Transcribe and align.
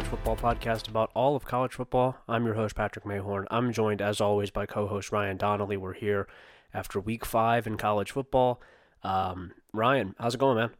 college 0.00 0.10
football 0.10 0.54
podcast 0.54 0.88
about 0.88 1.10
all 1.14 1.36
of 1.36 1.44
college 1.44 1.74
football. 1.74 2.16
I'm 2.26 2.46
your 2.46 2.54
host, 2.54 2.74
Patrick 2.74 3.04
Mayhorn. 3.04 3.44
I'm 3.50 3.70
joined, 3.70 4.00
as 4.00 4.18
always, 4.18 4.50
by 4.50 4.64
co 4.64 4.86
host 4.86 5.12
Ryan 5.12 5.36
Donnelly. 5.36 5.76
We're 5.76 5.92
here 5.92 6.26
after 6.72 6.98
week 6.98 7.26
five 7.26 7.66
in 7.66 7.76
college 7.76 8.12
football. 8.12 8.62
Um, 9.02 9.52
Ryan, 9.74 10.14
how's 10.18 10.34
it 10.34 10.38
going, 10.38 10.56
man? 10.56 10.70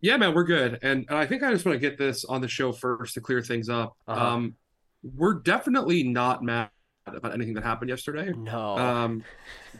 Yeah, 0.00 0.16
man, 0.16 0.34
we're 0.34 0.44
good. 0.44 0.78
And, 0.80 1.04
and 1.06 1.18
I 1.18 1.26
think 1.26 1.42
I 1.42 1.52
just 1.52 1.66
want 1.66 1.76
to 1.76 1.80
get 1.80 1.98
this 1.98 2.24
on 2.24 2.40
the 2.40 2.48
show 2.48 2.72
first 2.72 3.12
to 3.14 3.20
clear 3.20 3.42
things 3.42 3.68
up. 3.68 3.94
Uh-huh. 4.08 4.26
Um, 4.26 4.54
we're 5.02 5.34
definitely 5.34 6.02
not 6.02 6.42
mad 6.42 6.70
about 7.06 7.34
anything 7.34 7.54
that 7.54 7.64
happened 7.64 7.88
yesterday. 7.88 8.32
No. 8.32 8.76
Um, 8.78 9.24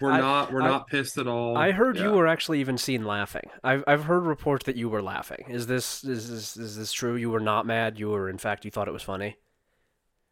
we're 0.00 0.10
I- 0.12 0.20
not. 0.20 0.52
We're 0.52 0.62
I- 0.62 0.68
not 0.68 0.86
pissed 0.88 1.18
at 1.18 1.26
all. 1.26 1.56
I 1.56 1.72
heard 1.72 1.98
you 1.98 2.12
were 2.12 2.26
actually 2.26 2.60
even 2.60 2.78
seen 2.78 3.04
laughing. 3.04 3.48
I've 3.62 3.84
I've 3.86 4.04
heard 4.04 4.24
reports 4.24 4.66
that 4.66 4.76
you 4.76 4.88
were 4.88 5.02
laughing. 5.02 5.44
Is 5.48 5.66
this 5.66 6.02
is 6.04 6.28
this 6.30 6.56
is 6.56 6.77
this 6.77 6.92
true? 6.92 7.14
You 7.16 7.30
were 7.30 7.40
not 7.40 7.66
mad. 7.66 7.98
You 7.98 8.10
were 8.10 8.28
in 8.28 8.38
fact 8.38 8.64
you 8.64 8.70
thought 8.70 8.88
it 8.88 8.92
was 8.92 9.02
funny. 9.02 9.36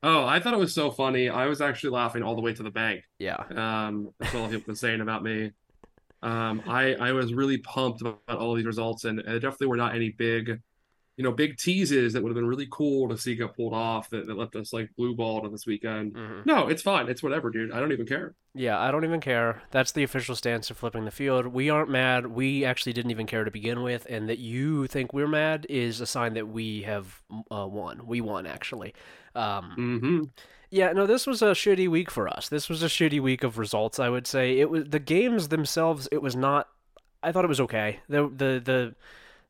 Oh, 0.03 0.25
I 0.25 0.41
thought 0.41 0.55
it 0.55 0.59
was 0.59 0.73
so 0.75 0.91
funny. 0.91 1.29
I 1.29 1.47
was 1.47 1.61
actually 1.61 1.91
laughing 1.91 2.23
all 2.23 2.35
the 2.35 2.41
way 2.41 2.55
to 2.55 2.63
the 2.63 2.71
bank. 2.71 3.03
Yeah. 3.19 3.37
Um, 3.55 4.11
that's 4.19 4.35
all 4.35 4.45
people 4.47 4.53
have 4.61 4.67
been 4.67 4.75
saying 4.77 5.03
about 5.03 5.23
me. 5.23 5.53
Um, 6.23 6.63
I 6.67 6.95
I 6.95 7.13
was 7.13 7.33
really 7.35 7.59
pumped 7.59 8.01
about 8.01 8.21
all 8.29 8.55
these 8.55 8.67
results, 8.67 9.05
and, 9.05 9.19
and 9.21 9.29
there 9.29 9.39
definitely 9.41 9.67
were 9.69 9.77
not 9.77 9.95
any 9.95 10.11
big, 10.11 10.61
you 11.17 11.25
know, 11.25 11.33
big 11.33 11.59
teases 11.59 12.13
that 12.15 12.23
would 12.23 12.31
have 12.31 12.35
been 12.37 12.47
really 12.47 12.69
cool 12.71 13.09
to 13.11 13.19
see 13.19 13.35
get 13.35 13.55
pulled 13.55 13.75
off 13.75 14.09
that, 14.11 14.27
that 14.27 14.39
left 14.39 14.57
us 14.57 14.73
like 14.73 14.89
blue 14.97 15.15
balled 15.15 15.45
on 15.45 15.53
this 15.53 15.67
weekend. 15.67 16.15
Mhm. 16.15 16.47
No, 16.47 16.69
it's 16.69 16.81
fine. 16.83 17.09
It's 17.09 17.23
whatever, 17.23 17.51
dude. 17.51 17.73
I 17.73 17.81
don't 17.81 17.93
even 17.93 18.07
care. 18.07 18.35
Yeah, 18.55 18.79
I 18.81 18.91
don't 18.91 19.05
even 19.05 19.21
care. 19.21 19.63
That's 19.71 19.93
the 19.93 20.03
official 20.03 20.35
stance 20.35 20.71
of 20.71 20.79
flipping 20.79 21.05
the 21.05 21.11
field. 21.11 21.47
We 21.49 21.69
aren't 21.69 21.91
mad. 21.91 22.27
We 22.29 22.65
actually 22.65 22.95
didn't 22.95 23.11
even 23.11 23.27
care 23.27 23.45
to 23.45 23.51
begin 23.51 23.83
with, 23.83 24.07
and 24.09 24.29
that 24.29 24.39
you 24.39 24.87
think 24.87 25.13
we're 25.13 25.29
mad 25.29 25.67
is 25.69 26.01
a 26.01 26.07
sign 26.07 26.35
that 26.35 26.49
we 26.49 26.83
have 26.83 27.21
uh, 27.53 27.67
won. 27.67 28.07
We 28.07 28.21
won 28.23 28.47
actually. 28.47 28.95
Um, 29.35 29.73
hmm 29.75 30.23
Yeah, 30.71 30.93
no, 30.93 31.07
this 31.07 31.27
was 31.27 31.43
a 31.43 31.47
shitty 31.53 31.89
week 31.89 32.11
for 32.11 32.29
us. 32.29 32.49
This 32.49 32.69
was 32.69 32.83
a 32.83 32.87
shitty 32.87 33.21
week 33.21 33.45
of 33.45 33.59
results, 33.59 33.99
I 33.99 34.09
would 34.09 34.27
say. 34.27 34.59
It 34.59 34.71
was 34.71 34.85
the 34.89 34.99
games 35.01 35.49
themselves, 35.49 36.09
it 36.11 36.23
was 36.23 36.35
not 36.35 36.69
I 37.23 37.33
thought 37.33 37.45
it 37.45 37.49
was 37.49 37.61
okay. 37.61 38.01
The 38.09 38.23
the 38.29 38.63
the 38.65 38.95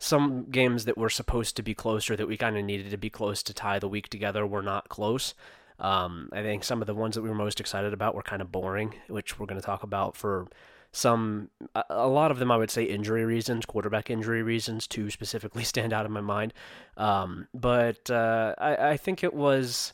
some 0.00 0.46
games 0.50 0.86
that 0.86 0.96
were 0.96 1.10
supposed 1.10 1.56
to 1.56 1.62
be 1.62 1.74
closer 1.74 2.16
that 2.16 2.26
we 2.26 2.38
kind 2.38 2.56
of 2.56 2.64
needed 2.64 2.90
to 2.90 2.96
be 2.96 3.10
close 3.10 3.42
to 3.42 3.52
tie 3.52 3.78
the 3.78 3.86
week 3.86 4.08
together 4.08 4.46
were 4.46 4.62
not 4.62 4.88
close. 4.88 5.34
Um, 5.78 6.30
I 6.32 6.42
think 6.42 6.64
some 6.64 6.80
of 6.80 6.86
the 6.86 6.94
ones 6.94 7.14
that 7.14 7.22
we 7.22 7.28
were 7.28 7.34
most 7.34 7.60
excited 7.60 7.92
about 7.92 8.14
were 8.14 8.22
kind 8.22 8.40
of 8.40 8.50
boring, 8.50 8.94
which 9.08 9.38
we're 9.38 9.44
going 9.44 9.60
to 9.60 9.66
talk 9.66 9.82
about 9.82 10.16
for 10.16 10.48
some 10.90 11.50
a, 11.74 12.08
lot 12.08 12.30
of 12.30 12.38
them 12.38 12.50
I 12.50 12.56
would 12.56 12.70
say 12.70 12.84
injury 12.84 13.26
reasons, 13.26 13.66
quarterback 13.66 14.08
injury 14.08 14.42
reasons, 14.42 14.86
two 14.86 15.10
specifically 15.10 15.64
stand 15.72 15.92
out 15.92 16.06
in 16.06 16.12
my 16.12 16.22
mind. 16.22 16.54
Um, 16.96 17.48
but 17.52 18.10
uh, 18.10 18.54
I, 18.56 18.90
I 18.90 18.96
think 18.96 19.22
it 19.22 19.34
was 19.34 19.92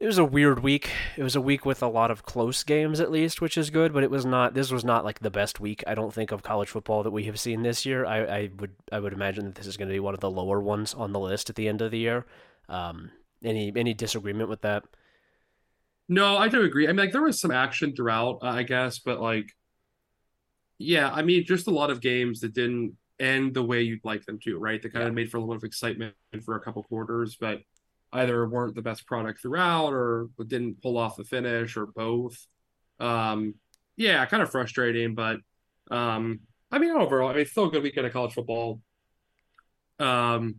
it 0.00 0.06
was 0.06 0.18
a 0.18 0.24
weird 0.24 0.60
week. 0.62 0.90
It 1.16 1.22
was 1.22 1.36
a 1.36 1.40
week 1.42 1.66
with 1.66 1.82
a 1.82 1.86
lot 1.88 2.10
of 2.10 2.24
close 2.24 2.64
games, 2.64 3.00
at 3.00 3.10
least, 3.10 3.40
which 3.42 3.58
is 3.58 3.68
good. 3.70 3.92
But 3.92 4.02
it 4.02 4.10
was 4.10 4.24
not. 4.24 4.54
This 4.54 4.70
was 4.70 4.84
not 4.84 5.04
like 5.04 5.20
the 5.20 5.30
best 5.30 5.60
week. 5.60 5.84
I 5.86 5.94
don't 5.94 6.12
think 6.14 6.32
of 6.32 6.42
college 6.42 6.70
football 6.70 7.02
that 7.02 7.10
we 7.10 7.24
have 7.24 7.38
seen 7.38 7.62
this 7.62 7.84
year. 7.84 8.06
I, 8.06 8.18
I 8.24 8.50
would 8.58 8.72
I 8.90 8.98
would 8.98 9.12
imagine 9.12 9.44
that 9.44 9.54
this 9.56 9.66
is 9.66 9.76
going 9.76 9.88
to 9.88 9.94
be 9.94 10.00
one 10.00 10.14
of 10.14 10.20
the 10.20 10.30
lower 10.30 10.60
ones 10.60 10.94
on 10.94 11.12
the 11.12 11.20
list 11.20 11.50
at 11.50 11.56
the 11.56 11.68
end 11.68 11.82
of 11.82 11.90
the 11.90 11.98
year. 11.98 12.26
Um, 12.68 13.10
any 13.44 13.72
any 13.76 13.94
disagreement 13.94 14.48
with 14.48 14.62
that? 14.62 14.84
No, 16.08 16.36
I 16.36 16.48
do 16.48 16.62
agree. 16.62 16.86
I 16.86 16.88
mean, 16.88 16.96
like 16.96 17.12
there 17.12 17.22
was 17.22 17.40
some 17.40 17.52
action 17.52 17.94
throughout, 17.94 18.38
uh, 18.42 18.46
I 18.48 18.64
guess, 18.64 18.98
but 18.98 19.20
like, 19.20 19.50
yeah, 20.78 21.10
I 21.12 21.22
mean, 21.22 21.44
just 21.44 21.66
a 21.68 21.70
lot 21.70 21.90
of 21.90 22.00
games 22.00 22.40
that 22.40 22.54
didn't 22.54 22.96
end 23.20 23.54
the 23.54 23.62
way 23.62 23.82
you'd 23.82 24.04
like 24.04 24.24
them 24.24 24.38
to, 24.44 24.58
right? 24.58 24.80
That 24.82 24.92
kind 24.92 25.04
Yeah. 25.04 25.08
of 25.08 25.14
made 25.14 25.30
for 25.30 25.36
a 25.36 25.40
little 25.40 25.54
bit 25.54 25.58
of 25.58 25.64
excitement 25.64 26.14
for 26.44 26.56
a 26.56 26.60
couple 26.60 26.82
quarters, 26.82 27.36
but 27.38 27.60
either 28.12 28.48
weren't 28.48 28.74
the 28.74 28.82
best 28.82 29.06
product 29.06 29.40
throughout 29.40 29.92
or 29.92 30.28
didn't 30.46 30.82
pull 30.82 30.98
off 30.98 31.16
the 31.16 31.24
finish 31.24 31.76
or 31.76 31.86
both. 31.86 32.46
Um, 32.98 33.54
yeah, 33.96 34.24
kind 34.26 34.42
of 34.42 34.50
frustrating, 34.50 35.14
but 35.14 35.38
um, 35.90 36.40
I 36.70 36.78
mean, 36.78 36.90
overall, 36.90 37.30
I 37.30 37.34
mean, 37.34 37.46
still 37.46 37.66
a 37.66 37.70
good 37.70 37.82
weekend 37.82 38.06
of 38.06 38.12
college 38.12 38.32
football. 38.32 38.80
Um, 39.98 40.56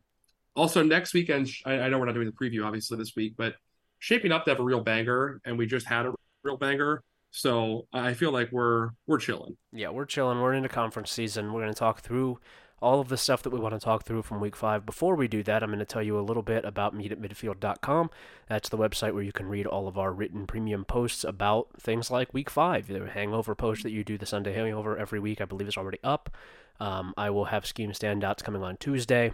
also 0.56 0.84
next 0.84 1.14
weekend, 1.14 1.50
I, 1.66 1.74
I 1.74 1.90
know 1.90 2.00
we're 2.00 2.06
not 2.06 2.16
doing 2.16 2.28
the 2.28 2.34
preview 2.34 2.66
obviously 2.66 2.98
this 2.98 3.16
week, 3.16 3.34
but 3.38 3.56
shaping 4.00 4.32
up 4.32 4.46
to 4.46 4.52
have 4.52 4.60
a 4.60 4.64
real 4.64 4.82
banger, 4.82 5.40
and 5.46 5.58
we 5.58 5.66
just 5.66 5.88
had 5.88 6.06
a 6.06 6.14
real 6.44 6.58
banger. 6.58 7.04
So 7.32 7.88
I 7.94 8.14
feel 8.14 8.32
like 8.32 8.52
we're 8.52 8.90
we're 9.08 9.18
chilling. 9.18 9.56
Yeah, 9.72 9.90
we're 9.90 10.06
chilling. 10.06 10.42
We're 10.42 10.54
into 10.54 10.70
conference 10.70 11.12
season. 11.12 11.54
We're 11.54 11.62
going 11.62 11.74
to 11.74 11.80
talk 11.80 12.02
through 12.02 12.40
all 12.81 13.00
of 13.00 13.09
the 13.09 13.18
stuff 13.18 13.44
that 13.44 13.52
we 13.52 13.59
want 13.59 13.74
to 13.74 13.80
talk 13.80 14.03
through 14.03 14.24
from 14.24 14.42
week 14.42 14.56
five. 14.56 14.86
Before 14.86 15.16
we 15.16 15.28
do 15.28 15.44
that, 15.44 15.62
I'm 15.62 15.69
going 15.69 15.80
to 15.80 15.86
tell 15.86 16.02
you 16.02 16.19
a 16.19 16.22
little 16.22 16.44
bit 16.44 16.66
about 16.66 16.96
meetatmidfield.com. 16.97 18.09
That's 18.50 18.69
the 18.69 18.78
website 18.78 19.14
where 19.14 19.24
you 19.24 19.31
can 19.31 19.47
read 19.47 19.68
all 19.68 19.88
of 19.88 19.97
our 19.97 20.12
written 20.12 20.47
premium 20.47 20.84
posts 20.84 21.24
about 21.24 21.70
things 21.80 22.09
like 22.09 22.34
week 22.34 22.50
five. 22.50 22.88
The 22.88 23.08
hangover 23.08 23.53
post 23.53 23.84
that 23.84 23.91
you 23.91 24.03
do, 24.03 24.18
the 24.18 24.25
Sunday 24.25 24.53
hangover 24.53 24.97
every 24.97 25.20
week, 25.20 25.40
I 25.40 25.46
believe 25.46 25.68
is 25.68 25.78
already 25.78 26.00
up. 26.03 26.36
Um, 26.80 27.14
I 27.16 27.30
will 27.30 27.46
have 27.46 27.66
scheme 27.66 27.91
standouts 27.91 28.44
coming 28.44 28.64
on 28.64 28.78
Tuesday. 28.78 29.34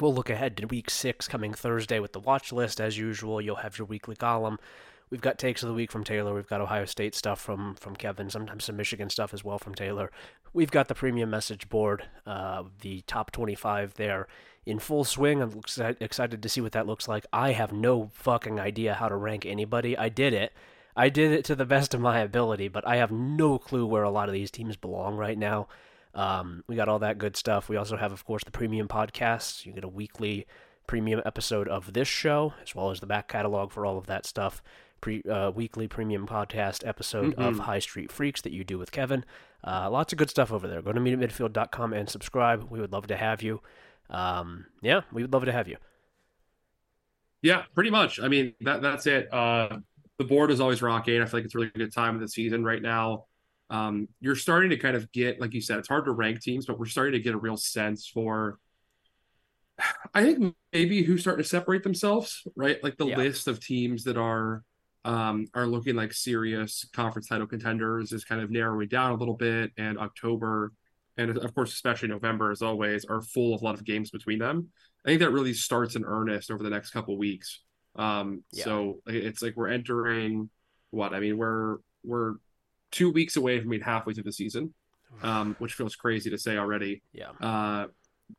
We'll 0.00 0.14
look 0.14 0.30
ahead 0.30 0.56
to 0.56 0.66
week 0.66 0.88
six 0.88 1.28
coming 1.28 1.52
Thursday 1.52 2.00
with 2.00 2.12
the 2.12 2.20
watch 2.20 2.52
list 2.52 2.80
as 2.80 2.96
usual. 2.96 3.40
You'll 3.40 3.56
have 3.56 3.78
your 3.78 3.86
weekly 3.86 4.16
column. 4.16 4.58
We've 5.10 5.20
got 5.20 5.38
takes 5.38 5.62
of 5.62 5.68
the 5.68 5.74
week 5.74 5.90
from 5.90 6.04
Taylor. 6.04 6.34
We've 6.34 6.46
got 6.46 6.60
Ohio 6.60 6.84
State 6.84 7.14
stuff 7.14 7.40
from 7.40 7.74
from 7.76 7.96
Kevin. 7.96 8.30
Sometimes 8.30 8.64
some 8.64 8.76
Michigan 8.76 9.10
stuff 9.10 9.32
as 9.32 9.44
well 9.44 9.58
from 9.58 9.74
Taylor. 9.74 10.10
We've 10.52 10.70
got 10.70 10.88
the 10.88 10.94
premium 10.94 11.30
message 11.30 11.68
board, 11.68 12.04
uh, 12.26 12.64
the 12.80 13.02
top 13.02 13.30
25 13.30 13.94
there 13.94 14.26
in 14.66 14.78
full 14.78 15.04
swing. 15.04 15.40
I'm 15.40 15.60
excited 16.00 16.42
to 16.42 16.48
see 16.48 16.60
what 16.60 16.72
that 16.72 16.86
looks 16.86 17.08
like. 17.08 17.26
I 17.32 17.52
have 17.52 17.72
no 17.72 18.10
fucking 18.12 18.60
idea 18.60 18.94
how 18.94 19.08
to 19.08 19.16
rank 19.16 19.46
anybody. 19.46 19.96
I 19.96 20.08
did 20.08 20.34
it. 20.34 20.52
I 20.96 21.08
did 21.08 21.32
it 21.32 21.44
to 21.46 21.54
the 21.54 21.64
best 21.64 21.94
of 21.94 22.00
my 22.00 22.18
ability, 22.18 22.68
but 22.68 22.86
I 22.86 22.96
have 22.96 23.12
no 23.12 23.58
clue 23.58 23.86
where 23.86 24.02
a 24.02 24.10
lot 24.10 24.28
of 24.28 24.32
these 24.32 24.50
teams 24.50 24.76
belong 24.76 25.16
right 25.16 25.38
now. 25.38 25.68
Um, 26.12 26.64
we 26.66 26.74
got 26.74 26.88
all 26.88 26.98
that 26.98 27.18
good 27.18 27.36
stuff. 27.36 27.68
We 27.68 27.76
also 27.76 27.96
have, 27.96 28.12
of 28.12 28.24
course, 28.24 28.42
the 28.44 28.50
premium 28.50 28.88
podcasts. 28.88 29.64
You 29.64 29.72
get 29.72 29.84
a 29.84 29.88
weekly 29.88 30.46
premium 30.86 31.22
episode 31.24 31.68
of 31.68 31.92
this 31.92 32.08
show, 32.08 32.54
as 32.62 32.74
well 32.74 32.90
as 32.90 32.98
the 32.98 33.06
back 33.06 33.28
catalog 33.28 33.70
for 33.70 33.86
all 33.86 33.96
of 33.96 34.06
that 34.06 34.26
stuff. 34.26 34.60
Pre, 35.00 35.22
uh, 35.22 35.50
weekly 35.52 35.86
premium 35.86 36.26
podcast 36.26 36.86
episode 36.86 37.34
of 37.34 37.56
Mhm. 37.56 37.60
High 37.60 37.78
Street 37.78 38.10
Freaks 38.10 38.40
that 38.42 38.52
you 38.52 38.64
do 38.64 38.78
with 38.78 38.90
Kevin. 38.90 39.24
Uh, 39.64 39.88
lots 39.90 40.12
of 40.12 40.18
good 40.18 40.28
stuff 40.30 40.52
over 40.52 40.66
there. 40.66 40.82
Go 40.82 40.92
to 40.92 41.00
meetatmidfield.com 41.00 41.92
and 41.92 42.08
subscribe. 42.08 42.64
We 42.70 42.80
would 42.80 42.92
love 42.92 43.06
to 43.08 43.16
have 43.16 43.40
you. 43.42 43.62
Um, 44.10 44.66
yeah, 44.82 45.02
we 45.12 45.22
would 45.22 45.32
love 45.32 45.44
to 45.44 45.52
have 45.52 45.68
you. 45.68 45.76
Yeah, 47.42 47.64
pretty 47.74 47.90
much. 47.90 48.18
I 48.18 48.26
mean, 48.28 48.54
that 48.62 48.82
that's 48.82 49.06
it. 49.06 49.32
Uh, 49.32 49.78
the 50.18 50.24
board 50.24 50.50
is 50.50 50.60
always 50.60 50.82
rocking. 50.82 51.22
I 51.22 51.26
feel 51.26 51.38
like 51.38 51.44
it's 51.44 51.54
a 51.54 51.58
really 51.58 51.70
good 51.76 51.92
time 51.94 52.16
of 52.16 52.20
the 52.20 52.28
season 52.28 52.64
right 52.64 52.82
now. 52.82 53.26
Um, 53.70 54.08
you're 54.20 54.34
starting 54.34 54.70
to 54.70 54.76
kind 54.78 54.96
of 54.96 55.12
get, 55.12 55.40
like 55.40 55.54
you 55.54 55.60
said, 55.60 55.78
it's 55.78 55.88
hard 55.88 56.06
to 56.06 56.12
rank 56.12 56.40
teams, 56.40 56.66
but 56.66 56.78
we're 56.78 56.86
starting 56.86 57.12
to 57.12 57.20
get 57.20 57.34
a 57.34 57.38
real 57.38 57.56
sense 57.56 58.08
for. 58.08 58.58
I 60.14 60.24
think 60.24 60.56
maybe 60.72 61.04
who's 61.04 61.20
starting 61.20 61.44
to 61.44 61.48
separate 61.48 61.84
themselves, 61.84 62.44
right? 62.56 62.82
Like 62.82 62.96
the 62.96 63.06
Yeah. 63.06 63.18
list 63.18 63.46
of 63.46 63.60
teams 63.60 64.02
that 64.04 64.16
are 64.16 64.64
um, 65.04 65.46
are 65.54 65.66
looking 65.66 65.96
like 65.96 66.12
serious 66.12 66.84
conference 66.92 67.28
title 67.28 67.46
contenders 67.46 68.12
is 68.12 68.24
kind 68.24 68.40
of 68.40 68.50
narrowing 68.50 68.88
down 68.88 69.12
a 69.12 69.16
little 69.16 69.34
bit, 69.36 69.70
and 69.76 69.98
October, 69.98 70.72
and 71.16 71.36
of 71.36 71.54
course, 71.54 71.72
especially 71.72 72.08
November, 72.08 72.50
as 72.50 72.62
always, 72.62 73.04
are 73.04 73.20
full 73.22 73.54
of 73.54 73.62
a 73.62 73.64
lot 73.64 73.74
of 73.74 73.84
games 73.84 74.10
between 74.10 74.38
them. 74.38 74.68
I 75.04 75.08
think 75.10 75.20
that 75.20 75.30
really 75.30 75.54
starts 75.54 75.96
in 75.96 76.04
earnest 76.04 76.50
over 76.50 76.62
the 76.62 76.70
next 76.70 76.90
couple 76.90 77.16
weeks. 77.16 77.60
Um, 77.96 78.42
Yeah. 78.52 78.64
so 78.64 79.00
it's 79.06 79.42
like 79.42 79.56
we're 79.56 79.68
entering 79.68 80.50
what 80.90 81.14
I 81.14 81.20
mean, 81.20 81.36
we're 81.38 81.78
we're 82.04 82.34
two 82.90 83.10
weeks 83.10 83.36
away 83.36 83.60
from 83.60 83.70
being 83.70 83.82
halfway 83.82 84.14
through 84.14 84.24
the 84.24 84.32
season, 84.32 84.74
um, 85.22 85.56
which 85.58 85.74
feels 85.74 85.96
crazy 85.96 86.30
to 86.30 86.38
say 86.38 86.56
already. 86.56 87.02
Yeah. 87.12 87.30
Uh, 87.40 87.86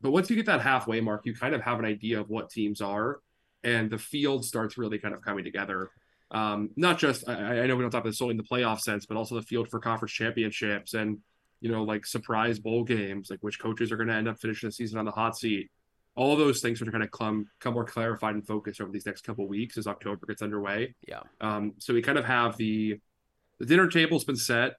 but 0.01 0.11
once 0.11 0.29
you 0.29 0.35
get 0.35 0.45
that 0.45 0.61
halfway 0.61 1.01
mark, 1.01 1.25
you 1.25 1.33
kind 1.33 1.55
of 1.55 1.61
have 1.61 1.79
an 1.79 1.85
idea 1.85 2.19
of 2.19 2.29
what 2.29 2.49
teams 2.51 2.79
are, 2.79 3.21
and 3.63 3.89
the 3.89 3.97
field 3.97 4.45
starts 4.45 4.77
really 4.77 4.99
kind 4.99 5.15
of 5.15 5.21
coming 5.21 5.43
together. 5.43 5.89
Um, 6.31 6.69
not 6.75 6.99
just 6.99 7.27
I, 7.27 7.33
I 7.33 7.67
know 7.67 7.75
we 7.75 7.81
don't 7.81 7.91
talk 7.91 8.01
about 8.01 8.09
this 8.09 8.19
solely 8.19 8.31
in 8.31 8.37
the 8.37 8.43
playoff 8.43 8.79
sense, 8.79 9.05
but 9.05 9.17
also 9.17 9.35
the 9.35 9.41
field 9.41 9.69
for 9.69 9.79
conference 9.79 10.11
championships 10.11 10.93
and 10.93 11.19
you 11.61 11.71
know 11.71 11.83
like 11.83 12.05
surprise 12.05 12.59
bowl 12.59 12.83
games, 12.83 13.29
like 13.29 13.39
which 13.41 13.59
coaches 13.59 13.91
are 13.91 13.97
going 13.97 14.09
to 14.09 14.13
end 14.13 14.27
up 14.27 14.39
finishing 14.39 14.69
the 14.69 14.73
season 14.73 14.99
on 14.99 15.05
the 15.05 15.11
hot 15.11 15.37
seat. 15.37 15.69
All 16.15 16.35
those 16.35 16.61
things 16.61 16.81
are 16.81 16.85
going 16.85 17.01
to 17.01 17.07
come 17.07 17.47
come 17.59 17.73
more 17.73 17.85
clarified 17.85 18.35
and 18.35 18.45
focused 18.45 18.81
over 18.81 18.91
these 18.91 19.05
next 19.05 19.21
couple 19.23 19.45
of 19.45 19.49
weeks 19.49 19.77
as 19.77 19.87
October 19.87 20.25
gets 20.27 20.41
underway. 20.41 20.95
Yeah. 21.07 21.21
Um, 21.41 21.73
so 21.79 21.93
we 21.93 22.01
kind 22.01 22.17
of 22.17 22.25
have 22.25 22.57
the 22.57 22.99
the 23.59 23.65
dinner 23.65 23.87
table's 23.87 24.23
been 24.23 24.35
set. 24.35 24.75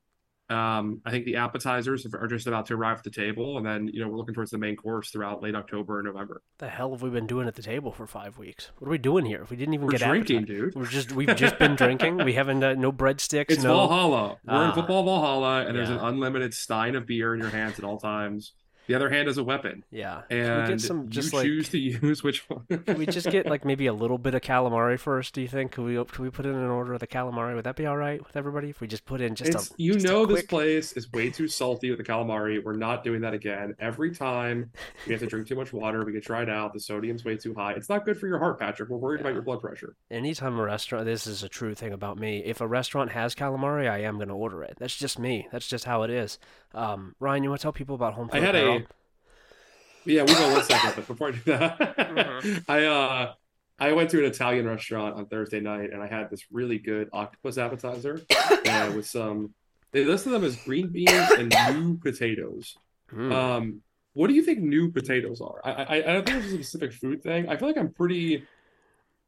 Um, 0.51 1.01
I 1.07 1.11
think 1.13 1.25
the 1.27 1.37
appetizers 1.37 2.05
are 2.13 2.27
just 2.27 2.47
about 2.49 2.67
to 2.67 2.75
arrive 2.75 2.99
at 2.99 3.05
the 3.05 3.11
table, 3.11 3.57
and 3.57 3.65
then 3.65 3.89
you 3.93 4.01
know 4.01 4.09
we're 4.09 4.17
looking 4.17 4.35
towards 4.35 4.51
the 4.51 4.59
main 4.59 4.75
course 4.77 5.11
throughout 5.11 5.43
late 5.43 5.55
October 5.55 6.01
and 6.01 6.07
November. 6.07 6.43
the 6.59 6.69
hell 6.69 6.91
have 6.91 7.03
we 7.03 7.11
been 7.11 7.27
doing 7.29 7.47
at 7.47 7.55
the 7.55 7.63
table 7.63 7.93
for 7.93 8.07
five 8.07 8.37
weeks? 8.37 8.71
What 8.79 8.89
are 8.89 8.91
we 8.91 8.99
doing 8.99 9.25
here? 9.25 9.47
We 9.49 9.57
didn't 9.57 9.75
even 9.75 9.87
We're 9.87 9.93
get 9.93 10.09
drinking, 10.09 10.39
appetite- 10.39 10.57
dude. 10.57 10.75
We're 10.75 10.87
just 10.87 11.13
we've 11.13 11.37
just 11.37 11.59
been 11.59 11.77
drinking. 11.77 12.19
We 12.25 12.33
haven't 12.33 12.65
uh, 12.65 12.75
no 12.75 12.91
breadsticks. 12.91 13.47
It's 13.51 13.63
no. 13.63 13.75
Valhalla. 13.77 14.29
We're 14.45 14.55
Ah. 14.55 14.69
in 14.71 14.75
football 14.75 15.05
Valhalla, 15.05 15.67
and 15.67 15.77
there's 15.77 15.91
an 15.91 15.99
unlimited 15.99 16.53
stein 16.55 16.97
of 16.97 17.07
beer 17.07 17.33
in 17.35 17.41
your 17.41 17.51
hands 17.51 17.79
at 17.79 17.85
all 17.85 17.99
times. 17.99 18.53
The 18.91 18.97
other 18.97 19.09
hand 19.09 19.29
is 19.29 19.39
a 19.39 19.45
weapon, 19.45 19.85
Yeah. 19.93 20.23
Can 20.29 20.37
we 20.39 20.45
and 20.47 20.69
get 20.69 20.81
some 20.81 21.03
you 21.05 21.09
just 21.11 21.33
like 21.33 21.45
choose 21.45 21.69
to 21.69 21.79
use 21.79 22.25
which 22.25 22.41
one. 22.51 22.65
can 22.67 22.99
we 22.99 23.07
just 23.07 23.31
get 23.31 23.47
like 23.47 23.65
maybe 23.65 23.87
a 23.87 23.93
little 23.93 24.19
bit 24.19 24.35
of 24.35 24.41
calamari 24.43 24.99
first, 24.99 25.33
do 25.33 25.41
you 25.41 25.47
think? 25.47 25.71
Could 25.71 25.85
we 25.85 25.95
could 26.05 26.19
we 26.19 26.29
put 26.31 26.45
in 26.45 26.57
an 26.57 26.69
order 26.69 26.93
of 26.95 26.99
the 26.99 27.07
calamari? 27.07 27.55
Would 27.55 27.65
that 27.65 27.77
be 27.77 27.87
all 27.87 27.97
right 27.97 28.21
with 28.25 28.37
everybody 28.37 28.69
if 28.71 28.81
we 28.81 28.89
just 28.89 29.05
put 29.05 29.21
in 29.21 29.37
just 29.37 29.51
It's, 29.55 29.71
a 29.71 29.75
you 29.77 29.93
just 29.95 30.07
a 30.07 30.09
know 30.09 30.27
this 30.27 30.43
place 30.43 30.93
is 30.95 31.11
way 31.13 31.31
too 31.31 31.47
salty 31.47 31.91
with 31.91 31.99
the 31.99 32.05
calamari. 32.05 32.63
We're 32.65 32.75
not 32.75 33.05
doing 33.05 33.21
that 33.21 33.33
again. 33.33 33.77
Every 33.79 34.13
time 34.13 34.73
we 35.07 35.13
have 35.13 35.21
to 35.21 35.29
drink 35.29 35.47
too 35.47 35.55
much 35.55 35.73
water, 35.73 36.05
we 36.05 36.11
get 36.13 36.25
dried 36.25 36.51
out. 36.51 36.73
The 36.73 36.81
sodium's 36.81 37.25
way 37.25 37.37
too 37.37 37.55
high. 37.55 37.75
It's 37.75 37.89
not 37.89 38.05
good 38.05 38.19
for 38.19 38.27
your 38.27 38.41
heart, 38.41 38.59
Patrick. 38.59 38.89
We're 38.89 38.97
worried 38.97 39.21
about 39.21 39.35
your 39.35 39.43
blood 39.43 39.61
pressure. 39.61 39.95
anytime 40.11 40.59
a 40.59 40.63
restaurant 40.65 41.05
this 41.05 41.29
is 41.29 41.45
a 41.45 41.49
true 41.49 41.77
thing 41.77 41.93
about 41.93 42.19
me 42.19 42.43
if 42.45 42.61
a 42.61 42.67
restaurant 42.67 43.11
has 43.13 43.37
calamari 43.37 43.89
i 43.89 43.99
am 43.99 44.17
going 44.17 44.29
to 44.29 44.35
order 44.35 44.63
it 44.65 44.75
that's 44.81 44.97
just 44.97 45.19
me 45.19 45.47
that's 45.53 45.69
just 45.69 45.85
how 45.85 46.03
it 46.03 46.11
is 46.11 46.39
um, 46.75 47.15
ryan 47.21 47.43
you 47.43 47.49
want 47.51 47.61
to 47.61 47.63
tell 47.63 47.73
people 47.73 47.95
about 47.95 48.15
home 48.15 48.29
I 48.33 48.41
had 48.41 48.55
apparel? 48.55 48.77
a 48.79 48.87
yeah, 50.07 50.23
we 50.23 50.33
go 50.35 50.53
one 50.53 50.65
second, 50.65 50.93
but 50.97 51.07
before 51.07 51.29
I 51.29 51.31
do 51.33 51.41
that, 51.47 51.79
Mhm. 51.79 52.65
I 52.69 52.85
uh 52.87 53.33
I 53.79 53.93
went 53.93 54.11
to 54.11 54.19
an 54.19 54.25
Italian 54.27 54.67
restaurant 54.67 55.15
on 55.17 55.27
Thursday 55.27 55.61
night 55.61 55.91
and 55.93 56.03
I 56.03 56.07
had 56.07 56.31
this 56.31 56.45
really 56.51 56.79
good 56.79 57.09
octopus 57.13 57.57
appetizer 57.59 58.21
uh, 58.67 58.93
with 58.95 59.07
some 59.07 59.55
they 59.93 60.05
listed 60.05 60.33
them 60.33 60.45
as 60.45 60.57
green 60.57 60.89
beans 60.89 61.31
and 61.37 61.53
new 61.75 61.97
potatoes. 61.99 62.77
Mm. 63.13 63.33
Um, 63.33 63.83
what 64.13 64.29
do 64.29 64.35
you 64.35 64.43
think 64.43 64.61
new 64.61 64.91
potatoes 64.91 65.41
are? 65.41 65.61
I 65.65 65.71
I, 65.73 65.95
I 65.97 66.01
don't 66.15 66.27
think 66.27 66.45
it's 66.45 66.53
a 66.53 66.57
specific 66.57 66.93
food 66.93 67.23
thing. 67.23 67.49
I 67.49 67.57
feel 67.57 67.69
like 67.69 67.77
I'm 67.79 67.93
pretty. 67.93 68.45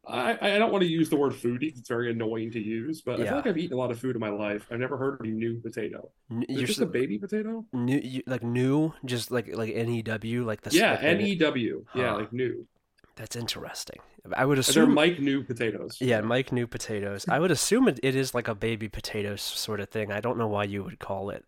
I 0.05 0.37
I 0.55 0.57
don't 0.59 0.71
want 0.71 0.81
to 0.83 0.89
use 0.89 1.09
the 1.09 1.15
word 1.15 1.31
foodie. 1.33 1.77
It's 1.77 1.87
very 1.87 2.11
annoying 2.11 2.51
to 2.51 2.59
use, 2.59 3.01
but 3.01 3.21
I 3.21 3.25
feel 3.25 3.35
like 3.35 3.47
I've 3.47 3.57
eaten 3.57 3.73
a 3.73 3.77
lot 3.79 3.89
of 3.91 3.99
food 3.99 4.15
in 4.15 4.19
my 4.19 4.29
life. 4.29 4.67
I've 4.69 4.79
never 4.79 4.97
heard 4.97 5.13
of 5.15 5.21
a 5.25 5.29
new 5.29 5.59
potato. 5.61 6.09
N- 6.29 6.43
Is 6.49 6.57
you're 6.57 6.67
just 6.67 6.81
a 6.81 6.85
baby 6.85 7.17
potato? 7.17 7.65
new 7.73 7.99
you, 8.03 8.21
like 8.27 8.43
new 8.43 8.93
just 9.05 9.31
like 9.31 9.55
like 9.55 9.73
new 9.73 10.43
like 10.43 10.61
the 10.61 10.71
Yeah, 10.75 10.91
like 10.91 10.99
the- 11.01 11.07
N 11.07 11.21
E 11.21 11.35
W. 11.35 11.85
Yeah, 11.95 12.13
like 12.13 12.33
new. 12.33 12.67
that's 13.15 13.35
interesting 13.35 13.99
i 14.35 14.43
would 14.43 14.57
assume 14.57 14.85
They're 14.85 14.95
Mike 14.95 15.19
new 15.19 15.43
potatoes. 15.43 15.97
yeah 16.01 16.21
mike 16.21 16.51
new 16.51 16.65
potatoes 16.65 17.25
i 17.29 17.37
would 17.37 17.51
assume 17.51 17.87
it, 17.87 17.99
it 18.01 18.15
is 18.15 18.33
like 18.33 18.47
a 18.47 18.55
baby 18.55 18.89
potato 18.89 19.35
sort 19.35 19.79
of 19.79 19.89
thing 19.89 20.11
i 20.11 20.19
don't 20.19 20.37
know 20.37 20.47
why 20.47 20.63
you 20.63 20.81
would 20.83 20.97
call 20.97 21.29
it 21.29 21.43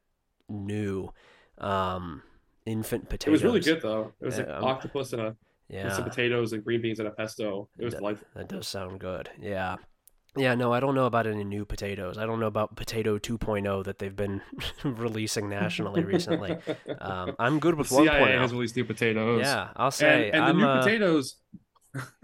new 0.50 1.10
um 1.58 2.22
infant 2.68 3.10
potatoes. 3.10 3.28
It 3.28 3.32
was 3.32 3.44
really 3.44 3.60
good 3.62 3.82
though. 3.82 4.12
It 4.22 4.26
was 4.26 4.38
like 4.38 4.50
um, 4.50 4.64
octopus 4.64 5.14
and 5.14 5.22
a 5.22 5.36
with 5.70 5.94
some 5.94 6.04
potatoes 6.04 6.54
and 6.54 6.64
green 6.64 6.82
beans 6.82 7.00
and 7.00 7.08
a 7.08 7.12
pesto. 7.12 7.70
It 7.78 7.86
was 7.86 7.94
That- 7.94 8.00
delightful. 8.00 8.28
That 8.36 8.48
does 8.50 8.68
sound 8.68 9.00
good. 9.00 9.30
Yeah. 9.40 9.78
Yeah, 10.38 10.54
no, 10.54 10.74
I 10.74 10.82
don't 10.82 10.96
know 10.96 11.06
about 11.06 11.28
any 11.28 11.46
new 11.46 11.64
potatoes. 11.64 12.18
I 12.18 12.26
don't 12.26 12.42
know 12.42 12.48
about 12.48 12.76
Potato 12.76 13.18
2.0 13.18 13.86
that 13.86 14.00
they've 14.00 14.14
been 14.16 14.42
releasing 14.84 15.48
nationally 15.50 16.04
recently. 16.04 16.58
Um, 17.00 17.36
I'm 17.40 17.60
good 17.60 17.76
with 17.76 17.88
The 17.90 17.96
CIA 17.96 18.08
1.0. 18.36 18.40
has 18.42 18.52
released 18.52 18.76
new 18.76 18.84
potatoes. 18.84 19.42
Yeah, 19.44 19.70
I'll 19.78 19.92
say 19.92 20.26
and, 20.28 20.36
and 20.36 20.44
I'm 20.44 20.60
the 20.60 20.66
new 20.66 20.72
a, 20.72 20.78
potatoes. 20.84 21.36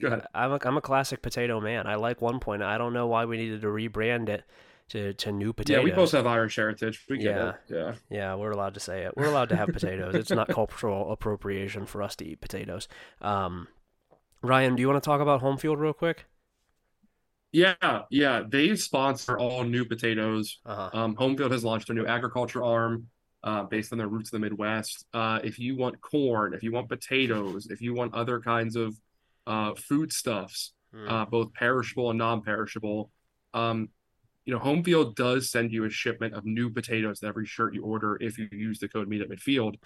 Go 0.00 0.08
ahead. 0.08 0.22
I'm 0.34 0.52
a 0.52 0.58
I'm 0.64 0.76
a 0.76 0.80
classic 0.80 1.22
potato 1.22 1.60
man. 1.60 1.86
I 1.86 1.94
like 1.96 2.20
1.0. 2.20 2.62
I 2.62 2.78
don't 2.78 2.92
know 2.92 3.06
why 3.06 3.24
we 3.24 3.36
needed 3.36 3.60
to 3.60 3.66
rebrand 3.68 4.28
it 4.28 4.44
to, 4.90 5.14
to 5.14 5.32
new 5.32 5.52
potatoes. 5.52 5.80
Yeah, 5.80 5.84
we 5.84 5.90
both 5.90 6.12
have 6.12 6.26
Irish 6.26 6.56
heritage. 6.56 7.04
We 7.08 7.18
get 7.18 7.36
Yeah. 7.36 7.48
it. 7.48 7.56
Yeah. 7.68 7.94
Yeah, 8.10 8.34
we're 8.34 8.50
allowed 8.50 8.74
to 8.74 8.80
say 8.80 9.04
it. 9.04 9.14
We're 9.16 9.26
allowed 9.26 9.48
to 9.50 9.56
have 9.56 9.68
potatoes. 9.68 10.14
It's 10.14 10.30
not 10.30 10.48
cultural 10.48 11.12
appropriation 11.12 11.86
for 11.86 12.02
us 12.02 12.16
to 12.16 12.24
eat 12.26 12.40
potatoes. 12.40 12.88
Um, 13.20 13.68
Ryan, 14.42 14.74
do 14.76 14.80
you 14.82 14.88
want 14.88 15.02
to 15.02 15.06
talk 15.06 15.20
about 15.20 15.40
home 15.40 15.56
field 15.56 15.78
real 15.78 15.92
quick? 15.92 16.26
Yeah, 17.52 18.02
yeah. 18.10 18.42
They 18.48 18.74
sponsor 18.76 19.38
all 19.38 19.64
new 19.64 19.84
potatoes. 19.84 20.58
Uh-huh. 20.64 20.90
Um, 20.92 21.16
Homefield 21.16 21.52
has 21.52 21.64
launched 21.64 21.90
a 21.90 21.94
new 21.94 22.06
agriculture 22.06 22.62
arm 22.64 23.08
uh, 23.44 23.64
based 23.64 23.92
on 23.92 23.98
their 23.98 24.08
roots 24.08 24.32
in 24.32 24.40
the 24.40 24.48
Midwest. 24.48 25.04
Uh, 25.12 25.38
if 25.44 25.58
you 25.58 25.76
want 25.76 26.00
corn, 26.00 26.54
if 26.54 26.62
you 26.62 26.72
want 26.72 26.88
potatoes, 26.88 27.66
if 27.70 27.82
you 27.82 27.92
want 27.94 28.14
other 28.14 28.40
kinds 28.40 28.74
of 28.76 28.94
uh, 29.46 29.74
foodstuffs, 29.74 30.72
uh, 31.08 31.24
both 31.24 31.52
perishable 31.54 32.10
and 32.10 32.18
non-perishable, 32.18 33.10
um, 33.54 33.88
you 34.44 34.52
know, 34.52 34.58
Homefield 34.60 35.14
does 35.14 35.50
send 35.50 35.72
you 35.72 35.84
a 35.84 35.90
shipment 35.90 36.34
of 36.34 36.44
new 36.44 36.68
potatoes 36.70 37.20
to 37.20 37.26
every 37.26 37.46
shirt 37.46 37.74
you 37.74 37.82
order 37.84 38.18
if 38.20 38.38
you 38.38 38.48
use 38.50 38.78
the 38.80 38.88
code 38.88 39.08
Meet 39.08 39.22
at 39.22 39.28
Midfield. 39.28 39.76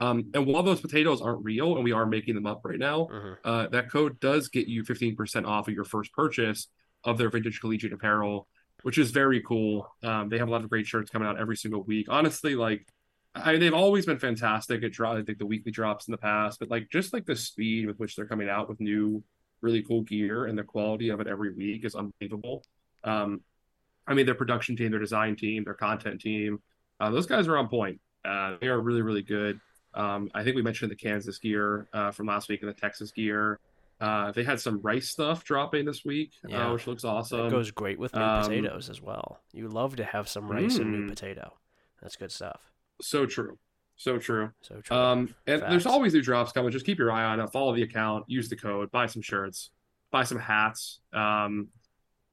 Um, 0.00 0.30
and 0.34 0.46
while 0.46 0.62
those 0.62 0.80
potatoes 0.80 1.20
aren't 1.20 1.44
real, 1.44 1.74
and 1.76 1.84
we 1.84 1.92
are 1.92 2.06
making 2.06 2.34
them 2.34 2.46
up 2.46 2.62
right 2.64 2.78
now, 2.78 3.08
Mhm. 3.12 3.36
uh, 3.44 3.66
that 3.68 3.90
code 3.90 4.18
does 4.20 4.48
get 4.48 4.68
you 4.68 4.84
15% 4.84 5.44
off 5.46 5.68
of 5.68 5.74
your 5.74 5.84
first 5.84 6.12
purchase 6.12 6.68
of 7.04 7.18
their 7.18 7.28
vintage 7.28 7.60
collegiate 7.60 7.92
apparel, 7.92 8.48
which 8.82 8.96
is 8.98 9.10
very 9.10 9.40
cool. 9.42 9.86
Um, 10.02 10.28
they 10.28 10.38
have 10.38 10.48
a 10.48 10.50
lot 10.50 10.64
of 10.64 10.70
great 10.70 10.86
shirts 10.86 11.10
coming 11.10 11.28
out 11.28 11.38
every 11.38 11.56
single 11.56 11.82
week. 11.82 12.06
Honestly, 12.08 12.54
like 12.54 12.86
I, 13.34 13.58
they've 13.58 13.74
always 13.74 14.06
been 14.06 14.18
fantastic 14.18 14.82
at 14.82 14.92
draw. 14.92 15.12
I 15.12 15.22
think 15.22 15.36
the 15.38 15.44
weekly 15.44 15.70
drops 15.70 16.08
in 16.08 16.12
the 16.12 16.16
past, 16.18 16.58
but 16.58 16.70
like 16.70 16.88
just 16.90 17.12
like 17.12 17.26
the 17.26 17.36
speed 17.36 17.86
with 17.86 17.98
which 17.98 18.16
they're 18.16 18.24
coming 18.26 18.48
out 18.48 18.66
with 18.66 18.80
new, 18.80 19.22
really 19.60 19.82
cool 19.82 20.00
gear 20.02 20.46
and 20.46 20.58
the 20.58 20.64
quality 20.64 21.10
of 21.10 21.20
it 21.20 21.26
every 21.26 21.52
week 21.52 21.84
is 21.84 21.94
unbelievable. 21.94 22.64
Um, 23.04 23.42
I 24.06 24.14
mean, 24.14 24.26
their 24.26 24.34
production 24.34 24.76
team, 24.76 24.90
their 24.90 25.00
design 25.00 25.36
team, 25.36 25.64
their 25.64 25.74
content 25.74 26.20
team, 26.20 26.60
uh, 27.00 27.10
those 27.10 27.26
guys 27.26 27.48
are 27.48 27.56
on 27.56 27.68
point. 27.68 28.00
Uh, 28.24 28.56
they 28.60 28.68
are 28.68 28.80
really, 28.80 29.02
really 29.02 29.22
good. 29.22 29.60
Um, 29.94 30.30
I 30.34 30.44
think 30.44 30.56
we 30.56 30.62
mentioned 30.62 30.90
the 30.90 30.96
Kansas 30.96 31.38
gear 31.38 31.88
uh, 31.92 32.10
from 32.10 32.26
last 32.26 32.48
week 32.48 32.60
and 32.62 32.68
the 32.68 32.74
Texas 32.74 33.10
gear. 33.10 33.58
Uh, 34.00 34.30
they 34.32 34.44
had 34.44 34.60
some 34.60 34.80
rice 34.82 35.08
stuff 35.08 35.42
dropping 35.42 35.86
this 35.86 36.04
week, 36.04 36.32
Yeah. 36.46 36.68
uh, 36.68 36.72
which 36.74 36.86
looks 36.86 37.02
awesome. 37.04 37.46
It 37.46 37.50
goes 37.50 37.70
great 37.70 37.98
with 37.98 38.14
new 38.14 38.20
um, 38.20 38.42
potatoes 38.42 38.90
as 38.90 39.00
well. 39.00 39.40
You 39.52 39.68
love 39.68 39.96
to 39.96 40.04
have 40.04 40.28
some 40.28 40.48
rice 40.50 40.76
and 40.76 40.92
new 40.92 41.06
Mm. 41.06 41.08
potato. 41.08 41.54
That's 42.02 42.14
good 42.16 42.30
stuff. 42.30 42.60
So 43.00 43.24
true, 43.24 43.58
so 43.96 44.18
true. 44.18 44.52
So 44.60 44.80
true. 44.82 44.96
Um, 44.96 45.34
and 45.46 45.62
there's 45.62 45.86
always 45.86 46.12
new 46.12 46.20
drops 46.22 46.52
coming. 46.52 46.70
Just 46.70 46.84
keep 46.84 46.98
your 46.98 47.10
eye 47.10 47.24
on 47.24 47.40
it. 47.40 47.50
Follow 47.50 47.74
the 47.74 47.82
account. 47.82 48.24
Use 48.28 48.50
the 48.50 48.56
code. 48.56 48.90
Buy 48.90 49.06
some 49.06 49.22
shirts. 49.22 49.70
Buy 50.10 50.24
some 50.24 50.38
hats. 50.38 51.00
Um, 51.14 51.68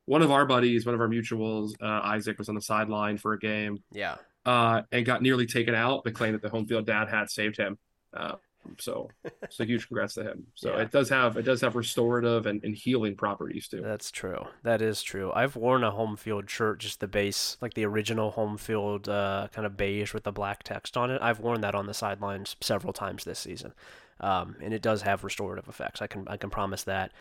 one 0.06 0.22
of 0.22 0.32
our 0.32 0.46
buddies, 0.46 0.86
one 0.86 0.96
of 0.96 1.02
our 1.02 1.08
mutuals, 1.08 1.74
uh, 1.82 2.02
Isaac, 2.04 2.38
was 2.38 2.50
on 2.50 2.56
the 2.56 2.62
sideline 2.62 3.18
for 3.18 3.34
a 3.34 3.40
game 3.40 3.84
yeah. 3.92 4.16
uh, 4.46 4.82
and 4.92 5.06
got 5.06 5.22
nearly 5.22 5.46
taken 5.46 5.76
out, 5.76 6.04
but 6.04 6.14
claimed 6.14 6.36
that 6.36 6.42
the 6.42 6.50
home 6.50 6.66
field 6.66 6.86
dad 6.86 7.10
hat 7.10 7.32
saved 7.32 7.58
him. 7.58 7.78
Uh, 8.14 8.36
so, 8.80 9.10
so 9.50 9.66
huge 9.66 9.88
congrats 9.88 10.14
to 10.14 10.24
him. 10.24 10.48
So 10.56 10.76
Yeah. 10.76 10.84
it 10.84 10.92
does 10.92 11.10
have 11.10 11.36
it 11.38 11.44
does 11.44 11.62
have 11.62 11.76
restorative 11.76 12.46
and, 12.46 12.64
and 12.64 12.76
healing 12.76 13.16
properties 13.16 13.68
too. 13.68 13.82
That's 13.82 14.10
true. 14.12 14.46
That 14.64 14.82
is 14.82 15.04
true. 15.04 15.32
I've 15.34 15.56
worn 15.56 15.84
a 15.84 15.92
home 15.92 16.16
field 16.16 16.50
shirt, 16.50 16.80
just 16.80 17.00
the 17.00 17.08
base, 17.08 17.58
like 17.62 17.74
the 17.74 17.86
original 17.86 18.32
home 18.32 18.58
field 18.58 19.10
uh, 19.10 19.48
kind 19.52 19.66
of 19.66 19.76
beige 19.76 20.14
with 20.14 20.24
the 20.24 20.32
black 20.32 20.64
text 20.64 20.96
on 20.96 21.12
it. 21.12 21.22
I've 21.22 21.40
worn 21.40 21.62
that 21.62 21.76
on 21.76 21.88
the 21.88 21.94
sidelines 21.94 22.56
several 22.62 22.94
times 22.94 23.26
this 23.26 23.40
season, 23.40 23.74
um, 24.22 24.56
and 24.62 24.74
it 24.74 24.82
does 24.82 25.02
have 25.02 25.24
restorative 25.24 25.68
effects. 25.68 26.02
I 26.02 26.08
can 26.08 26.26
I 26.28 26.38
can 26.38 26.50
promise 26.50 26.84
that. 26.84 27.12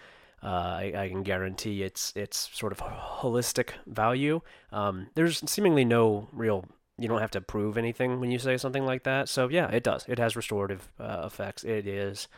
Uh, 0.43 0.47
I, 0.47 0.93
I 0.97 1.09
can 1.09 1.23
guarantee 1.23 1.83
it's 1.85 2.13
it's 2.17 2.51
sort 2.53 2.73
of 2.73 2.79
holistic 2.79 3.71
value. 3.87 4.41
Um, 4.73 5.07
there's 5.15 5.43
seemingly 5.49 5.85
no 5.85 6.29
real. 6.33 6.65
You 6.99 7.09
don't 7.09 7.21
have 7.21 7.31
to 7.33 7.41
prove 7.41 7.79
anything 7.79 8.21
when 8.21 8.31
you 8.31 8.39
say 8.39 8.57
something 8.57 8.85
like 8.85 9.05
that. 9.05 9.29
So 9.29 9.49
yeah, 9.49 9.69
it 9.71 9.83
does. 9.85 10.05
It 10.09 10.19
has 10.19 10.35
restorative 10.37 10.89
uh, 10.99 11.23
effects. 11.27 11.65
It 11.65 11.87
is 11.87 12.29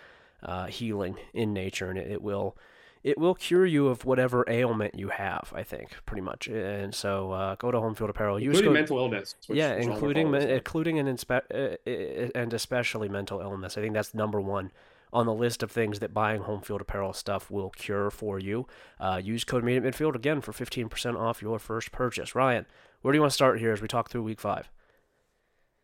uh, 0.42 0.66
healing 0.66 1.16
in 1.32 1.52
nature, 1.54 1.88
and 1.88 1.99
it, 1.99 2.11
it 2.11 2.23
will 2.23 2.56
it 3.02 3.18
will 3.18 3.34
cure 3.34 3.66
you 3.66 3.88
of 3.88 4.04
whatever 4.04 4.44
ailment 4.49 4.94
you 4.94 5.08
have. 5.08 5.52
I 5.54 5.62
think 5.62 5.96
pretty 6.06 6.23
much. 6.23 6.46
And 6.46 6.94
so 6.94 7.32
uh, 7.32 7.54
go 7.56 7.70
to 7.70 7.80
Home 7.80 7.94
Field 7.94 8.11
Apparel. 8.11 8.38
Use 8.38 8.49
including 8.58 8.68
code- 8.68 8.75
mental 8.75 8.99
illness. 8.99 9.34
yeah, 9.49 9.54
which 9.54 9.58
all 9.61 9.66
of 9.68 9.88
our 9.88 9.94
including 9.94 10.34
including 10.34 10.99
and 10.99 11.08
inspe- 11.08 11.50
uh, 11.87 12.30
and 12.38 12.52
especially 12.52 13.08
mental 13.08 13.40
illness. 13.40 13.76
I 13.78 13.80
think 13.80 13.94
that's 13.94 14.12
number 14.14 14.40
one 14.40 14.73
on 15.14 15.25
the 15.26 15.33
list 15.33 15.62
of 15.62 15.71
things 15.71 16.00
that 16.00 16.12
buying 16.12 16.42
home 16.42 16.61
field 16.61 16.80
apparel 16.83 17.12
stuff 17.14 17.50
will 17.50 17.71
cure 17.71 18.11
for 18.11 18.38
you. 18.38 18.66
Uh, 19.00 19.21
use 19.23 19.44
code 19.44 19.64
Meet 19.64 19.76
at 19.76 19.83
Midfield 19.85 20.14
again 20.14 20.40
for 20.42 20.52
fifteen 20.52 20.88
percent 20.90 21.16
off 21.16 21.40
your 21.40 21.59
first 21.59 21.92
purchase. 21.92 22.35
Ryan, 22.35 22.66
where 23.00 23.12
do 23.12 23.16
you 23.16 23.21
want 23.23 23.30
to 23.30 23.35
start 23.35 23.61
here 23.61 23.73
as 23.73 23.80
we 23.80 23.88
talk 23.88 24.11
through 24.11 24.25
Week 24.25 24.40
Five? 24.40 24.68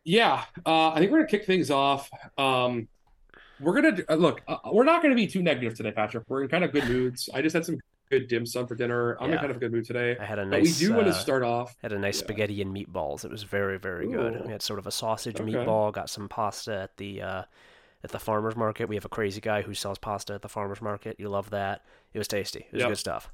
Yeah, 0.03 0.43
uh, 0.65 0.89
I 0.89 0.99
think 0.99 1.11
we're 1.11 1.19
gonna 1.19 1.29
kick 1.29 1.45
things 1.45 1.71
off. 1.71 2.09
Um, 2.37 2.87
we're 3.59 3.79
gonna 3.81 3.97
uh, 4.09 4.15
look. 4.15 4.41
Uh, 4.47 4.57
we're 4.73 4.83
not 4.83 5.01
gonna 5.03 5.15
be 5.15 5.27
too 5.27 5.41
negative 5.43 5.75
today, 5.75 5.91
Patrick. 5.91 6.25
We're 6.27 6.43
in 6.43 6.49
kind 6.49 6.63
of 6.63 6.71
good 6.71 6.85
moods. 6.87 7.29
I 7.33 7.41
just 7.41 7.53
had 7.53 7.65
some 7.65 7.79
good 8.09 8.27
dim 8.27 8.45
sum 8.45 8.67
for 8.67 8.75
dinner. 8.75 9.15
I'm 9.21 9.31
in 9.31 9.37
kind 9.37 9.51
of 9.51 9.57
a 9.57 9.59
good 9.59 9.71
mood 9.71 9.85
today. 9.85 10.17
I 10.19 10.25
had 10.25 10.37
a 10.39 10.45
But 10.45 10.59
we 10.61 10.67
nice. 10.67 10.79
do 10.79 10.93
want 10.93 11.07
uh, 11.07 11.13
to 11.13 11.17
start 11.17 11.43
off. 11.43 11.75
Had 11.81 11.93
a 11.93 11.99
nice 11.99 12.17
Yeah. 12.19 12.25
spaghetti 12.25 12.61
and 12.61 12.75
meatballs. 12.75 13.23
It 13.23 13.31
was 13.31 13.43
very, 13.43 13.77
very 13.77 14.05
good. 14.11 14.43
We 14.45 14.51
had 14.51 14.61
sort 14.61 14.79
of 14.79 14.87
a 14.87 14.91
sausage 14.91 15.39
Okay. 15.39 15.49
meatball. 15.49 15.93
Got 15.93 16.09
some 16.09 16.27
pasta 16.27 16.73
at 16.75 16.97
the 16.97 17.21
uh, 17.21 17.43
at 18.03 18.11
the 18.11 18.19
farmers 18.19 18.55
market. 18.55 18.87
We 18.89 18.95
have 18.95 19.05
a 19.05 19.09
crazy 19.09 19.41
guy 19.41 19.61
who 19.61 19.73
sells 19.73 19.97
pasta 19.97 20.33
at 20.33 20.41
the 20.41 20.49
farmers 20.49 20.81
market. 20.81 21.17
You 21.19 21.29
love 21.29 21.49
that. 21.51 21.83
It 22.13 22.17
was 22.17 22.27
tasty. 22.27 22.59
It 22.59 22.73
was 22.73 22.79
Yep. 22.81 22.89
good 22.89 22.97
stuff. 22.97 23.31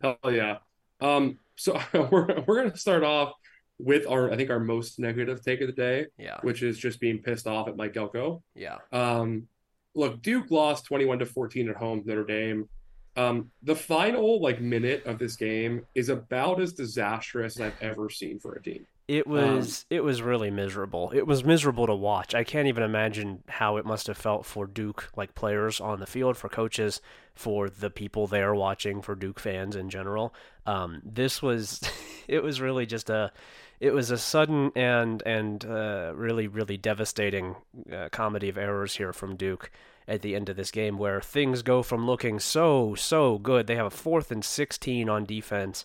Hell 0.00 0.16
yeah. 0.30 0.58
Um, 1.00 1.38
so 1.56 1.80
we're 2.10 2.42
we're 2.46 2.62
gonna 2.62 2.76
start 2.76 3.02
off 3.04 3.32
with 3.78 4.06
our 4.06 4.30
I 4.32 4.36
think 4.36 4.50
our 4.50 4.60
most 4.60 4.98
negative 4.98 5.42
take 5.42 5.60
of 5.60 5.66
the 5.66 5.72
day, 5.72 6.06
Yeah, 6.18 6.38
which 6.42 6.62
is 6.62 6.78
just 6.78 7.00
being 7.00 7.18
pissed 7.18 7.46
off 7.46 7.68
at 7.68 7.76
Mike 7.76 7.96
Elko. 7.96 8.42
yeah, 8.54 8.78
Um, 8.92 9.48
look, 9.94 10.22
Duke 10.22 10.50
lost 10.50 10.84
21 10.86 11.18
to 11.20 11.26
14 11.26 11.68
at 11.68 11.76
home 11.76 12.02
Notre 12.04 12.24
Dame. 12.24 12.68
Um, 13.16 13.50
the 13.62 13.76
final 13.76 14.40
like 14.40 14.60
minute 14.60 15.04
of 15.04 15.18
this 15.18 15.36
game 15.36 15.84
is 15.94 16.08
about 16.08 16.60
as 16.60 16.72
disastrous 16.72 17.56
as 17.56 17.60
I've 17.66 17.82
ever 17.82 18.08
seen 18.08 18.38
for 18.38 18.54
a 18.54 18.62
team. 18.62 18.86
It 19.12 19.26
was 19.26 19.84
um, 19.90 19.96
it 19.96 20.02
was 20.02 20.22
really 20.22 20.50
miserable. 20.50 21.10
It 21.14 21.26
was 21.26 21.44
miserable 21.44 21.86
to 21.86 21.94
watch. 21.94 22.34
I 22.34 22.44
can't 22.44 22.66
even 22.66 22.82
imagine 22.82 23.42
how 23.46 23.76
it 23.76 23.84
must 23.84 24.06
have 24.06 24.16
felt 24.16 24.46
for 24.46 24.66
Duke 24.66 25.10
like 25.14 25.34
players 25.34 25.82
on 25.82 26.00
the 26.00 26.06
field, 26.06 26.38
for 26.38 26.48
coaches, 26.48 27.02
for 27.34 27.68
the 27.68 27.90
people 27.90 28.26
there 28.26 28.54
watching, 28.54 29.02
for 29.02 29.14
Duke 29.14 29.38
fans 29.38 29.76
in 29.76 29.90
general. 29.90 30.34
Um, 30.64 31.02
this 31.04 31.42
was 31.42 31.82
it 32.26 32.42
was 32.42 32.62
really 32.62 32.86
just 32.86 33.10
a 33.10 33.32
it 33.80 33.92
was 33.92 34.10
a 34.10 34.16
sudden 34.16 34.72
and 34.74 35.22
and 35.26 35.62
uh, 35.62 36.12
really 36.14 36.46
really 36.46 36.78
devastating 36.78 37.56
uh, 37.92 38.08
comedy 38.10 38.48
of 38.48 38.56
errors 38.56 38.96
here 38.96 39.12
from 39.12 39.36
Duke 39.36 39.70
at 40.08 40.22
the 40.22 40.34
end 40.34 40.48
of 40.48 40.56
this 40.56 40.70
game, 40.70 40.96
where 40.96 41.20
things 41.20 41.60
go 41.60 41.82
from 41.82 42.06
looking 42.06 42.40
so 42.40 42.94
so 42.94 43.36
good. 43.36 43.66
They 43.66 43.76
have 43.76 43.84
a 43.84 43.90
fourth 43.90 44.30
and 44.30 44.42
sixteen 44.42 45.10
on 45.10 45.26
defense 45.26 45.84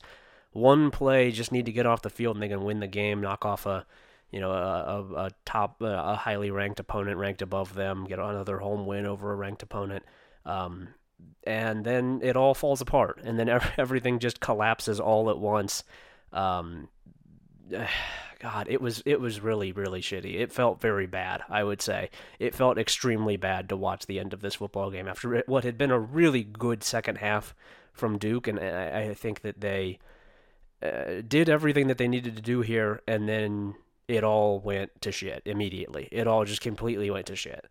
one 0.51 0.91
play, 0.91 1.31
just 1.31 1.51
need 1.51 1.65
to 1.65 1.71
get 1.71 1.85
off 1.85 2.01
the 2.01 2.09
field 2.09 2.35
and 2.35 2.43
they 2.43 2.47
can 2.47 2.63
win 2.63 2.79
the 2.79 2.87
game, 2.87 3.21
knock 3.21 3.45
off 3.45 3.65
a 3.65 3.85
you 4.31 4.39
know 4.39 4.51
a, 4.51 4.55
a, 4.55 5.25
a 5.25 5.31
top 5.45 5.81
a 5.81 6.15
highly 6.15 6.51
ranked 6.51 6.79
opponent 6.79 7.17
ranked 7.17 7.41
above 7.41 7.73
them, 7.75 8.05
get 8.05 8.19
another 8.19 8.59
home 8.59 8.85
win 8.85 9.05
over 9.05 9.31
a 9.31 9.35
ranked 9.35 9.63
opponent. 9.63 10.03
Um, 10.45 10.89
and 11.43 11.85
then 11.85 12.19
it 12.23 12.35
all 12.35 12.53
falls 12.53 12.81
apart, 12.81 13.21
and 13.23 13.39
then 13.39 13.49
everything 13.77 14.19
just 14.19 14.39
collapses 14.39 14.99
all 14.99 15.29
at 15.29 15.37
once. 15.37 15.83
Um, 16.33 16.89
God, 18.39 18.67
it 18.69 18.79
was 18.81 19.01
it 19.05 19.19
was 19.19 19.41
really 19.41 19.71
really 19.71 20.01
shitty. 20.01 20.35
It 20.35 20.51
felt 20.51 20.79
very 20.79 21.07
bad. 21.07 21.41
I 21.49 21.63
would 21.63 21.81
say 21.81 22.11
it 22.37 22.53
felt 22.53 22.77
extremely 22.77 23.35
bad 23.35 23.69
to 23.69 23.75
watch 23.75 24.05
the 24.05 24.19
end 24.19 24.31
of 24.31 24.41
this 24.41 24.55
football 24.55 24.91
game 24.91 25.07
after 25.07 25.43
what 25.47 25.63
had 25.63 25.77
been 25.77 25.89
a 25.89 25.99
really 25.99 26.43
good 26.43 26.83
second 26.83 27.17
half 27.17 27.55
from 27.93 28.19
Duke, 28.19 28.47
and 28.47 28.59
I, 28.59 29.09
I 29.09 29.13
think 29.15 29.41
that 29.41 29.61
they 29.61 29.97
uh, 30.81 31.21
did 31.27 31.49
everything 31.49 31.87
that 31.87 31.97
they 31.97 32.07
needed 32.07 32.35
to 32.35 32.41
do 32.41 32.61
here, 32.61 33.01
and 33.07 33.27
then 33.27 33.75
it 34.07 34.23
all 34.23 34.59
went 34.59 34.91
to 35.01 35.11
shit 35.11 35.41
immediately. 35.45 36.07
It 36.11 36.27
all 36.27 36.45
just 36.45 36.61
completely 36.61 37.09
went 37.09 37.25
to 37.27 37.35
shit. 37.35 37.65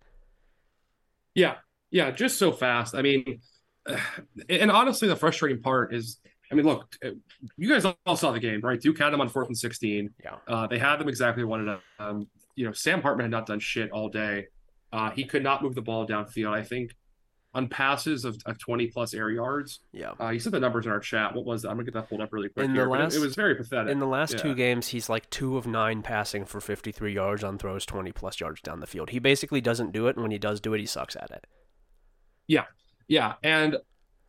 Yeah, 1.35 1.57
yeah, 1.91 2.11
just 2.11 2.39
so 2.39 2.53
fast. 2.53 2.95
I 2.95 3.03
mean, 3.03 3.41
and 4.49 4.71
honestly, 4.71 5.09
the 5.09 5.17
frustrating 5.17 5.63
part 5.63 5.95
is, 5.95 6.19
I 6.51 6.55
mean, 6.55 6.67
look, 6.67 6.97
uh, 7.05 7.11
you 7.57 7.69
guys 7.69 7.85
all 8.07 8.17
saw 8.17 8.33
the 8.33 8.41
game, 8.41 8.61
right? 8.61 8.81
Duke 8.81 8.99
had 8.99 9.11
them 9.13 9.21
on 9.21 9.29
fourth 9.29 9.49
and 9.49 9.59
sixteen. 9.59 10.11
Yeah, 10.23 10.37
uh, 10.49 10.67
they 10.67 10.79
had 10.79 10.97
them 10.97 11.09
exactly 11.09 11.45
one 11.45 11.67
wanted. 11.67 11.81
Um, 11.99 12.29
you 12.55 12.67
know, 12.67 12.73
Sam 12.73 13.03
Hartman 13.03 13.25
had 13.25 13.31
not 13.31 13.47
done 13.47 13.61
shit 13.61 13.91
all 13.91 14.09
day. 14.09 14.47
Uh, 14.93 15.11
he 15.11 15.25
could 15.25 15.43
not 15.43 15.63
move 15.63 15.75
the 15.75 15.83
ball 15.83 16.07
downfield. 16.07 16.53
I 16.53 16.63
think 16.63 16.95
on 17.57 17.69
passes 17.69 18.27
of, 18.27 18.37
of 18.45 18.59
20 18.59 18.89
plus 18.89 19.15
air 19.15 19.31
yards. 19.31 19.81
Yeah. 19.91 20.13
Uh, 20.21 20.29
you 20.29 20.39
said 20.39 20.53
the 20.53 20.61
numbers 20.61 20.85
in 20.85 20.93
our 20.93 21.01
chat. 21.01 21.35
What 21.35 21.47
was 21.47 21.63
that? 21.63 21.71
I'm 21.71 21.77
going 21.77 21.87
to 21.87 21.91
get 21.91 21.99
that 21.99 22.09
pulled 22.11 22.21
up 22.21 22.31
really 22.31 22.51
quick. 22.51 22.67
In 22.67 22.75
here, 22.75 22.85
the 22.85 22.91
last, 22.91 23.15
it, 23.15 23.19
it, 23.19 23.23
was 23.23 23.35
very 23.35 23.55
pathetic. 23.55 23.91
In 23.91 23.99
the 23.99 24.07
last 24.07 24.35
yeah. 24.35 24.43
two 24.43 24.55
games, 24.55 24.89
he's 24.89 25.09
like 25.09 25.29
two 25.31 25.57
of 25.57 25.67
nine 25.67 26.03
passing 26.03 26.45
for 26.45 26.61
53 26.61 27.15
yards 27.15 27.43
on 27.43 27.57
throws 27.57 27.87
20 27.87 28.13
plus 28.13 28.41
yards 28.41 28.61
down 28.61 28.81
the 28.81 28.87
field. 28.87 29.09
He 29.09 29.19
basically 29.19 29.63
doesn't 29.63 29.93
do 29.93 30.07
it. 30.07 30.17
And 30.17 30.23
when 30.23 30.33
he 30.33 30.39
does 30.39 30.61
do 30.61 30.75
it, 30.75 30.81
he 30.81 30.87
sucks 30.87 31.17
at 31.17 31.31
it. 31.31 31.47
Yeah. 32.47 32.65
Yeah. 33.09 33.35
And 33.43 33.79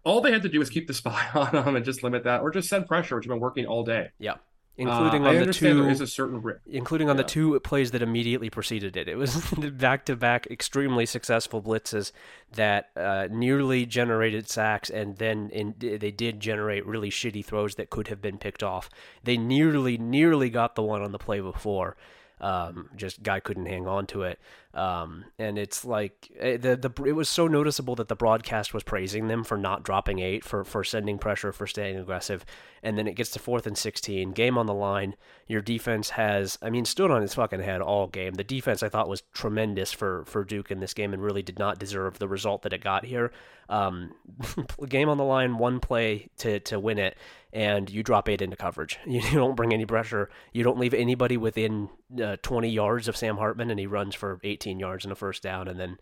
all 0.05 0.21
they 0.21 0.31
had 0.31 0.43
to 0.43 0.49
do 0.49 0.59
was 0.59 0.69
keep 0.69 0.87
the 0.87 0.93
spy 0.93 1.27
on 1.35 1.53
him 1.53 1.75
and 1.75 1.83
just 1.83 2.03
limit 2.03 2.23
that 2.23 2.41
or 2.41 2.49
just 2.49 2.69
send 2.69 2.87
pressure, 2.87 3.17
which 3.17 3.25
has 3.25 3.29
been 3.29 3.41
working 3.41 3.65
all 3.65 3.83
day. 3.83 4.07
Yeah 4.19 4.35
including 4.77 5.25
uh, 5.25 5.29
on 5.29 5.35
the 5.45 5.53
two 5.53 5.81
there 5.81 5.89
is 5.89 6.01
a 6.01 6.07
certain 6.07 6.41
rip. 6.41 6.61
including 6.67 7.09
on 7.09 7.15
yeah. 7.15 7.23
the 7.23 7.27
two 7.27 7.59
plays 7.61 7.91
that 7.91 8.01
immediately 8.01 8.49
preceded 8.49 8.95
it. 8.95 9.07
It 9.07 9.15
was 9.15 9.35
back 9.73 10.05
to 10.05 10.15
back 10.15 10.47
extremely 10.47 11.05
successful 11.05 11.61
blitzes 11.61 12.11
that 12.53 12.89
uh, 12.95 13.27
nearly 13.31 13.85
generated 13.85 14.47
sacks, 14.49 14.89
and 14.89 15.17
then 15.17 15.49
in, 15.49 15.75
they 15.79 16.11
did 16.11 16.39
generate 16.39 16.85
really 16.85 17.09
shitty 17.09 17.43
throws 17.43 17.75
that 17.75 17.89
could 17.89 18.07
have 18.07 18.21
been 18.21 18.37
picked 18.37 18.63
off. 18.63 18.89
They 19.23 19.37
nearly 19.37 19.97
nearly 19.97 20.49
got 20.49 20.75
the 20.75 20.83
one 20.83 21.01
on 21.01 21.11
the 21.11 21.19
play 21.19 21.39
before. 21.39 21.97
Um, 22.39 22.89
just 22.95 23.23
guy 23.23 23.39
couldn't 23.39 23.65
hang 23.65 23.87
on 23.87 24.05
to 24.07 24.23
it. 24.23 24.39
Um, 24.73 25.25
and 25.39 25.57
it's 25.57 25.83
like 25.83 26.31
eh, 26.37 26.57
the 26.57 26.75
the 26.75 27.03
it 27.03 27.13
was 27.13 27.29
so 27.29 27.47
noticeable 27.47 27.95
that 27.95 28.09
the 28.09 28.15
broadcast 28.15 28.75
was 28.75 28.83
praising 28.83 29.27
them 29.27 29.43
for 29.43 29.57
not 29.57 29.81
dropping 29.81 30.19
eight, 30.19 30.43
for 30.43 30.63
for 30.63 30.83
sending 30.83 31.17
pressure, 31.17 31.51
for 31.51 31.65
staying 31.65 31.97
aggressive. 31.97 32.45
And 32.83 32.95
then 32.95 33.07
it 33.07 33.15
gets 33.15 33.31
to 33.31 33.39
fourth 33.39 33.65
and 33.65 33.75
sixteen, 33.75 34.33
game 34.33 34.55
on 34.55 34.67
the 34.67 34.73
line. 34.73 35.15
Your 35.47 35.61
defense 35.61 36.11
has, 36.11 36.59
I 36.61 36.69
mean, 36.69 36.85
stood 36.85 37.09
on 37.09 37.23
its 37.23 37.33
fucking 37.33 37.61
head 37.61 37.81
all 37.81 38.05
game. 38.05 38.35
The 38.35 38.43
defense 38.43 38.83
I 38.83 38.89
thought 38.89 39.09
was 39.09 39.23
tremendous 39.33 39.91
for 39.91 40.23
for 40.25 40.43
Duke 40.43 40.69
in 40.69 40.79
this 40.79 40.93
game 40.93 41.13
and 41.13 41.23
really 41.23 41.41
did 41.41 41.57
not 41.57 41.79
deserve 41.79 42.19
the 42.19 42.27
result 42.27 42.61
that 42.61 42.73
it 42.73 42.83
got 42.83 43.03
here. 43.03 43.31
Um, 43.69 44.13
game 44.87 45.09
on 45.09 45.17
the 45.17 45.23
line, 45.23 45.57
one 45.57 45.79
play 45.79 46.29
to 46.37 46.59
to 46.59 46.79
win 46.79 46.99
it, 46.99 47.17
and 47.57 47.89
you 47.89 48.03
drop 48.03 48.29
eight 48.29 48.43
into 48.43 48.55
coverage. 48.55 48.99
You, 49.07 49.19
don't 49.31 49.55
bring 49.55 49.73
any 49.73 49.85
pressure. 49.85 50.29
You 50.53 50.63
don't 50.63 50.77
leave 50.77 50.93
anybody 50.93 51.37
within 51.37 51.89
uh, 52.23 52.35
20 52.43 52.69
yards 52.69 53.07
of 53.07 53.17
Sam 53.17 53.37
Hartman, 53.37 53.71
and 53.71 53.79
he 53.79 53.87
runs 53.87 54.13
for 54.13 54.39
18 54.43 54.79
yards 54.79 55.03
and 55.05 55.11
a 55.11 55.15
first 55.15 55.41
down. 55.41 55.67
And 55.67 55.79
then 55.79 55.97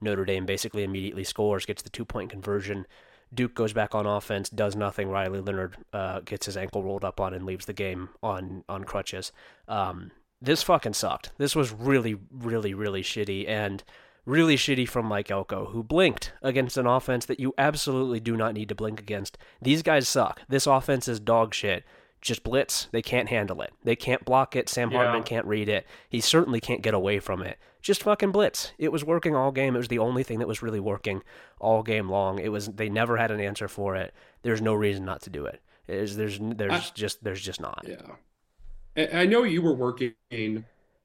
Notre 0.00 0.24
Dame 0.24 0.46
basically 0.46 0.82
immediately 0.82 1.22
scores, 1.22 1.64
gets 1.64 1.82
the 1.82 1.90
two 1.90 2.04
point 2.04 2.30
conversion. 2.30 2.86
Duke 3.32 3.54
goes 3.54 3.72
back 3.72 3.94
on 3.94 4.04
offense, 4.04 4.50
does 4.50 4.74
nothing. 4.74 5.08
Riley 5.08 5.40
Leonard 5.40 5.76
uh, 5.92 6.20
gets 6.20 6.46
his 6.46 6.56
ankle 6.56 6.82
rolled 6.82 7.04
up 7.04 7.20
on 7.20 7.32
and 7.32 7.46
leaves 7.46 7.66
the 7.66 7.72
game 7.72 8.08
on 8.20 8.64
on 8.68 8.82
crutches. 8.82 9.30
Um, 9.68 10.10
this 10.42 10.64
fucking 10.64 10.94
sucked. 10.94 11.30
This 11.38 11.54
was 11.54 11.72
really, 11.72 12.16
really, 12.32 12.74
really 12.74 13.02
shitty. 13.02 13.48
And 13.48 13.84
really 14.26 14.56
shitty 14.56 14.88
from 14.88 15.06
Mike 15.06 15.30
Elko, 15.30 15.66
who 15.66 15.82
blinked 15.82 16.32
against 16.42 16.76
an 16.76 16.86
offense 16.86 17.24
that 17.26 17.40
you 17.40 17.54
absolutely 17.56 18.20
do 18.20 18.36
not 18.36 18.52
need 18.52 18.68
to 18.68 18.74
blink 18.74 19.00
against. 19.00 19.38
These 19.62 19.82
guys 19.82 20.08
suck. 20.08 20.40
This 20.48 20.66
offense 20.66 21.08
is 21.08 21.20
dog 21.20 21.54
shit. 21.54 21.84
Just 22.20 22.42
blitz. 22.42 22.88
They 22.90 23.02
can't 23.02 23.28
handle 23.28 23.62
it. 23.62 23.72
They 23.84 23.94
can't 23.94 24.24
block 24.24 24.56
it. 24.56 24.68
Sam 24.68 24.90
yeah. 24.90 24.98
Hartman 24.98 25.22
can't 25.22 25.46
read 25.46 25.68
it. 25.68 25.86
He 26.08 26.20
certainly 26.20 26.60
can't 26.60 26.82
get 26.82 26.94
away 26.94 27.20
from 27.20 27.40
it. 27.40 27.58
Just 27.80 28.02
fucking 28.02 28.32
blitz. 28.32 28.72
It 28.78 28.90
was 28.90 29.04
working 29.04 29.36
all 29.36 29.52
game. 29.52 29.76
It 29.76 29.78
was 29.78 29.88
the 29.88 30.00
only 30.00 30.24
thing 30.24 30.40
that 30.40 30.48
was 30.48 30.60
really 30.60 30.80
working 30.80 31.22
all 31.60 31.84
game 31.84 32.08
long. 32.08 32.40
It 32.40 32.50
was 32.50 32.66
they 32.66 32.88
never 32.88 33.16
had 33.16 33.30
an 33.30 33.38
answer 33.38 33.68
for 33.68 33.94
it. 33.94 34.12
There's 34.42 34.60
no 34.60 34.74
reason 34.74 35.04
not 35.04 35.22
to 35.22 35.30
do 35.30 35.46
it. 35.46 35.62
Is 35.86 36.16
there's 36.16 36.40
there's 36.40 36.72
I, 36.72 36.84
just 36.94 37.22
there's 37.22 37.40
just 37.40 37.60
not. 37.60 37.84
Yeah. 37.86 39.06
I 39.14 39.26
know 39.26 39.44
you 39.44 39.62
were 39.62 39.74
working 39.74 40.14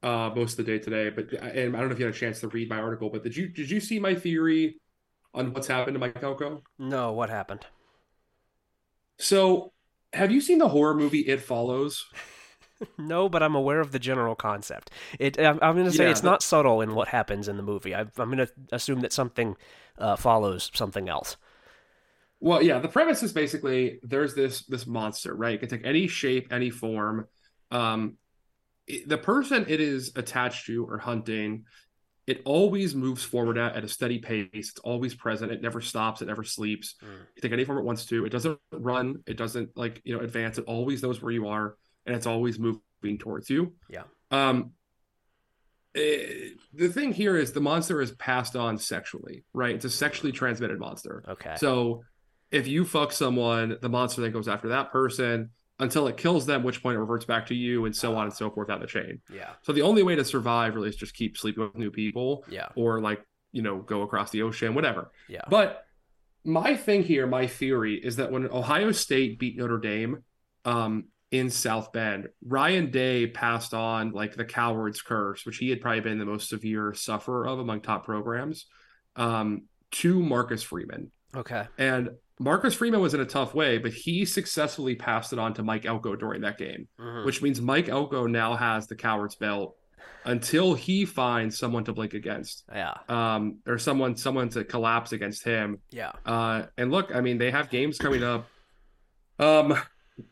uh, 0.02 0.30
most 0.34 0.58
of 0.58 0.64
the 0.64 0.72
day 0.72 0.78
today. 0.78 1.10
But 1.10 1.32
and 1.32 1.76
I 1.76 1.80
don't 1.80 1.88
know 1.88 1.94
if 1.94 1.98
you 1.98 2.06
had 2.06 2.14
a 2.14 2.18
chance 2.18 2.40
to 2.40 2.48
read 2.48 2.68
my 2.68 2.78
article, 2.78 3.10
but 3.10 3.22
did 3.22 3.36
you 3.36 3.48
did 3.48 3.70
you 3.70 3.80
see 3.80 3.98
my 3.98 4.14
theory 4.14 4.80
on 5.34 5.52
what's 5.52 5.66
happened 5.66 5.94
to 5.94 5.98
Mike 5.98 6.22
Elko? 6.22 6.62
No, 6.78 7.12
what 7.12 7.30
happened? 7.30 7.66
So, 9.18 9.72
have 10.12 10.30
you 10.30 10.40
seen 10.40 10.58
the 10.58 10.68
horror 10.68 10.94
movie 10.94 11.20
It 11.20 11.40
Follows? 11.40 12.06
no, 12.98 13.28
but 13.28 13.42
I'm 13.42 13.54
aware 13.54 13.80
of 13.80 13.92
the 13.92 13.98
general 13.98 14.34
concept. 14.34 14.90
It 15.18 15.38
I'm, 15.38 15.58
I'm 15.62 15.74
going 15.74 15.86
to 15.86 15.92
say 15.92 16.04
yeah, 16.04 16.10
it's 16.10 16.22
not 16.22 16.42
subtle 16.42 16.80
in 16.80 16.94
what 16.94 17.08
happens 17.08 17.48
in 17.48 17.56
the 17.56 17.62
movie. 17.62 17.94
I, 17.94 18.00
am 18.00 18.08
going 18.16 18.38
to 18.38 18.50
assume 18.72 19.00
that 19.00 19.12
something 19.12 19.56
uh, 19.98 20.16
follows 20.16 20.70
something 20.74 21.08
else. 21.08 21.36
Well, 22.40 22.60
yeah, 22.60 22.80
the 22.80 22.88
premise 22.88 23.22
is 23.22 23.32
basically 23.32 24.00
there's 24.02 24.34
this 24.34 24.66
this 24.66 24.86
monster, 24.86 25.34
right? 25.34 25.54
It 25.54 25.58
can 25.58 25.68
take 25.68 25.86
any 25.86 26.08
shape, 26.08 26.48
any 26.50 26.70
form. 26.70 27.28
Um, 27.70 28.16
the 29.06 29.18
person 29.18 29.64
it 29.68 29.80
is 29.80 30.12
attached 30.16 30.66
to 30.66 30.84
or 30.84 30.98
hunting 30.98 31.64
it 32.26 32.40
always 32.44 32.94
moves 32.94 33.24
forward 33.24 33.58
at, 33.58 33.74
at 33.74 33.84
a 33.84 33.88
steady 33.88 34.18
pace. 34.18 34.48
It's 34.52 34.78
always 34.78 35.14
present. 35.14 35.50
It 35.50 35.60
never 35.60 35.80
stops. 35.80 36.22
It 36.22 36.26
never 36.26 36.44
sleeps. 36.44 36.94
Mm. 37.02 37.18
you 37.34 37.42
take 37.42 37.52
any 37.52 37.64
form 37.64 37.78
it 37.78 37.84
wants 37.84 38.06
to 38.06 38.24
it 38.24 38.30
doesn't 38.30 38.58
run. 38.72 39.22
It 39.26 39.36
doesn't 39.36 39.76
like 39.76 40.00
you 40.04 40.16
know 40.16 40.22
advance. 40.22 40.58
It 40.58 40.64
always 40.66 41.02
knows 41.02 41.20
where 41.20 41.32
you 41.32 41.48
are 41.48 41.76
and 42.06 42.14
it's 42.14 42.26
always 42.26 42.58
moving 42.58 43.18
towards 43.18 43.50
you. 43.50 43.74
Yeah. 43.88 44.04
Um 44.30 44.72
it, 45.94 46.52
eh, 46.52 46.60
the 46.72 46.88
thing 46.88 47.12
here 47.12 47.36
is 47.36 47.52
the 47.52 47.60
monster 47.60 48.00
is 48.00 48.12
passed 48.12 48.56
on 48.56 48.78
sexually 48.78 49.44
right? 49.52 49.74
It's 49.74 49.84
a 49.84 49.90
sexually 49.90 50.32
transmitted 50.32 50.78
monster. 50.78 51.24
Okay. 51.28 51.56
So 51.58 52.04
if 52.50 52.68
you 52.68 52.84
fuck 52.84 53.12
someone 53.12 53.78
the 53.82 53.88
monster 53.88 54.22
then 54.22 54.30
goes 54.30 54.48
after 54.48 54.68
that 54.68 54.92
person 54.92 55.50
until 55.82 56.06
it 56.06 56.16
kills 56.16 56.46
them, 56.46 56.62
which 56.62 56.82
point 56.82 56.96
it 56.96 57.00
reverts 57.00 57.24
back 57.24 57.46
to 57.46 57.54
you, 57.54 57.84
and 57.84 57.94
so 57.94 58.16
on 58.16 58.24
and 58.24 58.32
so 58.32 58.50
forth 58.50 58.68
down 58.68 58.80
the 58.80 58.86
chain. 58.86 59.20
Yeah. 59.32 59.50
So 59.62 59.72
the 59.72 59.82
only 59.82 60.02
way 60.02 60.14
to 60.14 60.24
survive 60.24 60.74
really 60.74 60.88
is 60.88 60.96
just 60.96 61.14
keep 61.14 61.36
sleeping 61.36 61.64
with 61.64 61.76
new 61.76 61.90
people. 61.90 62.44
Yeah. 62.48 62.68
Or 62.76 63.00
like, 63.00 63.20
you 63.50 63.62
know, 63.62 63.78
go 63.78 64.02
across 64.02 64.30
the 64.30 64.42
ocean, 64.42 64.74
whatever. 64.74 65.10
Yeah. 65.28 65.42
But 65.48 65.84
my 66.44 66.76
thing 66.76 67.02
here, 67.02 67.26
my 67.26 67.46
theory 67.46 67.96
is 67.96 68.16
that 68.16 68.30
when 68.30 68.48
Ohio 68.48 68.92
State 68.92 69.38
beat 69.38 69.58
Notre 69.58 69.78
Dame 69.78 70.24
um, 70.64 71.08
in 71.30 71.50
South 71.50 71.92
Bend, 71.92 72.28
Ryan 72.46 72.90
Day 72.90 73.26
passed 73.26 73.74
on 73.74 74.12
like 74.12 74.36
the 74.36 74.44
coward's 74.44 75.02
curse, 75.02 75.44
which 75.44 75.58
he 75.58 75.68
had 75.70 75.80
probably 75.80 76.00
been 76.00 76.18
the 76.18 76.24
most 76.24 76.48
severe 76.48 76.94
sufferer 76.94 77.46
of 77.46 77.58
among 77.58 77.80
top 77.80 78.04
programs, 78.04 78.66
um, 79.16 79.64
to 79.90 80.20
Marcus 80.20 80.62
Freeman. 80.62 81.10
Okay. 81.34 81.66
And 81.76 82.10
Marcus 82.38 82.74
Freeman 82.74 83.00
was 83.00 83.14
in 83.14 83.20
a 83.20 83.26
tough 83.26 83.54
way, 83.54 83.78
but 83.78 83.92
he 83.92 84.24
successfully 84.24 84.94
passed 84.94 85.32
it 85.32 85.38
on 85.38 85.54
to 85.54 85.62
Mike 85.62 85.84
Elko 85.84 86.16
during 86.16 86.40
that 86.42 86.58
game, 86.58 86.88
mm-hmm. 86.98 87.24
which 87.26 87.42
means 87.42 87.60
Mike 87.60 87.88
Elko 87.88 88.26
now 88.26 88.56
has 88.56 88.86
the 88.86 88.96
coward's 88.96 89.36
belt 89.36 89.76
until 90.24 90.74
he 90.74 91.04
finds 91.04 91.58
someone 91.58 91.84
to 91.84 91.92
blink 91.92 92.14
against. 92.14 92.64
Yeah. 92.72 92.94
Um, 93.08 93.58
or 93.66 93.78
someone 93.78 94.16
someone 94.16 94.48
to 94.50 94.64
collapse 94.64 95.12
against 95.12 95.44
him. 95.44 95.78
Yeah. 95.90 96.12
Uh, 96.24 96.64
and 96.76 96.90
look, 96.90 97.14
I 97.14 97.20
mean, 97.20 97.38
they 97.38 97.50
have 97.50 97.70
games 97.70 97.98
coming 97.98 98.22
up. 98.22 98.48
Um, 99.38 99.76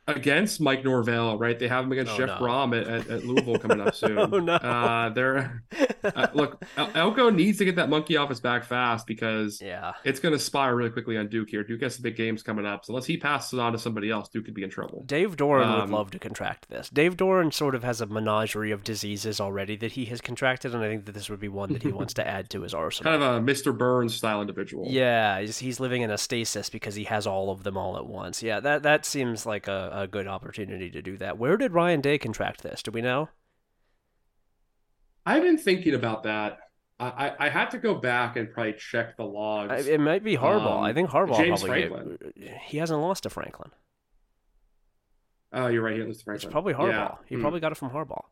against 0.06 0.60
Mike 0.60 0.84
Norvell, 0.84 1.38
right? 1.38 1.58
They 1.58 1.68
have 1.68 1.84
him 1.84 1.92
against 1.92 2.12
Oh, 2.12 2.18
Jeff 2.18 2.28
no. 2.40 2.46
Brohm 2.46 2.78
at, 2.80 2.86
at, 2.86 3.08
at 3.08 3.24
Louisville 3.24 3.58
coming 3.58 3.80
up 3.80 3.94
soon. 3.94 4.18
Oh, 4.18 4.26
no. 4.26 4.54
Uh, 4.54 5.08
they're 5.10 5.62
uh, 6.04 6.26
look, 6.34 6.62
Elko 6.76 7.30
needs 7.30 7.58
to 7.58 7.64
get 7.64 7.76
that 7.76 7.88
monkey 7.88 8.16
off 8.16 8.28
his 8.28 8.40
back 8.40 8.64
fast 8.64 9.06
because 9.06 9.60
Yeah. 9.60 9.92
it's 10.04 10.20
going 10.20 10.32
to 10.32 10.38
spiral 10.38 10.76
really 10.76 10.90
quickly 10.90 11.16
on 11.16 11.28
Duke 11.28 11.48
here. 11.50 11.62
Duke 11.64 11.82
has 11.82 11.94
some 11.94 12.02
big 12.02 12.16
games 12.16 12.42
coming 12.42 12.66
up, 12.66 12.84
so 12.84 12.92
unless 12.92 13.06
he 13.06 13.16
passes 13.16 13.54
it 13.54 13.58
on 13.60 13.72
to 13.72 13.78
somebody 13.78 14.10
else, 14.10 14.28
Duke 14.28 14.44
could 14.46 14.54
be 14.54 14.62
in 14.64 14.70
trouble. 14.70 15.04
Dave 15.06 15.36
Doeren 15.36 15.70
would 15.74 15.84
Um, 15.84 15.90
love 15.92 16.10
to 16.12 16.18
contract 16.18 16.68
this. 16.68 16.88
Dave 16.90 17.16
Doeren 17.16 17.52
sort 17.52 17.74
of 17.74 17.84
has 17.84 18.00
a 18.00 18.06
menagerie 18.06 18.70
of 18.72 18.84
diseases 18.84 19.40
already 19.40 19.76
that 19.76 19.92
he 19.92 20.06
has 20.06 20.20
contracted, 20.20 20.74
and 20.74 20.82
I 20.84 20.88
think 20.88 21.04
that 21.06 21.12
this 21.12 21.30
would 21.30 21.40
be 21.40 21.48
one 21.48 21.72
that 21.72 21.82
he 21.82 21.92
wants 21.92 22.14
to 22.14 22.26
add 22.26 22.50
to 22.50 22.62
his 22.62 22.74
arsenal. 22.74 23.12
Kind 23.12 23.22
of 23.22 23.42
a 23.42 23.46
Mr. 23.52 23.76
Burns 23.76 24.14
style 24.14 24.40
individual. 24.40 24.86
Yeah, 24.88 25.40
he's, 25.40 25.58
he's 25.58 25.80
living 25.80 26.02
in 26.02 26.10
a 26.10 26.18
stasis 26.18 26.68
because 26.68 26.94
he 26.94 27.04
has 27.04 27.26
all 27.26 27.50
of 27.50 27.62
them 27.62 27.76
all 27.76 27.96
at 27.96 28.06
once. 28.06 28.42
Yeah, 28.42 28.60
that 28.60 28.82
that 28.82 29.04
seems 29.06 29.46
like 29.46 29.68
a, 29.70 30.02
a 30.02 30.06
good 30.06 30.26
opportunity 30.26 30.90
to 30.90 31.00
do 31.02 31.16
that. 31.18 31.38
Where 31.38 31.56
did 31.56 31.72
Ryan 31.72 32.00
Day 32.00 32.18
contract 32.18 32.62
this? 32.62 32.82
Do 32.82 32.90
we 32.90 33.00
know? 33.00 33.28
I've 35.24 35.42
been 35.42 35.58
thinking 35.58 35.94
about 35.94 36.24
that. 36.24 36.58
I, 36.98 37.32
I, 37.38 37.48
had 37.48 37.70
to 37.70 37.78
go 37.78 37.94
back 37.94 38.36
and 38.36 38.52
probably 38.52 38.74
check 38.74 39.16
the 39.16 39.24
logs. 39.24 39.72
I, 39.88 39.90
it 39.90 40.00
might 40.00 40.22
be 40.22 40.36
Harbaugh. 40.36 40.78
Um, 40.78 40.82
I 40.82 40.92
think 40.92 41.08
Harbaugh 41.08 41.36
James 41.38 41.62
probably 41.62 41.88
Franklin. 41.88 42.18
he 42.66 42.76
hasn't 42.76 43.00
lost 43.00 43.22
to 43.22 43.30
Franklin. 43.30 43.70
oh, 45.54 45.68
you're 45.68 45.82
right. 45.82 45.96
He 45.96 46.02
was 46.02 46.16
It's 46.18 46.22
Franklin. 46.24 46.48
It's 46.48 46.52
probably 46.52 46.74
Harbaugh. 46.74 46.90
Yeah. 46.90 47.14
He 47.26 47.34
Hmm. 47.36 47.40
probably 47.40 47.60
got 47.60 47.72
it 47.72 47.78
from 47.78 47.90
Harbaugh. 47.90 48.24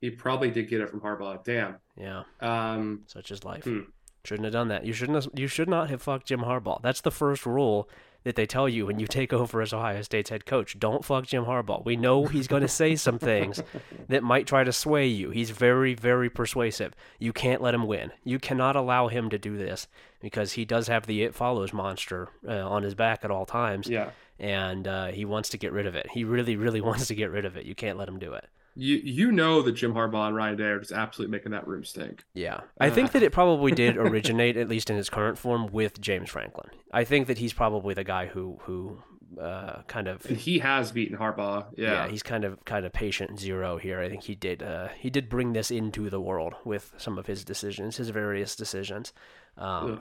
He 0.00 0.10
probably 0.10 0.50
did 0.50 0.68
get 0.68 0.80
it 0.80 0.90
from 0.90 1.00
Harbaugh. 1.00 1.42
Damn. 1.44 1.76
Yeah, 1.96 2.24
Um, 2.40 3.02
such 3.06 3.30
is 3.30 3.44
life. 3.44 3.64
Hmm. 3.64 3.80
Shouldn't 4.24 4.44
have 4.44 4.52
done 4.52 4.68
that. 4.68 4.84
You 4.84 4.92
shouldn't. 4.92 5.22
Have, 5.22 5.32
you 5.38 5.46
should 5.46 5.68
not 5.68 5.90
have 5.90 6.02
fucked 6.02 6.26
Jim 6.26 6.40
Harbaugh. 6.40 6.82
That's 6.82 7.00
the 7.00 7.10
first 7.12 7.46
rule 7.46 7.88
that 8.24 8.36
they 8.36 8.46
tell 8.46 8.68
you 8.68 8.86
when 8.86 8.98
you 8.98 9.06
take 9.06 9.32
over 9.32 9.62
as 9.62 9.72
Ohio 9.72 10.02
State's 10.02 10.30
head 10.30 10.44
coach. 10.44 10.78
Don't 10.78 11.04
fuck 11.04 11.26
Jim 11.26 11.44
Harbaugh. 11.44 11.84
We 11.84 11.96
know 11.96 12.26
he's 12.26 12.48
going 12.48 12.62
to 12.62 12.68
say 12.68 12.96
some 12.96 13.18
things 13.18 13.62
that 14.08 14.22
might 14.22 14.46
try 14.46 14.64
to 14.64 14.72
sway 14.72 15.06
you. 15.06 15.30
He's 15.30 15.50
very, 15.50 15.94
very 15.94 16.28
persuasive. 16.28 16.94
You 17.18 17.32
can't 17.32 17.62
let 17.62 17.74
him 17.74 17.86
win. 17.86 18.12
You 18.24 18.38
cannot 18.38 18.76
allow 18.76 19.08
him 19.08 19.30
to 19.30 19.38
do 19.38 19.56
this 19.56 19.86
because 20.20 20.52
he 20.52 20.64
does 20.64 20.88
have 20.88 21.06
the 21.06 21.22
it 21.22 21.34
follows 21.34 21.72
monster 21.72 22.28
uh, 22.46 22.68
on 22.68 22.82
his 22.82 22.94
back 22.94 23.24
at 23.24 23.30
all 23.30 23.46
times, 23.46 23.88
yeah. 23.88 24.10
and 24.38 24.88
uh, 24.88 25.06
he 25.06 25.24
wants 25.24 25.48
to 25.50 25.58
get 25.58 25.72
rid 25.72 25.86
of 25.86 25.94
it. 25.94 26.10
He 26.10 26.24
really, 26.24 26.56
really 26.56 26.80
wants 26.82 27.06
to 27.06 27.14
get 27.14 27.30
rid 27.30 27.44
of 27.44 27.56
it. 27.56 27.66
You 27.66 27.74
can't 27.74 27.98
let 27.98 28.08
him 28.08 28.18
do 28.18 28.34
it. 28.34 28.48
You 28.80 28.96
you 29.02 29.32
know 29.32 29.60
that 29.62 29.72
Jim 29.72 29.92
Harbaugh 29.92 30.28
and 30.28 30.36
Ryan 30.36 30.56
Day 30.56 30.64
are 30.64 30.78
just 30.78 30.92
absolutely 30.92 31.36
making 31.36 31.50
that 31.50 31.66
room 31.66 31.84
stink. 31.84 32.24
Yeah. 32.32 32.60
I 32.80 32.90
think 32.90 33.10
that 33.12 33.24
it 33.24 33.32
probably 33.32 33.72
did 33.72 33.96
originate, 33.96 34.56
at 34.56 34.68
least 34.68 34.88
in 34.88 34.96
its 34.96 35.10
current 35.10 35.36
form, 35.36 35.66
with 35.72 36.00
James 36.00 36.30
Franklin. 36.30 36.70
I 36.92 37.02
think 37.02 37.26
that 37.26 37.38
he's 37.38 37.52
probably 37.52 37.94
the 37.94 38.04
guy 38.04 38.26
who 38.26 38.58
who 38.62 39.02
uh, 39.40 39.82
kind 39.88 40.06
of 40.06 40.24
And 40.26 40.38
he 40.38 40.60
has 40.60 40.92
beaten 40.92 41.18
Harbaugh. 41.18 41.66
yeah. 41.76 42.04
Yeah. 42.04 42.08
he's 42.08 42.22
kind 42.22 42.44
of 42.44 42.64
kind 42.64 42.86
of 42.86 42.92
patient 42.92 43.40
zero 43.40 43.78
here. 43.78 44.00
I 44.00 44.08
think 44.08 44.22
he 44.22 44.36
did 44.36 44.62
uh, 44.62 44.88
he 44.96 45.10
did 45.10 45.28
bring 45.28 45.54
this 45.54 45.70
into 45.72 46.08
the 46.08 46.20
world 46.20 46.54
with 46.64 46.92
some 46.98 47.18
of 47.18 47.26
his 47.26 47.44
decisions, 47.44 47.96
his 47.96 48.10
various 48.10 48.54
decisions. 48.54 49.12
Um. 49.56 50.00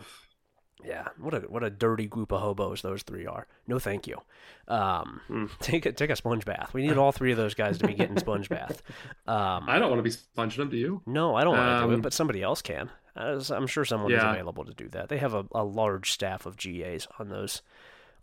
Yeah, 0.85 1.07
what 1.19 1.33
a 1.33 1.39
what 1.41 1.63
a 1.63 1.69
dirty 1.69 2.05
group 2.07 2.31
of 2.31 2.41
hobos 2.41 2.81
those 2.81 3.01
three 3.03 3.25
are. 3.25 3.47
No, 3.67 3.79
thank 3.79 4.07
you. 4.07 4.17
Um, 4.67 5.21
Hmm. 5.27 5.45
Take 5.59 5.85
a 5.85 5.91
take 5.91 6.09
a 6.09 6.15
sponge 6.15 6.45
bath. 6.45 6.73
We 6.73 6.85
need 6.85 6.97
all 6.97 7.11
three 7.11 7.31
of 7.31 7.37
those 7.37 7.53
guys 7.53 7.77
to 7.79 7.87
be 7.87 7.93
getting 7.93 8.17
sponge 8.19 8.49
bath. 8.49 8.81
Um, 9.27 9.65
I 9.67 9.77
don't 9.79 9.89
want 9.89 9.99
to 9.99 10.03
be 10.03 10.11
sponging 10.11 10.57
them. 10.57 10.69
Do 10.69 10.77
you? 10.77 11.01
no, 11.05 11.35
I 11.35 11.43
don't 11.43 11.57
want 11.57 11.81
to 11.81 11.85
do 11.87 11.91
it, 11.91 11.95
Um, 11.95 12.01
but 12.01 12.13
somebody 12.13 12.41
else 12.41 12.61
can. 12.61 12.89
I'm 13.15 13.65
sure 13.67 13.83
someone 13.83 14.11
is 14.11 14.21
available 14.31 14.63
to 14.65 14.73
do 14.73 14.87
that. 14.89 15.09
They 15.09 15.17
have 15.17 15.33
a, 15.33 15.43
a 15.53 15.63
large 15.63 16.11
staff 16.11 16.45
of 16.45 16.55
GAs 16.55 17.07
on 17.19 17.29
those 17.29 17.61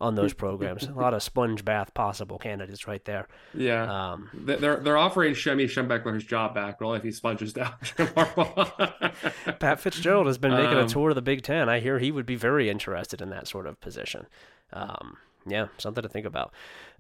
on 0.01 0.15
those 0.17 0.33
programs. 0.45 0.85
a 0.85 0.93
lot 0.93 1.15
of 1.15 1.23
sponge 1.23 1.65
bath 1.65 1.95
possible 1.95 2.39
candidates 2.39 2.87
right 2.87 3.05
there. 3.05 3.29
Yeah. 3.55 4.13
Um, 4.13 4.31
They- 4.35 4.57
They're 4.57 4.77
they're 4.77 4.97
offering 4.97 5.35
Shemy 5.35 5.65
Schembechler 5.65 6.15
his 6.15 6.25
job 6.25 6.55
back, 6.55 6.79
but 6.79 6.87
only 6.87 6.99
if 6.99 7.05
he 7.05 7.13
sponges 7.13 7.53
down. 7.53 7.75
Pat 9.59 9.81
Fitzgerald 9.81 10.27
has 10.27 10.39
been 10.39 10.53
making 10.53 10.77
a 10.79 10.83
Um, 10.83 10.89
tour 10.89 11.11
of 11.11 11.15
the 11.17 11.23
Big 11.23 11.43
Ten. 11.43 11.69
I 11.69 11.81
hear 11.81 11.99
he 11.99 12.13
would 12.13 12.27
be 12.27 12.37
very 12.37 12.69
interested 12.69 13.21
in 13.21 13.31
that 13.31 13.47
sort 13.49 13.67
of 13.67 13.81
position. 13.81 14.27
Um, 14.73 15.17
yeah, 15.47 15.67
something 15.79 16.03
to 16.03 16.09
think 16.09 16.27
about. 16.27 16.53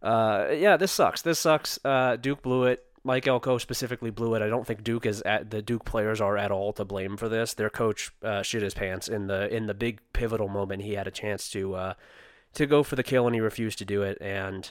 Uh, 0.02 0.48
yeah, 0.52 0.76
this 0.76 0.92
sucks. 0.92 1.22
This 1.22 1.38
sucks. 1.38 1.78
Uh, 1.85 2.16
Duke 2.16 2.42
blew 2.42 2.64
it. 2.64 2.85
Mike 3.07 3.26
Elko 3.26 3.59
specifically 3.59 4.11
blew 4.11 4.35
it. 4.35 4.40
I 4.42 4.48
don't 4.48 4.66
think 4.66 4.83
Duke 4.83 5.04
is 5.04 5.20
at 5.22 5.50
the 5.50 5.61
Duke 5.61 5.85
players 5.85 6.20
are 6.22 6.38
at 6.38 6.50
all 6.50 6.72
to 6.74 6.85
blame 6.87 7.16
for 7.18 7.28
this. 7.28 7.52
Their 7.54 7.68
coach 7.70 8.11
uh, 8.22 8.42
shit 8.42 8.62
his 8.62 8.72
pants 8.74 9.09
in 9.09 9.26
the 9.26 9.54
in 9.54 9.66
the 9.66 9.74
big 9.74 10.00
pivotal 10.14 10.48
moment. 10.48 10.83
He 10.83 10.94
had 10.94 11.07
a 11.07 11.11
chance 11.11 11.50
to 11.50 11.74
uh, 11.74 11.94
to 12.55 12.67
go 12.67 12.83
for 12.83 12.97
the 12.97 13.03
kill 13.03 13.27
and 13.27 13.35
he 13.35 13.40
refused 13.40 13.79
to 13.79 13.85
do 13.85 14.03
it. 14.03 14.19
And 14.21 14.71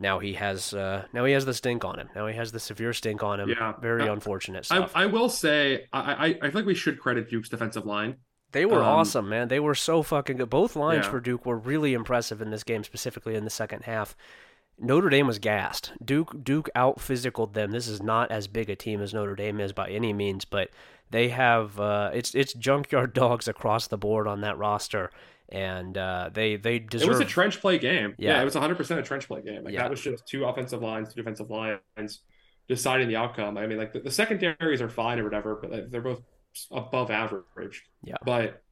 now 0.00 0.18
he 0.18 0.34
has 0.34 0.74
uh, 0.74 1.04
now 1.12 1.24
he 1.24 1.32
has 1.32 1.44
the 1.44 1.54
stink 1.54 1.84
on 1.84 1.98
him. 1.98 2.08
Now 2.14 2.26
he 2.26 2.34
has 2.36 2.52
the 2.52 2.60
severe 2.60 2.92
stink 2.92 3.22
on 3.22 3.40
him. 3.40 3.48
Yeah. 3.50 3.74
very 3.80 4.08
Uh, 4.08 4.12
unfortunate 4.12 4.66
I. 4.70 4.88
I 4.94 5.06
will 5.06 5.28
say 5.28 5.86
I, 5.92 6.00
I 6.00 6.26
I 6.26 6.50
feel 6.50 6.52
like 6.60 6.66
we 6.66 6.74
should 6.74 6.98
credit 6.98 7.30
Duke's 7.30 7.48
defensive 7.48 7.86
line. 7.86 8.16
They 8.52 8.66
were 8.66 8.78
Um, 8.82 8.84
awesome, 8.88 9.28
man. 9.28 9.48
They 9.48 9.58
were 9.60 9.74
so 9.74 10.02
fucking 10.02 10.36
good. 10.36 10.48
Both 10.50 10.76
lines 10.76 11.04
Yeah. 11.06 11.10
for 11.10 11.20
Duke 11.20 11.44
were 11.44 11.58
really 11.58 11.92
impressive 11.92 12.40
in 12.40 12.50
this 12.50 12.62
game, 12.62 12.84
specifically 12.84 13.34
in 13.34 13.44
the 13.44 13.50
second 13.50 13.82
half. 13.82 14.16
Notre 14.78 15.08
Dame 15.08 15.26
was 15.28 15.38
gassed. 15.38 15.92
Duke 16.04 16.42
Duke 16.42 16.68
out 16.74 16.98
physicaled 16.98 17.52
them. 17.52 17.70
This 17.70 17.86
is 17.88 18.02
not 18.02 18.30
as 18.32 18.48
big 18.48 18.68
a 18.70 18.74
team 18.76 19.00
as 19.00 19.14
Notre 19.14 19.36
Dame 19.36 19.60
is 19.60 19.72
by 19.72 19.88
any 19.88 20.12
means, 20.12 20.44
but 20.44 20.70
they 21.10 21.28
have 21.28 21.78
uh, 21.78 22.10
it's 22.12 22.34
it's 22.34 22.52
junkyard 22.54 23.12
dogs 23.22 23.46
across 23.46 23.86
the 23.86 23.98
board 23.98 24.26
on 24.26 24.40
that 24.40 24.58
roster, 24.58 25.10
and 25.50 25.96
uh, 25.98 26.30
they 26.32 26.56
they 26.56 26.78
deserve. 26.78 27.08
It 27.08 27.12
was 27.12 27.20
a 27.20 27.24
trench 27.24 27.60
play 27.60 27.78
game. 27.78 28.14
Yeah. 28.18 28.34
Yeah, 28.36 28.42
it 28.42 28.44
was 28.44 28.54
100 28.54 28.76
percent 28.76 29.00
a 29.00 29.02
trench 29.02 29.28
play 29.28 29.42
game. 29.42 29.64
Like 29.64 29.74
Yeah. 29.74 29.82
that 29.82 29.90
was 29.90 30.00
just 30.00 30.26
two 30.26 30.44
offensive 30.44 30.82
lines, 30.82 31.12
two 31.12 31.20
defensive 31.20 31.50
lines 31.50 32.20
deciding 32.68 33.08
the 33.08 33.16
outcome. 33.16 33.58
I 33.58 33.66
mean, 33.66 33.78
like 33.78 33.92
the, 33.92 34.00
the 34.00 34.10
secondaries 34.10 34.80
are 34.80 34.88
fine 34.88 35.18
or 35.18 35.24
whatever, 35.24 35.58
but 35.60 35.70
like, 35.70 35.90
they're 35.90 36.00
both 36.00 36.22
above 36.70 37.10
average. 37.10 37.84
Yeah. 38.04 38.16
But 38.24 38.62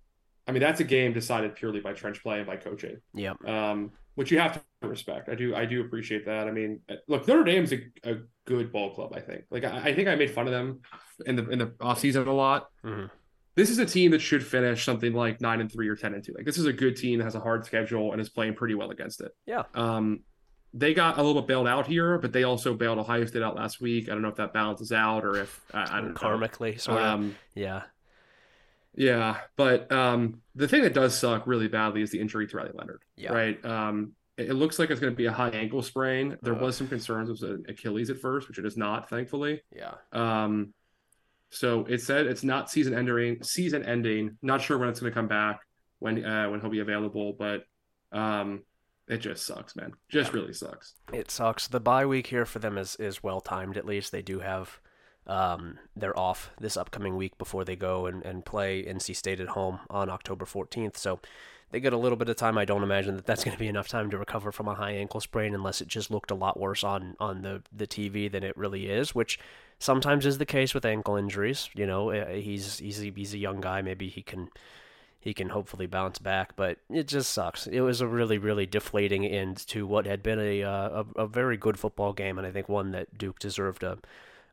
I 0.47 0.53
mean, 0.53 0.61
that's 0.63 0.81
a 0.81 0.85
game 0.85 1.13
decided 1.13 1.55
purely 1.55 1.81
by 1.81 1.93
trench 1.93 2.23
play 2.23 2.39
and 2.39 2.47
by 2.47 2.57
coaching. 2.57 2.97
yeah, 3.15 3.35
um, 3.47 3.93
which 4.15 4.31
you 4.33 4.39
have 4.41 4.61
to 4.83 4.89
respect. 4.89 5.29
I 5.29 5.35
do, 5.35 5.55
I 5.55 5.65
do 5.67 5.81
appreciate 5.83 6.27
that. 6.27 6.49
I 6.49 6.51
mean, 6.51 6.81
look, 7.07 7.29
Notre 7.29 7.45
Dame's 7.45 7.73
a, 7.73 7.81
a 8.05 8.17
good 8.45 8.73
ball 8.73 8.95
club. 8.95 9.13
I 9.15 9.21
think. 9.21 9.45
Like, 9.51 9.65
I, 9.65 9.91
I 9.91 9.95
think 9.95 10.09
I 10.09 10.17
made 10.17 10.31
fun 10.31 10.47
of 10.47 10.53
them 10.53 10.81
in 11.27 11.37
the 11.37 11.49
in 11.49 11.59
the 11.61 11.73
off 11.81 12.01
season 12.01 12.27
a 12.27 12.33
lot. 12.33 12.69
Mhm. 12.85 13.09
This 13.55 13.69
is 13.71 13.79
a 13.79 13.87
team 13.87 14.13
that 14.13 14.21
should 14.21 14.47
finish 14.47 14.85
something 14.85 15.13
like 15.13 15.41
nine 15.41 15.61
and 15.61 15.71
three 15.71 15.89
or 15.89 15.97
ten 15.97 16.15
and 16.15 16.25
two. 16.25 16.33
Like, 16.35 16.47
this 16.47 16.57
is 16.59 16.65
a 16.67 16.73
good 16.73 16.97
team 16.97 17.19
that 17.19 17.25
has 17.25 17.35
a 17.35 17.41
hard 17.41 17.65
schedule 17.67 18.13
and 18.13 18.21
is 18.21 18.29
playing 18.31 18.55
pretty 18.55 18.75
well 18.75 18.91
against 18.91 19.21
it. 19.21 19.33
yeah. 19.47 19.65
Um, 19.75 20.21
they 20.75 20.95
got 20.95 21.19
a 21.19 21.23
little 21.23 21.43
bit 21.43 21.49
bailed 21.49 21.69
out 21.69 21.87
here, 21.87 22.17
but 22.17 22.33
they 22.33 22.45
also 22.45 22.73
bailed 22.73 22.99
Ohio 22.99 23.27
State 23.27 23.43
out 23.43 23.55
last 23.55 23.79
week. 23.83 24.09
I 24.09 24.13
don't 24.13 24.23
know 24.23 24.29
if 24.29 24.37
that 24.37 24.55
balances 24.55 24.91
out 24.91 25.23
or 25.23 25.37
if 25.37 25.61
I, 25.75 25.83
I 25.99 26.01
don't 26.01 26.15
know. 26.15 26.15
Karmically, 26.15 26.81
sort 26.81 26.99
of. 26.99 27.05
Um, 27.05 27.37
yeah, 27.55 27.83
yeah, 28.95 29.39
but 29.57 29.91
um, 29.93 30.41
the 30.55 30.69
thing 30.69 30.83
that 30.83 30.95
does 30.95 31.15
suck 31.15 31.47
really 31.47 31.69
badly 31.69 32.03
is 32.03 32.11
the 32.11 32.21
injury 32.21 32.47
to 32.47 32.57
Riley 32.57 32.71
Leonard. 32.75 33.03
Yeah. 33.17 33.33
Right. 33.33 33.63
Um, 33.65 34.13
it, 34.37 34.49
it 34.51 34.55
looks 34.55 34.79
like 34.79 34.91
it's 34.91 35.01
going 35.01 35.13
to 35.13 35.17
be 35.17 35.27
a 35.27 35.33
high 35.33 35.51
ankle 35.51 35.83
sprain. 35.83 36.37
There 36.43 36.55
Ugh. 36.55 36.61
was 36.63 36.77
some 36.77 36.89
concerns 36.89 37.29
it 37.29 37.33
was 37.33 37.43
an 37.43 37.65
Achilles 37.69 38.11
at 38.11 38.19
first, 38.19 38.49
which 38.49 38.59
it 38.59 38.65
is 38.67 38.77
not, 38.77 39.09
thankfully. 39.11 39.63
yeah. 39.75 39.95
Um, 40.13 40.73
so 41.53 41.85
it 41.89 42.01
said 42.01 42.27
it's 42.27 42.43
not 42.43 42.71
season 42.71 42.95
ending. 42.95 43.43
Season 43.43 43.85
ending. 43.85 44.37
Not 44.43 44.61
sure 44.63 44.79
when 44.79 44.89
it's 44.89 45.01
going 45.01 45.13
to 45.13 45.15
come 45.15 45.29
back. 45.29 45.61
When 45.99 46.25
uh, 46.25 46.49
when 46.51 46.61
he'll 46.61 46.71
be 46.71 46.81
available, 46.81 47.33
but 47.39 47.65
um, 48.11 48.63
it 49.07 49.19
just 49.19 49.47
sucks, 49.47 49.77
man. 49.77 49.93
Just 50.09 50.33
Yeah. 50.33 50.41
really 50.41 50.53
sucks. 50.53 50.95
It 51.13 51.31
sucks. 51.31 51.69
The 51.69 51.79
bye 51.79 52.07
week 52.07 52.27
here 52.27 52.45
for 52.45 52.59
them 52.59 52.77
is 52.77 52.97
is 52.97 53.23
well 53.23 53.41
timed. 53.41 53.77
At 53.77 53.87
least 53.87 54.11
they 54.11 54.23
do 54.23 54.41
have. 54.41 54.81
Um, 55.25 55.79
they're 55.95 56.19
off 56.19 56.51
this 56.59 56.77
upcoming 56.77 57.17
week 57.17 57.39
before 57.39 57.65
they 57.65 57.77
go 57.77 58.07
and, 58.07 58.25
and 58.25 58.45
play 58.45 58.83
NC 58.83 59.15
State 59.15 59.39
at 59.39 59.51
home 59.51 59.79
on 59.89 60.11
October 60.11 60.45
14th. 60.45 60.97
So 60.97 61.21
they 61.73 61.81
get 61.81 61.95
a 61.95 61.99
little 61.99 62.17
bit 62.17 62.29
of 62.29 62.37
time. 62.37 62.59
I 62.59 62.67
don't 62.67 62.83
imagine 62.83 63.17
that 63.17 63.27
that's 63.27 63.43
going 63.43 63.57
to 63.57 63.59
be 63.59 63.67
enough 63.67 63.89
time 63.89 64.11
to 64.11 64.19
recover 64.19 64.53
from 64.53 64.69
a 64.69 64.75
high 64.75 64.93
ankle 64.93 65.21
sprain 65.21 65.55
unless 65.55 65.81
it 65.81 65.89
just 65.89 66.11
looked 66.11 66.31
a 66.31 66.35
lot 66.35 66.61
worse 66.61 66.85
on 66.85 67.17
on 67.19 67.43
the 67.43 67.63
the 67.73 67.87
TV 67.87 68.31
than 68.31 68.45
it 68.45 68.57
really 68.57 68.89
is, 68.89 69.15
which 69.15 69.39
sometimes 69.79 70.27
is 70.27 70.39
the 70.39 70.47
case 70.47 70.75
with 70.75 70.85
ankle 70.85 71.17
injuries. 71.17 71.71
You 71.75 71.87
know, 71.87 72.11
uh, 72.11 72.29
he's 72.29 72.79
he's 72.79 73.03
a, 73.03 73.11
he's 73.11 73.35
a 73.35 73.39
young 73.39 73.61
guy. 73.61 73.81
Maybe 73.81 74.09
he 74.09 74.23
can 74.23 74.51
he 75.19 75.33
can 75.33 75.49
hopefully 75.49 75.87
bounce 75.87 76.19
back, 76.19 76.57
but 76.57 76.79
it 76.91 77.09
just 77.09 77.33
sucks. 77.33 77.67
It 77.67 77.81
was 77.81 78.01
a 78.01 78.07
really, 78.07 78.39
really 78.39 78.67
deflating 78.67 79.25
end 79.25 79.57
to 79.69 79.87
what 79.87 80.05
had 80.05 80.23
been 80.23 80.39
a 80.39 80.63
uh, 80.63 81.05
a, 81.17 81.23
a 81.23 81.27
very 81.27 81.57
good 81.57 81.79
football 81.79 82.13
game, 82.13 82.37
and 82.37 82.47
I 82.47 82.51
think 82.51 82.69
one 82.69 82.93
that 82.93 83.17
Duke 83.17 83.39
deserved 83.39 83.83
a 83.83 83.99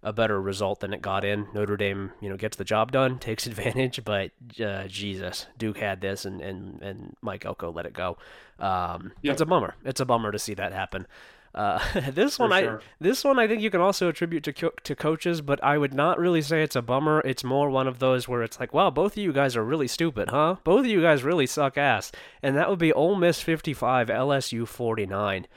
a 0.02 0.14
better 0.14 0.42
result 0.42 0.80
than 0.80 0.94
it 0.94 1.02
got 1.02 1.26
in. 1.26 1.48
Notre 1.54 1.76
Dame, 1.78 2.12
you 2.22 2.30
know, 2.30 2.38
gets 2.38 2.58
the 2.58 2.64
job 2.64 2.92
done, 2.92 3.20
takes 3.30 3.46
advantage, 3.48 4.04
but 4.04 4.32
uh, 4.64 4.88
Jesus, 4.88 5.48
Duke 5.58 5.78
had 5.80 6.02
this, 6.02 6.26
and 6.26 6.42
and 6.42 6.82
and 6.82 7.16
Mike 7.22 7.46
Elko 7.46 7.72
let 7.72 7.86
it 7.86 7.94
go. 7.94 8.18
Um. 8.60 9.12
It's 9.24 9.42
a 9.42 9.46
bummer. 9.46 9.76
It's 9.86 10.00
a 10.00 10.06
bummer 10.06 10.32
to 10.32 10.40
see 10.40 10.54
that 10.56 10.74
happen. 10.74 11.08
Uh, 11.54 11.80
this 12.12 12.38
For 12.38 12.48
one, 12.48 12.62
sure. 12.62 12.80
I 12.80 12.84
this 13.02 13.24
one, 13.24 13.40
I 13.40 13.48
think 13.48 13.62
you 13.62 13.72
can 13.72 13.82
also 13.82 14.08
attribute 14.08 14.44
to 14.44 14.54
co- 14.54 14.74
to 14.84 14.96
coaches, 14.96 15.42
but 15.42 15.64
I 15.64 15.78
would 15.78 15.94
not 15.94 16.20
really 16.20 16.42
say 16.42 16.62
it's 16.62 16.76
a 16.76 16.82
bummer. 16.82 17.22
It's 17.26 17.44
more 17.44 17.70
one 17.70 17.88
of 17.88 18.00
those 18.00 18.28
where 18.28 18.44
it's 18.44 18.60
like, 18.60 18.74
wow, 18.74 18.90
both 18.92 19.14
of 19.14 19.18
you 19.18 19.34
guys 19.34 19.56
are 19.56 19.64
really 19.64 19.88
stupid, 19.88 20.30
huh? 20.30 20.58
Both 20.64 20.82
of 20.82 20.86
you 20.86 21.02
guys 21.02 21.24
really 21.24 21.48
suck 21.48 21.78
ass, 21.78 22.12
and 22.44 22.56
that 22.56 22.70
would 22.70 22.80
be 22.80 22.94
Ole 22.94 23.16
Miss 23.16 23.42
55, 23.42 24.08
LSU 24.10 24.68
49. 24.68 25.48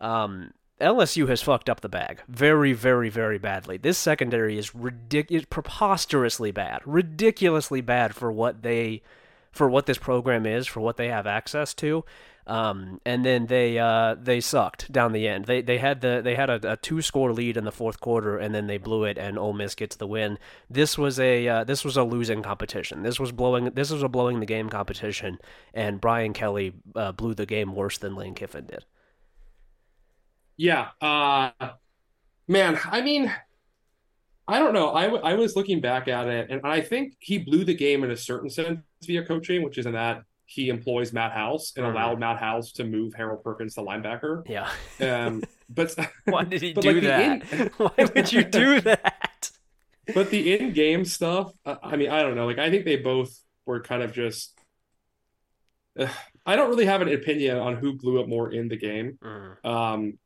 Um, 0.00 0.52
LSU 0.82 1.28
has 1.28 1.40
fucked 1.40 1.70
up 1.70 1.80
the 1.80 1.88
bag 1.88 2.22
very, 2.28 2.72
very, 2.72 3.08
very 3.08 3.38
badly. 3.38 3.76
This 3.76 3.96
secondary 3.96 4.58
is 4.58 4.74
ridiculous, 4.74 5.46
preposterously 5.48 6.50
bad, 6.50 6.82
ridiculously 6.84 7.80
bad 7.80 8.14
for 8.14 8.32
what 8.32 8.62
they, 8.62 9.02
for 9.52 9.68
what 9.68 9.86
this 9.86 9.98
program 9.98 10.44
is, 10.44 10.66
for 10.66 10.80
what 10.80 10.96
they 10.96 11.08
have 11.08 11.26
access 11.26 11.72
to. 11.74 12.04
Um, 12.44 13.00
and 13.06 13.24
then 13.24 13.46
they 13.46 13.78
uh, 13.78 14.16
they 14.20 14.40
sucked 14.40 14.90
down 14.90 15.12
the 15.12 15.28
end. 15.28 15.44
They 15.44 15.62
they 15.62 15.78
had 15.78 16.00
the 16.00 16.20
they 16.22 16.34
had 16.34 16.50
a, 16.50 16.72
a 16.72 16.76
two 16.76 17.00
score 17.00 17.32
lead 17.32 17.56
in 17.56 17.64
the 17.64 17.70
fourth 17.70 18.00
quarter, 18.00 18.36
and 18.36 18.52
then 18.52 18.66
they 18.66 18.78
blew 18.78 19.04
it, 19.04 19.16
and 19.16 19.38
Ole 19.38 19.52
Miss 19.52 19.76
gets 19.76 19.94
the 19.94 20.08
win. 20.08 20.38
This 20.68 20.98
was 20.98 21.20
a 21.20 21.46
uh, 21.46 21.64
this 21.64 21.84
was 21.84 21.96
a 21.96 22.02
losing 22.02 22.42
competition. 22.42 23.02
This 23.04 23.20
was 23.20 23.30
blowing 23.30 23.66
this 23.66 23.92
was 23.92 24.02
a 24.02 24.08
blowing 24.08 24.40
the 24.40 24.46
game 24.46 24.68
competition, 24.68 25.38
and 25.72 26.00
Brian 26.00 26.32
Kelly 26.32 26.72
uh, 26.96 27.12
blew 27.12 27.34
the 27.34 27.46
game 27.46 27.76
worse 27.76 27.98
than 27.98 28.16
Lane 28.16 28.34
Kiffin 28.34 28.66
did. 28.66 28.84
Yeah. 30.56 30.88
Uh, 31.00 31.50
man, 32.48 32.78
I 32.84 33.00
mean, 33.00 33.32
I 34.46 34.58
don't 34.58 34.74
know. 34.74 34.92
I, 34.92 35.04
w- 35.04 35.22
I 35.22 35.34
was 35.34 35.56
looking 35.56 35.80
back 35.80 36.08
at 36.08 36.28
it, 36.28 36.50
and 36.50 36.60
I 36.64 36.80
think 36.80 37.14
he 37.20 37.38
blew 37.38 37.64
the 37.64 37.74
game 37.74 38.04
in 38.04 38.10
a 38.10 38.16
certain 38.16 38.50
sense 38.50 38.80
via 39.04 39.24
coaching, 39.24 39.62
which 39.62 39.78
is 39.78 39.86
in 39.86 39.92
that 39.92 40.22
he 40.46 40.68
employs 40.68 41.12
Matt 41.12 41.32
House 41.32 41.72
and 41.76 41.86
Mhm. 41.86 41.92
allowed 41.92 42.18
Matt 42.20 42.38
House 42.38 42.72
to 42.72 42.84
move 42.84 43.14
Harold 43.14 43.42
Perkins 43.42 43.74
to 43.76 43.80
linebacker. 43.80 44.42
Yeah. 44.48 44.68
Um, 45.00 45.42
but 45.68 45.94
Why 46.26 46.44
did 46.44 46.60
he 46.60 46.72
do 46.74 46.92
like, 46.92 47.02
that? 47.04 47.52
in- 47.52 47.66
Why 47.78 47.90
would 48.14 48.32
you 48.32 48.44
do 48.44 48.80
that? 48.82 49.50
but 50.14 50.30
the 50.30 50.58
in-game 50.58 51.04
stuff, 51.04 51.52
uh, 51.64 51.76
I 51.82 51.96
mean, 51.96 52.10
I 52.10 52.22
don't 52.22 52.34
know. 52.34 52.44
Like, 52.46 52.58
I 52.58 52.70
think 52.70 52.84
they 52.84 52.96
both 52.96 53.32
were 53.64 53.80
kind 53.80 54.02
of 54.02 54.12
just. 54.12 54.52
uh, 55.98 56.08
I 56.44 56.56
don't 56.56 56.68
really 56.70 56.86
have 56.86 57.00
an 57.02 57.08
opinion 57.12 57.56
on 57.58 57.76
who 57.76 57.92
blew 57.96 58.20
it 58.20 58.28
more 58.28 58.50
in 58.52 58.66
the 58.68 58.76
game. 58.76 59.16
Mm, 59.22 59.64
Um, 59.64 60.18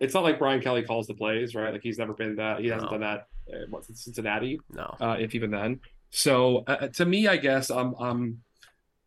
it's 0.00 0.14
not 0.14 0.22
like 0.24 0.38
Brian 0.38 0.60
Kelly 0.60 0.82
calls 0.82 1.06
the 1.06 1.14
plays, 1.14 1.54
right? 1.54 1.72
Like 1.72 1.82
he's 1.82 1.98
never 1.98 2.14
been 2.14 2.36
that. 2.36 2.60
He 2.60 2.68
hasn't 2.68 2.90
No. 2.90 2.98
done 2.98 3.00
that. 3.02 3.26
Uh, 3.52 3.66
what's 3.70 3.88
it, 3.90 3.96
Cincinnati? 3.98 4.58
no. 4.70 4.94
uh, 5.00 5.16
if 5.18 5.34
even 5.34 5.50
then. 5.50 5.80
So 6.10 6.64
uh, 6.66 6.88
to 6.88 7.04
me, 7.04 7.26
I 7.28 7.36
guess 7.36 7.70
um 7.70 7.94
um, 7.98 8.38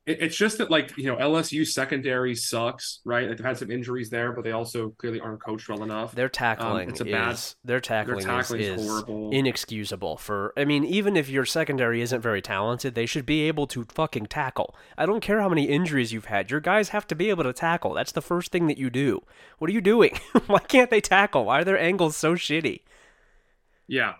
it, 0.07 0.19
it's 0.21 0.35
just 0.35 0.57
that 0.57 0.71
like 0.71 0.97
you 0.97 1.03
know 1.05 1.17
LSU 1.17 1.67
secondary 1.67 2.33
sucks, 2.33 3.01
right? 3.05 3.27
Like 3.27 3.37
they've 3.37 3.45
had 3.45 3.57
some 3.57 3.69
injuries 3.69 4.09
there, 4.09 4.31
but 4.31 4.43
they 4.43 4.53
also 4.53 4.89
clearly 4.97 5.19
aren't 5.19 5.43
coached 5.43 5.69
well 5.69 5.83
enough. 5.83 6.15
Their 6.15 6.29
tackling 6.29 6.87
Um, 6.87 6.89
it's 6.89 7.01
a 7.01 7.05
is 7.05 7.11
bad- 7.11 7.39
their 7.67 7.79
tackling, 7.79 8.17
Their 8.19 8.27
tackling 8.27 8.61
is, 8.61 8.67
is 8.67 8.81
is 8.81 8.87
horrible. 8.89 9.29
inexcusable 9.31 10.17
for 10.17 10.53
I 10.57 10.65
mean 10.65 10.83
even 10.85 11.15
if 11.17 11.29
your 11.29 11.45
secondary 11.45 12.01
isn't 12.01 12.21
very 12.21 12.41
talented 12.41 12.95
they 12.95 13.05
should 13.05 13.25
be 13.25 13.41
able 13.47 13.67
to 13.67 13.83
fucking 13.85 14.25
tackle. 14.27 14.73
I 14.97 15.05
don't 15.05 15.21
care 15.21 15.41
how 15.41 15.49
many 15.49 15.65
injuries 15.65 16.11
you've 16.13 16.25
had. 16.25 16.49
Your 16.49 16.61
guys 16.61 16.89
have 16.89 17.05
to 17.07 17.15
be 17.15 17.29
able 17.29 17.43
to 17.43 17.53
tackle. 17.53 17.93
That's 17.93 18.13
the 18.13 18.21
first 18.21 18.51
thing 18.51 18.67
that 18.67 18.77
you 18.77 18.89
do. 18.89 19.21
What 19.59 19.69
are 19.69 19.73
you 19.73 19.81
doing? 19.81 20.17
Why 20.47 20.59
can't 20.59 20.89
they 20.89 21.01
tackle? 21.01 21.45
Why 21.45 21.59
are 21.59 21.63
their 21.65 21.77
angles 21.79 22.15
so 22.15 22.33
shitty? 22.35 22.81
yeah, 23.87 24.13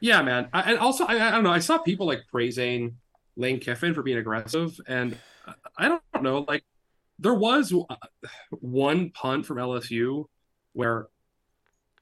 yeah, 0.00 0.22
man. 0.22 0.48
I, 0.52 0.60
and 0.72 0.78
also, 0.78 1.04
I, 1.04 1.28
I 1.28 1.30
don't 1.30 1.44
know. 1.44 1.50
I 1.52 1.58
saw 1.58 1.76
people 1.78 2.06
like 2.06 2.22
praising 2.30 2.96
Lane 3.36 3.60
Kiffin 3.60 3.94
for 3.94 4.02
being 4.02 4.18
aggressive, 4.18 4.78
and 4.86 5.16
I- 5.78 5.88
don't 5.88 6.22
know. 6.22 6.44
Like 6.46 6.64
there 7.18 7.34
was 7.34 7.72
uh, 7.72 7.94
one 8.50 9.10
punt 9.10 9.46
from 9.46 9.58
LSU 9.58 10.24
where 10.72 11.06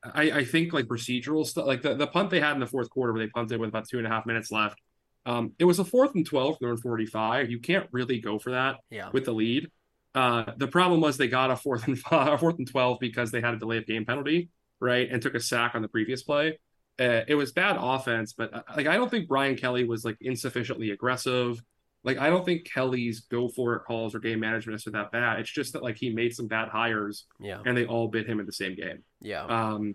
I, 0.02 0.30
I 0.30 0.44
think 0.44 0.72
like 0.72 0.86
procedural 0.86 1.46
stuff, 1.46 1.66
like 1.66 1.82
the, 1.82 1.94
the 1.94 2.06
punt 2.06 2.30
they 2.30 2.40
had 2.40 2.54
in 2.54 2.60
the 2.60 2.66
fourth 2.66 2.88
quarter 2.90 3.12
where 3.12 3.22
they 3.24 3.30
punted 3.30 3.60
with 3.60 3.68
about 3.68 3.88
two 3.88 3.98
and 3.98 4.06
a 4.06 4.10
half 4.10 4.24
minutes 4.26 4.50
left. 4.50 4.78
Um, 5.26 5.52
it 5.58 5.64
was 5.66 5.78
a 5.78 5.84
fourth 5.84 6.14
and 6.14 6.24
12 6.24 6.56
from 6.56 6.64
their 6.64 6.70
own 6.70 6.78
45. 6.78 7.50
You 7.50 7.58
can't 7.60 7.86
really 7.92 8.20
go 8.20 8.38
for 8.38 8.52
that 8.52 8.76
Yeah. 8.90 9.10
with 9.12 9.26
the 9.26 9.32
lead. 9.32 9.70
Uh, 10.14 10.44
the 10.56 10.66
problem 10.66 11.00
was 11.02 11.18
they 11.18 11.28
got 11.28 11.50
a 11.50 11.56
fourth 11.56 11.86
and 11.86 11.98
five, 12.08 12.32
a 12.32 12.38
fourth 12.38 12.56
and 12.58 12.66
12 12.68 12.98
because 13.00 13.30
they 13.30 13.40
had 13.42 13.52
a 13.54 13.58
delay 13.58 13.76
of 13.76 13.86
game 13.86 14.06
penalty, 14.06 14.48
right? 14.80 15.08
And 15.10 15.20
took 15.20 15.34
a 15.34 15.40
sack 15.40 15.74
on 15.74 15.82
the 15.82 15.88
previous 15.88 16.22
play. 16.22 16.58
Uh, 17.00 17.24
it 17.26 17.34
was 17.34 17.50
bad 17.52 17.76
offense, 17.80 18.34
but 18.34 18.52
uh, 18.52 18.62
like 18.76 18.86
I 18.86 18.96
don't 18.96 19.10
think 19.10 19.26
Brian 19.28 19.56
Kelly 19.56 19.84
was 19.84 20.04
like 20.04 20.18
insufficiently 20.20 20.90
aggressive. 20.90 21.62
Like 22.04 22.18
I 22.18 22.28
don't 22.30 22.44
think 22.44 22.64
Kelly's 22.70 23.20
go 23.20 23.48
for 23.48 23.74
it 23.76 23.84
calls 23.86 24.14
or 24.14 24.18
game 24.20 24.40
management 24.40 24.76
is 24.84 24.92
that 24.92 25.10
bad. 25.10 25.40
It's 25.40 25.50
just 25.50 25.72
that 25.72 25.82
like 25.82 25.96
he 25.96 26.10
made 26.10 26.34
some 26.34 26.46
bad 26.46 26.68
hires 26.68 27.24
Yeah. 27.40 27.60
and 27.64 27.76
they 27.76 27.86
all 27.86 28.08
bit 28.08 28.26
him 28.26 28.38
in 28.40 28.46
the 28.46 28.52
same 28.52 28.74
game 28.74 29.02
Yeah. 29.20 29.44
um, 29.44 29.94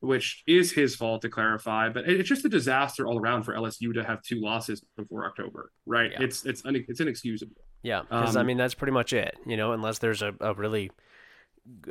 which 0.00 0.42
is 0.46 0.70
his 0.72 0.94
fault 0.94 1.22
to 1.22 1.28
clarify. 1.28 1.88
But 1.88 2.08
it- 2.08 2.20
it's 2.20 2.28
just 2.28 2.44
a 2.44 2.48
disaster 2.48 3.06
all 3.06 3.18
around 3.18 3.42
for 3.42 3.54
LSU 3.54 3.92
to 3.94 4.04
have 4.04 4.22
two 4.22 4.40
losses 4.40 4.82
before 4.96 5.26
October, 5.26 5.72
right? 5.86 6.12
Yeah. 6.12 6.22
It's 6.22 6.44
it's 6.46 6.64
un- 6.64 6.84
it's 6.88 7.00
inexcusable. 7.00 7.56
Yeah, 7.82 8.02
because 8.02 8.36
I 8.36 8.40
Um, 8.42 8.46
mean 8.46 8.56
that's 8.58 8.74
pretty 8.74 8.92
much 8.92 9.12
it. 9.12 9.36
You 9.46 9.56
know, 9.56 9.72
unless 9.72 9.98
there's 9.98 10.22
a, 10.22 10.34
a 10.40 10.54
really 10.54 10.90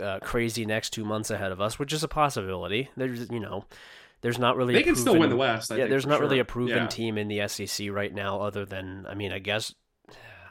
uh, 0.01 0.19
crazy 0.21 0.65
next 0.65 0.89
two 0.91 1.05
months 1.05 1.29
ahead 1.29 1.51
of 1.51 1.61
us, 1.61 1.77
which 1.77 1.93
is 1.93 2.03
a 2.03 2.07
possibility. 2.07 2.89
There's 2.97 3.29
you 3.29 3.39
know, 3.39 3.65
there's 4.21 4.39
not 4.39 4.55
really 4.57 4.73
They 4.73 4.81
a 4.81 4.83
can 4.83 4.95
still 4.95 5.13
win 5.13 5.21
proven- 5.23 5.29
the 5.31 5.35
West. 5.37 5.71
I 5.71 5.75
yeah, 5.77 5.87
there's 5.87 6.05
not 6.05 6.19
really 6.19 6.39
a 6.39 6.45
proven 6.45 6.75
Yeah. 6.77 6.87
team 6.87 7.17
in 7.17 7.27
the 7.27 7.41
SEC 7.47 7.89
right 7.89 8.13
now, 8.13 8.41
other 8.41 8.65
than 8.65 9.05
I 9.07 9.13
mean, 9.15 9.31
I 9.31 9.39
guess 9.39 9.73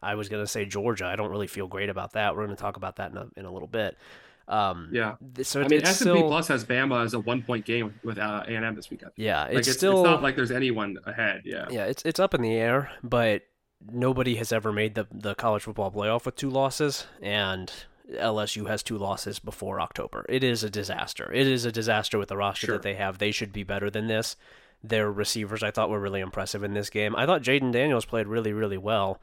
I 0.03 0.15
was 0.15 0.29
gonna 0.29 0.47
say 0.47 0.65
Georgia. 0.67 1.07
I 1.07 1.17
don't 1.17 1.31
really 1.31 1.47
feel 1.49 1.67
great 1.67 1.89
about 1.89 2.13
that. 2.13 2.37
We're 2.37 2.45
gonna 2.45 2.57
talk 2.57 2.77
about 2.77 2.97
that 2.97 3.11
in 3.11 3.17
a, 3.17 3.27
in 3.37 3.45
a 3.45 3.53
little 3.53 3.69
bit. 3.69 3.97
Um, 4.49 4.91
Yeah, 4.93 5.17
so 5.43 5.61
I 5.63 5.67
mean 5.67 5.85
S 5.85 6.01
and 6.03 6.15
P 6.15 6.23
Plus 6.23 6.47
has 6.49 6.65
Bama 6.65 7.05
as 7.05 7.15
a 7.15 7.19
one 7.19 7.43
point 7.43 7.65
game 7.65 7.99
with 8.05 8.17
uh, 8.19 8.45
A 8.47 8.55
and 8.55 8.65
M 8.65 8.77
this 8.77 8.91
weekend. 8.91 9.11
yeah, 9.17 9.43
Like 9.45 9.55
it's, 9.57 9.69
it's, 9.69 9.77
still 9.79 10.03
it's 10.03 10.07
not 10.09 10.23
like 10.23 10.37
there's 10.37 10.53
anyone 10.53 10.99
ahead. 11.05 11.43
Yeah, 11.45 11.67
yeah, 11.69 11.87
it's 11.87 12.03
it's 12.05 12.21
up 12.21 12.33
in 12.35 12.43
the 12.43 12.55
air, 12.55 12.93
but 13.03 13.43
nobody 13.91 14.37
has 14.37 14.53
ever 14.53 14.71
made 14.73 14.95
the 14.95 15.09
the 15.13 15.35
college 15.35 15.65
football 15.65 15.91
playoff 15.91 16.27
with 16.27 16.37
two 16.37 16.49
losses, 16.51 17.07
and 17.21 17.73
LSU 18.15 18.69
has 18.69 18.83
two 18.83 18.97
losses 18.99 19.39
before 19.39 19.81
October. 19.81 20.25
It 20.29 20.45
is 20.45 20.63
a 20.63 20.71
disaster. 20.71 21.33
It 21.33 21.47
is 21.47 21.65
a 21.65 21.73
disaster 21.73 22.19
with 22.19 22.29
the 22.29 22.37
roster 22.37 22.67
Sure. 22.67 22.75
that 22.77 22.83
they 22.83 22.95
have. 22.95 23.19
They 23.19 23.33
should 23.33 23.53
be 23.53 23.65
better 23.65 23.91
than 23.91 24.07
this. 24.07 24.37
Their 24.85 25.11
receivers, 25.11 25.63
I 25.63 25.71
thought, 25.71 25.91
were 25.91 25.99
really 26.01 26.21
impressive 26.21 26.63
in 26.63 26.75
this 26.75 26.91
game. 26.91 27.17
I 27.17 27.27
thought 27.27 27.43
Jayden 27.43 27.73
Daniels 27.73 28.05
played 28.05 28.27
really, 28.29 28.53
really 28.53 28.79
well. 28.79 29.21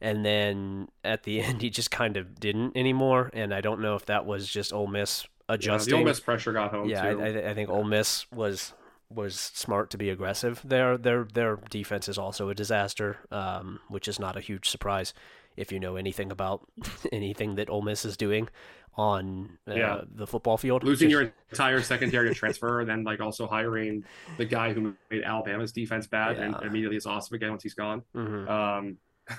And 0.00 0.24
then 0.24 0.88
at 1.04 1.22
the 1.22 1.40
end, 1.42 1.62
he 1.62 1.70
just 1.70 1.90
kind 1.90 2.16
of 2.16 2.40
didn't 2.40 2.76
anymore. 2.76 3.30
And 3.32 3.54
I 3.54 3.60
don't 3.60 3.80
know 3.80 3.94
if 3.94 4.06
that 4.06 4.26
was 4.26 4.48
just 4.48 4.72
Ole 4.72 4.86
Miss 4.88 5.24
yeah 5.48 5.54
adjusting. 5.54 5.92
the 5.92 5.98
Ole 5.98 6.04
Miss 6.04 6.20
pressure 6.20 6.52
got 6.52 6.70
home 6.70 6.88
Yeah, 6.88 7.04
I, 7.04 7.50
I 7.50 7.54
think 7.54 7.68
Ole 7.68 7.84
Miss 7.84 8.26
was 8.32 8.72
was 9.10 9.38
smart 9.38 9.90
to 9.90 9.98
be 9.98 10.08
aggressive. 10.10 10.60
Their 10.64 10.96
their 10.98 11.24
their 11.24 11.56
defense 11.70 12.08
is 12.08 12.18
also 12.18 12.48
a 12.48 12.54
disaster, 12.54 13.18
um, 13.30 13.78
which 13.88 14.08
is 14.08 14.18
not 14.18 14.36
a 14.36 14.40
huge 14.40 14.68
surprise 14.68 15.12
if 15.56 15.70
you 15.72 15.80
know 15.80 15.96
anything 15.96 16.30
about 16.30 16.66
anything 17.12 17.54
that 17.56 17.68
Ole 17.70 17.82
Miss 17.82 18.04
is 18.04 18.16
doing 18.16 18.48
on 18.96 19.58
uh, 19.68 19.74
Yeah. 19.74 20.00
the 20.14 20.26
football 20.26 20.56
field. 20.56 20.84
Losing 20.84 21.10
your 21.10 21.32
entire 21.50 21.82
secondary 21.82 22.28
to 22.28 22.34
transfer, 22.34 22.80
and 22.80 22.88
then 22.88 23.02
like 23.04 23.20
also 23.20 23.46
hiring 23.46 24.04
the 24.36 24.44
guy 24.44 24.72
who 24.72 24.94
made 25.10 25.22
Alabama's 25.24 25.72
defense 25.72 26.06
bad, 26.06 26.36
and 26.38 26.54
immediately 26.62 26.96
is 26.96 27.06
awesome 27.06 27.34
again 27.34 27.50
once 27.50 27.62
he's 27.62 27.74
gone. 27.74 28.02
Mhm. 28.14 28.48
Um, 28.48 28.96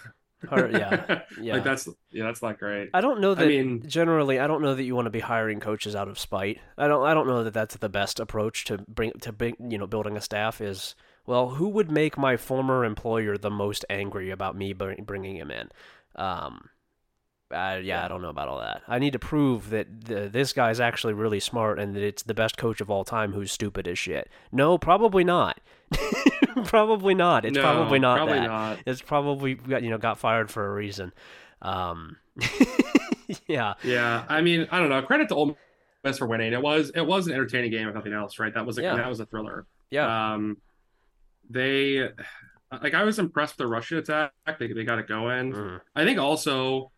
Or- 0.52 0.70
yeah, 0.70 1.22
yeah. 1.42 1.54
like 1.54 1.64
that's 1.64 1.88
yeah, 2.12 2.26
that's 2.26 2.42
not 2.42 2.60
great. 2.60 2.90
I 2.94 3.02
don't 3.02 3.20
know 3.20 3.34
that. 3.34 3.46
I 3.46 3.48
mean, 3.48 3.84
generally, 3.88 4.38
I 4.40 4.46
don't 4.46 4.62
know 4.62 4.76
that 4.76 4.84
you 4.84 4.94
want 4.94 5.06
to 5.08 5.10
be 5.10 5.22
hiring 5.22 5.60
coaches 5.60 5.96
out 5.96 6.08
of 6.08 6.20
spite. 6.20 6.60
I 6.78 6.88
don't. 6.88 7.04
I 7.04 7.16
don't 7.16 7.26
know 7.26 7.44
that 7.46 7.54
that's 7.54 7.78
the 7.78 7.90
best 7.90 8.20
approach 8.20 8.66
to 8.66 8.78
bring 8.88 9.14
to 9.22 9.32
bring 9.32 9.56
you 9.72 9.78
know 9.80 9.88
building 9.88 10.16
a 10.18 10.22
staff 10.22 10.62
is. 10.62 10.94
Well, 11.26 11.50
who 11.52 11.70
would 11.70 11.90
make 11.90 12.16
my 12.20 12.38
former 12.38 12.86
employer 12.86 13.36
the 13.40 13.50
most 13.50 13.86
angry 13.90 14.30
about 14.30 14.56
me 14.56 14.74
bringing 14.74 15.36
him 15.38 15.50
in? 15.50 15.70
Um, 16.16 16.70
uh, 17.54 17.80
yeah, 17.84 18.04
I 18.04 18.08
don't 18.08 18.22
know 18.22 18.30
about 18.30 18.48
all 18.48 18.60
that. 18.60 18.82
I 18.88 18.98
need 19.00 19.14
to 19.14 19.20
prove 19.20 19.70
that 19.70 20.06
the, 20.06 20.28
this 20.30 20.52
guy's 20.54 20.80
actually 20.80 21.14
really 21.14 21.40
smart 21.40 21.78
and 21.80 21.96
that 21.96 22.02
it's 22.02 22.24
the 22.24 22.34
best 22.34 22.58
coach 22.58 22.82
of 22.82 22.90
all 22.90 23.04
time 23.04 23.34
who's 23.34 23.52
stupid 23.52 23.88
as 23.88 24.00
shit. 24.00 24.30
No, 24.52 24.78
probably 24.78 25.24
not. 25.24 25.60
probably 26.66 27.14
not. 27.14 27.46
It's 27.46 27.56
no, 27.56 27.62
probably 27.62 28.00
not 28.00 28.18
Probably 28.18 28.40
that. 28.40 28.48
not. 28.48 28.80
It's 28.88 29.02
probably 29.02 29.54
got 29.56 29.84
you 29.84 29.90
know 29.92 29.98
got 30.00 30.18
fired 30.18 30.50
for 30.50 30.66
a 30.68 30.74
reason. 30.74 31.14
Um, 31.62 32.18
yeah, 33.48 33.76
Yeah, 33.84 34.26
I 34.28 34.42
mean, 34.42 34.68
I 34.72 34.80
don't 34.80 34.90
know. 34.90 35.02
Credit 35.04 35.30
to 35.30 35.36
Ole 35.36 35.58
Miss 36.04 36.18
for 36.18 36.28
winning. 36.28 36.54
It 36.54 36.62
was 36.62 36.92
it 36.96 37.02
was 37.02 37.28
an 37.28 37.34
entertaining 37.34 37.72
game, 37.72 37.88
if 37.88 37.94
nothing 37.94 38.14
else, 38.14 38.40
right? 38.40 38.54
That 38.54 38.66
was 38.66 38.78
a 38.80 38.82
Yeah. 38.82 38.96
that 38.96 39.08
was 39.10 39.20
a 39.20 39.26
thriller. 39.28 39.66
yeah, 39.92 40.34
Um, 40.34 40.58
they 41.50 42.10
like 42.82 42.94
I 42.94 43.04
was 43.04 43.20
impressed 43.20 43.54
with 43.58 43.66
the 43.66 43.68
rushing 43.68 43.98
attack. 43.98 44.32
They 44.60 44.68
they 44.72 44.84
got 44.84 45.00
it 45.00 45.08
going. 45.08 45.54
Mhm. 45.54 45.82
I 45.96 46.04
think 46.06 46.20
also, 46.20 46.92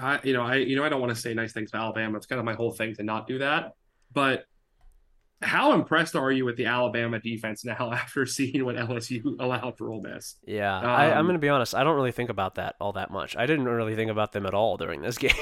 I 0.00 0.20
you 0.24 0.32
know 0.32 0.42
I 0.42 0.56
you 0.56 0.76
know 0.76 0.84
I 0.84 0.88
don't 0.88 1.00
want 1.00 1.14
to 1.14 1.20
say 1.20 1.34
nice 1.34 1.52
things 1.52 1.70
about 1.70 1.82
Alabama. 1.84 2.16
It's 2.16 2.26
kind 2.26 2.38
of 2.38 2.44
my 2.44 2.54
whole 2.54 2.72
thing 2.72 2.94
to 2.96 3.02
not 3.02 3.26
do 3.26 3.38
that, 3.38 3.72
but 4.12 4.44
how 5.40 5.72
impressed 5.72 6.14
are 6.14 6.30
you 6.30 6.44
with 6.44 6.56
the 6.56 6.66
Alabama 6.66 7.18
defense 7.18 7.64
now 7.64 7.90
after 7.92 8.24
seeing 8.26 8.64
what 8.64 8.76
LSU 8.76 9.24
allowed 9.40 9.76
for 9.76 9.90
Ole 9.90 10.00
Miss? 10.00 10.36
Yeah, 10.46 10.78
I, 10.78 11.10
I'm 11.10 11.18
Um, 11.18 11.26
going 11.26 11.34
to 11.34 11.40
be 11.40 11.48
honest. 11.48 11.74
I 11.74 11.82
don't 11.82 11.96
really 11.96 12.12
think 12.12 12.30
about 12.30 12.54
that 12.56 12.76
all 12.80 12.92
that 12.92 13.10
much. 13.10 13.36
I 13.36 13.46
didn't 13.46 13.64
really 13.64 13.96
think 13.96 14.10
about 14.10 14.30
them 14.32 14.46
at 14.46 14.54
all 14.54 14.76
during 14.76 15.02
this 15.02 15.18
game. 15.18 15.32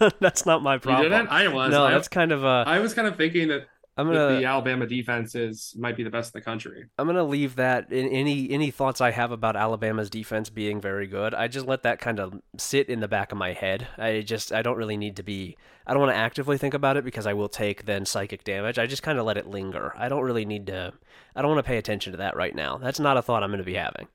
not, 0.00 0.18
that's 0.20 0.44
not 0.44 0.62
my 0.62 0.74
You 0.74 0.80
problem. 0.80 1.10
didn't? 1.10 1.28
I 1.28 1.46
was. 1.48 1.70
no, 1.70 1.84
I, 1.84 1.92
that's 1.92 2.08
kind 2.08 2.32
of 2.32 2.44
uh, 2.44 2.64
I 2.66 2.80
was 2.80 2.94
kind 2.94 3.06
of 3.06 3.16
thinking 3.16 3.46
that, 3.48 3.66
I'm 3.98 4.06
gonna 4.06 4.38
the 4.38 4.44
Alabama 4.44 4.86
defense 4.86 5.34
is 5.34 5.74
might 5.76 5.96
be 5.96 6.04
the 6.04 6.10
best 6.10 6.32
in 6.32 6.38
the 6.38 6.44
country. 6.44 6.86
I'm 6.98 7.06
gonna 7.08 7.24
leave 7.24 7.56
that 7.56 7.92
in 7.92 8.08
any 8.08 8.48
any 8.48 8.70
thoughts 8.70 9.00
I 9.00 9.10
have 9.10 9.32
about 9.32 9.56
Alabama's 9.56 10.08
defense 10.08 10.50
being 10.50 10.80
very 10.80 11.08
good. 11.08 11.34
I 11.34 11.48
just 11.48 11.66
let 11.66 11.82
that 11.82 11.98
kind 11.98 12.20
of 12.20 12.40
sit 12.56 12.88
in 12.88 13.00
the 13.00 13.08
back 13.08 13.32
of 13.32 13.38
my 13.38 13.54
head. 13.54 13.88
I 13.98 14.20
just 14.20 14.52
I 14.52 14.62
don't 14.62 14.76
really 14.76 14.96
need 14.96 15.16
to 15.16 15.24
be. 15.24 15.56
I 15.84 15.92
don't 15.92 16.00
want 16.00 16.12
to 16.12 16.16
actively 16.16 16.58
think 16.58 16.74
about 16.74 16.96
it 16.96 17.04
because 17.04 17.26
I 17.26 17.32
will 17.32 17.48
take 17.48 17.86
then 17.86 18.06
psychic 18.06 18.44
damage. 18.44 18.78
I 18.78 18.86
just 18.86 19.02
kind 19.02 19.18
of 19.18 19.26
let 19.26 19.36
it 19.36 19.48
linger. 19.48 19.92
I 19.96 20.08
don't 20.08 20.22
really 20.22 20.44
need 20.44 20.68
to. 20.68 20.92
I 21.34 21.42
don't 21.42 21.50
want 21.50 21.64
to 21.64 21.68
pay 21.68 21.76
attention 21.76 22.12
to 22.12 22.18
that 22.18 22.36
right 22.36 22.54
now. 22.54 22.78
That's 22.78 23.00
not 23.00 23.16
a 23.16 23.22
thought 23.22 23.42
I'm 23.42 23.50
going 23.50 23.58
to 23.58 23.64
be 23.64 23.74
having. 23.74 24.06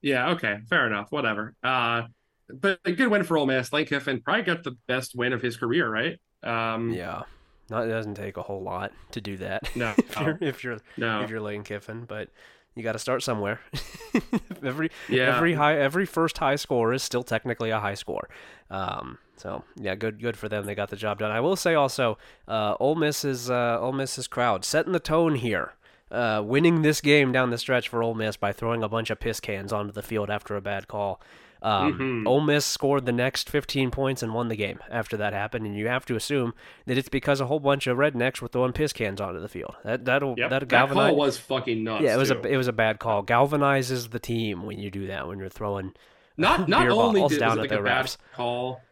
Yeah, 0.00 0.30
okay, 0.30 0.58
fair 0.70 0.86
enough. 0.86 1.10
Whatever. 1.10 1.56
Uh, 1.62 2.02
but 2.48 2.78
a 2.84 2.92
good 2.92 3.08
win 3.08 3.24
for 3.24 3.36
Ole 3.36 3.46
Miss. 3.46 3.72
Lane 3.72 3.86
Kiffin 3.86 4.22
probably 4.22 4.44
got 4.44 4.62
the 4.62 4.76
best 4.86 5.14
win 5.14 5.32
of 5.32 5.42
his 5.42 5.56
career, 5.56 5.90
right? 5.90 6.18
Um, 6.42 6.90
Yeah, 6.90 7.22
not, 7.70 7.86
it 7.86 7.90
doesn't 7.90 8.14
take 8.14 8.36
a 8.36 8.42
whole 8.42 8.62
lot 8.62 8.92
to 9.12 9.20
do 9.20 9.36
that. 9.38 9.68
No, 9.76 9.94
if 9.96 10.20
you're 10.20 10.38
if 10.40 10.64
you're 10.64 10.78
no, 10.96 11.22
if 11.22 11.30
you're 11.30 11.40
Lane 11.40 11.62
Kiffin, 11.62 12.04
but 12.04 12.28
you 12.74 12.82
got 12.82 12.92
to 12.92 12.98
start 12.98 13.22
somewhere. 13.22 13.60
every 14.64 14.90
yeah, 15.08 15.36
every 15.36 15.54
high 15.54 15.78
every 15.78 16.06
first 16.06 16.38
high 16.38 16.56
score 16.56 16.92
is 16.92 17.02
still 17.02 17.22
technically 17.22 17.70
a 17.70 17.80
high 17.80 17.94
score. 17.94 18.28
Um, 18.70 19.18
so 19.36 19.64
yeah, 19.76 19.94
good 19.94 20.20
good 20.20 20.36
for 20.36 20.48
them. 20.48 20.66
They 20.66 20.74
got 20.74 20.90
the 20.90 20.96
job 20.96 21.18
done. 21.18 21.30
I 21.30 21.40
will 21.40 21.56
say 21.56 21.74
also, 21.74 22.18
uh, 22.48 22.76
Ole 22.80 22.94
Miss 22.94 23.24
is 23.24 23.50
uh, 23.50 23.78
Ole 23.80 23.92
Miss's 23.92 24.28
crowd 24.28 24.64
setting 24.64 24.92
the 24.92 25.00
tone 25.00 25.36
here. 25.36 25.74
Uh, 26.10 26.40
winning 26.44 26.82
this 26.82 27.00
game 27.00 27.32
down 27.32 27.50
the 27.50 27.58
stretch 27.58 27.88
for 27.88 28.02
Ole 28.02 28.14
Miss 28.14 28.36
by 28.36 28.52
throwing 28.52 28.84
a 28.84 28.88
bunch 28.88 29.10
of 29.10 29.18
piss 29.18 29.40
cans 29.40 29.72
onto 29.72 29.90
the 29.90 30.02
field 30.02 30.30
after 30.30 30.54
a 30.54 30.60
bad 30.60 30.86
call. 30.86 31.20
Um, 31.64 31.98
Mhm. 32.24 32.28
Ole 32.28 32.42
Miss 32.42 32.66
scored 32.66 33.06
the 33.06 33.12
next 33.12 33.48
15 33.48 33.90
points 33.90 34.22
and 34.22 34.34
won 34.34 34.48
the 34.48 34.54
game 34.56 34.78
after 34.90 35.16
that 35.16 35.32
happened, 35.32 35.64
and 35.66 35.74
you 35.74 35.88
have 35.88 36.04
to 36.06 36.14
assume 36.14 36.52
that 36.86 36.98
it's 36.98 37.08
because 37.08 37.40
a 37.40 37.46
whole 37.46 37.58
bunch 37.58 37.86
of 37.86 37.96
rednecks 37.96 38.40
were 38.42 38.48
throwing 38.48 38.72
piss 38.72 38.92
cans 38.92 39.20
onto 39.20 39.40
the 39.40 39.48
field. 39.48 39.74
That 39.82 40.04
that'll 40.04 40.34
Yep. 40.36 40.50
that'll 40.50 40.68
That 40.68 40.90
call 40.90 41.16
was 41.16 41.38
fucking 41.38 41.82
nuts. 41.82 42.02
Yeah, 42.04 42.14
it 42.14 42.18
was 42.18 42.28
too. 42.30 42.40
a 42.44 42.46
it 42.48 42.56
was 42.58 42.68
a 42.68 42.72
bad 42.72 42.98
call. 42.98 43.24
Galvanizes 43.24 44.10
the 44.10 44.18
team 44.18 44.66
when 44.66 44.78
you 44.78 44.90
do 44.90 45.06
that 45.06 45.26
when 45.26 45.38
you're 45.38 45.48
throwing. 45.48 45.94
not 46.36 46.68
not 46.68 46.88
only 46.88 47.26
did, 47.28 47.38
down 47.40 47.50
was 47.50 47.58
at 47.58 47.58
it 47.58 47.60
like 47.62 47.70
a 47.70 47.74
their 47.74 47.82
bad 47.82 48.14
call, 48.34 48.82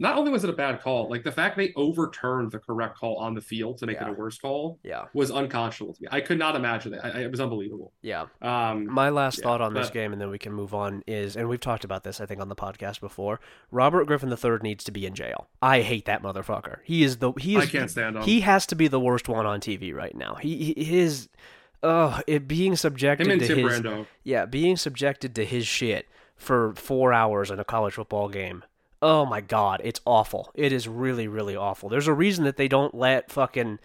not 0.00 0.16
only 0.16 0.30
was 0.30 0.44
it 0.44 0.50
a 0.50 0.52
bad 0.52 0.80
call, 0.80 1.08
like 1.10 1.24
the 1.24 1.32
fact 1.32 1.56
they 1.56 1.72
overturned 1.74 2.52
the 2.52 2.58
correct 2.58 2.96
call 2.98 3.16
on 3.16 3.34
the 3.34 3.40
field 3.40 3.78
to 3.78 3.86
make 3.86 3.96
Yeah. 3.96 4.06
it 4.06 4.10
a 4.10 4.12
worse 4.12 4.38
call 4.38 4.78
Yeah, 4.84 5.06
was 5.12 5.30
unconscionable 5.30 5.94
to 5.94 6.02
me. 6.02 6.08
I 6.10 6.20
could 6.20 6.38
not 6.38 6.54
imagine 6.54 6.94
it. 6.94 7.00
I, 7.02 7.22
it 7.22 7.30
was 7.30 7.40
unbelievable. 7.40 7.92
yeah. 8.02 8.26
Um, 8.40 8.86
My 8.92 9.08
last 9.10 9.38
Yeah, 9.38 9.44
thought 9.44 9.60
on 9.60 9.74
this 9.74 9.90
game, 9.90 10.12
and 10.12 10.20
then 10.20 10.30
we 10.30 10.38
can 10.38 10.52
move 10.52 10.72
on, 10.74 11.02
is, 11.06 11.36
and 11.36 11.48
we've 11.48 11.60
talked 11.60 11.84
about 11.84 12.04
this, 12.04 12.20
I 12.20 12.26
think, 12.26 12.40
on 12.40 12.48
the 12.48 12.56
podcast 12.56 13.00
before. 13.00 13.40
Robert 13.70 14.06
Griffin 14.06 14.30
III 14.30 14.58
needs 14.62 14.84
to 14.84 14.92
be 14.92 15.04
in 15.06 15.14
jail. 15.14 15.48
I 15.60 15.80
hate 15.82 16.04
that 16.04 16.22
motherfucker. 16.22 16.78
He 16.84 17.02
is 17.02 17.16
the 17.18 17.32
he 17.32 17.56
is 17.56 17.64
I 17.64 17.66
can't 17.66 17.90
stand 17.90 18.16
him. 18.16 18.22
he 18.22 18.40
has 18.42 18.66
to 18.66 18.76
be 18.76 18.86
the 18.88 19.00
worst 19.00 19.28
one 19.28 19.46
on 19.46 19.60
TV 19.60 19.92
right 19.94 20.14
now. 20.14 20.34
He, 20.36 20.72
he 20.74 20.84
his, 20.84 21.28
uh, 21.82 22.22
it 22.26 22.46
being 22.46 22.76
subjected 22.76 23.24
to 23.40 23.46
Tim 23.48 23.58
his 23.58 23.80
Brando. 23.80 24.06
yeah, 24.24 24.46
being 24.46 24.76
subjected 24.76 25.34
to 25.34 25.44
his 25.44 25.66
shit 25.66 26.06
for 26.36 26.72
four 26.76 27.12
hours 27.12 27.50
in 27.50 27.58
a 27.58 27.64
college 27.64 27.94
football 27.94 28.28
game. 28.28 28.62
Oh 29.00 29.24
my 29.26 29.40
god, 29.40 29.80
it's 29.84 30.00
awful. 30.04 30.50
It 30.54 30.72
is 30.72 30.88
really, 30.88 31.28
really 31.28 31.54
awful. 31.56 31.88
There's 31.88 32.08
a 32.08 32.12
reason 32.14 32.44
that 32.44 32.56
they 32.56 32.68
don't 32.68 32.94
let 32.94 33.30
fucking 33.30 33.78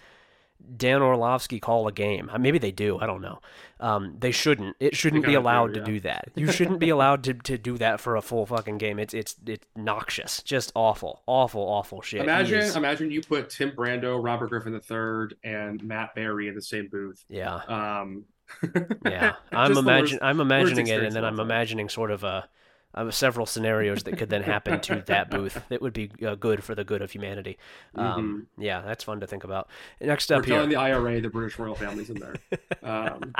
Dan 0.77 1.01
Orlovsky 1.01 1.59
call 1.59 1.87
a 1.87 1.91
game. 1.91 2.29
Uh, 2.31 2.37
Maybe 2.37 2.57
they 2.57 2.71
do. 2.71 2.97
I 2.99 3.05
don't 3.05 3.21
know. 3.21 3.39
Um, 3.79 4.15
they 4.17 4.31
shouldn't. 4.31 4.77
It 4.79 4.95
shouldn't 4.95 5.23
be 5.23 5.27
kinda 5.27 5.39
do, 5.39 5.43
allowed 5.43 5.75
yeah. 5.75 5.83
to 5.83 5.91
do 5.91 5.99
that. 6.01 6.29
You 6.35 6.51
shouldn't 6.51 6.79
be 6.79 6.89
allowed 6.89 7.23
to, 7.25 7.33
to 7.33 7.57
do 7.57 7.77
that 7.79 7.99
for 7.99 8.15
a 8.15 8.21
full 8.21 8.45
fucking 8.45 8.77
game. 8.77 8.97
It's 8.97 9.13
it's 9.13 9.35
it's 9.45 9.65
noxious. 9.75 10.41
Just 10.41 10.71
awful, 10.73 11.21
awful, 11.27 11.61
awful 11.61 12.01
shit. 12.01 12.21
Imagine, 12.21 12.59
is- 12.59 12.75
imagine 12.75 13.11
you 13.11 13.21
put 13.21 13.49
Tim 13.49 13.71
Brando, 13.71 14.23
Robert 14.23 14.47
Griffin 14.49 14.73
III, 14.73 15.37
and 15.43 15.83
Matt 15.83 16.15
Barrie 16.15 16.47
in 16.47 16.55
the 16.55 16.61
same 16.61 16.87
booth. 16.87 17.23
yeah, 17.27 17.55
Um, 17.67 18.23
yeah. 19.05 19.33
I'm 19.51 19.77
imagine 19.77 20.15
worst- 20.15 20.23
I'm 20.23 20.39
imagining 20.39 20.87
it, 20.87 21.03
and 21.03 21.13
then 21.15 21.25
I'm 21.25 21.39
imagining 21.39 21.89
sort 21.89 22.09
of 22.11 22.23
a. 22.23 22.47
Uh, 22.95 23.09
several 23.09 23.45
scenarios 23.47 24.03
that 24.03 24.17
could 24.19 24.29
then 24.29 24.43
happen 24.43 24.79
to 24.81 25.01
that 25.07 25.29
booth 25.31 25.63
that 25.69 25.81
would 25.81 25.93
be 25.93 26.11
uh, 26.25 26.35
good 26.35 26.63
for 26.63 26.75
the 26.75 26.83
good 26.83 27.01
of 27.01 27.09
humanity. 27.11 27.57
Um, 27.95 28.45
Yeah, 28.57 28.81
that's 28.81 29.03
fun 29.03 29.19
to 29.21 29.27
think 29.27 29.43
about. 29.43 29.67
Next 29.99 30.29
We're 30.29 30.37
up 30.37 30.45
here, 30.45 30.65
the 30.67 30.75
IRA 30.75 31.19
the 31.21 31.29
British 31.29 31.57
royal 31.57 31.73
family's 31.75 32.09
in 32.11 32.19
there. 32.19 32.35
Um, 32.83 33.33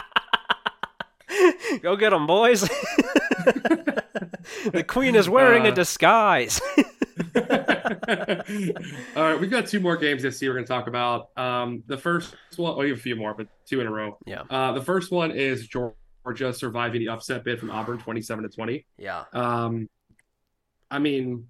go 1.82 1.96
get 1.96 2.10
them, 2.12 2.26
boys. 2.26 2.62
the 4.72 4.84
queen 4.88 5.16
is 5.16 5.30
wearing 5.30 5.66
a 5.66 5.70
Uh, 5.70 5.76
disguise. 5.76 6.60
All 7.36 9.24
right, 9.24 9.40
we've 9.40 9.52
got 9.52 9.68
two 9.68 9.80
more 9.80 9.98
games 9.98 10.24
this 10.24 10.42
year 10.42 10.52
we're 10.52 10.56
going 10.56 10.66
to 10.66 10.70
talk 10.74 10.88
about. 10.88 11.30
Um, 11.38 11.84
the 11.88 11.98
first 11.98 12.36
one, 12.56 12.72
well, 12.72 12.80
we 12.80 12.90
have 12.90 12.98
a 12.98 13.02
few 13.02 13.16
more, 13.16 13.34
but 13.34 13.48
two 13.66 13.82
in 13.82 13.88
a 13.88 13.92
row. 13.92 14.18
yeah, 14.26 14.44
Uh, 14.50 14.72
the 14.74 14.82
first 14.82 15.12
one 15.12 15.32
is 15.32 15.68
Georgia 16.24 16.54
surviving 16.54 17.02
the 17.02 17.10
upset 17.10 17.44
bid 17.44 17.60
from 17.60 17.70
Auburn, 17.72 17.98
twenty-seven 18.00 18.44
to 18.44 18.50
twenty. 18.50 18.86
yeah. 18.98 19.26
Um, 19.34 19.90
I 20.90 21.00
mean, 21.00 21.48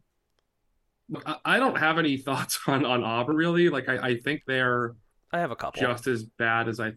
I, 1.26 1.36
I 1.46 1.60
don't 1.60 1.78
have 1.78 2.00
any 2.00 2.18
thoughts 2.28 2.60
on 2.68 2.86
on 2.86 3.04
Auburn 3.04 3.36
really. 3.36 3.70
Like, 3.70 3.90
I, 3.90 3.98
I 4.10 4.18
think 4.18 4.44
they're 4.48 4.96
I 5.32 5.40
have 5.40 5.52
a 5.52 5.56
couple. 5.56 5.82
just 5.82 6.08
as 6.08 6.24
bad 6.24 6.68
as 6.70 6.80
I, 6.80 6.94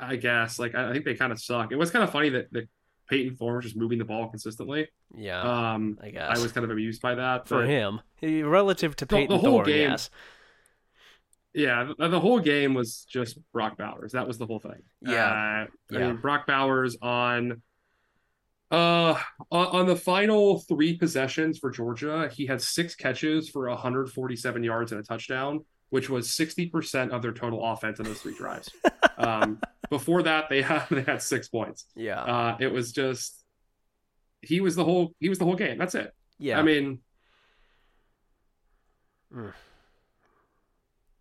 I 0.00 0.16
guess. 0.16 0.58
Like, 0.58 0.74
I 0.74 0.92
think 0.92 1.04
they 1.04 1.14
kind 1.14 1.32
of 1.32 1.40
suck. 1.40 1.72
It 1.72 1.76
was 1.76 1.90
kind 1.90 2.02
of 2.02 2.10
funny 2.10 2.30
that 2.30 2.52
that 2.52 2.68
Payton 3.08 3.36
Thorne 3.36 3.56
was 3.56 3.64
just 3.64 3.76
moving 3.76 3.98
the 3.98 4.04
ball 4.04 4.28
consistently. 4.28 4.88
yeah, 5.16 5.74
Um, 5.74 5.96
I 6.02 6.10
guess. 6.10 6.38
I 6.38 6.42
was 6.42 6.50
kind 6.52 6.64
of 6.64 6.70
amused 6.70 7.00
by 7.00 7.14
that. 7.14 7.46
for 7.46 7.64
him, 7.64 8.00
relative 8.20 8.96
to 8.96 9.04
The- 9.04 9.14
the 9.14 9.16
Payton 9.16 9.38
whole 9.38 9.50
Thorne, 9.58 9.66
game- 9.66 9.90
yes. 9.90 10.10
Yeah, 11.56 11.90
the, 11.98 12.20
whole 12.20 12.38
game 12.38 12.74
was 12.74 13.06
just 13.08 13.38
Brock 13.52 13.78
Bowers. 13.78 14.12
That 14.12 14.28
was 14.28 14.36
the 14.36 14.44
whole 14.46 14.58
thing. 14.60 14.82
Yeah. 15.00 15.64
Uh, 15.64 15.66
Yeah. 15.90 16.06
mean, 16.08 16.16
Brock 16.18 16.46
Bowers 16.46 16.96
on 17.00 17.62
uh 18.70 19.14
on, 19.50 19.66
on 19.68 19.86
the 19.86 19.96
final 19.96 20.58
three 20.58 20.98
possessions 20.98 21.58
for 21.58 21.70
Georgia, 21.70 22.28
he 22.32 22.44
had 22.46 22.60
six 22.60 22.94
catches 22.94 23.48
for 23.48 23.68
147 23.70 24.62
yards 24.64 24.92
and 24.92 25.00
a 25.00 25.04
touchdown, 25.04 25.64
which 25.90 26.10
was 26.10 26.28
60% 26.28 27.10
of 27.10 27.22
their 27.22 27.32
total 27.32 27.64
offense 27.64 28.00
in 28.00 28.04
those 28.04 28.20
three 28.20 28.34
drives. 28.34 28.68
um, 29.18 29.58
before 29.88 30.24
that, 30.24 30.50
they 30.50 30.60
had 30.62 30.84
they 30.90 31.02
had 31.02 31.22
six 31.22 31.48
points. 31.48 31.86
Yeah, 31.94 32.20
Uh, 32.22 32.56
it 32.60 32.70
was 32.72 32.92
just 32.92 33.42
he 34.42 34.60
was 34.60 34.76
the 34.76 34.84
whole 34.84 35.14
he 35.20 35.30
was 35.30 35.38
the 35.38 35.44
whole 35.46 35.56
game. 35.56 35.78
That's 35.78 35.94
it. 35.94 36.12
yeah. 36.38 36.58
I 36.58 36.62
mean, 36.62 36.98
Mm. 39.34 39.52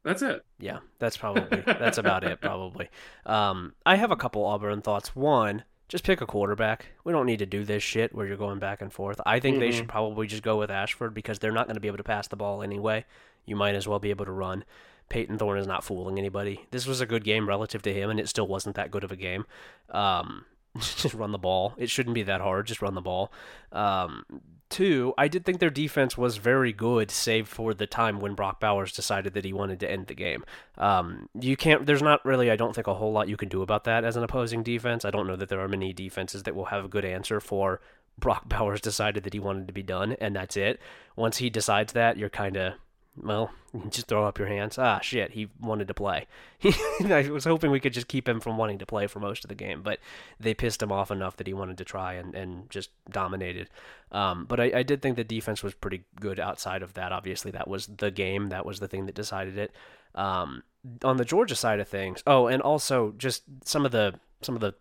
That's 0.06 0.22
it. 0.22 0.46
Yeah, 0.60 0.80
that's 1.00 1.18
probably 1.18 1.62
that's 1.66 1.98
about 1.98 2.24
it. 2.24 2.40
Probably. 2.40 2.90
Um, 3.26 3.74
I 3.86 3.96
have 3.96 4.12
a 4.12 4.16
couple 4.16 4.46
Auburn 4.46 4.82
thoughts. 4.82 5.16
One, 5.16 5.64
just 5.90 6.04
pick 6.04 6.22
a 6.22 6.26
quarterback. 6.28 6.86
We 7.04 7.12
don't 7.12 7.26
need 7.26 7.40
to 7.40 7.46
do 7.48 7.64
this 7.66 7.82
shit 7.84 8.14
where 8.16 8.26
you're 8.28 8.38
going 8.38 8.60
back 8.60 8.82
and 8.82 8.94
forth. 8.94 9.20
I 9.26 9.40
think 9.40 9.60
they 9.60 9.70
Mhm. 9.70 9.74
should 9.74 9.88
probably 9.90 10.28
just 10.28 10.44
go 10.44 10.58
with 10.58 10.70
Ashford 10.72 11.14
because 11.16 11.40
they're 11.40 11.52
not 11.52 11.66
going 11.68 11.76
to 11.76 11.82
be 11.82 11.88
able 11.88 11.98
to 11.98 12.04
pass 12.04 12.28
the 12.28 12.36
ball 12.36 12.62
anyway. 12.64 13.04
You 13.46 13.56
might 13.56 13.76
as 13.76 13.88
well 13.88 14.00
be 14.00 14.12
able 14.12 14.26
to 14.26 14.32
run. 14.32 14.64
Payton 15.10 15.38
Thorne 15.38 15.60
is 15.60 15.68
not 15.68 15.84
fooling 15.84 16.18
anybody. 16.18 16.66
This 16.72 16.88
was 16.88 17.02
a 17.02 17.06
good 17.06 17.24
game 17.24 17.48
relative 17.48 17.82
to 17.84 17.94
him, 17.94 18.10
and 18.10 18.20
it 18.20 18.30
still 18.30 18.48
wasn't 18.48 18.76
that 18.76 18.90
good 18.92 19.04
of 19.04 19.12
a 19.12 19.16
game. 19.16 19.46
Um, 19.90 20.46
just 20.80 21.14
run 21.14 21.32
the 21.32 21.38
ball. 21.38 21.74
It 21.78 21.90
shouldn't 21.90 22.16
be 22.16 22.24
that 22.24 22.42
hard. 22.42 22.68
Just 22.68 22.82
run 22.82 22.96
the 22.96 23.02
ball. 23.02 23.32
Um, 23.72 24.26
two, 24.70 25.14
I 25.18 25.28
did 25.28 25.46
think 25.46 25.60
their 25.60 25.70
defense 25.70 26.18
was 26.18 26.38
very 26.38 26.74
good, 26.74 27.12
save 27.12 27.48
for 27.48 27.74
the 27.74 27.88
time 27.88 28.20
when 28.20 28.34
Brock 28.34 28.60
Bowers 28.60 28.92
decided 28.92 29.34
that 29.34 29.46
he 29.46 29.54
wanted 29.54 29.80
to 29.82 29.90
end 29.90 30.08
the 30.08 30.16
game. 30.16 30.44
Um, 30.78 31.30
you 31.40 31.56
can't. 31.56 31.86
There's 31.86 32.02
not 32.02 32.26
really, 32.26 32.52
I 32.52 32.56
don't 32.56 32.76
think, 32.76 32.88
a 32.88 32.94
whole 32.94 33.12
lot 33.12 33.30
you 33.30 33.38
can 33.38 33.50
do 33.50 33.62
about 33.62 33.86
that 33.86 34.04
as 34.04 34.16
an 34.16 34.24
opposing 34.24 34.64
defense. 34.64 35.06
I 35.06 35.12
don't 35.12 35.28
know 35.28 35.36
that 35.36 35.50
there 35.50 35.62
are 35.62 35.68
many 35.68 35.94
defenses 35.94 36.44
that 36.44 36.56
will 36.56 36.66
have 36.66 36.86
a 36.86 36.90
good 36.90 37.06
answer 37.06 37.40
for 37.40 37.80
Brock 38.18 38.48
Bowers 38.48 38.82
decided 38.82 39.24
that 39.24 39.34
he 39.34 39.40
wanted 39.40 39.68
to 39.68 39.74
be 39.74 39.84
done, 39.84 40.14
and 40.14 40.36
that's 40.36 40.56
it. 40.56 40.80
Once 41.16 41.38
he 41.38 41.50
decides 41.50 41.94
that, 41.94 42.18
you're 42.18 42.30
kind 42.30 42.56
of 42.56 42.74
well, 43.22 43.52
just 43.90 44.08
throw 44.08 44.26
up 44.26 44.38
your 44.38 44.48
hands. 44.48 44.78
Ah, 44.78 45.00
shit, 45.00 45.32
he 45.32 45.50
wanted 45.60 45.88
to 45.88 45.94
play. 45.94 46.28
I 47.06 47.30
was 47.32 47.46
hoping 47.46 47.72
we 47.72 47.80
could 47.80 47.94
just 47.94 48.08
keep 48.08 48.28
him 48.28 48.40
from 48.40 48.58
wanting 48.58 48.80
to 48.80 48.86
play 48.86 49.08
for 49.08 49.20
most 49.20 49.44
of 49.44 49.50
the 49.50 49.56
game, 49.56 49.82
but 49.82 50.00
they 50.40 50.54
pissed 50.54 50.82
him 50.82 50.92
off 50.92 51.12
enough 51.12 51.38
that 51.38 51.48
he 51.48 51.54
wanted 51.54 51.78
to 51.78 51.86
try 51.86 52.14
and, 52.14 52.36
and 52.36 52.70
just 52.70 52.90
dominated. 53.10 53.70
Um, 54.12 54.46
but 54.46 54.60
I, 54.60 54.72
I 54.76 54.84
did 54.84 55.02
think 55.02 55.16
the 55.16 55.24
defense 55.24 55.64
was 55.64 55.74
pretty 55.74 56.04
good 56.20 56.40
outside 56.40 56.82
of 56.82 56.94
that. 56.94 57.12
Obviously, 57.12 57.52
that 57.52 57.68
was 57.68 57.88
the 57.88 58.12
game. 58.12 58.48
That 58.48 58.66
was 58.66 58.80
the 58.80 58.88
thing 58.88 59.06
that 59.06 59.16
decided 59.16 59.58
it. 59.58 59.72
Um, 60.14 60.64
on 61.04 61.18
the 61.18 61.26
Georgia 61.26 61.56
side 61.56 61.80
of 61.80 61.88
things, 61.88 62.24
oh, 62.28 62.48
and 62.48 62.62
also 62.62 63.14
just 63.18 63.44
some 63.64 63.86
of 63.86 63.92
the 63.92 64.20
some 64.42 64.56
of 64.56 64.62
the 64.62 64.76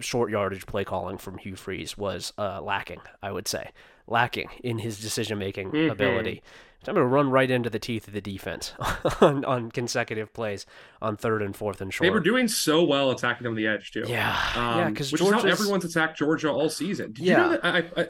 short 0.00 0.30
yardage 0.30 0.66
play 0.66 0.84
calling 0.84 1.16
from 1.16 1.38
Hugh 1.38 1.56
Freeze 1.56 1.96
was 1.96 2.32
uh, 2.38 2.60
lacking. 2.60 3.00
I 3.22 3.32
would 3.32 3.48
say 3.48 3.70
lacking 4.06 4.48
in 4.62 4.78
his 4.78 5.00
decision 5.00 5.38
making 5.38 5.70
Mhm. 5.72 5.90
ability. 5.90 6.42
So 6.84 6.92
I'm 6.92 6.96
going 6.96 7.04
to 7.08 7.12
run 7.12 7.30
right 7.30 7.50
into 7.50 7.68
the 7.68 7.78
teeth 7.80 8.06
of 8.06 8.14
the 8.14 8.20
defense 8.20 8.72
on, 9.20 9.44
on 9.44 9.70
consecutive 9.72 10.32
plays 10.32 10.66
on 11.02 11.16
third 11.16 11.42
and 11.42 11.56
fourth 11.56 11.80
and 11.80 11.92
short. 11.92 12.06
They 12.06 12.10
were 12.10 12.20
doing 12.20 12.46
so 12.46 12.84
well 12.84 13.10
attacking 13.10 13.42
them 13.44 13.52
on 13.52 13.56
the 13.56 13.66
edge 13.66 13.90
too. 13.90 14.04
yeah, 14.06 14.36
Um, 14.54 14.78
yeah, 14.78 14.88
because 14.90 15.10
which 15.10 15.20
is 15.20 15.30
how 15.32 15.40
everyone's 15.40 15.84
attacked 15.84 16.18
Georgia 16.18 16.50
all 16.50 16.68
season. 16.68 17.12
Did 17.12 17.24
Yeah. 17.24 17.32
you 17.32 17.42
know 17.42 17.50
that 17.60 17.64
I, 17.64 18.00
I, 18.02 18.06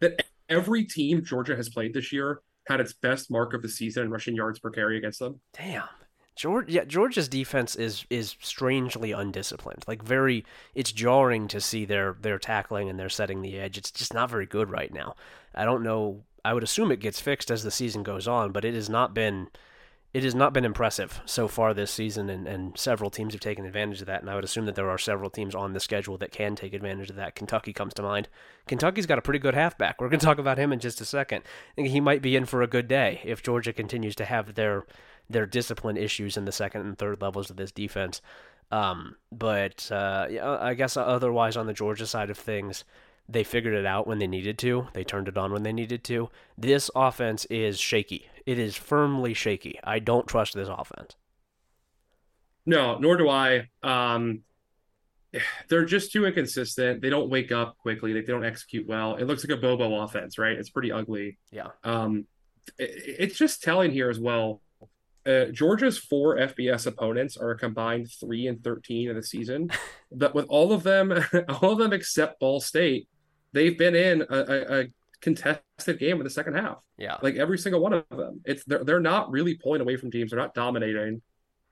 that 0.00 0.22
every 0.48 0.84
team 0.84 1.22
Georgia 1.24 1.56
has 1.56 1.68
played 1.68 1.92
this 1.92 2.12
year 2.12 2.40
had 2.66 2.80
its 2.80 2.94
best 2.94 3.30
mark 3.30 3.52
of 3.52 3.60
the 3.60 3.68
season 3.68 4.04
in 4.04 4.10
rushing 4.10 4.34
yards 4.34 4.58
per 4.58 4.70
carry 4.70 4.96
against 4.96 5.18
them? 5.18 5.40
Damn. 5.52 5.84
George, 6.36 6.68
yeah, 6.68 6.84
Georgia's 6.84 7.28
defense 7.28 7.76
is 7.76 8.06
is 8.10 8.36
strangely 8.40 9.12
undisciplined. 9.12 9.84
Like 9.86 10.02
very, 10.02 10.44
it's 10.74 10.90
jarring 10.90 11.46
to 11.48 11.60
see 11.60 11.84
their 11.84 12.16
their 12.20 12.38
tackling 12.38 12.88
and 12.88 12.98
their 12.98 13.08
setting 13.08 13.40
the 13.40 13.58
edge. 13.58 13.78
It's 13.78 13.90
just 13.90 14.12
not 14.12 14.30
very 14.30 14.46
good 14.46 14.70
right 14.70 14.92
now. 14.92 15.14
I 15.54 15.64
don't 15.64 15.84
know. 15.84 16.24
I 16.44 16.52
would 16.52 16.62
assume 16.62 16.90
it 16.90 17.00
gets 17.00 17.20
fixed 17.20 17.50
as 17.50 17.62
the 17.62 17.70
season 17.70 18.02
goes 18.02 18.28
on, 18.28 18.52
but 18.52 18.64
it 18.64 18.74
has 18.74 18.90
not 18.90 19.14
been, 19.14 19.48
it 20.12 20.24
has 20.24 20.34
not 20.34 20.52
been 20.52 20.66
impressive 20.66 21.22
so 21.24 21.48
far 21.48 21.72
this 21.72 21.90
season. 21.90 22.28
And, 22.28 22.46
and 22.46 22.78
several 22.78 23.08
teams 23.08 23.32
have 23.32 23.40
taken 23.40 23.64
advantage 23.64 24.00
of 24.00 24.06
that. 24.08 24.20
And 24.20 24.28
I 24.28 24.34
would 24.34 24.44
assume 24.44 24.66
that 24.66 24.74
there 24.74 24.90
are 24.90 24.98
several 24.98 25.30
teams 25.30 25.54
on 25.54 25.72
the 25.72 25.80
schedule 25.80 26.18
that 26.18 26.32
can 26.32 26.54
take 26.54 26.74
advantage 26.74 27.08
of 27.08 27.16
that. 27.16 27.34
Kentucky 27.34 27.72
comes 27.72 27.94
to 27.94 28.02
mind. 28.02 28.28
Kentucky's 28.66 29.06
got 29.06 29.18
a 29.18 29.22
pretty 29.22 29.38
good 29.38 29.54
halfback. 29.54 30.00
We're 30.00 30.10
going 30.10 30.20
to 30.20 30.26
talk 30.26 30.38
about 30.38 30.58
him 30.58 30.72
in 30.72 30.80
just 30.80 31.00
a 31.00 31.06
second. 31.06 31.44
I 31.44 31.74
think 31.76 31.88
he 31.88 32.00
might 32.00 32.20
be 32.20 32.36
in 32.36 32.44
for 32.44 32.60
a 32.60 32.66
good 32.66 32.88
day 32.88 33.22
if 33.24 33.42
Georgia 33.42 33.72
continues 33.72 34.16
to 34.16 34.26
have 34.26 34.54
their 34.54 34.84
their 35.28 35.46
discipline 35.46 35.96
issues 35.96 36.36
in 36.36 36.44
the 36.44 36.52
second 36.52 36.82
and 36.82 36.98
third 36.98 37.20
levels 37.20 37.50
of 37.50 37.56
this 37.56 37.72
defense. 37.72 38.20
Um, 38.70 39.16
but 39.30 39.90
uh, 39.92 40.26
yeah, 40.30 40.58
I 40.60 40.74
guess 40.74 40.96
otherwise 40.96 41.56
on 41.56 41.66
the 41.66 41.72
Georgia 41.72 42.06
side 42.06 42.30
of 42.30 42.38
things, 42.38 42.84
they 43.28 43.44
figured 43.44 43.74
it 43.74 43.86
out 43.86 44.06
when 44.06 44.18
they 44.18 44.26
needed 44.26 44.58
to. 44.58 44.88
They 44.92 45.04
turned 45.04 45.28
it 45.28 45.38
on 45.38 45.52
when 45.52 45.62
they 45.62 45.72
needed 45.72 46.04
to. 46.04 46.28
This 46.58 46.90
offense 46.94 47.46
is 47.46 47.78
shaky. 47.78 48.28
It 48.46 48.58
is 48.58 48.76
firmly 48.76 49.32
shaky. 49.32 49.78
I 49.82 49.98
don't 49.98 50.26
trust 50.26 50.54
this 50.54 50.68
offense. 50.68 51.16
No, 52.66 52.98
nor 52.98 53.16
do 53.16 53.28
I. 53.28 53.68
Um, 53.82 54.42
they're 55.68 55.84
just 55.84 56.12
too 56.12 56.26
inconsistent. 56.26 57.00
They 57.00 57.10
don't 57.10 57.30
wake 57.30 57.52
up 57.52 57.78
quickly. 57.78 58.12
They, 58.12 58.20
they 58.20 58.32
don't 58.32 58.44
execute 58.44 58.86
well. 58.86 59.16
It 59.16 59.24
looks 59.24 59.44
like 59.46 59.56
a 59.56 59.60
Bobo 59.60 60.02
offense, 60.02 60.38
right? 60.38 60.56
It's 60.56 60.70
pretty 60.70 60.92
ugly. 60.92 61.38
Yeah. 61.50 61.68
Um, 61.82 62.26
it, 62.78 63.16
it's 63.18 63.36
just 63.36 63.62
telling 63.62 63.90
here 63.90 64.10
as 64.10 64.18
well. 64.18 64.60
Uh, 65.26 65.46
Georgia's 65.46 65.98
four 65.98 66.36
FBS 66.36 66.86
opponents 66.86 67.36
are 67.36 67.50
a 67.50 67.58
combined 67.58 68.10
three 68.20 68.46
and 68.46 68.62
thirteen 68.62 69.08
of 69.08 69.16
the 69.16 69.22
season. 69.22 69.70
but 70.12 70.34
with 70.34 70.46
all 70.48 70.72
of 70.72 70.82
them, 70.82 71.12
all 71.48 71.72
of 71.72 71.78
them 71.78 71.92
except 71.92 72.40
Ball 72.40 72.60
State, 72.60 73.08
they've 73.52 73.78
been 73.78 73.94
in 73.94 74.22
a, 74.22 74.36
a, 74.36 74.80
a 74.80 74.84
contested 75.20 75.98
game 75.98 76.18
in 76.18 76.24
the 76.24 76.30
second 76.30 76.54
half. 76.54 76.78
Yeah. 76.98 77.16
Like 77.22 77.36
every 77.36 77.56
single 77.58 77.80
one 77.80 77.94
of 77.94 78.04
them, 78.10 78.42
it's 78.44 78.64
they're 78.64 78.84
they're 78.84 79.00
not 79.00 79.30
really 79.30 79.54
pulling 79.54 79.80
away 79.80 79.96
from 79.96 80.10
teams. 80.10 80.30
They're 80.30 80.40
not 80.40 80.54
dominating. 80.54 81.22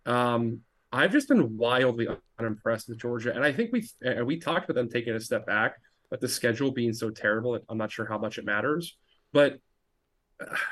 Um, 0.06 0.60
I've 0.90 1.12
just 1.12 1.28
been 1.28 1.56
wildly 1.56 2.08
unimpressed 2.38 2.88
with 2.88 2.98
Georgia, 2.98 3.34
and 3.34 3.44
I 3.44 3.52
think 3.52 3.70
we 3.72 3.88
uh, 4.06 4.24
we 4.24 4.38
talked 4.38 4.68
about 4.68 4.80
them 4.80 4.90
taking 4.90 5.14
a 5.14 5.20
step 5.20 5.46
back, 5.46 5.76
but 6.10 6.20
the 6.20 6.28
schedule 6.28 6.70
being 6.70 6.92
so 6.92 7.10
terrible, 7.10 7.58
I'm 7.68 7.78
not 7.78 7.92
sure 7.92 8.06
how 8.06 8.18
much 8.18 8.38
it 8.38 8.44
matters. 8.44 8.96
But 9.32 9.58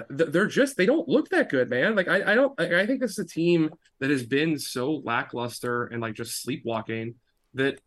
they're 0.09 0.47
just 0.47 0.77
they 0.77 0.87
don't 0.87 1.09
look 1.09 1.29
that 1.31 1.49
good, 1.49 1.71
man. 1.71 1.95
Like 1.95 2.09
I 2.09 2.33
I 2.33 2.35
don't 2.35 2.59
I 2.61 2.87
think 2.87 3.01
this 3.01 3.13
is 3.13 3.19
a 3.19 3.27
team 3.27 3.71
that 3.99 4.11
has 4.11 4.27
been 4.27 4.59
so 4.59 5.03
lackluster 5.05 5.87
and 5.87 6.01
like 6.01 6.15
just 6.15 6.43
sleepwalking 6.43 7.15
that 7.55 7.81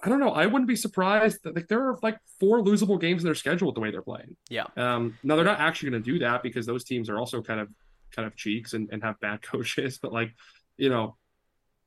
I 0.00 0.08
don't 0.08 0.20
know. 0.20 0.30
I 0.30 0.46
wouldn't 0.46 0.68
be 0.68 0.76
surprised 0.76 1.42
that 1.42 1.56
like 1.56 1.66
there 1.66 1.88
are 1.88 1.98
like 2.02 2.18
four 2.38 2.62
losable 2.62 3.00
games 3.00 3.22
in 3.22 3.26
their 3.26 3.34
schedule 3.34 3.68
with 3.68 3.74
the 3.74 3.80
way 3.80 3.90
they're 3.90 4.02
playing. 4.02 4.36
Yeah. 4.48 4.66
Um. 4.76 5.18
Now 5.24 5.36
they're 5.36 5.44
not 5.44 5.60
actually 5.60 5.90
going 5.90 6.02
to 6.02 6.12
do 6.12 6.18
that 6.20 6.42
because 6.42 6.66
those 6.66 6.84
teams 6.84 7.10
are 7.10 7.18
also 7.18 7.42
kind 7.42 7.60
of 7.60 7.68
kind 8.14 8.26
of 8.26 8.36
cheeks 8.36 8.74
and, 8.74 8.88
and 8.92 9.02
have 9.02 9.18
bad 9.20 9.42
coaches. 9.42 9.98
But 10.00 10.12
like, 10.12 10.34
you 10.76 10.88
know, 10.88 11.16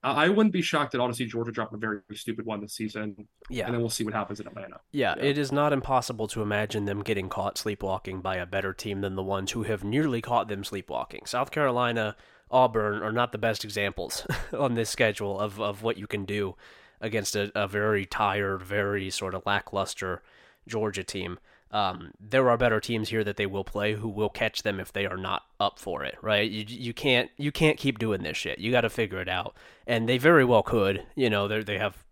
I, 0.03 0.29
wouldn't 0.29 0.51
be 0.53 0.61
shocked 0.61 0.95
at 0.95 0.99
all 1.01 1.07
to 1.07 1.13
see 1.13 1.25
Georgia 1.25 1.51
drop 1.51 1.73
a 1.73 1.77
very 1.77 1.99
stupid 2.13 2.45
one 2.45 2.59
this 2.61 2.73
season, 2.73 3.27
Yeah. 3.49 3.65
and 3.65 3.73
then 3.73 3.81
we'll 3.81 3.89
see 3.89 4.03
what 4.03 4.13
happens 4.13 4.39
in 4.39 4.47
Atlanta. 4.47 4.79
Yeah, 4.91 5.13
Yeah. 5.17 5.23
it 5.23 5.37
is 5.37 5.51
not 5.51 5.73
impossible 5.73 6.27
to 6.29 6.41
imagine 6.41 6.85
them 6.85 7.03
getting 7.03 7.29
caught 7.29 7.57
sleepwalking 7.57 8.21
by 8.21 8.37
a 8.37 8.45
better 8.45 8.73
team 8.73 9.01
than 9.01 9.15
the 9.15 9.23
ones 9.23 9.51
who 9.51 9.63
have 9.63 9.83
nearly 9.83 10.21
caught 10.21 10.47
them 10.47 10.63
sleepwalking. 10.63 11.25
South 11.25 11.51
Carolina, 11.51 12.15
Auburn 12.49 13.01
are 13.03 13.11
not 13.11 13.31
the 13.31 13.37
best 13.37 13.63
examples 13.63 14.25
on 14.57 14.73
this 14.73 14.89
schedule 14.89 15.39
of, 15.39 15.61
of 15.61 15.83
what 15.83 15.97
you 15.97 16.07
can 16.07 16.25
do 16.25 16.55
against 16.99 17.35
a, 17.35 17.51
a 17.55 17.67
very 17.67 18.05
tired, 18.05 18.63
very 18.63 19.09
sort 19.09 19.33
of 19.35 19.43
lackluster 19.45 20.21
Georgia 20.67 21.03
team. 21.03 21.39
Um, 21.71 22.11
there 22.19 22.49
are 22.49 22.57
better 22.57 22.81
teams 22.81 23.09
here 23.09 23.23
that 23.23 23.37
they 23.37 23.45
will 23.45 23.63
play 23.63 23.93
who 23.93 24.09
will 24.09 24.29
catch 24.29 24.63
them 24.63 24.79
if 24.79 24.91
they 24.91 25.05
are 25.05 25.17
not 25.17 25.43
up 25.59 25.79
for 25.79 26.03
it, 26.03 26.17
right? 26.21 26.49
You 26.49 26.65
you 26.67 26.93
can't 26.93 27.31
you 27.37 27.51
can't 27.51 27.77
keep 27.77 27.97
doing 27.97 28.23
this 28.23 28.37
shit. 28.37 28.59
You 28.59 28.71
got 28.71 28.81
to 28.81 28.89
figure 28.89 29.21
it 29.21 29.29
out, 29.29 29.55
and 29.87 30.07
they 30.07 30.17
very 30.17 30.43
well 30.43 30.63
could. 30.63 31.05
You 31.15 31.29
know, 31.29 31.47
they 31.47 31.63
they 31.63 31.77
have 31.77 32.03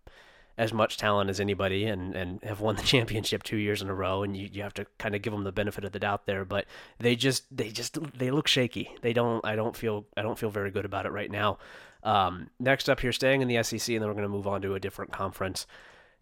as 0.60 0.74
much 0.74 0.98
talent 0.98 1.30
as 1.30 1.40
anybody 1.40 1.86
and, 1.86 2.14
and 2.14 2.42
have 2.44 2.60
won 2.60 2.76
the 2.76 2.82
championship 2.94 3.42
two 3.42 3.56
years 3.56 3.80
in 3.80 3.88
a 3.88 3.94
row 3.94 4.22
and 4.22 4.36
you, 4.36 4.46
you 4.52 4.62
have 4.62 4.74
to 4.74 4.84
kind 4.98 5.14
of 5.14 5.22
give 5.22 5.32
them 5.32 5.42
the 5.42 5.50
benefit 5.50 5.86
of 5.86 5.92
the 5.92 5.98
doubt 5.98 6.26
there 6.26 6.44
but 6.44 6.66
they 6.98 7.16
just 7.16 7.44
they 7.56 7.70
just 7.70 7.98
they 8.18 8.30
look 8.30 8.46
shaky 8.46 8.94
they 9.00 9.14
don't 9.14 9.44
I 9.44 9.56
don't 9.56 9.74
feel 9.74 10.04
I 10.18 10.22
don't 10.22 10.38
feel 10.38 10.50
very 10.50 10.70
good 10.70 10.84
about 10.84 11.06
it 11.06 11.12
right 11.12 11.30
now 11.30 11.56
um, 12.02 12.50
next 12.58 12.90
up 12.90 13.00
here 13.00 13.12
staying 13.12 13.40
in 13.40 13.48
the 13.48 13.62
SEC 13.62 13.88
and 13.88 14.02
then 14.02 14.08
we're 14.08 14.14
going 14.14 14.22
to 14.22 14.28
move 14.28 14.46
on 14.46 14.60
to 14.62 14.74
a 14.74 14.80
different 14.80 15.12
conference 15.12 15.66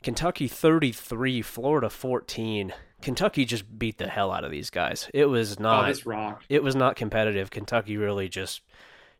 Kentucky 0.02 0.48
33 0.48 1.42
Florida 1.42 1.90
14 1.90 2.72
Kentucky 3.02 3.44
just 3.44 3.78
beat 3.78 3.98
the 3.98 4.08
hell 4.08 4.30
out 4.32 4.44
of 4.44 4.50
these 4.50 4.70
guys 4.70 5.08
it 5.12 5.26
was 5.26 5.56
Oh, 5.58 5.62
not 5.62 5.86
this 5.88 6.06
rock. 6.06 6.42
it 6.48 6.62
was 6.62 6.74
not 6.76 6.96
competitive. 6.96 7.50
Kentucky 7.50 7.96
really 7.96 8.28
just 8.28 8.60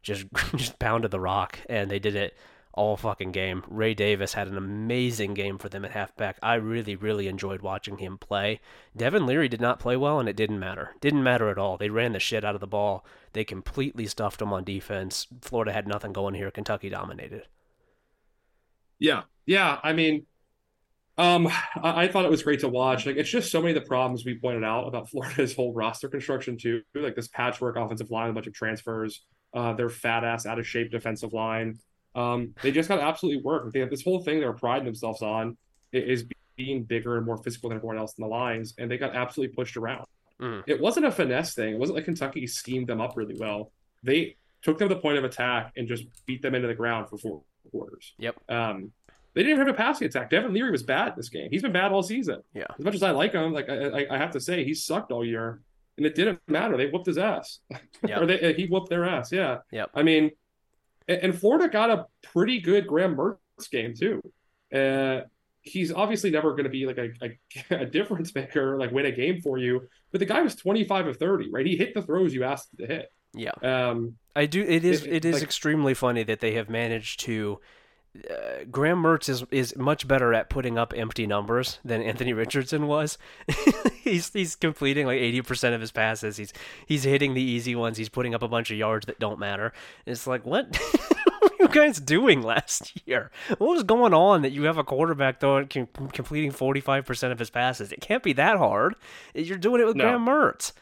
just 0.03 0.27
just 0.57 0.79
pounded 0.79 1.11
the 1.11 1.21
rock 1.21 1.59
and 1.69 1.91
they 1.91 1.99
did 1.99 2.14
it 2.14 2.37
all 2.75 2.97
fucking 2.97 3.33
game. 3.33 3.64
Ray 3.67 3.93
Davis 3.93 4.35
had 4.35 4.47
an 4.47 4.57
amazing 4.57 5.35
game 5.35 5.59
for 5.59 5.69
them 5.69 5.85
at 5.85 5.91
halfback. 5.91 6.38
I 6.41 6.55
really 6.55 6.95
really 6.95 7.27
enjoyed 7.27 7.61
watching 7.61 7.99
him 7.99 8.19
play. 8.19 8.61
Devin 8.97 9.27
Leary 9.27 9.49
did 9.49 9.61
not 9.61 9.81
play 9.81 9.97
well 9.97 10.21
and 10.21 10.29
it 10.29 10.37
didn't 10.37 10.61
matter. 10.61 10.95
Didn't 11.01 11.25
matter 11.25 11.49
at 11.49 11.59
all. 11.59 11.77
They 11.77 11.91
ran 11.91 12.12
the 12.12 12.21
shit 12.21 12.45
out 12.45 12.55
of 12.55 12.61
the 12.61 12.69
ball. 12.69 13.05
They 13.33 13.43
completely 13.43 14.07
stuffed 14.07 14.38
them 14.38 14.53
on 14.53 14.62
defense. 14.62 15.27
Florida 15.43 15.73
had 15.73 15.88
nothing 15.88 16.12
going 16.12 16.35
here. 16.35 16.53
Kentucky 16.53 16.88
dominated. 16.88 17.49
Yeah, 19.01 19.23
yeah. 19.47 19.79
I 19.83 19.93
mean, 19.93 20.27
um, 21.18 21.48
I, 21.83 22.04
I 22.04 22.09
thought 22.09 22.24
it 22.24 22.31
was 22.31 22.42
great 22.42 22.61
to 22.61 22.68
watch. 22.68 23.04
Like, 23.04 23.16
it's 23.16 23.28
just 23.28 23.50
so 23.50 23.61
many 23.61 23.76
of 23.76 23.83
the 23.83 23.88
problems 23.88 24.24
we 24.24 24.38
pointed 24.38 24.64
out 24.64 24.87
about 24.87 25.11
Florida's 25.11 25.54
whole 25.54 25.74
roster 25.74 26.09
construction 26.09 26.57
too. 26.57 26.83
Like 26.94 27.16
this 27.16 27.28
patchwork 27.28 27.76
offensive 27.76 28.11
line, 28.11 28.31
a 28.31 28.33
bunch 28.33 28.46
of 28.46 28.54
transfers, 28.54 29.22
uh, 29.54 29.72
their 29.74 29.88
fat 29.90 30.24
ass, 30.24 30.46
out 30.46 30.59
of 30.59 30.66
shape 30.66 30.90
defensive 30.90 31.33
line. 31.33 31.78
Um, 32.14 32.54
they 32.62 32.72
just 32.72 32.88
got 32.88 33.00
absolutely 33.00 33.42
worked. 33.42 33.72
They 33.72 33.81
have 33.81 33.90
this 33.90 34.02
whole 34.02 34.22
thing 34.22 34.40
they're 34.40 34.52
priding 34.52 34.87
themselves 34.87 35.22
on 35.22 35.57
is 35.92 36.24
being 36.57 36.83
bigger 36.85 37.16
and 37.16 37.24
more 37.24 37.37
physical 37.38 37.70
than 37.70 37.78
everyone 37.78 37.98
else 37.98 38.14
in 38.18 38.22
the 38.22 38.28
lines, 38.28 38.74
and 38.78 38.90
they 38.90 38.98
got 38.98 39.14
absolutely 39.14 39.54
pushed 39.54 39.76
around. 39.76 40.04
Mm. 40.40 40.62
It 40.66 40.81
wasn't 40.81 41.07
a 41.07 41.11
finesse 41.11 41.54
thing. 41.54 41.74
It 41.74 41.78
wasn't 41.78 41.96
like 41.96 42.04
Kentucky 42.04 42.46
schemed 42.46 42.88
them 42.88 43.00
up 43.00 43.16
really 43.16 43.37
well. 43.38 43.72
They 44.02 44.37
took 44.62 44.78
them 44.78 44.88
to 44.88 44.94
the 44.94 45.00
point 45.00 45.18
of 45.18 45.24
attack 45.24 45.72
and 45.76 45.88
just 45.88 46.04
beat 46.26 46.42
them 46.42 46.54
into 46.54 46.68
the 46.68 46.74
ground 46.74 47.09
for 47.09 47.18
four 47.18 47.42
quarters. 47.70 48.12
Yep. 48.18 48.37
Um, 48.48 48.92
they 49.38 49.44
didn't 49.44 49.55
even 49.59 49.66
have 49.68 49.74
a 49.77 49.79
passing 49.79 50.09
attack. 50.09 50.31
Devin 50.31 50.53
Leary 50.53 50.72
was 50.72 50.83
bad 50.83 51.14
this 51.16 51.29
game. 51.29 51.46
He's 51.53 51.62
been 51.62 51.70
bad 51.70 51.92
all 51.92 52.03
season. 52.03 52.40
Yeah. 52.55 52.64
As 52.77 52.85
much 52.85 52.96
as 52.96 53.05
I 53.05 53.12
like 53.12 53.35
him, 53.35 53.53
like 53.53 53.68
I, 53.68 53.85
I, 54.01 54.07
I 54.11 54.18
have 54.18 54.33
to 54.33 54.40
say, 54.40 54.64
he 54.64 54.74
sucked 54.74 55.12
all 55.12 55.24
year, 55.24 55.61
and 55.96 56.05
it 56.05 56.16
didn't 56.16 56.40
matter. 56.48 56.77
They 56.77 56.88
whooped 56.88 57.07
his 57.07 57.18
ass, 57.18 57.61
Yep. 58.07 58.20
or 58.20 58.27
they 58.27 58.53
he 58.55 58.66
whooped 58.66 58.88
their 58.90 59.05
ass. 59.05 59.31
Yeah. 59.31 59.59
Yep. 59.70 59.90
I 59.94 60.03
mean, 60.03 60.33
and, 61.07 61.18
and 61.22 61.38
Florida 61.38 61.68
got 61.68 61.88
a 61.90 62.07
pretty 62.33 62.61
good 62.61 62.88
Graham 62.88 63.14
Mertz 63.16 63.70
game 63.70 63.94
too. 63.94 64.20
Uh, 64.74 65.20
he's 65.61 65.92
obviously 65.92 66.31
never 66.31 66.51
going 66.53 66.64
to 66.64 66.70
be 66.70 66.85
like 66.87 66.98
a, 66.98 67.11
a, 67.22 67.77
a 67.83 67.87
difference 67.87 68.35
maker, 68.35 68.77
like 68.77 68.90
win 68.90 69.07
a 69.07 69.12
game 69.12 69.40
for 69.40 69.57
you. 69.57 69.83
But 70.11 70.18
the 70.18 70.27
guy 70.27 70.42
was 70.42 70.57
twenty 70.57 70.83
five 70.83 71.07
of 71.07 71.16
thirty, 71.16 71.48
right? 71.53 71.64
He 71.64 71.77
hit 71.77 71.94
the 71.94 72.03
throws 72.03 72.35
you 72.35 72.42
asked 72.42 72.72
him 72.77 72.88
to 72.88 72.92
hit. 72.92 73.12
Yeah. 73.35 73.53
Um, 73.62 74.16
I 74.35 74.46
do. 74.46 74.62
It 74.62 74.85
is. 74.85 75.05
It- 75.05 75.12
It 75.12 75.24
is 75.27 75.35
like- 75.35 75.42
extremely 75.44 75.94
funny 75.94 76.24
that 76.24 76.40
they 76.40 76.55
have 76.55 76.68
managed 76.68 77.20
to. 77.20 77.61
Uh, 78.28 78.64
Graham 78.70 79.02
Mertz 79.02 79.28
is 79.28 79.44
is 79.50 79.76
much 79.76 80.09
better 80.09 80.35
at 80.35 80.50
putting 80.50 80.76
up 80.78 80.92
empty 80.96 81.26
numbers 81.26 81.78
than 81.85 82.02
Anthony 82.02 82.33
Richardson 82.33 82.87
was. 82.87 83.18
he's 84.02 84.33
he's 84.33 84.57
completing 84.57 85.07
like 85.07 85.18
eighty 85.20 85.40
percent 85.42 85.74
of 85.74 85.81
his 85.81 85.92
passes. 85.92 86.37
He's 86.37 86.52
he's 86.87 87.04
hitting 87.04 87.35
the 87.35 87.42
easy 87.42 87.75
ones. 87.75 87.96
He's 87.96 88.08
putting 88.08 88.35
up 88.35 88.42
a 88.42 88.48
bunch 88.48 88.71
of 88.71 88.77
yards 88.79 89.06
that 89.06 89.19
don't 89.19 89.38
matter. 89.38 89.73
It's 90.06 90.27
like 90.27 90.44
what. 90.44 90.77
what 91.31 91.42
were 91.42 91.66
you 91.66 91.69
guys 91.69 92.00
doing 92.00 92.42
last 92.42 93.00
year? 93.06 93.31
What 93.58 93.71
was 93.71 93.83
going 93.85 94.14
on 94.14 94.42
that 94.42 94.52
you 94.52 94.64
have 94.64 94.79
a 94.79 94.85
quarterback 94.85 95.38
throwing 95.40 95.69
com- 95.69 95.87
completing 96.08 96.50
forty 96.50 96.81
five 96.81 97.04
percent 97.04 97.33
of 97.33 97.38
his 97.38 97.50
passes? 97.50 97.92
It 97.92 98.00
can't 98.00 98.23
be 98.23 98.33
that 98.35 98.56
hard. 98.56 98.94
You're 99.35 99.58
doing 99.58 99.81
it 99.81 99.87
with 99.87 99.96
No. 99.96 100.04
Graham 100.04 100.27
Mertz. 100.27 100.73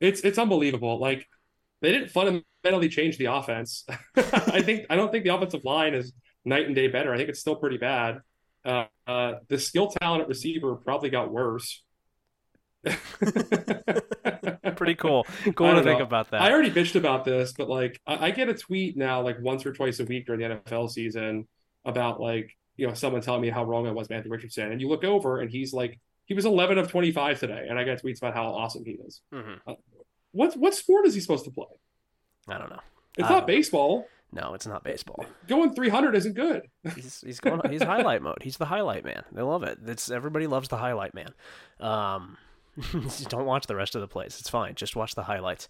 it's 0.00 0.20
it's 0.20 0.38
unbelievable. 0.38 0.98
Like 1.00 1.28
they 1.80 1.92
didn't 1.92 2.10
fundamentally 2.10 2.44
change 2.88 3.18
the 3.18 3.26
offense. 3.26 3.84
I 4.16 4.62
think 4.62 4.86
I 4.90 4.96
don't 4.96 5.10
think 5.10 5.24
the 5.24 5.34
offensive 5.34 5.64
line 5.64 5.94
is 5.94 6.12
night 6.44 6.66
and 6.66 6.74
day 6.74 6.88
better. 6.88 7.12
I 7.12 7.16
think 7.16 7.28
it's 7.28 7.40
still 7.40 7.56
pretty 7.56 7.78
bad. 7.78 8.20
Uh, 8.64 8.84
uh, 9.06 9.34
the 9.48 9.58
skill 9.58 9.88
talent 9.88 10.22
at 10.22 10.28
receiver 10.28 10.74
probably 10.76 11.10
got 11.10 11.30
worse. 11.30 11.82
Pretty 14.76 14.94
cool. 14.96 15.26
Cool 15.54 15.74
to 15.74 15.82
think 15.82 15.98
know. 15.98 16.04
about 16.04 16.30
that. 16.30 16.40
I 16.40 16.52
already 16.52 16.70
bitched 16.70 16.96
about 16.96 17.24
this, 17.24 17.52
but 17.52 17.68
like 17.68 18.00
I, 18.06 18.28
I, 18.28 18.30
get 18.30 18.48
a 18.48 18.54
tweet 18.54 18.96
now, 18.96 19.22
like 19.22 19.40
once 19.40 19.66
or 19.66 19.72
twice 19.72 20.00
a 20.00 20.04
week 20.04 20.26
during 20.26 20.40
the 20.40 20.56
NFL 20.56 20.90
season, 20.90 21.46
about 21.84 22.20
like 22.20 22.50
you 22.76 22.86
know 22.86 22.94
someone 22.94 23.20
telling 23.22 23.42
me 23.42 23.50
how 23.50 23.64
wrong 23.64 23.86
I 23.86 23.92
was, 23.92 24.08
Matthew 24.10 24.30
Richardson, 24.30 24.72
and 24.72 24.80
you 24.80 24.88
look 24.88 25.04
over 25.04 25.40
and 25.40 25.50
he's 25.50 25.72
like 25.72 26.00
he 26.26 26.34
was 26.34 26.44
11 26.44 26.78
of 26.78 26.88
25 26.88 27.40
today, 27.40 27.66
and 27.68 27.78
I 27.78 27.84
get 27.84 28.02
tweets 28.02 28.18
about 28.18 28.34
how 28.34 28.46
awesome 28.46 28.84
he 28.84 28.92
is. 28.92 29.20
Mm-hmm. 29.32 29.70
Uh, 29.70 29.74
what 30.32 30.56
what 30.56 30.74
sport 30.74 31.06
is 31.06 31.14
he 31.14 31.20
supposed 31.20 31.44
to 31.44 31.50
play? 31.50 31.66
I 32.48 32.58
don't 32.58 32.70
know. 32.70 32.80
It's 33.18 33.28
not 33.28 33.46
baseball. 33.46 34.06
No, 34.32 34.54
it's 34.54 34.66
not 34.66 34.82
baseball. 34.82 35.26
Going 35.46 35.74
300 35.74 36.16
isn't 36.16 36.34
good. 36.34 36.62
he's 36.94 37.20
he's 37.20 37.40
going 37.40 37.60
he's 37.70 37.82
highlight 37.82 38.22
mode. 38.22 38.38
He's 38.40 38.56
the 38.56 38.64
highlight 38.64 39.04
man. 39.04 39.24
They 39.32 39.42
love 39.42 39.62
it. 39.62 39.78
It's 39.86 40.10
everybody 40.10 40.46
loves 40.46 40.68
the 40.68 40.78
highlight 40.78 41.14
man. 41.14 41.34
Um, 41.78 42.38
don't 43.28 43.44
watch 43.44 43.66
the 43.66 43.76
rest 43.76 43.94
of 43.94 44.00
the 44.00 44.08
plays. 44.08 44.38
It's 44.40 44.48
fine. 44.48 44.74
Just 44.74 44.96
watch 44.96 45.14
the 45.14 45.24
highlights. 45.24 45.68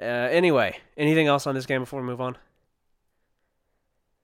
Uh, 0.00 0.04
anyway, 0.04 0.76
anything 0.96 1.28
else 1.28 1.46
on 1.46 1.54
this 1.54 1.66
game 1.66 1.82
before 1.82 2.00
we 2.00 2.06
move 2.06 2.20
on? 2.20 2.36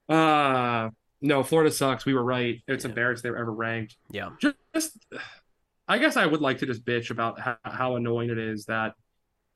Uh 0.09 0.91
no, 1.23 1.43
Florida 1.43 1.71
sucks. 1.71 2.07
We 2.07 2.15
were 2.15 2.25
right. 2.25 2.61
It's 2.67 2.85
yeah. 2.85 2.89
embarrassing 2.89 3.23
they 3.23 3.31
were 3.31 3.39
ever 3.39 3.53
ranked. 3.53 3.97
Yeah. 4.11 4.31
Just, 4.41 4.97
I 5.87 5.99
guess 5.99 6.17
I 6.17 6.25
would 6.25 6.41
like 6.41 6.59
to 6.59 6.67
just 6.67 6.85
bitch 6.85 7.11
about 7.11 7.39
how, 7.39 7.57
how 7.65 7.97
annoying 7.97 8.31
it 8.31 8.39
is 8.39 8.65
that 8.67 8.95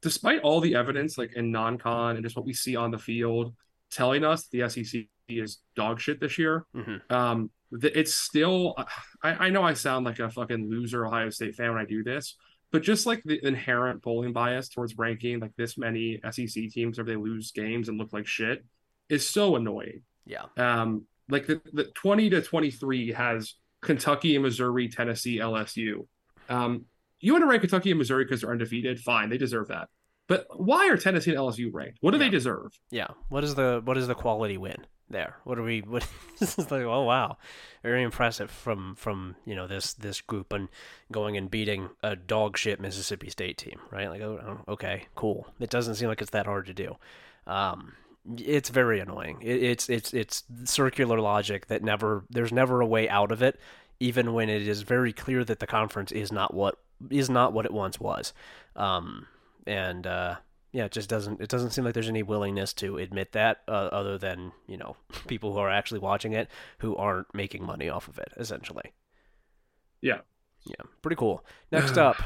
despite 0.04 0.42
all 0.42 0.60
the 0.60 0.74
evidence, 0.74 1.16
like 1.16 1.32
in 1.32 1.50
non-con 1.50 2.16
and 2.16 2.22
just 2.22 2.36
what 2.36 2.44
we 2.44 2.52
see 2.52 2.76
on 2.76 2.90
the 2.90 2.98
field, 2.98 3.54
telling 3.90 4.22
us 4.22 4.48
the 4.48 4.68
SEC 4.68 5.06
is 5.30 5.60
dog 5.74 5.98
shit 5.98 6.20
this 6.20 6.38
year, 6.38 6.66
mm-hmm. 6.76 7.12
um, 7.12 7.50
it's 7.72 8.14
still 8.14 8.74
I, 9.22 9.46
I 9.46 9.50
know 9.50 9.62
I 9.62 9.72
sound 9.72 10.04
like 10.04 10.18
a 10.18 10.30
fucking 10.30 10.68
loser 10.68 11.06
Ohio 11.06 11.30
State 11.30 11.54
fan 11.54 11.70
when 11.72 11.80
I 11.80 11.86
do 11.86 12.04
this, 12.04 12.36
but 12.70 12.82
just 12.82 13.06
like 13.06 13.22
the 13.24 13.44
inherent 13.46 14.02
polling 14.02 14.34
bias 14.34 14.68
towards 14.68 14.98
ranking 14.98 15.40
like 15.40 15.56
this 15.56 15.78
many 15.78 16.20
SEC 16.30 16.68
teams 16.68 16.98
if 16.98 17.06
they 17.06 17.16
lose 17.16 17.50
games 17.50 17.88
and 17.88 17.98
look 17.98 18.12
like 18.12 18.26
shit 18.26 18.62
is 19.08 19.26
so 19.26 19.56
annoying. 19.56 20.02
Yeah. 20.26 20.44
Um, 20.58 21.06
like 21.30 21.46
the, 21.46 21.62
the 21.72 21.84
20 21.84 22.28
to 22.28 22.42
23 22.42 23.12
has 23.12 23.54
Kentucky 23.80 24.36
and 24.36 24.44
Missouri, 24.44 24.88
Tennessee, 24.88 25.38
LSU. 25.38 26.06
Um, 26.50 26.84
you 27.26 27.32
want 27.32 27.42
to 27.42 27.48
rank 27.48 27.62
Kentucky 27.62 27.90
and 27.90 27.98
Missouri 27.98 28.24
because 28.24 28.40
they're 28.40 28.50
undefeated? 28.50 29.00
Fine, 29.00 29.30
they 29.30 29.38
deserve 29.38 29.68
that. 29.68 29.88
But 30.26 30.46
why 30.56 30.88
are 30.88 30.96
Tennessee 30.96 31.32
and 31.32 31.38
LSU 31.38 31.70
ranked? 31.72 31.98
What 32.00 32.12
do 32.12 32.18
yeah. 32.18 32.24
they 32.24 32.30
deserve? 32.30 32.78
Yeah. 32.90 33.08
What 33.28 33.44
is 33.44 33.54
the 33.54 33.82
what 33.84 33.98
is 33.98 34.06
the 34.06 34.14
quality 34.14 34.56
win? 34.56 34.86
there. 35.10 35.36
What 35.44 35.58
are 35.58 35.62
we? 35.62 35.80
What 35.80 36.06
this 36.38 36.58
is 36.58 36.70
like? 36.70 36.82
Oh 36.82 37.02
wow, 37.02 37.38
very 37.82 38.02
impressive 38.02 38.50
from 38.50 38.94
from 38.96 39.36
you 39.44 39.54
know 39.54 39.66
this 39.66 39.94
this 39.94 40.20
group 40.20 40.52
and 40.52 40.68
going 41.10 41.36
and 41.36 41.50
beating 41.50 41.90
a 42.02 42.16
dog 42.16 42.56
shit 42.56 42.80
Mississippi 42.80 43.30
State 43.30 43.58
team, 43.58 43.80
right? 43.90 44.08
Like 44.08 44.20
oh, 44.22 44.60
oh, 44.68 44.72
okay, 44.72 45.06
cool. 45.14 45.46
It 45.60 45.70
doesn't 45.70 45.96
seem 45.96 46.08
like 46.08 46.22
it's 46.22 46.30
that 46.32 46.46
hard 46.46 46.66
to 46.66 46.74
do. 46.74 46.96
Um, 47.46 47.94
it's 48.38 48.70
very 48.70 49.00
annoying. 49.00 49.38
It, 49.42 49.62
it's 49.62 49.88
it's 49.88 50.14
it's 50.14 50.44
circular 50.64 51.20
logic 51.20 51.66
that 51.66 51.82
never 51.82 52.24
there's 52.30 52.52
never 52.52 52.80
a 52.80 52.86
way 52.86 53.08
out 53.08 53.32
of 53.32 53.42
it, 53.42 53.58
even 54.00 54.32
when 54.32 54.48
it 54.48 54.66
is 54.66 54.82
very 54.82 55.12
clear 55.12 55.44
that 55.44 55.60
the 55.60 55.66
conference 55.66 56.12
is 56.12 56.32
not 56.32 56.54
what 56.54 56.78
is 57.10 57.30
not 57.30 57.52
what 57.52 57.64
it 57.64 57.72
once 57.72 58.00
was. 58.00 58.32
Um, 58.76 59.26
and 59.66 60.06
uh, 60.06 60.36
yeah, 60.72 60.86
it 60.86 60.92
just 60.92 61.08
doesn't 61.08 61.40
it 61.40 61.48
doesn't 61.48 61.70
seem 61.70 61.84
like 61.84 61.94
there's 61.94 62.08
any 62.08 62.22
willingness 62.22 62.72
to 62.74 62.98
admit 62.98 63.32
that 63.32 63.62
uh, 63.68 63.88
other 63.92 64.18
than, 64.18 64.52
you 64.66 64.76
know, 64.76 64.96
people 65.26 65.52
who 65.52 65.58
are 65.58 65.70
actually 65.70 66.00
watching 66.00 66.32
it 66.32 66.48
who 66.78 66.96
aren't 66.96 67.32
making 67.34 67.64
money 67.64 67.88
off 67.88 68.08
of 68.08 68.18
it 68.18 68.32
essentially. 68.36 68.92
Yeah. 70.00 70.20
Yeah, 70.66 70.84
pretty 71.02 71.16
cool. 71.16 71.44
Next 71.72 71.98
up, 71.98 72.16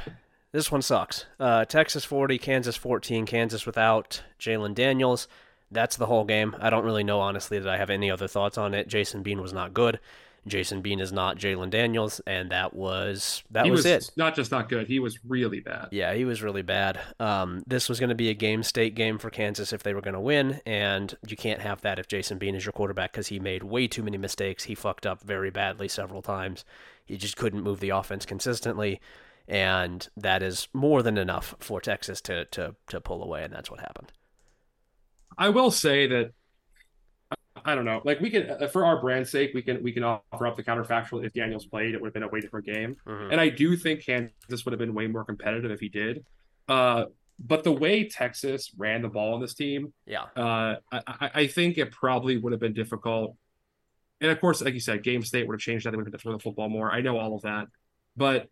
this 0.52 0.70
one 0.72 0.82
sucks. 0.82 1.26
Uh, 1.38 1.64
Texas 1.64 2.04
40, 2.04 2.38
Kansas 2.38 2.76
14, 2.76 3.26
Kansas 3.26 3.66
without 3.66 4.22
Jalon 4.38 4.74
Daniels. 4.74 5.28
That's 5.70 5.96
the 5.96 6.06
whole 6.06 6.24
game. 6.24 6.56
I 6.60 6.70
don't 6.70 6.84
really 6.84 7.04
know 7.04 7.20
honestly 7.20 7.58
that 7.58 7.68
I 7.68 7.76
have 7.76 7.90
any 7.90 8.10
other 8.10 8.28
thoughts 8.28 8.56
on 8.56 8.72
it. 8.72 8.88
Jason 8.88 9.22
Bean 9.22 9.42
was 9.42 9.52
not 9.52 9.74
good. 9.74 10.00
Jason 10.48 10.80
Bean 10.80 11.00
is 11.00 11.12
not 11.12 11.38
Jalon 11.38 11.70
Daniels, 11.70 12.20
and 12.26 12.50
that 12.50 12.74
was 12.74 13.42
that 13.50 13.66
was, 13.66 13.78
was, 13.78 13.86
it. 13.86 14.10
Not 14.16 14.34
just 14.34 14.50
not 14.50 14.68
good, 14.68 14.86
he 14.86 14.98
was 14.98 15.18
really 15.24 15.60
bad. 15.60 15.88
Yeah, 15.90 16.14
he 16.14 16.24
was 16.24 16.42
really 16.42 16.62
bad. 16.62 17.00
Um, 17.20 17.62
this 17.66 17.88
was 17.88 18.00
going 18.00 18.08
to 18.08 18.14
be 18.14 18.30
a 18.30 18.34
game 18.34 18.62
state 18.62 18.94
game 18.94 19.18
for 19.18 19.30
Kansas 19.30 19.72
if 19.72 19.82
they 19.82 19.94
were 19.94 20.00
going 20.00 20.14
to 20.14 20.20
win, 20.20 20.60
and 20.66 21.16
you 21.26 21.36
can't 21.36 21.60
have 21.60 21.80
that 21.82 21.98
if 21.98 22.08
Jason 22.08 22.38
Bean 22.38 22.54
is 22.54 22.64
your 22.64 22.72
quarterback 22.72 23.12
because 23.12 23.28
he 23.28 23.38
made 23.38 23.62
way 23.62 23.86
too 23.86 24.02
many 24.02 24.18
mistakes. 24.18 24.64
He 24.64 24.74
fucked 24.74 25.06
up 25.06 25.22
very 25.22 25.50
badly 25.50 25.88
several 25.88 26.22
times. 26.22 26.64
He 27.04 27.16
just 27.16 27.36
couldn't 27.36 27.62
move 27.62 27.80
the 27.80 27.90
offense 27.90 28.26
consistently, 28.26 29.00
and 29.46 30.08
that 30.16 30.42
is 30.42 30.68
more 30.72 31.02
than 31.02 31.16
enough 31.16 31.54
for 31.58 31.80
Texas 31.80 32.20
to 32.22 32.44
to 32.46 32.74
to 32.88 33.00
pull 33.00 33.22
away, 33.22 33.44
and 33.44 33.52
that's 33.52 33.70
what 33.70 33.80
happened. 33.80 34.12
I 35.38 35.50
will 35.50 35.70
say 35.70 36.06
that 36.08 36.32
I 37.64 37.74
don't 37.74 37.84
know. 37.84 38.00
Like 38.04 38.20
we 38.20 38.30
can, 38.30 38.50
uh, 38.50 38.68
for 38.68 38.84
our 38.84 39.00
brand's 39.00 39.30
sake, 39.30 39.52
we 39.54 39.62
can 39.62 39.82
we 39.82 39.92
can 39.92 40.04
offer 40.04 40.46
up 40.46 40.56
the 40.56 40.62
counterfactual. 40.62 41.24
If 41.24 41.32
Daniels 41.32 41.66
played, 41.66 41.94
it 41.94 42.00
would 42.00 42.08
have 42.08 42.14
been 42.14 42.22
a 42.22 42.28
way 42.28 42.40
different 42.40 42.66
game. 42.66 42.96
Mm-hmm. 43.06 43.32
And 43.32 43.40
I 43.40 43.48
do 43.48 43.76
think 43.76 44.04
Kansas 44.04 44.64
would 44.64 44.72
have 44.72 44.78
been 44.78 44.94
way 44.94 45.06
more 45.06 45.24
competitive 45.24 45.70
if 45.70 45.80
he 45.80 45.88
did. 45.88 46.24
Uh, 46.68 47.06
but 47.38 47.64
the 47.64 47.72
way 47.72 48.08
Texas 48.08 48.72
ran 48.76 49.02
the 49.02 49.08
ball 49.08 49.34
on 49.34 49.40
this 49.40 49.54
team, 49.54 49.92
yeah, 50.06 50.24
uh, 50.36 50.76
I, 50.90 51.30
I 51.34 51.46
think 51.46 51.78
it 51.78 51.92
probably 51.92 52.36
would 52.36 52.52
have 52.52 52.60
been 52.60 52.74
difficult. 52.74 53.36
And 54.20 54.30
of 54.30 54.40
course, 54.40 54.60
like 54.60 54.74
you 54.74 54.80
said, 54.80 55.04
game 55.04 55.22
state 55.22 55.46
would 55.46 55.54
have 55.54 55.60
changed 55.60 55.86
that. 55.86 55.92
They 55.92 55.96
would 55.96 56.12
have 56.12 56.20
throw 56.20 56.32
the 56.32 56.40
football 56.40 56.68
more. 56.68 56.90
I 56.90 57.00
know 57.00 57.18
all 57.18 57.36
of 57.36 57.42
that, 57.42 57.68
but 58.16 58.48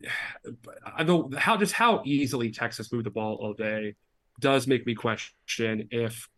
the 0.98 1.36
how 1.38 1.56
just 1.56 1.72
how 1.72 2.02
easily 2.04 2.50
Texas 2.50 2.92
moved 2.92 3.06
the 3.06 3.10
ball 3.10 3.34
all 3.40 3.54
day 3.54 3.94
does 4.40 4.66
make 4.66 4.86
me 4.86 4.94
question 4.94 5.88
if 5.90 6.28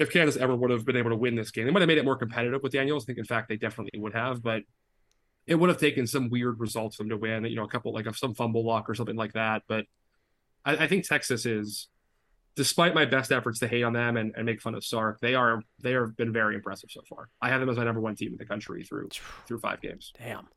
if 0.00 0.10
Kansas 0.10 0.40
ever 0.40 0.56
would 0.56 0.70
have 0.70 0.86
been 0.86 0.96
able 0.96 1.10
to 1.10 1.16
win 1.16 1.36
this 1.36 1.50
game. 1.50 1.66
They 1.66 1.70
might 1.70 1.82
have 1.82 1.88
made 1.88 1.98
it 1.98 2.06
more 2.06 2.16
competitive 2.16 2.62
with 2.62 2.72
Daniels. 2.72 3.04
I 3.04 3.06
think, 3.06 3.18
in 3.18 3.26
fact, 3.26 3.50
they 3.50 3.56
definitely 3.56 4.00
would 4.00 4.14
have, 4.14 4.42
but 4.42 4.62
it 5.46 5.54
would 5.54 5.68
have 5.68 5.78
taken 5.78 6.06
some 6.06 6.30
weird 6.30 6.58
results 6.58 6.96
for 6.96 7.02
them 7.02 7.10
to 7.10 7.18
win. 7.18 7.44
You 7.44 7.56
know, 7.56 7.64
a 7.64 7.68
couple 7.68 7.92
like 7.92 8.06
of 8.06 8.16
some 8.16 8.34
fumble 8.34 8.66
luck 8.66 8.88
or 8.88 8.94
something 8.94 9.14
like 9.14 9.34
that. 9.34 9.62
But 9.68 9.84
I, 10.64 10.76
I 10.78 10.86
think 10.88 11.06
Texas 11.06 11.44
is, 11.44 11.88
despite 12.56 12.94
my 12.94 13.04
best 13.04 13.30
efforts 13.30 13.58
to 13.58 13.68
hate 13.68 13.82
on 13.82 13.92
them 13.92 14.16
and, 14.16 14.32
and 14.34 14.46
make 14.46 14.62
fun 14.62 14.74
of 14.74 14.82
Sark, 14.82 15.20
they 15.20 15.34
are 15.34 15.62
they 15.82 15.92
have 15.92 16.16
been 16.16 16.32
very 16.32 16.54
impressive 16.54 16.90
so 16.90 17.02
far. 17.06 17.28
I 17.42 17.50
have 17.50 17.60
them 17.60 17.68
as 17.68 17.76
my 17.76 17.84
number 17.84 18.00
one 18.00 18.16
team 18.16 18.32
in 18.32 18.38
the 18.38 18.46
country 18.46 18.82
through 18.82 19.10
through 19.46 19.58
five 19.58 19.82
games. 19.82 20.14
Damn. 20.18 20.48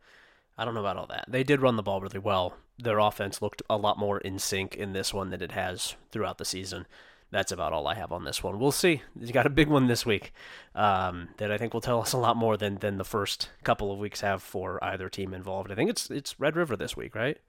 I 0.57 0.63
don't 0.63 0.75
know 0.75 0.81
about 0.81 0.97
all 0.97 1.07
that. 1.07 1.25
They 1.27 1.43
did 1.43 1.61
run 1.61 1.75
the 1.75 1.83
ball 1.83 1.99
really 1.99 2.19
well. 2.19 2.55
Their 2.77 2.99
offense 2.99 3.41
looked 3.41 3.63
a 3.69 3.75
lot 3.75 3.97
more 3.97 4.19
in 4.19 4.39
sync 4.39 4.75
in 4.75 4.93
this 4.93 5.13
one 5.13 5.31
than 5.31 5.41
it 5.41 5.51
has 5.51 5.95
throughout 6.11 6.37
the 6.37 6.45
season 6.45 6.85
that's 7.33 7.51
about 7.51 7.73
all 7.73 7.87
I 7.87 7.95
have 7.95 8.11
on 8.11 8.25
this 8.25 8.43
one. 8.43 8.59
We'll 8.59 8.71
see. 8.71 9.01
He's 9.19 9.31
got 9.31 9.47
a 9.47 9.49
big 9.49 9.67
one 9.67 9.87
this 9.87 10.05
week 10.05 10.31
um, 10.75 11.29
that 11.37 11.51
I 11.51 11.57
think 11.57 11.73
will 11.73 11.81
tell 11.81 11.99
us 11.99 12.13
a 12.13 12.17
lot 12.17 12.37
more 12.37 12.57
than 12.57 12.77
than 12.77 12.97
the 12.97 13.03
first 13.03 13.49
couple 13.63 13.91
of 13.91 13.97
weeks 13.97 14.21
have 14.21 14.43
for 14.43 14.81
either 14.83 15.09
team 15.09 15.33
involved. 15.33 15.71
I 15.71 15.75
think 15.75 15.89
it's 15.89 16.11
it's 16.11 16.39
Red 16.39 16.55
River 16.55 16.75
this 16.77 16.95
week, 16.95 17.15
right? 17.15 17.39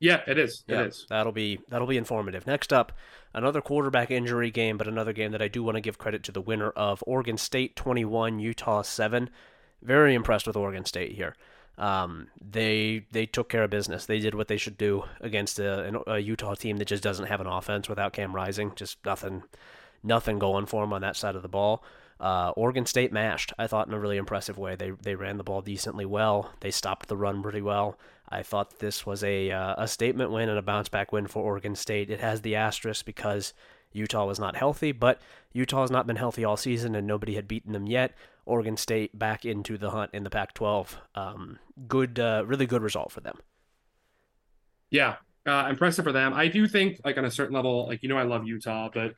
Yeah, 0.00 0.22
it 0.26 0.38
is. 0.38 0.64
It 0.68 0.72
yeah, 0.72 0.82
is. 0.84 1.06
That'll 1.08 1.32
be 1.32 1.60
that'll 1.68 1.86
be 1.86 1.98
informative. 1.98 2.46
Next 2.46 2.72
up, 2.72 2.92
another 3.34 3.60
quarterback 3.60 4.10
injury 4.10 4.50
game, 4.50 4.78
but 4.78 4.88
another 4.88 5.12
game 5.12 5.32
that 5.32 5.42
I 5.42 5.48
do 5.48 5.62
want 5.62 5.76
to 5.76 5.82
give 5.82 5.98
credit 5.98 6.22
to 6.24 6.32
the 6.32 6.40
winner 6.40 6.70
of 6.70 7.04
Oregon 7.06 7.36
State 7.36 7.76
21, 7.76 8.38
Utah 8.38 8.82
7. 8.82 9.28
Very 9.82 10.14
impressed 10.14 10.46
with 10.46 10.56
Oregon 10.56 10.86
State 10.86 11.12
here. 11.12 11.36
Um, 11.78 12.28
they 12.40 13.06
they 13.12 13.26
took 13.26 13.48
care 13.48 13.64
of 13.64 13.70
business. 13.70 14.06
They 14.06 14.18
did 14.18 14.34
what 14.34 14.48
they 14.48 14.56
should 14.56 14.78
do 14.78 15.04
against 15.20 15.58
a, 15.58 16.00
a, 16.06 16.18
Utah 16.18 16.54
team 16.54 16.78
that 16.78 16.88
just 16.88 17.02
doesn't 17.02 17.26
have 17.26 17.40
an 17.40 17.46
offense 17.46 17.88
without 17.88 18.14
Cam 18.14 18.34
Rising. 18.34 18.72
Just 18.74 19.04
nothing, 19.04 19.42
nothing 20.02 20.38
going 20.38 20.66
for 20.66 20.82
them 20.82 20.94
on 20.94 21.02
that 21.02 21.16
side 21.16 21.36
of 21.36 21.42
the 21.42 21.48
ball. 21.48 21.84
Uh, 22.18 22.50
Oregon 22.56 22.86
State 22.86 23.12
mashed. 23.12 23.52
I 23.58 23.66
thought 23.66 23.88
in 23.88 23.94
a 23.94 24.00
really 24.00 24.16
impressive 24.16 24.56
way. 24.56 24.74
They 24.74 24.90
they 24.90 25.14
ran 25.14 25.36
the 25.36 25.44
ball 25.44 25.60
decently 25.60 26.06
well. 26.06 26.52
They 26.60 26.70
stopped 26.70 27.08
the 27.08 27.16
run 27.16 27.42
pretty 27.42 27.60
well. 27.60 27.98
I 28.28 28.42
thought 28.42 28.78
this 28.78 29.04
was 29.04 29.22
a 29.22 29.50
uh, 29.50 29.74
a 29.76 29.86
statement 29.86 30.30
win 30.30 30.48
and 30.48 30.58
a 30.58 30.62
bounce 30.62 30.88
back 30.88 31.12
win 31.12 31.26
for 31.26 31.42
Oregon 31.42 31.76
State. 31.76 32.08
It 32.08 32.20
has 32.20 32.40
the 32.40 32.56
asterisk 32.56 33.04
because 33.04 33.52
Utah 33.92 34.24
was 34.24 34.38
not 34.38 34.56
healthy, 34.56 34.92
but 34.92 35.20
Utah 35.52 35.82
has 35.82 35.90
not 35.90 36.06
been 36.06 36.16
healthy 36.16 36.44
all 36.44 36.56
season 36.56 36.94
and 36.94 37.06
nobody 37.06 37.34
had 37.34 37.46
beaten 37.48 37.72
them 37.72 37.86
yet. 37.86 38.14
Oregon 38.46 38.76
State 38.76 39.18
back 39.18 39.44
into 39.44 39.76
the 39.76 39.90
hunt 39.90 40.10
in 40.14 40.24
the 40.24 40.30
Pac-12. 40.30 40.96
Um, 41.14 41.58
good, 41.86 42.18
uh, 42.18 42.44
really 42.46 42.66
good 42.66 42.82
result 42.82 43.12
for 43.12 43.20
them. 43.20 43.38
Yeah, 44.90 45.16
uh, 45.44 45.66
impressive 45.68 46.04
for 46.04 46.12
them. 46.12 46.32
I 46.32 46.48
do 46.48 46.66
think, 46.66 47.00
like 47.04 47.18
on 47.18 47.24
a 47.24 47.30
certain 47.30 47.54
level, 47.54 47.86
like 47.86 48.02
you 48.02 48.08
know, 48.08 48.16
I 48.16 48.22
love 48.22 48.46
Utah, 48.46 48.88
but 48.92 49.14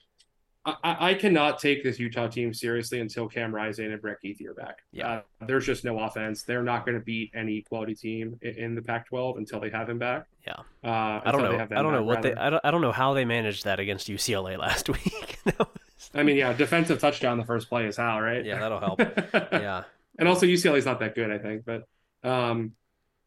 I, 0.65 1.11
I 1.11 1.15
cannot 1.15 1.59
take 1.59 1.83
this 1.83 1.99
Utah 1.99 2.29
team 2.29 2.53
seriously 2.53 3.01
until 3.01 3.29
Cam 3.29 3.55
Rising 3.55 3.93
and 3.93 4.01
Brant 4.01 4.19
Kuithe 4.23 4.45
are 4.47 4.55
back. 4.55 4.79
Yeah, 4.93 5.21
uh, 5.41 5.47
there's 5.47 5.65
just 5.65 5.85
no 5.85 5.99
offense. 6.01 6.43
They're 6.43 6.63
not 6.63 6.85
going 6.85 6.99
to 6.99 7.05
beat 7.05 7.31
any 7.35 7.63
quality 7.63 7.95
team 7.95 8.39
in, 8.43 8.55
in, 8.55 8.75
the 8.75 8.83
Pac-12 8.83 9.39
until 9.39 9.61
they 9.61 9.71
have 9.71 9.89
him 9.89 9.99
back. 9.99 10.27
Yeah, 10.47 10.55
uh, 10.85 11.21
I 11.25 11.33
don't 11.33 11.43
know. 11.43 11.67
I 11.71 11.83
don't 11.83 11.93
know 11.93 12.03
what 12.03 12.17
rather. 12.17 12.31
they. 12.31 12.37
I 12.37 12.51
don't, 12.51 12.65
I 12.65 12.71
don't 12.71 12.81
know 12.81 12.93
how 12.93 13.15
they 13.15 13.25
managed 13.25 13.65
that 13.65 13.81
against 13.81 14.09
UCLA 14.09 14.59
last 14.59 14.89
week. 14.89 15.39
I 16.15 16.23
mean, 16.23 16.37
yeah, 16.37 16.53
defensive 16.53 17.01
touchdown 17.01 17.39
the 17.39 17.45
first 17.45 17.69
play 17.69 17.87
is 17.87 17.97
how, 17.97 18.21
right? 18.21 18.45
Yeah, 18.45 18.59
that'll 18.59 18.81
help. 18.81 19.01
yeah. 19.53 19.85
and 20.19 20.29
also 20.29 20.47
UCLA 20.47 20.79
is 20.79 20.87
not 20.87 21.01
that 21.01 21.15
good, 21.15 21.31
I 21.31 21.39
think. 21.39 21.65
But 21.65 21.85
um, 22.29 22.73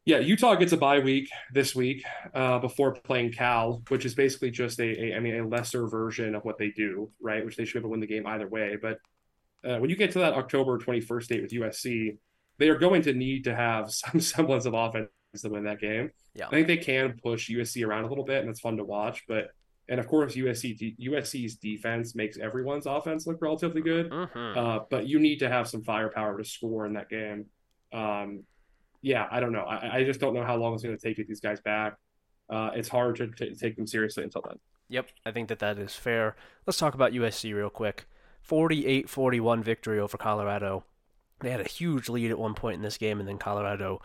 yeah, 0.06 0.18
Utah 0.18 0.56
gets 0.56 0.72
a 0.72 0.78
bye 0.78 1.00
week 1.00 1.30
this 1.54 1.76
week 1.76 2.04
uh, 2.34 2.60
before 2.60 2.94
playing 2.94 3.34
Cal, 3.34 3.84
which 3.90 4.06
is 4.06 4.16
basically 4.16 4.50
just 4.50 4.80
a, 4.80 4.84
a, 4.84 5.16
I 5.16 5.20
mean, 5.20 5.36
a 5.36 5.48
lesser 5.48 5.88
version 5.88 6.34
of 6.34 6.44
what 6.44 6.58
they 6.58 6.70
do, 6.70 7.12
right? 7.22 7.46
Which 7.46 7.56
they 7.56 7.66
should 7.66 7.74
be 7.74 7.80
able 7.80 7.90
to 7.90 7.92
win 7.92 8.00
the 8.00 8.08
game 8.08 8.26
either 8.26 8.48
way. 8.48 8.78
But 8.82 8.98
uh, 9.64 9.78
when 9.78 9.90
you 9.90 9.96
get 9.96 10.12
to 10.14 10.20
that 10.20 10.34
October 10.34 10.80
21st 10.80 11.28
date 11.28 11.42
with 11.44 11.52
USC, 11.52 12.18
they 12.58 12.70
are 12.70 12.78
going 12.78 13.04
to 13.04 13.14
need 13.14 13.44
to 13.44 13.56
have 13.56 13.92
some 13.92 14.20
semblance 14.20 14.66
of 14.66 14.74
offense 14.74 15.10
to 15.40 15.50
win 15.50 15.66
that 15.66 15.80
game. 15.80 16.12
Yeah. 16.34 16.48
I 16.48 16.50
think 16.50 16.68
they 16.68 16.78
can 16.78 17.20
push 17.22 17.50
USC 17.50 17.86
around 17.86 18.06
a 18.06 18.08
little 18.08 18.24
bit, 18.24 18.42
and 18.42 18.50
it's 18.50 18.60
fun 18.60 18.78
to 18.78 18.84
watch. 18.84 19.24
But 19.28 19.50
and 19.92 20.00
of 20.00 20.08
course, 20.08 20.36
USC 20.36 20.96
USC's 20.98 21.58
defense 21.58 22.16
makes 22.16 22.38
everyone's 22.40 22.86
offense 22.86 23.28
look 23.28 23.42
relatively 23.42 23.82
good. 23.82 24.10
Mm-hmm. 24.10 24.58
Uh, 24.58 24.80
but 24.90 25.06
you 25.06 25.20
need 25.20 25.40
to 25.40 25.50
have 25.50 25.68
some 25.68 25.84
firepower 25.84 26.38
to 26.38 26.46
score 26.46 26.86
in 26.86 26.94
that 26.94 27.10
game. 27.10 27.48
Um, 27.92 28.46
yeah, 29.02 29.28
I 29.30 29.42
don't 29.42 29.52
know. 29.52 29.64
I, 29.64 29.98
I, 29.98 30.04
just 30.06 30.22
don't 30.22 30.34
know 30.34 30.46
how 30.46 30.56
long 30.56 30.74
it's 30.74 30.82
going 30.82 30.98
to 30.98 31.02
take 31.02 31.18
to 31.18 31.24
get 31.24 31.28
these 31.28 31.42
guys 31.42 31.60
back. 31.60 31.98
Uh, 32.50 32.70
it's 32.74 32.88
hard 32.88 33.18
to 33.18 33.28
t- 33.28 33.54
take 33.54 33.76
them 33.76 33.86
seriously 33.86 34.24
until 34.24 34.42
then. 34.48 34.60
Yep, 34.88 35.10
I 35.26 35.32
think 35.32 35.50
that 35.50 35.60
that 35.60 35.78
is 35.78 35.94
fair. 35.94 36.38
Let's 36.66 36.78
talk 36.78 36.94
about 36.94 37.12
USC 37.12 37.54
real 37.54 37.70
quick. 37.70 38.06
48-41 38.50 39.62
victory 39.62 40.00
over 40.00 40.18
Colorado. 40.18 40.86
They 41.42 41.52
had 41.52 41.60
a 41.60 41.68
huge 41.68 42.08
lead 42.08 42.32
at 42.32 42.40
one 42.40 42.54
point 42.54 42.78
in 42.78 42.82
this 42.82 42.98
game, 42.98 43.20
and 43.20 43.28
then 43.28 43.38
Colorado 43.38 44.02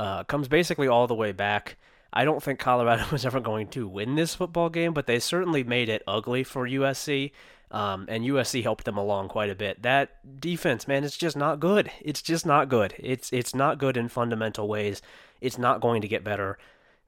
uh, 0.00 0.24
comes 0.24 0.48
basically 0.48 0.88
all 0.88 1.06
the 1.06 1.14
way 1.14 1.30
back. 1.30 1.76
I 2.12 2.24
don't 2.24 2.42
think 2.42 2.58
Colorado 2.58 3.04
was 3.12 3.26
ever 3.26 3.40
going 3.40 3.68
to 3.68 3.86
win 3.86 4.14
this 4.14 4.34
football 4.34 4.70
game, 4.70 4.92
but 4.92 5.06
they 5.06 5.18
certainly 5.18 5.64
made 5.64 5.88
it 5.88 6.02
ugly 6.06 6.44
for 6.44 6.66
USC. 6.68 7.32
Um, 7.70 8.06
and 8.08 8.24
USC 8.24 8.62
helped 8.62 8.84
them 8.86 8.96
along 8.96 9.28
quite 9.28 9.50
a 9.50 9.54
bit. 9.54 9.82
That 9.82 10.40
defense, 10.40 10.88
man, 10.88 11.04
it's 11.04 11.18
just 11.18 11.36
not 11.36 11.60
good. 11.60 11.90
It's 12.00 12.22
just 12.22 12.46
not 12.46 12.70
good. 12.70 12.94
It's 12.98 13.30
it's 13.30 13.54
not 13.54 13.78
good 13.78 13.98
in 13.98 14.08
fundamental 14.08 14.66
ways. 14.66 15.02
It's 15.42 15.58
not 15.58 15.82
going 15.82 16.00
to 16.00 16.08
get 16.08 16.24
better. 16.24 16.56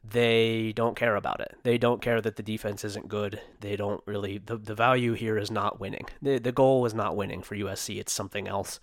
They 0.05 0.73
don't 0.73 0.97
care 0.97 1.17
about 1.17 1.41
it. 1.41 1.57
They 1.63 1.79
don't 1.79 2.03
care 2.03 2.21
that 2.21 2.37
the 2.37 2.43
defense 2.43 2.85
isn't 2.85 3.09
good. 3.09 3.41
They 3.61 3.75
don't 3.77 4.03
really. 4.07 4.37
The, 4.37 4.59
the 4.59 4.75
value 4.75 5.15
here 5.15 5.39
is 5.39 5.51
not 5.51 5.81
winning. 5.81 6.07
The 6.21 6.39
the 6.39 6.53
goal 6.53 6.85
is 6.85 6.93
not 6.93 7.17
winning 7.17 7.41
for 7.41 7.57
USC. 7.57 7.99
It's 7.99 8.13
something 8.13 8.47
else. 8.47 8.81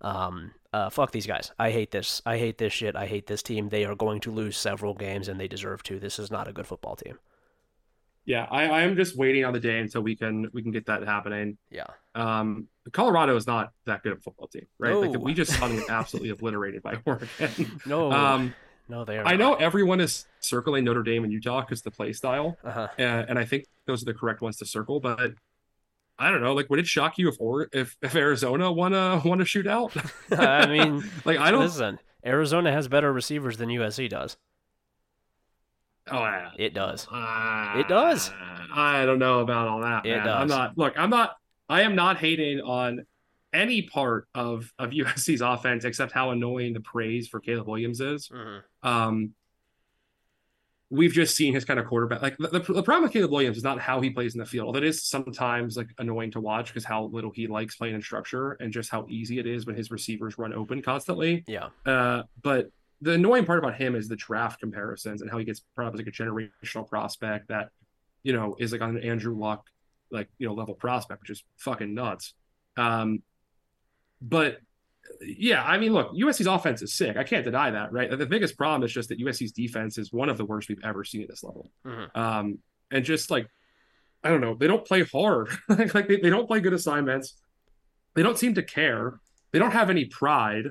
Um, 0.00 0.52
uh, 0.72 0.90
fuck 0.90 1.12
these 1.12 1.26
guys. 1.26 1.52
I 1.58 1.70
hate 1.70 1.90
this. 1.90 2.20
I 2.26 2.38
hate 2.38 2.58
this 2.58 2.72
shit. 2.72 2.94
I 2.96 3.06
hate 3.06 3.26
this 3.26 3.42
team. 3.42 3.68
They 3.68 3.84
are 3.84 3.94
going 3.94 4.20
to 4.20 4.30
lose 4.30 4.56
several 4.56 4.94
games, 4.94 5.28
and 5.28 5.38
they 5.40 5.48
deserve 5.48 5.82
to. 5.84 5.98
This 5.98 6.18
is 6.18 6.30
not 6.30 6.46
a 6.48 6.52
good 6.52 6.66
football 6.66 6.96
team. 6.96 7.18
Yeah, 8.24 8.46
I, 8.50 8.64
I 8.66 8.82
am 8.82 8.94
just 8.94 9.16
waiting 9.16 9.46
on 9.46 9.54
the 9.54 9.60
day 9.60 9.78
until 9.78 10.02
we 10.02 10.14
can 10.14 10.50
we 10.52 10.62
can 10.62 10.70
get 10.70 10.84
that 10.86 11.02
happening. 11.04 11.56
Yeah. 11.70 11.86
Um, 12.14 12.68
Colorado 12.92 13.34
is 13.36 13.46
not 13.46 13.72
that 13.86 14.02
good 14.02 14.12
of 14.12 14.18
a 14.18 14.20
football 14.20 14.48
team, 14.48 14.66
right? 14.78 14.90
No. 14.90 15.00
Like 15.00 15.18
we 15.18 15.32
just 15.32 15.52
saw 15.58 15.66
them 15.68 15.82
absolutely 15.88 16.30
obliterated 16.30 16.82
by 16.82 16.98
Oregon. 17.06 17.80
No. 17.86 18.12
Um, 18.12 18.54
no, 18.90 19.04
they 19.06 19.16
are. 19.18 19.24
I 19.26 19.36
know 19.36 19.54
everyone 19.54 20.00
is 20.00 20.26
circling 20.40 20.84
Notre 20.84 21.02
Dame 21.02 21.24
and 21.24 21.32
Utah 21.32 21.60
because 21.62 21.80
the 21.82 21.90
play 21.90 22.12
style, 22.12 22.56
Uh-huh. 22.64 22.88
and, 22.98 23.30
and 23.30 23.38
I 23.38 23.44
think 23.46 23.64
those 23.86 24.02
are 24.02 24.06
the 24.06 24.14
correct 24.14 24.40
ones 24.42 24.56
to 24.58 24.66
circle. 24.66 25.00
But 25.00 25.32
I 26.18 26.30
don't 26.30 26.40
know. 26.42 26.52
Like, 26.54 26.68
would 26.70 26.78
it 26.80 26.86
shock 26.86 27.16
you 27.18 27.28
if 27.28 27.36
or 27.38 27.68
if, 27.72 27.96
if 28.02 28.14
Arizona 28.16 28.72
won 28.72 28.92
a 28.92 29.20
won 29.24 29.40
a 29.40 29.44
shootout? 29.44 29.92
I 30.38 30.66
mean, 30.66 31.08
like 31.24 31.38
I 31.38 31.50
don't. 31.50 31.60
listen. 31.60 31.98
Arizona 32.26 32.72
has 32.72 32.88
better 32.88 33.12
receivers 33.12 33.56
than 33.58 33.68
USC 33.68 34.08
does. 34.08 34.36
Oh, 36.10 36.18
yeah. 36.18 36.50
It 36.56 36.74
does. 36.74 37.06
Uh, 37.12 37.74
It 37.76 37.86
does. 37.88 38.30
I 38.74 39.04
don't 39.04 39.18
know 39.18 39.40
about 39.40 39.68
all 39.68 39.80
that. 39.82 40.06
It 40.06 40.16
man. 40.16 40.28
I'm 40.28 40.48
does. 40.48 40.56
not. 40.56 40.78
Look, 40.78 40.94
I'm 40.98 41.10
not. 41.10 41.36
I 41.68 41.82
am 41.82 41.94
not 41.94 42.16
hating 42.16 42.60
on 42.60 43.04
any 43.52 43.82
part 43.82 44.26
of 44.34 44.72
of 44.78 44.90
USC's 45.02 45.40
offense 45.40 45.84
except 45.84 46.12
how 46.12 46.30
annoying 46.30 46.72
the 46.72 46.80
praise 46.80 47.28
for 47.28 47.40
Caleb 47.40 47.68
Williams 47.68 48.00
is. 48.00 48.28
Mm-hmm. 48.28 48.88
Um, 48.88 49.34
we've 50.90 51.12
just 51.12 51.36
seen 51.36 51.52
his 51.52 51.64
kind 51.64 51.78
of 51.78 51.86
quarterback. 51.86 52.22
Like 52.22 52.36
the, 52.38 52.48
the, 52.48 52.72
the 52.72 52.82
problem 52.82 53.02
with 53.02 53.12
Caleb 53.12 53.30
Williams 53.30 53.58
is 53.58 53.62
not 53.62 53.78
how 53.78 54.00
he 54.00 54.10
plays 54.10 54.34
in 54.34 54.38
the 54.38 54.46
field. 54.46 54.74
That 54.74 54.84
is 54.84 55.04
sometimes 55.04 55.76
like 55.76 55.88
annoying 55.98 56.30
to 56.30 56.40
watch 56.40 56.68
because 56.68 56.84
how 56.84 57.04
little 57.04 57.30
he 57.30 57.46
likes 57.46 57.76
playing 57.76 57.94
in 57.94 58.02
structure 58.02 58.52
and 58.52 58.72
just 58.72 58.90
how 58.90 59.06
easy 59.08 59.38
it 59.38 59.46
is 59.46 59.66
when 59.66 59.76
his 59.76 59.90
receivers 59.90 60.38
run 60.38 60.54
open 60.54 60.80
constantly. 60.80 61.44
Yeah. 61.46 61.68
Uh, 61.84 62.22
but 62.42 62.70
the 63.02 63.12
annoying 63.12 63.44
part 63.44 63.58
about 63.58 63.76
him 63.76 63.94
is 63.94 64.08
the 64.08 64.16
draft 64.16 64.60
comparisons 64.60 65.20
and 65.20 65.30
how 65.30 65.38
he 65.38 65.44
gets 65.44 65.60
brought 65.76 65.88
up 65.88 65.94
as 65.94 66.00
like 66.00 66.08
a 66.08 66.10
generational 66.10 66.88
prospect 66.88 67.48
that, 67.48 67.68
you 68.22 68.32
know, 68.32 68.56
is 68.58 68.72
like 68.72 68.80
on 68.80 68.96
an 68.96 69.02
Andrew 69.02 69.38
Luck, 69.38 69.66
like, 70.10 70.28
you 70.38 70.48
know, 70.48 70.54
level 70.54 70.74
prospect, 70.74 71.20
which 71.20 71.30
is 71.30 71.44
fucking 71.58 71.94
nuts. 71.94 72.32
Um, 72.78 73.22
but 74.22 74.58
yeah, 75.20 75.62
I 75.64 75.78
mean, 75.78 75.92
look, 75.92 76.12
USC's 76.12 76.46
offense 76.46 76.82
is 76.82 76.92
sick. 76.94 77.16
I 77.16 77.24
can't 77.24 77.44
deny 77.44 77.70
that, 77.70 77.92
right? 77.92 78.10
The 78.16 78.26
biggest 78.26 78.56
problem 78.56 78.82
is 78.84 78.92
just 78.92 79.08
that 79.10 79.18
USC's 79.20 79.52
defense 79.52 79.98
is 79.98 80.12
one 80.12 80.28
of 80.28 80.38
the 80.38 80.44
worst 80.44 80.68
we've 80.68 80.82
ever 80.84 81.04
seen 81.04 81.22
at 81.22 81.28
this 81.28 81.42
level. 81.44 81.70
Mhm. 81.84 82.16
Um, 82.16 82.58
and 82.90 83.04
just 83.04 83.30
like, 83.30 83.48
I 84.24 84.30
don't 84.30 84.40
know, 84.40 84.54
they 84.54 84.66
don't 84.66 84.84
play 84.86 85.02
hard. 85.04 85.48
like, 85.68 85.94
like 85.94 86.08
they, 86.08 86.16
they 86.16 86.30
don't 86.30 86.46
play 86.46 86.60
good 86.60 86.72
assignments. 86.72 87.34
They 88.14 88.22
don't 88.22 88.38
seem 88.38 88.54
to 88.54 88.62
care. 88.62 89.20
They 89.52 89.58
don't 89.58 89.72
have 89.72 89.90
any 89.90 90.06
pride. 90.06 90.68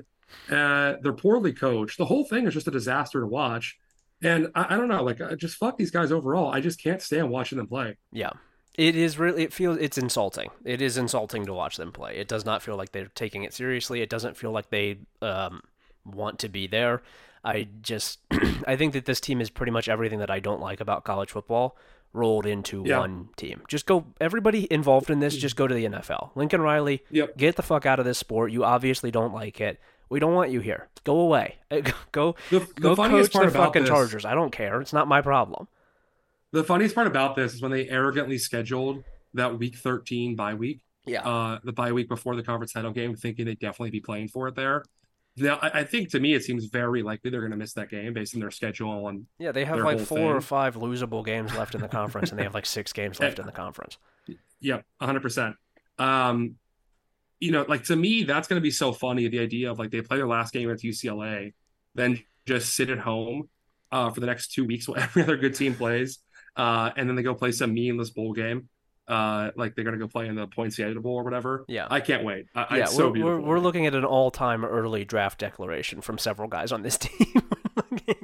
Uh, 0.50 0.94
they're 1.02 1.12
poorly 1.14 1.52
coached. 1.52 1.96
The 1.98 2.04
whole 2.04 2.24
thing 2.24 2.46
is 2.46 2.54
just 2.54 2.68
a 2.68 2.70
disaster 2.70 3.20
to 3.20 3.26
watch. 3.26 3.78
And 4.22 4.48
I, 4.54 4.74
I 4.74 4.76
don't 4.76 4.88
know, 4.88 5.02
like, 5.02 5.20
just 5.38 5.56
fuck 5.56 5.78
these 5.78 5.90
guys 5.90 6.12
overall. 6.12 6.50
I 6.52 6.60
just 6.60 6.82
can't 6.82 7.00
stand 7.00 7.30
watching 7.30 7.56
them 7.58 7.66
play. 7.68 7.96
Yeah. 8.12 8.30
It 8.78 8.94
is 8.96 9.18
really 9.18 9.42
it 9.42 9.52
feels 9.52 9.76
it's 9.78 9.98
insulting. 9.98 10.48
It 10.64 10.80
is 10.80 10.96
insulting 10.96 11.44
to 11.46 11.52
watch 11.52 11.76
them 11.76 11.92
play. 11.92 12.16
It 12.16 12.28
does 12.28 12.44
not 12.46 12.62
feel 12.62 12.76
like 12.76 12.92
they're 12.92 13.10
taking 13.14 13.42
it 13.42 13.52
seriously. 13.52 14.00
It 14.00 14.08
doesn't 14.08 14.36
feel 14.36 14.52
like 14.52 14.70
they 14.70 14.98
um, 15.20 15.62
want 16.06 16.38
to 16.38 16.48
be 16.48 16.66
there. 16.68 17.02
I 17.44 17.66
just 17.82 18.20
I 18.66 18.76
think 18.76 18.92
that 18.92 19.04
this 19.04 19.20
team 19.20 19.40
is 19.40 19.50
pretty 19.50 19.72
much 19.72 19.88
everything 19.88 20.20
that 20.20 20.30
I 20.30 20.38
don't 20.38 20.60
like 20.60 20.80
about 20.80 21.04
college 21.04 21.32
football 21.32 21.76
rolled 22.12 22.46
into 22.46 22.84
Yeah. 22.86 23.00
one 23.00 23.30
team. 23.36 23.62
Just 23.68 23.84
go 23.84 24.06
everybody 24.20 24.72
involved 24.72 25.10
in 25.10 25.18
this 25.18 25.36
just 25.36 25.56
go 25.56 25.66
to 25.66 25.74
the 25.74 25.84
NFL. 25.86 26.30
Lincoln 26.36 26.60
Riley, 26.62 27.02
Yep. 27.10 27.36
get 27.36 27.56
the 27.56 27.62
fuck 27.62 27.84
out 27.84 27.98
of 27.98 28.04
this 28.04 28.18
sport. 28.18 28.52
You 28.52 28.64
obviously 28.64 29.10
don't 29.10 29.34
like 29.34 29.60
it. 29.60 29.80
We 30.08 30.20
don't 30.20 30.34
want 30.34 30.50
you 30.52 30.60
here. 30.60 30.88
Go 31.04 31.18
away. 31.20 31.56
Go 32.12 32.34
The, 32.50 32.60
the 32.60 32.66
go 32.80 32.94
funniest 32.94 33.32
coach 33.32 33.46
the 33.52 33.58
fucking 33.58 33.82
this, 33.82 33.90
Chargers. 33.90 34.24
I 34.24 34.34
don't 34.34 34.52
care. 34.52 34.80
It's 34.80 34.92
not 34.94 35.06
my 35.08 35.20
problem. 35.20 35.68
The 36.52 36.64
funniest 36.64 36.94
part 36.94 37.06
about 37.06 37.36
this 37.36 37.54
is 37.54 37.62
when 37.62 37.70
they 37.70 37.88
arrogantly 37.88 38.38
scheduled 38.38 39.04
that 39.34 39.58
week 39.58 39.76
13 39.76 40.36
bye 40.36 40.54
week. 40.54 40.80
Yeah. 41.06 41.22
uh, 41.22 41.58
the 41.64 41.72
bye 41.72 41.92
week 41.92 42.08
before 42.08 42.36
the 42.36 42.42
conference 42.42 42.72
title 42.72 42.90
game, 42.92 43.16
thinking 43.16 43.46
they'd 43.46 43.58
definitely 43.58 43.90
be 43.90 44.00
playing 44.00 44.28
for 44.28 44.46
it 44.48 44.54
there. 44.54 44.84
Now, 45.38 45.58
I, 45.62 45.80
I 45.80 45.84
think 45.84 46.10
to 46.10 46.20
me, 46.20 46.34
it 46.34 46.44
seems 46.44 46.66
very 46.66 47.02
likely 47.02 47.30
they're 47.30 47.40
going 47.40 47.52
to 47.52 47.56
miss 47.56 47.72
that 47.74 47.88
game 47.88 48.12
based 48.12 48.34
on 48.34 48.40
their 48.40 48.50
schedule. 48.50 49.08
And 49.08 49.26
Yeah, 49.38 49.52
they 49.52 49.64
have 49.64 49.78
like 49.78 50.00
four 50.00 50.36
or 50.36 50.40
five 50.40 50.74
losable 50.74 51.24
games 51.24 51.54
left 51.54 51.74
in 51.74 51.80
the 51.80 51.88
conference, 51.88 52.30
and 52.30 52.38
they 52.38 52.42
have 52.42 52.54
like 52.54 52.66
six 52.66 52.92
games 52.92 53.20
left 53.20 53.38
in 53.38 53.46
the 53.46 53.52
conference. 53.52 53.98
yep, 54.60 54.84
100%. 55.00 55.54
Um, 55.98 56.56
you 57.40 57.52
know, 57.52 57.64
like 57.68 57.84
to 57.84 57.96
me, 57.96 58.24
that's 58.24 58.48
going 58.48 58.60
to 58.60 58.62
be 58.62 58.70
so 58.70 58.92
funny. 58.92 59.28
The 59.28 59.38
idea 59.40 59.70
of 59.70 59.78
like 59.78 59.90
they 59.90 60.00
play 60.00 60.16
their 60.16 60.26
last 60.26 60.52
game 60.52 60.68
against 60.68 60.84
UCLA, 60.84 61.54
then 61.94 62.20
just 62.46 62.74
sit 62.74 62.90
at 62.90 62.98
home 62.98 63.48
uh, 63.92 64.10
for 64.10 64.20
the 64.20 64.26
next 64.26 64.52
two 64.52 64.64
weeks 64.64 64.88
while 64.88 65.00
every 65.02 65.22
other 65.22 65.36
good 65.36 65.54
team 65.54 65.74
plays, 65.74 66.18
uh, 66.58 66.90
and 66.96 67.08
then 67.08 67.16
they 67.16 67.22
go 67.22 67.34
play 67.34 67.52
some 67.52 67.72
meaningless 67.72 68.10
bowl 68.10 68.34
game. 68.34 68.68
Uh, 69.06 69.50
like 69.56 69.74
they're 69.74 69.84
going 69.84 69.98
to 69.98 70.04
go 70.04 70.06
play 70.06 70.26
in 70.28 70.34
the 70.34 70.46
Poinsettia 70.46 71.00
Bowl 71.00 71.14
or 71.14 71.24
whatever. 71.24 71.64
Yeah. 71.66 71.86
I 71.90 72.00
can't 72.00 72.24
wait. 72.24 72.44
I, 72.54 72.76
yeah, 72.76 72.82
it's 72.82 72.94
so 72.94 73.10
we're, 73.10 73.24
we're, 73.24 73.40
we're 73.40 73.58
looking 73.58 73.86
at 73.86 73.94
an 73.94 74.04
all-time 74.04 74.66
early 74.66 75.06
draft 75.06 75.40
declaration 75.40 76.02
from 76.02 76.18
several 76.18 76.46
guys 76.46 76.72
on 76.72 76.82
this 76.82 76.98
team. 76.98 77.32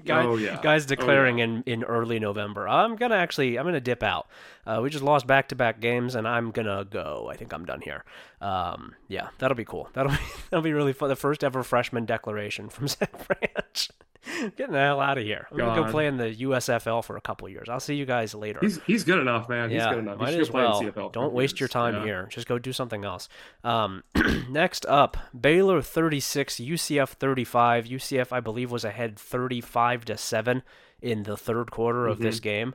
guys, 0.04 0.26
Oh, 0.28 0.36
yeah. 0.36 0.60
guys 0.62 0.84
Oh, 0.84 0.88
declaring 0.88 1.38
yeah. 1.38 1.44
in, 1.44 1.62
in 1.64 1.84
early 1.84 2.18
November. 2.18 2.68
I'm 2.68 2.96
gonna 2.96 3.14
actually 3.14 3.58
I'm 3.58 3.64
gonna 3.64 3.80
dip 3.80 4.02
out. 4.02 4.26
Uh, 4.66 4.80
we 4.82 4.90
just 4.90 5.04
lost 5.04 5.26
back-to-back 5.26 5.80
games, 5.80 6.14
and 6.14 6.26
I'm 6.26 6.50
gonna 6.50 6.84
go. 6.88 7.28
I 7.30 7.36
think 7.36 7.52
I'm 7.52 7.64
done 7.64 7.80
here. 7.82 8.04
Um, 8.40 8.94
yeah, 9.08 9.28
that'll 9.38 9.56
be 9.56 9.64
cool. 9.64 9.88
That'll 9.92 10.12
be 10.16 10.18
that'll 10.50 10.62
be 10.62 10.72
really 10.72 10.92
fun. 10.92 11.08
The 11.08 11.16
first 11.16 11.42
ever 11.44 11.62
freshman 11.62 12.04
declaration 12.06 12.68
from 12.68 12.88
Zach 12.94 13.12
Branch. 13.26 13.90
Getting 14.56 14.72
the 14.72 14.78
hell 14.78 15.00
out 15.02 15.18
of 15.18 15.24
here. 15.24 15.46
I'm 15.50 15.58
gonna 15.58 15.82
go 15.84 15.90
play 15.90 16.06
in 16.06 16.16
the 16.16 16.34
USFL 16.34 17.04
for 17.04 17.18
a 17.18 17.20
couple 17.20 17.46
years. 17.50 17.68
I'll 17.68 17.78
see 17.78 17.94
you 17.94 18.06
guys 18.06 18.34
later. 18.34 18.58
He's 18.62 18.80
he's 18.86 19.04
good 19.04 19.18
enough, 19.18 19.50
man. 19.50 19.68
He's 19.68 19.76
yeah, 19.76 19.90
good 19.90 19.98
enough. 19.98 20.18
Might 20.18 20.32
as 20.32 20.50
well. 20.50 20.80
Don't 21.12 21.34
waste 21.34 21.60
your 21.60 21.68
time 21.68 21.94
Yeah. 21.96 22.04
here. 22.04 22.26
Just 22.30 22.48
go 22.48 22.58
do 22.58 22.72
something 22.72 23.04
else. 23.04 23.28
Um, 23.64 24.02
next 24.48 24.86
up, 24.86 25.18
Baylor 25.38 25.82
36, 25.82 26.56
UCF 26.56 27.10
35. 27.10 27.84
UCF, 27.84 28.32
I 28.32 28.40
believe, 28.40 28.70
was 28.70 28.82
ahead 28.84 29.18
35 29.18 30.06
to 30.06 30.16
seven 30.16 30.62
in 31.02 31.24
the 31.24 31.36
third 31.36 31.70
quarter 31.70 32.06
of 32.06 32.16
Mm-hmm. 32.16 32.24
this 32.24 32.40
game. 32.40 32.74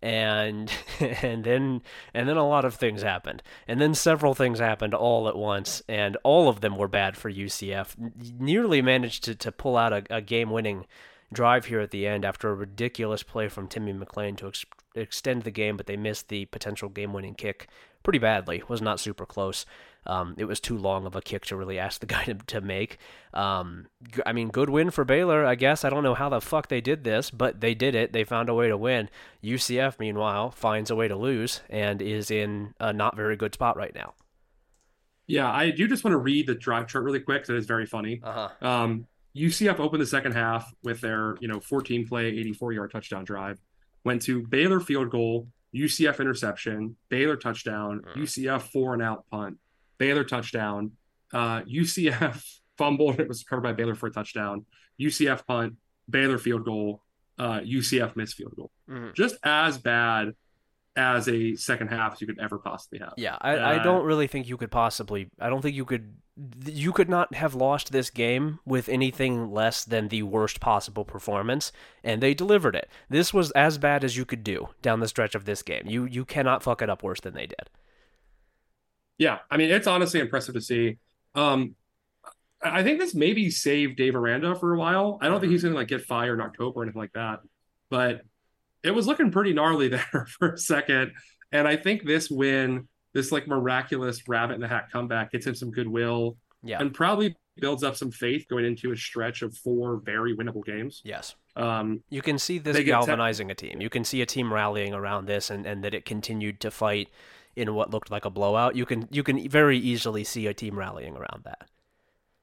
And 0.00 0.70
and 1.00 1.44
then 1.44 1.82
and 2.14 2.28
then 2.28 2.36
a 2.36 2.46
lot 2.46 2.64
of 2.64 2.74
things 2.74 3.02
happened, 3.02 3.42
and 3.66 3.80
then 3.80 3.94
several 3.94 4.34
things 4.34 4.60
happened 4.60 4.94
all 4.94 5.28
at 5.28 5.36
once, 5.36 5.82
and 5.88 6.16
all 6.22 6.48
of 6.48 6.60
them 6.60 6.76
were 6.76 6.88
bad 6.88 7.16
for 7.16 7.30
UCF. 7.30 7.96
Nearly 8.38 8.80
managed 8.80 9.24
to, 9.24 9.34
to 9.34 9.50
pull 9.50 9.76
out 9.76 9.92
a, 9.92 10.04
a 10.10 10.20
game-winning 10.20 10.86
drive 11.32 11.66
here 11.66 11.80
at 11.80 11.90
the 11.90 12.06
end 12.06 12.24
after 12.24 12.48
a 12.48 12.54
ridiculous 12.54 13.22
play 13.22 13.48
from 13.48 13.68
Timmy 13.68 13.92
McClain 13.92 14.36
to 14.38 14.48
ex- 14.48 14.64
extend 14.94 15.42
the 15.42 15.50
game, 15.50 15.76
but 15.76 15.86
they 15.86 15.96
missed 15.96 16.28
the 16.28 16.46
potential 16.46 16.88
game-winning 16.88 17.34
kick 17.34 17.68
pretty 18.02 18.18
badly. 18.18 18.62
Was 18.68 18.80
not 18.80 19.00
super 19.00 19.26
close. 19.26 19.66
Um, 20.08 20.34
it 20.38 20.46
was 20.46 20.58
too 20.58 20.76
long 20.76 21.04
of 21.06 21.14
a 21.14 21.20
kick 21.20 21.44
to 21.46 21.56
really 21.56 21.78
ask 21.78 22.00
the 22.00 22.06
guy 22.14 22.24
to, 22.24 22.34
to 22.34 22.60
make. 22.60 22.98
Um, 23.34 23.86
I 24.26 24.32
mean, 24.32 24.48
good 24.48 24.70
win 24.70 24.90
for 24.90 25.04
Baylor, 25.04 25.44
I 25.44 25.54
guess. 25.54 25.84
I 25.84 25.90
don't 25.90 26.02
know 26.02 26.14
how 26.14 26.28
the 26.30 26.40
fuck 26.40 26.68
they 26.68 26.80
did 26.80 27.04
this, 27.04 27.30
but 27.30 27.60
they 27.60 27.74
did 27.74 27.94
it. 27.94 28.12
They 28.12 28.24
found 28.24 28.48
a 28.48 28.54
way 28.54 28.68
to 28.68 28.76
win. 28.76 29.10
UCF, 29.44 29.98
meanwhile, 30.00 30.50
finds 30.50 30.90
a 30.90 30.96
way 30.96 31.08
to 31.08 31.16
lose 31.16 31.60
and 31.68 32.00
is 32.00 32.30
in 32.30 32.74
a 32.80 32.92
not 32.92 33.16
very 33.16 33.36
good 33.36 33.52
spot 33.54 33.76
right 33.76 33.94
now. 33.94 34.14
Yeah, 35.26 35.50
I 35.52 35.70
do 35.70 35.86
just 35.86 36.04
want 36.04 36.12
to 36.14 36.18
read 36.18 36.46
the 36.46 36.54
drive 36.54 36.88
chart 36.88 37.04
really 37.04 37.20
quick. 37.20 37.44
That 37.44 37.56
is 37.56 37.66
very 37.66 37.84
funny. 37.84 38.20
Uh 38.22 38.48
huh. 38.62 38.66
Um, 38.66 39.06
UCF 39.36 39.78
opened 39.78 40.00
the 40.00 40.06
second 40.06 40.32
half 40.32 40.72
with 40.82 41.02
their, 41.02 41.36
you 41.40 41.48
know, 41.48 41.60
14 41.60 42.08
play, 42.08 42.28
84 42.28 42.72
yard 42.72 42.90
touchdown 42.90 43.24
drive. 43.24 43.58
Went 44.04 44.22
to 44.22 44.46
Baylor 44.46 44.80
field 44.80 45.10
goal, 45.10 45.48
UCF 45.74 46.18
interception, 46.18 46.96
Baylor 47.10 47.36
touchdown, 47.36 48.00
Mm. 48.16 48.22
UCF 48.22 48.62
four 48.62 48.94
and 48.94 49.02
out 49.02 49.26
punt, 49.30 49.58
Baylor 49.98 50.24
touchdown, 50.24 50.92
uh, 51.32 51.62
UCF 51.62 52.42
fumbled. 52.78 53.20
It 53.20 53.28
was 53.28 53.42
covered 53.44 53.62
by 53.62 53.72
Baylor 53.72 53.94
for 53.94 54.06
a 54.06 54.10
touchdown. 54.12 54.64
UCF 55.00 55.46
punt, 55.46 55.74
Baylor 56.08 56.38
field 56.38 56.64
goal, 56.64 57.02
uh, 57.38 57.60
UCF 57.60 58.16
missed 58.16 58.34
field 58.36 58.54
goal. 58.56 58.70
Mhm. 58.88 59.14
Just 59.14 59.36
as 59.44 59.78
bad 59.78 60.34
as 60.96 61.28
a 61.28 61.54
second 61.54 61.88
half 61.88 62.14
as 62.14 62.20
you 62.20 62.26
could 62.26 62.40
ever 62.40 62.58
possibly 62.58 62.98
have. 62.98 63.14
Yeah, 63.16 63.36
I, 63.40 63.52
I 63.56 63.76
Uh, 63.76 63.82
don't 63.84 64.04
really 64.04 64.26
think 64.26 64.48
you 64.48 64.56
could 64.56 64.70
possibly. 64.72 65.28
I 65.40 65.48
don't 65.48 65.62
think 65.62 65.76
you 65.76 65.84
could. 65.84 66.16
You 66.66 66.92
could 66.92 67.08
not 67.08 67.34
have 67.34 67.54
lost 67.56 67.90
this 67.90 68.10
game 68.10 68.60
with 68.64 68.88
anything 68.88 69.50
less 69.50 69.84
than 69.84 70.06
the 70.08 70.22
worst 70.22 70.60
possible 70.60 71.04
performance, 71.04 71.72
and 72.04 72.22
they 72.22 72.32
delivered 72.32 72.76
it. 72.76 72.88
This 73.08 73.34
was 73.34 73.50
as 73.52 73.76
bad 73.76 74.04
as 74.04 74.16
you 74.16 74.24
could 74.24 74.44
do 74.44 74.68
down 74.80 75.00
the 75.00 75.08
stretch 75.08 75.34
of 75.34 75.44
this 75.46 75.62
game. 75.62 75.82
You 75.86 76.04
you 76.04 76.24
cannot 76.24 76.62
fuck 76.62 76.80
it 76.80 76.88
up 76.90 77.02
worse 77.02 77.20
than 77.20 77.34
they 77.34 77.46
did. 77.46 77.70
Yeah, 79.18 79.38
I 79.50 79.56
mean, 79.56 79.70
it's 79.70 79.86
honestly 79.86 80.20
impressive 80.20 80.54
to 80.54 80.60
see. 80.60 80.96
Um, 81.34 81.74
I 82.62 82.82
think 82.82 82.98
this 82.98 83.14
maybe 83.14 83.50
saved 83.50 83.96
Dave 83.96 84.16
Aranda 84.16 84.54
for 84.54 84.74
a 84.74 84.78
while. 84.78 85.18
I 85.20 85.28
don't 85.28 85.40
think 85.40 85.52
he's 85.52 85.62
going 85.62 85.74
to 85.74 85.78
like 85.78 85.88
get 85.88 86.02
fired 86.04 86.34
in 86.34 86.40
October 86.40 86.80
or 86.80 86.82
anything 86.84 87.00
like 87.00 87.12
that, 87.12 87.40
but 87.90 88.22
it 88.82 88.90
was 88.92 89.06
looking 89.06 89.30
pretty 89.30 89.52
gnarly 89.52 89.88
there 89.96 90.26
for 90.38 90.52
a 90.54 90.58
second. 90.58 91.12
And 91.52 91.66
I 91.68 91.76
think 91.76 92.04
this 92.04 92.30
win, 92.30 92.88
this 93.14 93.30
like 93.32 93.46
miraculous 93.46 94.22
rabbit 94.28 94.54
in 94.54 94.60
the 94.60 94.68
hat 94.68 94.88
comeback, 94.92 95.32
gets 95.32 95.46
him 95.46 95.54
some 95.54 95.70
goodwill 95.70 96.36
Yeah. 96.62 96.80
and 96.80 96.92
probably 96.92 97.36
builds 97.56 97.82
up 97.82 97.96
some 97.96 98.10
faith 98.12 98.46
going 98.48 98.64
into 98.64 98.92
a 98.92 98.96
stretch 98.96 99.42
of 99.42 99.56
four 99.56 100.00
very 100.04 100.36
winnable 100.36 100.64
games. 100.64 101.00
yes. 101.04 101.34
Um, 101.56 102.02
You 102.08 102.22
can 102.22 102.38
see 102.38 102.58
this 102.58 102.76
get 102.76 102.82
te- 102.84 102.86
galvanizing 102.90 103.50
a 103.50 103.54
team. 103.54 103.80
You 103.80 103.90
can 103.90 104.04
see 104.04 104.22
a 104.22 104.26
team 104.26 104.52
rallying 104.52 104.94
around 104.94 105.26
this, 105.26 105.50
and, 105.50 105.66
and 105.66 105.82
that 105.82 105.92
it 105.92 106.04
continued 106.04 106.60
to 106.60 106.70
fight 106.70 107.08
in 107.58 107.74
what 107.74 107.90
looked 107.90 108.10
like 108.10 108.24
a 108.24 108.30
blowout. 108.30 108.76
You 108.76 108.86
can 108.86 109.08
you 109.10 109.22
can 109.22 109.48
very 109.48 109.78
easily 109.78 110.24
see 110.24 110.46
a 110.46 110.54
team 110.54 110.78
rallying 110.78 111.16
around 111.16 111.44
that. 111.44 111.68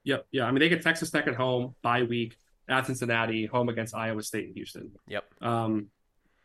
Yep. 0.04 0.28
Yeah. 0.32 0.44
I 0.46 0.52
mean, 0.52 0.60
they 0.60 0.70
get 0.70 0.82
Texas 0.84 1.10
Tech 1.10 1.28
at 1.28 1.36
home, 1.36 1.76
bye 1.82 2.04
week 2.04 2.38
at 2.70 2.86
Cincinnati, 2.86 3.46
home 3.46 3.70
against 3.70 3.96
Iowa 3.96 4.22
State 4.24 4.46
and 4.46 4.56
Houston. 4.56 4.92
Yep. 5.08 5.24
Um, 5.42 5.88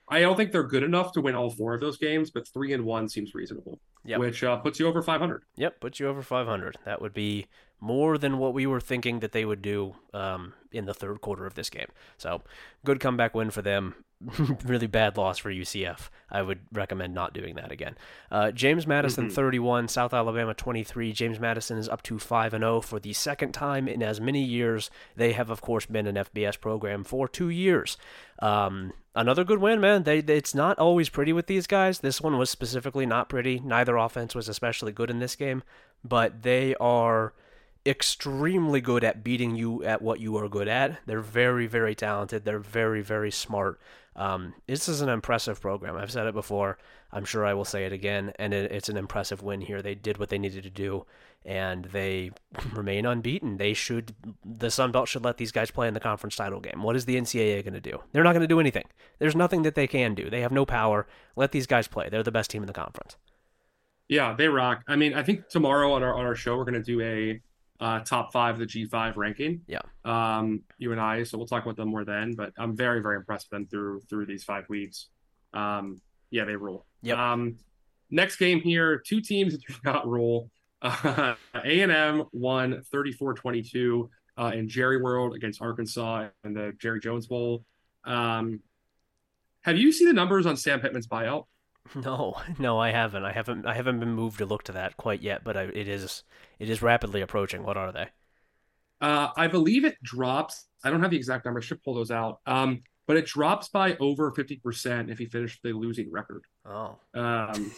I 0.08 0.20
don't 0.20 0.36
think 0.36 0.50
they're 0.52 0.64
good 0.64 0.82
enough 0.82 1.12
to 1.12 1.20
win 1.20 1.34
all 1.34 1.50
four 1.50 1.74
of 1.74 1.80
those 1.80 1.96
games, 1.98 2.30
but 2.30 2.48
three 2.48 2.72
and 2.72 2.84
one 2.84 3.08
seems 3.08 3.34
reasonable, 3.34 3.78
Yep. 4.04 4.18
which 4.18 4.42
uh, 4.42 4.56
puts 4.56 4.80
you 4.80 4.86
over 4.88 5.02
500. 5.02 5.44
Yep, 5.56 5.80
puts 5.80 6.00
you 6.00 6.08
over 6.08 6.20
500. 6.20 6.76
That 6.84 7.00
would 7.00 7.12
be 7.14 7.46
more 7.80 8.18
than 8.18 8.38
what 8.38 8.54
we 8.54 8.66
were 8.66 8.80
thinking 8.80 9.20
that 9.20 9.32
they 9.32 9.44
would 9.44 9.62
do 9.62 9.94
um, 10.14 10.52
in 10.70 10.84
the 10.84 10.94
third 10.94 11.20
quarter 11.20 11.46
of 11.46 11.54
this 11.54 11.70
game. 11.70 11.88
So, 12.18 12.42
good 12.84 13.00
comeback 13.00 13.34
win 13.34 13.50
for 13.50 13.62
them. 13.62 13.94
really 14.66 14.86
bad 14.86 15.16
loss 15.16 15.38
for 15.38 15.50
UCF. 15.50 16.10
I 16.30 16.42
would 16.42 16.58
recommend 16.72 17.14
not 17.14 17.32
doing 17.32 17.54
that 17.54 17.72
again. 17.72 17.96
Uh, 18.30 18.50
James 18.50 18.86
Madison 18.86 19.28
Mhm. 19.30 19.32
31, 19.32 19.88
South 19.88 20.12
Alabama 20.12 20.52
23. 20.52 21.10
James 21.14 21.40
Madison 21.40 21.78
is 21.78 21.88
up 21.88 22.02
to 22.02 22.18
5 22.18 22.52
and 22.52 22.60
0 22.62 22.82
for 22.82 23.00
the 23.00 23.14
second 23.14 23.52
time 23.52 23.88
in 23.88 24.02
as 24.02 24.20
many 24.20 24.42
years. 24.42 24.90
They 25.16 25.32
have 25.32 25.48
of 25.48 25.62
course 25.62 25.86
been 25.86 26.06
an 26.06 26.16
FBS 26.16 26.60
program 26.60 27.02
for 27.02 27.28
2 27.28 27.48
years. 27.48 27.96
Um, 28.42 28.92
another 29.14 29.42
good 29.42 29.58
win, 29.58 29.80
man. 29.80 30.02
They, 30.02 30.20
they- 30.20 30.36
it's 30.36 30.54
not 30.54 30.78
always 30.78 31.08
pretty 31.08 31.32
with 31.32 31.46
these 31.46 31.66
guys. 31.66 32.00
This 32.00 32.20
one 32.20 32.36
was 32.36 32.50
specifically 32.50 33.06
not 33.06 33.30
pretty. 33.30 33.58
Neither 33.64 33.96
offense 33.96 34.34
was 34.34 34.50
especially 34.50 34.92
good 34.92 35.08
in 35.08 35.18
this 35.20 35.34
game, 35.34 35.62
but 36.04 36.42
they 36.42 36.74
are 36.74 37.32
extremely 37.86 38.80
good 38.80 39.04
at 39.04 39.24
beating 39.24 39.56
you 39.56 39.82
at 39.84 40.02
what 40.02 40.20
you 40.20 40.36
are 40.36 40.48
good 40.48 40.68
at. 40.68 41.00
They're 41.06 41.20
very, 41.20 41.66
very 41.66 41.94
talented. 41.94 42.44
They're 42.44 42.58
very, 42.58 43.02
very 43.02 43.30
smart. 43.30 43.80
Um, 44.16 44.54
this 44.66 44.88
is 44.88 45.00
an 45.00 45.08
impressive 45.08 45.60
program. 45.60 45.96
I've 45.96 46.10
said 46.10 46.26
it 46.26 46.34
before. 46.34 46.78
I'm 47.12 47.24
sure 47.24 47.44
I 47.44 47.54
will 47.54 47.64
say 47.64 47.86
it 47.86 47.92
again, 47.92 48.32
and 48.38 48.52
it, 48.52 48.70
it's 48.70 48.88
an 48.88 48.96
impressive 48.96 49.42
win 49.42 49.60
here. 49.60 49.82
They 49.82 49.94
did 49.94 50.18
what 50.18 50.28
they 50.28 50.38
needed 50.38 50.62
to 50.64 50.70
do, 50.70 51.06
and 51.44 51.86
they 51.86 52.30
remain 52.72 53.06
unbeaten. 53.06 53.56
They 53.56 53.72
should, 53.72 54.14
the 54.44 54.70
Sun 54.70 54.92
Belt 54.92 55.08
should 55.08 55.24
let 55.24 55.38
these 55.38 55.52
guys 55.52 55.70
play 55.70 55.88
in 55.88 55.94
the 55.94 56.00
conference 56.00 56.36
title 56.36 56.60
game. 56.60 56.82
What 56.82 56.96
is 56.96 57.06
the 57.06 57.16
NCAA 57.16 57.64
going 57.64 57.74
to 57.74 57.80
do? 57.80 58.00
They're 58.12 58.24
not 58.24 58.32
going 58.32 58.42
to 58.42 58.46
do 58.46 58.60
anything. 58.60 58.84
There's 59.18 59.36
nothing 59.36 59.62
that 59.62 59.74
they 59.74 59.86
can 59.86 60.14
do. 60.14 60.28
They 60.28 60.42
have 60.42 60.52
no 60.52 60.66
power. 60.66 61.06
Let 61.34 61.52
these 61.52 61.66
guys 61.66 61.88
play. 61.88 62.08
They're 62.08 62.22
the 62.22 62.30
best 62.30 62.50
team 62.50 62.62
in 62.62 62.66
the 62.66 62.72
conference. 62.72 63.16
Yeah, 64.08 64.34
they 64.34 64.48
rock. 64.48 64.82
I 64.88 64.96
mean, 64.96 65.14
I 65.14 65.22
think 65.22 65.48
tomorrow 65.48 65.92
on 65.92 66.02
our 66.02 66.12
on 66.12 66.26
our 66.26 66.34
show 66.34 66.56
we're 66.56 66.64
going 66.64 66.74
to 66.74 66.82
do 66.82 67.00
a 67.00 67.40
uh, 67.80 68.00
top 68.00 68.32
five 68.32 68.54
of 68.54 68.60
the 68.60 68.66
G5 68.66 69.16
ranking. 69.16 69.62
Yeah. 69.66 69.80
Um, 70.04 70.62
you 70.78 70.92
and 70.92 71.00
I, 71.00 71.22
so 71.22 71.38
we'll 71.38 71.46
talk 71.46 71.64
about 71.64 71.76
them 71.76 71.88
more 71.88 72.04
then. 72.04 72.34
But 72.34 72.52
I'm 72.58 72.76
very, 72.76 73.00
very 73.00 73.16
impressed 73.16 73.48
with 73.50 73.58
them 73.58 73.66
through 73.66 74.00
through 74.08 74.26
these 74.26 74.44
five 74.44 74.68
weeks. 74.68 75.08
Um, 75.54 76.00
yeah, 76.30 76.44
they 76.44 76.56
rule. 76.56 76.86
Yep. 77.02 77.18
Um, 77.18 77.56
next 78.10 78.36
game 78.36 78.60
here, 78.60 78.98
two 78.98 79.20
teams 79.20 79.52
that 79.52 79.62
do 79.66 79.74
not 79.84 80.06
rule. 80.06 80.50
Uh, 80.82 81.34
A&M 81.54 82.24
won 82.32 82.82
34-22 82.92 84.08
uh, 84.38 84.52
in 84.54 84.68
Jerry 84.68 85.00
World 85.00 85.34
against 85.34 85.60
Arkansas 85.60 86.28
in 86.44 86.54
the 86.54 86.72
Jerry 86.78 87.00
Jones 87.00 87.26
Bowl. 87.26 87.64
Um, 88.04 88.60
have 89.62 89.76
you 89.76 89.92
seen 89.92 90.06
the 90.06 90.14
numbers 90.14 90.46
on 90.46 90.56
Sam 90.56 90.80
Pittman's 90.80 91.06
buyout? 91.06 91.44
No, 92.05 92.36
no, 92.59 92.78
I 92.78 92.91
haven't. 92.93 93.24
I 93.24 93.32
haven't. 93.32 93.66
I 93.66 93.74
haven't 93.74 93.99
been 94.01 94.12
moved 94.12 94.38
to 94.38 94.47
look 94.47 94.62
to 94.64 94.72
that 94.72 94.97
quite 94.97 95.22
yet. 95.22 95.43
But 95.45 95.57
I, 95.57 95.62
it 95.64 95.88
is. 95.88 96.22
It 96.59 96.70
is 96.70 96.82
rapidly 96.82 97.20
approaching. 97.20 97.64
What 97.64 97.76
are 97.76 97.91
they? 97.91 98.07
Uh, 99.01 99.28
I 99.36 99.49
believe 99.49 99.84
it 99.84 99.97
drops. 100.03 100.66
I 100.84 100.91
don't 100.91 101.03
have 101.03 101.11
the 101.11 101.16
exact 101.16 101.45
number. 101.47 101.59
I 101.61 101.62
should 101.64 101.82
pull 101.82 101.95
those 101.95 102.11
out. 102.11 102.41
Um, 102.47 102.82
but 103.07 103.16
it 103.16 103.26
drops 103.26 103.68
by 103.68 103.97
over 103.97 104.30
50% 104.30 105.11
if 105.11 105.18
he 105.18 105.26
finished 105.26 105.61
the 105.64 105.72
losing 105.72 106.12
record. 106.12 106.45
Oh, 106.64 106.97
Um, 107.14 107.72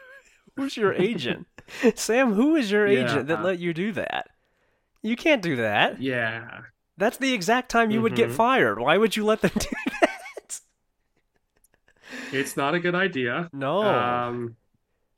who's 0.56 0.76
your 0.76 0.92
agent, 0.92 1.46
Sam? 1.94 2.34
Who 2.34 2.56
is 2.56 2.70
your 2.70 2.86
agent 2.86 3.28
that 3.28 3.42
let 3.42 3.58
you 3.60 3.72
do 3.72 3.92
that? 3.92 4.28
You 5.02 5.16
can't 5.16 5.40
do 5.42 5.56
that. 5.56 6.02
yeah. 6.02 6.60
That's 6.96 7.16
the 7.16 7.32
exact 7.32 7.70
time 7.70 7.90
you 7.90 8.02
would 8.02 8.14
get 8.14 8.28
Mhm. 8.30 8.34
fired. 8.34 8.78
Why 8.78 8.96
would 8.98 9.16
you 9.16 9.24
let 9.24 9.40
them 9.40 9.50
do 9.58 9.68
that? 10.00 10.03
It's 12.32 12.56
not 12.56 12.74
a 12.74 12.80
good 12.80 12.94
idea. 12.94 13.48
No. 13.52 13.82
Um, 13.82 14.56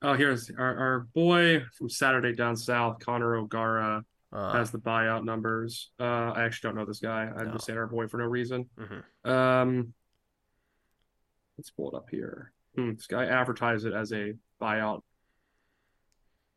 oh, 0.03 0.15
here's 0.15 0.51
our, 0.51 0.77
our 0.77 1.01
boy 1.15 1.63
from 1.77 1.89
Saturday 1.89 2.35
Down 2.35 2.57
South, 2.57 2.99
Connor 3.05 3.37
O'Gara, 3.37 4.05
Uh, 4.33 4.53
has 4.53 4.71
the 4.71 4.79
buyout 4.79 5.25
numbers. 5.25 5.91
Uh, 6.01 6.33
I 6.35 6.45
actually 6.45 6.69
don't 6.69 6.77
know 6.79 6.85
this 6.85 6.99
guy. 7.01 7.23
I'm 7.35 7.47
No. 7.47 7.53
just 7.53 7.65
saying 7.67 7.79
our 7.79 7.87
boy 7.87 8.07
for 8.09 8.19
no 8.19 8.25
reason. 8.25 8.69
mhm. 8.79 9.29
Um, 9.31 9.95
let's 11.57 11.71
pull 11.71 11.89
it 11.91 11.95
up 11.97 12.11
here. 12.11 12.53
Hmm, 12.75 12.95
this 12.95 13.07
guy 13.07 13.25
advertised 13.25 13.87
it 13.87 13.95
as 13.95 14.13
a 14.13 14.35
buyout. 14.61 15.03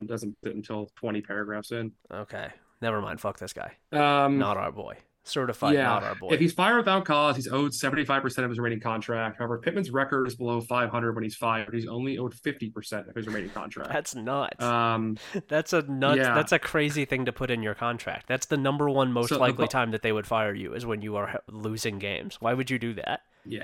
It 0.02 0.08
doesn't 0.08 0.36
fit 0.44 0.56
until 0.56 0.90
20 0.96 1.22
paragraphs 1.22 1.72
in. 1.72 1.92
Okay. 2.12 2.50
Never 2.82 3.02
mind. 3.02 3.20
Fuck 3.22 3.38
this 3.40 3.54
guy. 3.54 3.74
Um, 3.92 4.38
Not 4.40 4.58
our 4.58 4.72
boy. 4.72 4.98
Certified. 5.30 5.73
yeah. 5.75 5.84
Not 5.84 6.03
our 6.03 6.15
boy. 6.15 6.30
If 6.32 6.39
he's 6.39 6.53
fired 6.53 6.77
without 6.77 7.05
cause, 7.05 7.36
he's 7.36 7.47
owed 7.47 7.71
75% 7.71 8.25
of 8.43 8.49
his 8.49 8.57
remaining 8.59 8.80
contract. 8.82 9.38
However, 9.38 9.59
Pittman's 9.59 9.91
record 9.91 10.27
is 10.27 10.36
below 10.36 10.61
500 10.61 11.13
when 11.15 11.23
he's 11.23 11.36
fired. 11.36 11.73
He's 11.73 11.88
only 11.88 12.17
owed 12.17 12.34
50% 12.34 13.09
of 13.09 13.15
his 13.15 13.27
remaining 13.27 13.49
contract. 13.49 13.91
That's 13.91 14.15
nuts. 14.15 14.63
Um, 14.63 15.17
that's 15.47 15.73
a 15.73 15.82
nuts. 15.84 16.17
yeah. 16.17 16.34
That's 16.36 16.51
a 16.51 16.59
crazy 16.59 17.05
thing 17.05 17.25
to 17.25 17.32
put 17.32 17.51
in 17.51 17.61
your 17.63 17.75
contract. 17.75 18.27
That's 18.27 18.47
the 18.47 18.57
number 18.57 18.89
one 18.89 19.11
most 19.11 19.30
So 19.30 19.39
likely 19.39 19.65
bu- 19.65 19.69
time 19.71 19.91
that 19.91 20.01
they 20.01 20.11
would 20.11 20.27
fire 20.27 20.53
you 20.53 20.73
is 20.73 20.86
when 20.86 21.01
you 21.01 21.15
are 21.15 21.41
losing 21.49 21.99
games. 21.99 22.38
Why 22.39 22.53
would 22.53 22.69
you 22.69 22.80
do 22.80 22.93
that? 22.95 23.21
yeah. 23.45 23.63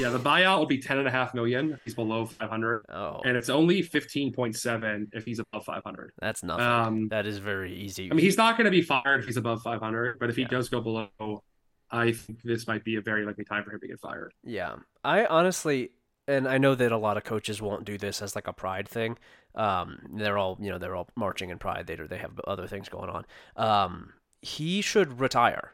Yeah, 0.00 0.08
the 0.10 0.18
buyout 0.18 0.58
will 0.58 0.66
be 0.66 0.78
10.5 0.80 1.34
million 1.34 1.72
if 1.72 1.80
he's 1.84 1.94
below 1.94 2.26
500. 2.26 2.84
Oh, 2.88 3.20
And 3.24 3.36
it's 3.36 3.48
only 3.50 3.82
15.7 3.82 5.08
if 5.12 5.24
he's 5.24 5.38
above 5.38 5.64
500. 5.64 6.12
that's 6.20 6.42
nothing. 6.42 6.64
Um, 6.66 7.08
that 7.08 7.26
is 7.26 7.38
very 7.38 7.74
easy. 7.74 8.10
I 8.10 8.14
mean, 8.14 8.24
he's 8.24 8.36
not 8.38 8.56
going 8.56 8.64
to 8.64 8.70
be 8.70 8.82
fired 8.82 9.20
if 9.20 9.26
he's 9.26 9.36
above 9.36 9.62
500, 9.62 10.18
but 10.18 10.30
if 10.30 10.36
he 10.36 10.42
Yeah. 10.42 10.48
does 10.48 10.68
go 10.68 10.80
below, 10.80 11.42
I 11.90 12.12
think 12.12 12.42
this 12.42 12.66
might 12.66 12.84
be 12.84 12.96
a 12.96 13.00
very 13.00 13.24
likely 13.26 13.44
time 13.44 13.64
for 13.64 13.72
him 13.72 13.80
to 13.80 13.88
get 13.88 14.00
fired. 14.00 14.32
Yeah. 14.44 14.76
I 15.04 15.26
honestly 15.26 15.90
and 16.28 16.46
I 16.46 16.58
know 16.58 16.76
that 16.76 16.92
a 16.92 16.96
lot 16.96 17.16
of 17.16 17.24
coaches 17.24 17.60
won't 17.60 17.84
do 17.84 17.98
this 17.98 18.22
as 18.22 18.36
like 18.36 18.46
a 18.46 18.52
pride 18.52 18.88
thing. 18.88 19.18
Um 19.56 19.98
they're 20.14 20.38
all, 20.38 20.56
you 20.60 20.70
know, 20.70 20.78
they're 20.78 20.94
all 20.94 21.08
marching 21.16 21.50
in 21.50 21.58
pride. 21.58 21.86
They 21.88 21.96
they 21.96 22.18
have 22.18 22.40
other 22.46 22.66
things 22.68 22.88
going 22.88 23.10
on. 23.10 23.26
Um 23.56 24.12
he 24.40 24.80
should 24.80 25.18
retire. 25.20 25.72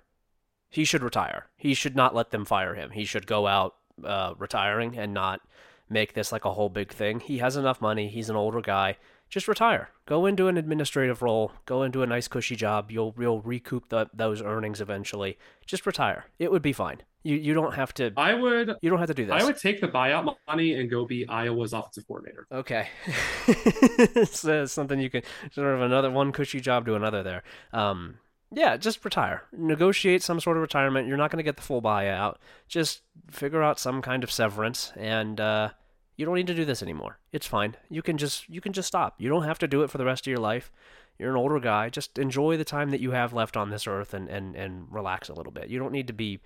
He 0.70 0.84
should 0.84 1.02
retire. 1.02 1.46
He 1.56 1.74
should 1.74 1.94
not 1.94 2.14
let 2.14 2.30
them 2.30 2.44
fire 2.44 2.74
him. 2.74 2.90
He 2.92 3.04
should 3.04 3.26
go 3.26 3.46
out 3.46 3.76
uh 4.04 4.34
retiring 4.38 4.98
and 4.98 5.12
not 5.14 5.40
make 5.88 6.14
this 6.14 6.32
like 6.32 6.44
a 6.44 6.52
whole 6.52 6.68
big 6.68 6.92
thing. 6.92 7.20
He 7.20 7.38
has 7.38 7.56
enough 7.56 7.80
money. 7.80 8.08
He's 8.08 8.30
an 8.30 8.36
older 8.36 8.60
guy. 8.60 8.96
Just 9.28 9.48
retire. 9.48 9.90
Go 10.06 10.26
into 10.26 10.46
an 10.46 10.56
administrative 10.56 11.20
role. 11.20 11.50
Go 11.64 11.82
into 11.82 12.02
a 12.02 12.06
nice 12.06 12.28
cushy 12.28 12.54
job. 12.54 12.92
You'll 12.92 13.14
you'll 13.18 13.42
recoup 13.42 13.88
the, 13.88 14.08
those 14.14 14.40
earnings 14.40 14.80
eventually. 14.80 15.36
Just 15.66 15.84
retire. 15.84 16.26
It 16.38 16.52
would 16.52 16.62
be 16.62 16.72
fine. 16.72 17.02
You 17.24 17.34
you 17.34 17.54
don't 17.54 17.74
have 17.74 17.92
to. 17.94 18.12
I 18.16 18.34
would. 18.34 18.76
You 18.82 18.90
don't 18.90 19.00
have 19.00 19.08
to 19.08 19.14
do 19.14 19.26
this. 19.26 19.34
I 19.34 19.44
would 19.44 19.58
take 19.58 19.80
the 19.80 19.88
buyout 19.88 20.32
money 20.46 20.74
and 20.74 20.88
go 20.88 21.04
be 21.06 21.26
Iowa's 21.28 21.72
offensive 21.72 22.06
coordinator. 22.06 22.46
Okay, 22.52 22.88
it's 23.48 24.44
uh, 24.44 24.66
something 24.68 25.00
you 25.00 25.10
can 25.10 25.22
sort 25.50 25.74
of 25.74 25.82
another 25.82 26.10
one 26.10 26.30
cushy 26.30 26.60
job 26.60 26.86
to 26.86 26.94
another 26.94 27.24
there. 27.24 27.42
Um, 27.72 28.18
yeah, 28.52 28.76
just 28.76 29.04
retire. 29.04 29.42
Negotiate 29.52 30.22
some 30.22 30.40
sort 30.40 30.56
of 30.56 30.60
retirement. 30.60 31.08
You're 31.08 31.16
not 31.16 31.30
going 31.30 31.38
to 31.38 31.44
get 31.44 31.56
the 31.56 31.62
full 31.62 31.82
buyout. 31.82 32.36
Just 32.68 33.02
figure 33.30 33.62
out 33.62 33.80
some 33.80 34.02
kind 34.02 34.22
of 34.22 34.30
severance, 34.30 34.92
and 34.96 35.40
uh, 35.40 35.70
you 36.16 36.24
don't 36.24 36.36
need 36.36 36.46
to 36.46 36.54
do 36.54 36.64
this 36.64 36.82
anymore. 36.82 37.18
It's 37.32 37.46
fine. 37.46 37.76
You 37.90 38.02
can 38.02 38.18
just 38.18 38.48
you 38.48 38.60
can 38.60 38.72
just 38.72 38.88
stop. 38.88 39.14
You 39.18 39.28
don't 39.28 39.44
have 39.44 39.58
to 39.60 39.68
do 39.68 39.82
it 39.82 39.90
for 39.90 39.98
the 39.98 40.04
rest 40.04 40.26
of 40.26 40.30
your 40.30 40.40
life. 40.40 40.70
You're 41.18 41.30
an 41.30 41.36
older 41.36 41.58
guy. 41.58 41.88
Just 41.88 42.18
enjoy 42.18 42.56
the 42.56 42.64
time 42.64 42.90
that 42.90 43.00
you 43.00 43.12
have 43.12 43.32
left 43.32 43.56
on 43.56 43.70
this 43.70 43.86
earth 43.86 44.14
and 44.14 44.28
and 44.28 44.54
and 44.54 44.86
relax 44.90 45.28
a 45.28 45.34
little 45.34 45.52
bit. 45.52 45.68
You 45.68 45.78
don't 45.78 45.92
need 45.92 46.06
to 46.06 46.12
be 46.12 46.40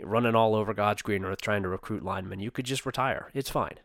running 0.00 0.34
all 0.34 0.54
over 0.54 0.74
God's 0.74 1.02
green 1.02 1.24
earth 1.24 1.40
trying 1.40 1.62
to 1.62 1.68
recruit 1.68 2.04
linemen. 2.04 2.40
You 2.40 2.50
could 2.50 2.66
just 2.66 2.86
retire. 2.86 3.30
It's 3.34 3.50
fine. 3.50 3.78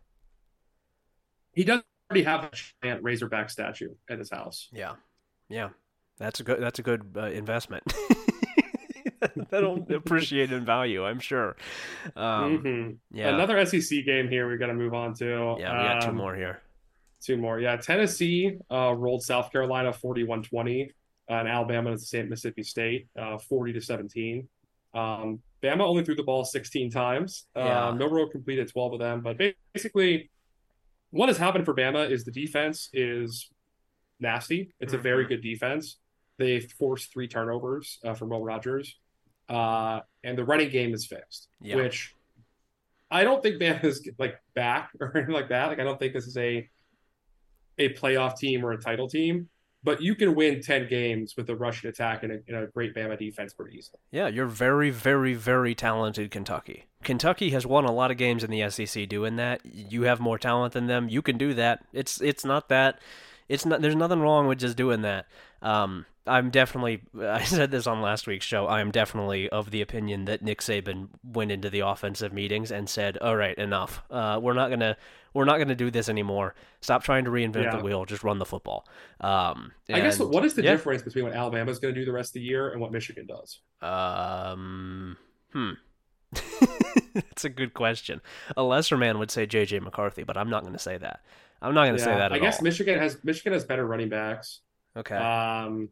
He 1.51 1.64
does 1.64 1.82
already 2.10 2.24
have 2.24 2.43
a 2.45 2.51
giant 2.84 3.04
Razorback 3.04 3.49
statue 3.49 3.89
at 4.10 4.20
his 4.20 4.32
house. 4.32 4.70
Yeah, 4.72 4.93
yeah, 5.49 5.70
that's 6.18 6.39
a 6.39 6.43
good 6.43 6.61
that's 6.61 6.80
a 6.80 6.84
good 6.84 7.03
uh, 7.18 7.26
investment. 7.28 7.84
That'll 9.49 9.86
appreciate 9.93 10.51
in 10.51 10.66
value, 10.66 11.05
I'm 11.05 11.20
sure. 11.20 11.55
Um, 12.16 12.59
mm-hmm. 12.59 13.18
Yeah, 13.18 13.30
Another 13.34 13.66
SEC 13.66 14.03
game 14.05 14.28
here. 14.28 14.49
We 14.49 14.57
got 14.57 14.68
to 14.68 14.74
move 14.74 14.93
on 14.93 15.14
to. 15.16 15.55
yeah, 15.59 15.78
we 15.78 15.88
got 15.88 16.01
two 16.01 16.09
Um, 16.09 16.16
more 16.18 16.36
here. 16.36 16.61
Two 17.22 17.38
more. 17.38 17.59
Yeah. 17.59 17.78
Tennessee 17.78 18.57
uh, 18.70 18.93
rolled 18.93 19.24
South 19.24 19.49
Carolina 19.51 19.93
41 19.93 20.43
20, 20.43 20.91
uh, 21.30 21.34
and 21.34 21.47
Alabama 21.47 21.91
is 21.93 22.01
the 22.01 22.07
same 22.07 22.30
Mississippi 22.30 22.64
State 22.64 23.07
uh, 23.18 23.38
40 23.38 23.74
to 23.74 23.82
17. 23.82 24.47
Um, 24.93 25.39
Bama 25.64 25.82
only 25.82 26.03
threw 26.03 26.16
the 26.16 26.24
ball 26.24 26.43
16 26.43 26.91
times. 26.91 27.45
Yeah. 27.55 27.88
Um, 27.88 27.97
Milroe 27.97 28.28
completed 28.28 28.70
12 28.70 28.93
of 28.93 28.99
them. 28.99 29.22
But 29.22 29.41
basically, 29.74 30.30
what 31.11 31.30
has 31.30 31.38
happened 31.38 31.64
for 31.64 31.74
Bama 31.74 32.09
is 32.11 32.26
the 32.26 32.32
defense 32.32 32.89
is 32.91 33.49
nasty. 34.20 34.74
It's 34.82 34.91
a 34.93 34.97
very 34.97 35.24
Mhm. 35.26 35.30
good 35.30 35.41
defense. 35.41 35.97
They 36.38 36.60
forced 36.62 37.12
three 37.14 37.28
turnovers 37.28 38.00
uh, 38.04 38.14
from 38.14 38.30
Will 38.30 38.44
Rogers. 38.44 38.98
Uh, 39.50 40.00
and 40.24 40.38
the 40.38 40.44
running 40.46 40.70
game 40.70 40.94
is 40.94 41.06
fixed, 41.06 41.48
Yeah. 41.62 41.76
which 41.76 42.16
I 43.12 43.24
don't 43.24 43.44
think 43.44 43.62
Bama 43.62 43.84
is 43.84 44.10
like 44.18 44.36
back 44.56 44.90
or 45.00 45.16
anything 45.16 45.34
like 45.36 45.50
that. 45.50 45.68
Like 45.68 45.80
I 45.80 45.84
don't 45.84 46.00
think 46.00 46.14
this 46.14 46.26
is 46.28 46.38
a 46.38 46.68
a 47.78 47.90
playoff 47.94 48.38
team 48.38 48.64
or 48.66 48.72
a 48.72 48.78
title 48.80 49.10
team, 49.10 49.50
but 49.84 50.02
you 50.02 50.16
can 50.16 50.36
win 50.36 50.62
10 50.62 50.88
games 50.88 51.34
with 51.36 51.50
a 51.50 51.56
rushing 51.56 51.90
attack 51.90 52.24
and 52.24 52.32
a, 52.32 52.40
and 52.48 52.56
a 52.58 52.68
great 52.68 52.96
Bama 52.96 53.18
defense 53.18 53.54
pretty 53.54 53.78
easily. 53.78 54.00
Yeah, 54.12 54.28
you're 54.28 54.46
very, 54.46 54.92
very, 54.92 55.34
very 55.34 55.74
talented, 55.76 56.32
Kentucky. 56.32 56.86
Kentucky 57.04 57.50
has 57.50 57.66
won 57.66 57.84
a 57.86 57.92
lot 57.92 58.12
of 58.12 58.18
games 58.18 58.44
in 58.44 58.52
the 58.52 58.70
SEC 58.70 59.10
doing 59.10 59.36
that. 59.38 59.62
You 59.66 60.04
have 60.04 60.20
more 60.20 60.38
talent 60.38 60.74
than 60.74 60.86
them. 60.88 61.10
You 61.10 61.22
can 61.22 61.38
do 61.38 61.54
that. 61.56 61.84
It's 61.94 62.22
it's 62.22 62.46
not 62.46 62.70
that. 62.70 63.00
It's 63.54 63.68
not. 63.68 63.82
There's 63.82 63.95
nothing 63.95 64.20
wrong 64.20 64.47
with 64.47 64.58
just 64.58 64.76
doing 64.76 65.04
that. 65.04 65.28
Um, 65.62 66.08
I'm 66.26 66.49
definitely. 66.49 67.01
I 67.22 67.43
said 67.43 67.70
this 67.70 67.86
on 67.86 68.01
last 68.01 68.26
week's 68.26 68.47
show. 68.47 68.66
I 68.66 68.82
am 68.82 68.89
definitely 68.89 69.47
of 69.49 69.70
the 69.70 69.82
opinion 69.82 70.26
that 70.26 70.41
Nick 70.41 70.62
Saban 70.62 71.10
went 71.24 71.51
into 71.51 71.70
the 71.70 71.82
offensive 71.82 72.34
meetings 72.34 72.72
and 72.72 72.89
said, 72.89 73.18
"All 73.20 73.36
right, 73.36 73.56
enough. 73.56 74.01
Uh, 74.10 74.39
we're 74.41 74.54
not 74.54 74.72
gonna. 74.72 74.97
We're 75.36 75.45
not 75.45 75.60
gonna 75.60 75.76
do 75.76 75.91
this 75.91 76.10
anymore. 76.10 76.56
Stop 76.82 77.04
trying 77.04 77.26
to 77.26 77.30
reinvent 77.30 77.66
Yeah. 77.66 77.78
the 77.78 77.84
wheel. 77.84 78.06
Just 78.06 78.24
run 78.24 78.39
the 78.39 78.45
football." 78.45 78.88
Um, 79.22 79.72
I 79.88 79.99
guess 79.99 80.18
what 80.18 80.43
is 80.43 80.56
the 80.56 80.64
yeah. 80.64 80.72
difference 80.72 81.04
between 81.04 81.26
what 81.26 81.34
Alabama's 81.34 81.78
going 81.78 81.93
to 81.93 81.99
do 81.99 82.06
the 82.06 82.12
rest 82.12 82.32
of 82.32 82.34
the 82.34 82.41
year 82.41 82.72
and 82.72 82.82
what 82.82 82.91
Michigan 82.91 83.28
does? 83.28 83.60
Um, 83.84 85.16
hmm. 85.51 85.74
That's 87.22 87.45
a 87.45 87.49
good 87.49 87.74
question. 87.74 88.22
A 88.57 88.64
lesser 88.64 88.97
man 88.97 89.20
would 89.20 89.32
say 89.32 89.45
J.J. 89.45 89.80
McCarthy, 89.80 90.24
but 90.24 90.38
I'm 90.38 90.49
not 90.49 90.61
going 90.64 90.74
to 90.74 90.80
say 90.80 90.97
that. 90.97 91.22
I'm 91.61 91.74
not 91.74 91.86
going 91.86 91.95
to 91.97 92.03
say 92.03 92.16
that 92.16 92.32
at 92.32 92.34
I 92.34 92.39
guess 92.39 92.59
all. 92.59 92.64
Michigan 92.64 92.99
has 92.99 93.24
Michigan 93.24 93.53
has 93.53 93.64
better 93.66 93.86
running 93.86 94.09
backs. 94.09 94.61
okay. 94.95 95.16
Um, 95.16 95.89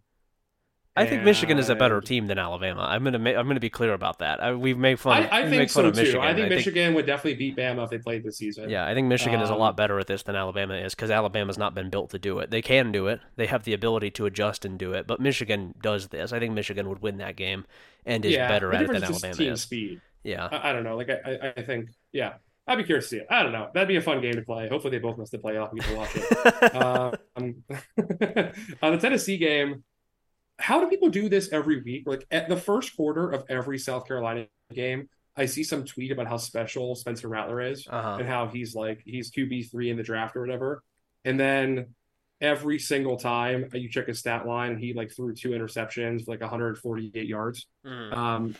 I 0.95 1.05
think 1.05 1.23
Michigan 1.23 1.57
is 1.57 1.69
a 1.69 1.75
better 1.75 2.01
team 2.01 2.27
than 2.27 2.37
Alabama. 2.37 2.81
I'm 2.81 3.03
gonna 3.05 3.17
I'm 3.17 3.47
gonna 3.47 3.61
be 3.61 3.69
clear 3.69 3.93
about 3.93 4.19
that. 4.19 4.41
I, 4.43 4.53
we've 4.53 4.77
made 4.77 4.99
fun. 4.99 5.17
I, 5.17 5.19
Of, 5.19 5.29
I 5.31 5.43
we 5.43 5.49
think 5.49 5.59
make 5.61 5.69
so 5.69 5.89
too. 5.89 5.93
Michigan. 5.93 6.21
I 6.21 6.33
think 6.33 6.49
Michigan 6.49 6.93
would 6.95 7.05
definitely 7.05 7.35
beat 7.35 7.55
Bama 7.57 7.85
if 7.85 7.89
they 7.89 7.97
played 7.97 8.23
this 8.23 8.37
season. 8.37 8.69
Yeah, 8.69 8.85
I 8.85 8.93
think 8.93 9.07
Michigan 9.07 9.39
is 9.41 9.49
a 9.49 9.53
Um, 9.53 9.59
lot 9.59 9.77
better 9.77 9.99
at 9.99 10.07
this 10.07 10.23
than 10.23 10.35
Alabama 10.35 10.75
is 10.75 10.93
because 10.93 11.09
Alabama's 11.09 11.57
not 11.57 11.73
been 11.73 11.89
built 11.89 12.09
to 12.11 12.19
do 12.19 12.39
it. 12.39 12.51
They 12.51 12.61
can 12.61 12.91
do 12.91 13.07
it. 13.07 13.21
They 13.37 13.47
have 13.47 13.63
the 13.63 13.73
ability 13.73 14.11
to 14.11 14.25
adjust 14.25 14.65
and 14.65 14.77
do 14.77 14.91
it. 14.93 15.07
But 15.07 15.21
Michigan 15.21 15.75
does 15.81 16.09
this. 16.09 16.33
I 16.33 16.39
think 16.39 16.53
Michigan 16.53 16.89
would 16.89 17.01
win 17.01 17.17
that 17.19 17.37
game 17.37 17.65
and 18.05 18.25
is 18.25 18.35
yeah, 18.35 18.45
better 18.45 18.73
at 18.73 18.81
it 18.81 18.91
than 18.91 19.01
difference 19.01 19.03
is 19.03 19.07
just 19.07 19.23
Alabama 19.23 19.33
team 19.33 19.53
is. 19.53 19.61
speed. 19.61 20.01
Yeah. 20.23 20.47
I, 20.51 20.69
I 20.69 20.73
don't 20.73 20.83
know. 20.83 20.97
Like 20.97 21.09
I, 21.09 21.53
I, 21.57 21.61
think, 21.63 21.89
yeah, 22.11 22.33
I'd 22.67 22.77
be 22.77 22.83
curious 22.83 23.05
to 23.05 23.09
see 23.09 23.17
it. 23.17 23.27
I 23.29 23.43
don't 23.43 23.51
know. 23.51 23.69
That'd 23.73 23.87
be 23.87 23.95
a 23.95 24.01
fun 24.01 24.21
game 24.21 24.33
to 24.33 24.41
play. 24.41 24.69
Hopefully, 24.69 24.91
they 24.91 25.01
both 25.01 25.17
miss 25.17 25.29
the 25.29 25.37
playoff. 25.37 25.73
We 25.73 25.79
get 25.79 25.89
to 25.89 25.95
watch 25.95 26.11
it. 26.15 26.75
um, 27.35 27.63
on 28.81 28.91
the 28.91 28.97
Tennessee 28.99 29.37
game, 29.37 29.83
how 30.59 30.79
do 30.79 30.87
people 30.87 31.09
do 31.09 31.27
this 31.27 31.51
every 31.51 31.81
week? 31.81 32.03
Like 32.05 32.25
at 32.31 32.47
the 32.47 32.57
first 32.57 32.95
quarter 32.95 33.31
of 33.31 33.45
every 33.49 33.77
South 33.77 34.07
Carolina 34.07 34.47
game, 34.73 35.09
I 35.35 35.45
see 35.45 35.63
some 35.63 35.85
tweet 35.85 36.11
about 36.11 36.27
how 36.27 36.37
special 36.37 36.95
Spencer 36.95 37.27
Rattler 37.27 37.61
is 37.61 37.87
uh-huh. 37.89 38.17
and 38.19 38.27
how 38.27 38.47
he's 38.47 38.75
like 38.75 39.01
he's 39.05 39.31
QB 39.31 39.71
three 39.71 39.89
in 39.89 39.97
the 39.97 40.03
draft 40.03 40.35
or 40.35 40.41
whatever. 40.41 40.83
And 41.25 41.39
then 41.39 41.87
every 42.41 42.79
single 42.79 43.17
time 43.17 43.69
you 43.73 43.89
check 43.89 44.07
his 44.07 44.19
stat 44.19 44.47
line, 44.47 44.77
he 44.77 44.93
like 44.93 45.11
threw 45.11 45.33
two 45.33 45.49
interceptions, 45.49 46.27
like 46.27 46.41
148 46.41 47.27
yards. 47.27 47.67
Mhm. 47.85 48.13
Um, 48.13 48.55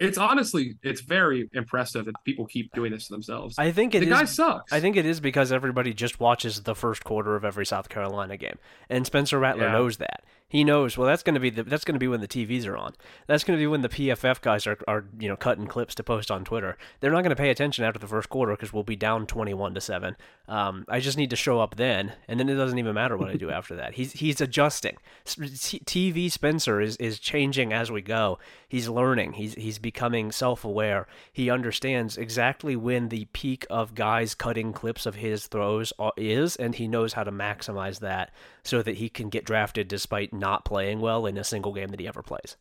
it's 0.00 0.18
honestly 0.18 0.74
it's 0.82 1.02
very 1.02 1.48
impressive 1.52 2.06
that 2.06 2.14
people 2.24 2.46
keep 2.46 2.72
doing 2.72 2.90
this 2.90 3.06
to 3.06 3.12
themselves. 3.12 3.56
I 3.58 3.70
think 3.70 3.94
it 3.94 4.00
the 4.00 4.06
is. 4.06 4.12
guy 4.12 4.24
sucks. 4.24 4.72
I 4.72 4.80
think 4.80 4.96
it 4.96 5.06
is 5.06 5.20
because 5.20 5.52
everybody 5.52 5.94
just 5.94 6.18
watches 6.18 6.62
the 6.62 6.74
first 6.74 7.04
quarter 7.04 7.36
of 7.36 7.44
every 7.44 7.66
South 7.66 7.88
Carolina 7.88 8.36
game, 8.36 8.58
and 8.88 9.06
Spencer 9.06 9.38
Rattler 9.38 9.66
Yeah. 9.66 9.72
knows 9.72 9.98
that. 9.98 10.24
He 10.50 10.64
knows 10.64 10.98
well 10.98 11.06
that's 11.06 11.22
going 11.22 11.34
to 11.34 11.40
be 11.40 11.48
the, 11.48 11.62
that's 11.62 11.84
going 11.84 11.94
to 11.94 12.00
be 12.00 12.08
when 12.08 12.20
the 12.20 12.26
TVs 12.26 12.66
are 12.66 12.76
on. 12.76 12.94
That's 13.28 13.44
going 13.44 13.56
to 13.56 13.62
be 13.62 13.68
when 13.68 13.82
the 13.82 13.88
PFF 13.88 14.40
guys 14.40 14.66
are, 14.66 14.76
are 14.88 15.04
you 15.18 15.28
know 15.28 15.36
cutting 15.36 15.68
clips 15.68 15.94
to 15.94 16.02
post 16.02 16.28
on 16.28 16.44
Twitter. 16.44 16.76
They're 16.98 17.12
not 17.12 17.22
going 17.22 17.30
to 17.30 17.40
pay 17.40 17.50
attention 17.50 17.84
after 17.84 18.00
the 18.00 18.08
first 18.08 18.28
quarter 18.28 18.54
because 18.54 18.72
we'll 18.72 18.82
be 18.82 18.96
down 18.96 19.28
twenty 19.28 19.54
one 19.54 19.74
to 19.74 19.80
seven. 19.80 20.16
Um, 20.48 20.84
I 20.88 20.98
just 20.98 21.16
need 21.16 21.30
to 21.30 21.36
show 21.36 21.60
up 21.60 21.76
then, 21.76 22.14
and 22.26 22.40
then 22.40 22.48
it 22.48 22.56
doesn't 22.56 22.80
even 22.80 22.94
matter 22.94 23.16
what 23.16 23.28
I 23.28 23.36
do 23.36 23.48
after 23.52 23.76
that. 23.76 23.94
He's 23.94 24.12
he's 24.12 24.40
adjusting. 24.40 24.96
TV 25.24 26.32
Spencer 26.32 26.80
is 26.80 26.96
is 26.96 27.20
changing 27.20 27.72
as 27.72 27.92
we 27.92 28.02
go. 28.02 28.40
He's 28.68 28.88
learning. 28.88 29.34
He's 29.34 29.54
he's 29.54 29.78
becoming 29.78 30.32
self 30.32 30.64
aware. 30.64 31.06
He 31.32 31.48
understands 31.48 32.18
exactly 32.18 32.74
when 32.74 33.08
the 33.08 33.26
peak 33.26 33.68
of 33.70 33.94
guys 33.94 34.34
cutting 34.34 34.72
clips 34.72 35.06
of 35.06 35.14
his 35.14 35.46
throws 35.46 35.92
is, 36.16 36.56
and 36.56 36.74
he 36.74 36.88
knows 36.88 37.12
how 37.12 37.22
to 37.22 37.30
maximize 37.30 38.00
that 38.00 38.32
so 38.62 38.82
that 38.82 38.96
he 38.96 39.08
can 39.08 39.28
get 39.28 39.44
drafted 39.44 39.88
despite 39.88 40.32
not 40.32 40.64
playing 40.64 41.00
well 41.00 41.26
in 41.26 41.36
a 41.38 41.44
single 41.44 41.72
game 41.72 41.88
that 41.88 42.00
he 42.00 42.06
ever 42.08 42.22
plays. 42.22 42.56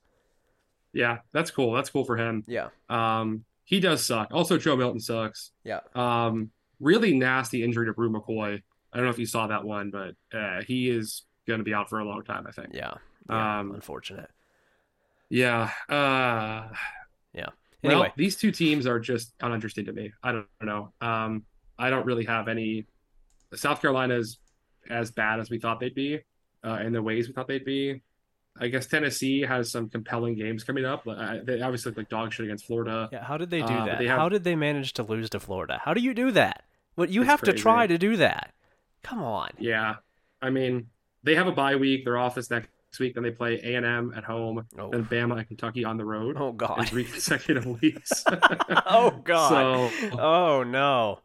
yeah, 0.94 1.20
that's 1.32 1.52
cool. 1.52 1.74
That's 1.74 1.90
cool 1.90 2.06
for 2.06 2.18
him. 2.18 2.44
Yeah. 2.48 2.70
Um, 2.90 3.44
he 3.66 3.80
does 3.80 4.04
suck. 4.06 4.30
Also, 4.32 4.58
Joe 4.58 4.76
Milton 4.76 5.00
sucks. 5.00 5.52
Yeah. 5.64 5.82
Um, 5.94 6.50
really 6.80 7.14
nasty 7.18 7.64
injury 7.64 7.86
to 7.86 7.94
Brew 7.94 8.10
McCoy. 8.10 8.62
I 8.92 8.98
don't 8.98 9.06
know 9.06 9.12
if 9.12 9.20
you 9.20 9.28
saw 9.28 9.46
that 9.48 9.64
one, 9.64 9.92
but 9.92 10.16
uh, 10.36 10.64
he 10.64 10.90
is 10.90 11.24
going 11.48 11.60
to 11.60 11.64
be 11.64 11.74
out 11.74 11.90
for 11.90 12.00
a 12.00 12.06
long 12.06 12.24
time. 12.24 12.48
I 12.48 12.52
think. 12.52 12.70
Yeah. 12.74 12.94
Yeah. 13.30 13.60
Um, 13.60 13.72
unfortunate. 13.76 14.30
Yeah. 15.30 15.70
Uh, 15.88 16.70
Anyway, 17.82 18.02
Well, 18.02 18.12
these 18.18 18.36
two 18.36 18.52
teams 18.52 18.86
are 18.86 19.00
just 19.00 19.34
uninteresting 19.40 19.86
to 19.86 19.94
me. 19.94 20.12
I 20.22 20.34
don't 20.34 20.48
know. 20.62 20.92
Um, 21.00 21.46
I 21.78 21.90
don't 21.90 22.06
really 22.06 22.26
have 22.26 22.50
any. 22.50 22.88
South 23.56 23.80
Carolina's 23.82 24.38
as 24.90 25.12
bad 25.12 25.40
as 25.40 25.50
we 25.50 25.60
thought 25.60 25.80
they'd 25.80 25.96
be, 25.96 26.20
uh, 26.64 26.80
in 26.84 26.94
the 26.94 27.02
ways 27.02 27.28
we 27.28 27.34
thought 27.34 27.48
they'd 27.48 27.66
be. 27.66 28.02
I 28.62 28.68
guess 28.68 28.88
Tennessee 28.88 29.42
has 29.42 29.72
some 29.72 29.88
compelling 29.90 30.36
games 30.36 30.64
coming 30.66 30.84
up. 30.84 31.08
Uh, 31.08 31.38
they 31.44 31.62
obviously 31.62 31.92
look 31.92 31.98
like 31.98 32.10
dog 32.10 32.34
shit 32.34 32.46
against 32.46 32.66
Florida. 32.66 33.08
yeah, 33.12 33.24
how 33.24 33.38
did 33.38 33.50
they 33.50 33.60
do 33.62 33.74
uh, 33.74 33.86
that? 33.86 34.00
they 34.00 34.08
have- 34.08 34.18
How 34.20 34.28
did 34.30 34.44
they 34.44 34.56
manage 34.56 34.94
to 34.94 35.04
lose 35.04 35.30
to 35.30 35.40
Florida? 35.40 35.80
How 35.84 35.94
do 35.94 36.02
you 36.02 36.14
do 36.14 36.32
that? 36.32 36.64
What 36.96 37.10
you 37.10 37.22
It's 37.22 37.30
have 37.30 37.42
to 37.44 37.54
try 37.54 37.88
to 37.88 37.98
do 37.98 38.18
that. 38.18 38.52
Come 39.04 39.24
on. 39.24 39.52
Yeah, 39.60 39.96
I 40.42 40.50
mean 40.50 40.88
they 41.24 41.36
have 41.36 41.48
a 41.48 41.54
bye 41.54 41.78
week. 41.78 42.04
They're 42.04 42.18
off 42.18 42.36
this 42.36 42.50
next 42.50 42.68
week. 43.00 43.14
Then 43.14 43.24
they 43.24 43.32
play 43.32 43.62
A 43.64 43.76
and 43.76 43.86
M 43.86 44.14
at 44.18 44.26
home, 44.26 44.66
Oh, 44.78 44.90
then 44.90 45.06
Bama 45.06 45.38
and 45.38 45.48
Kentucky 45.48 45.86
on 45.86 45.96
the 45.96 46.04
road 46.04 46.36
oh 46.38 46.50
in 46.50 46.58
God. 46.58 46.86
three 46.90 47.04
consecutive 47.10 47.66
weeks. 47.66 48.26
oh 48.88 49.22
God. 49.24 49.92
So, 49.92 50.20
Oh 50.20 50.64
no. 50.64 51.20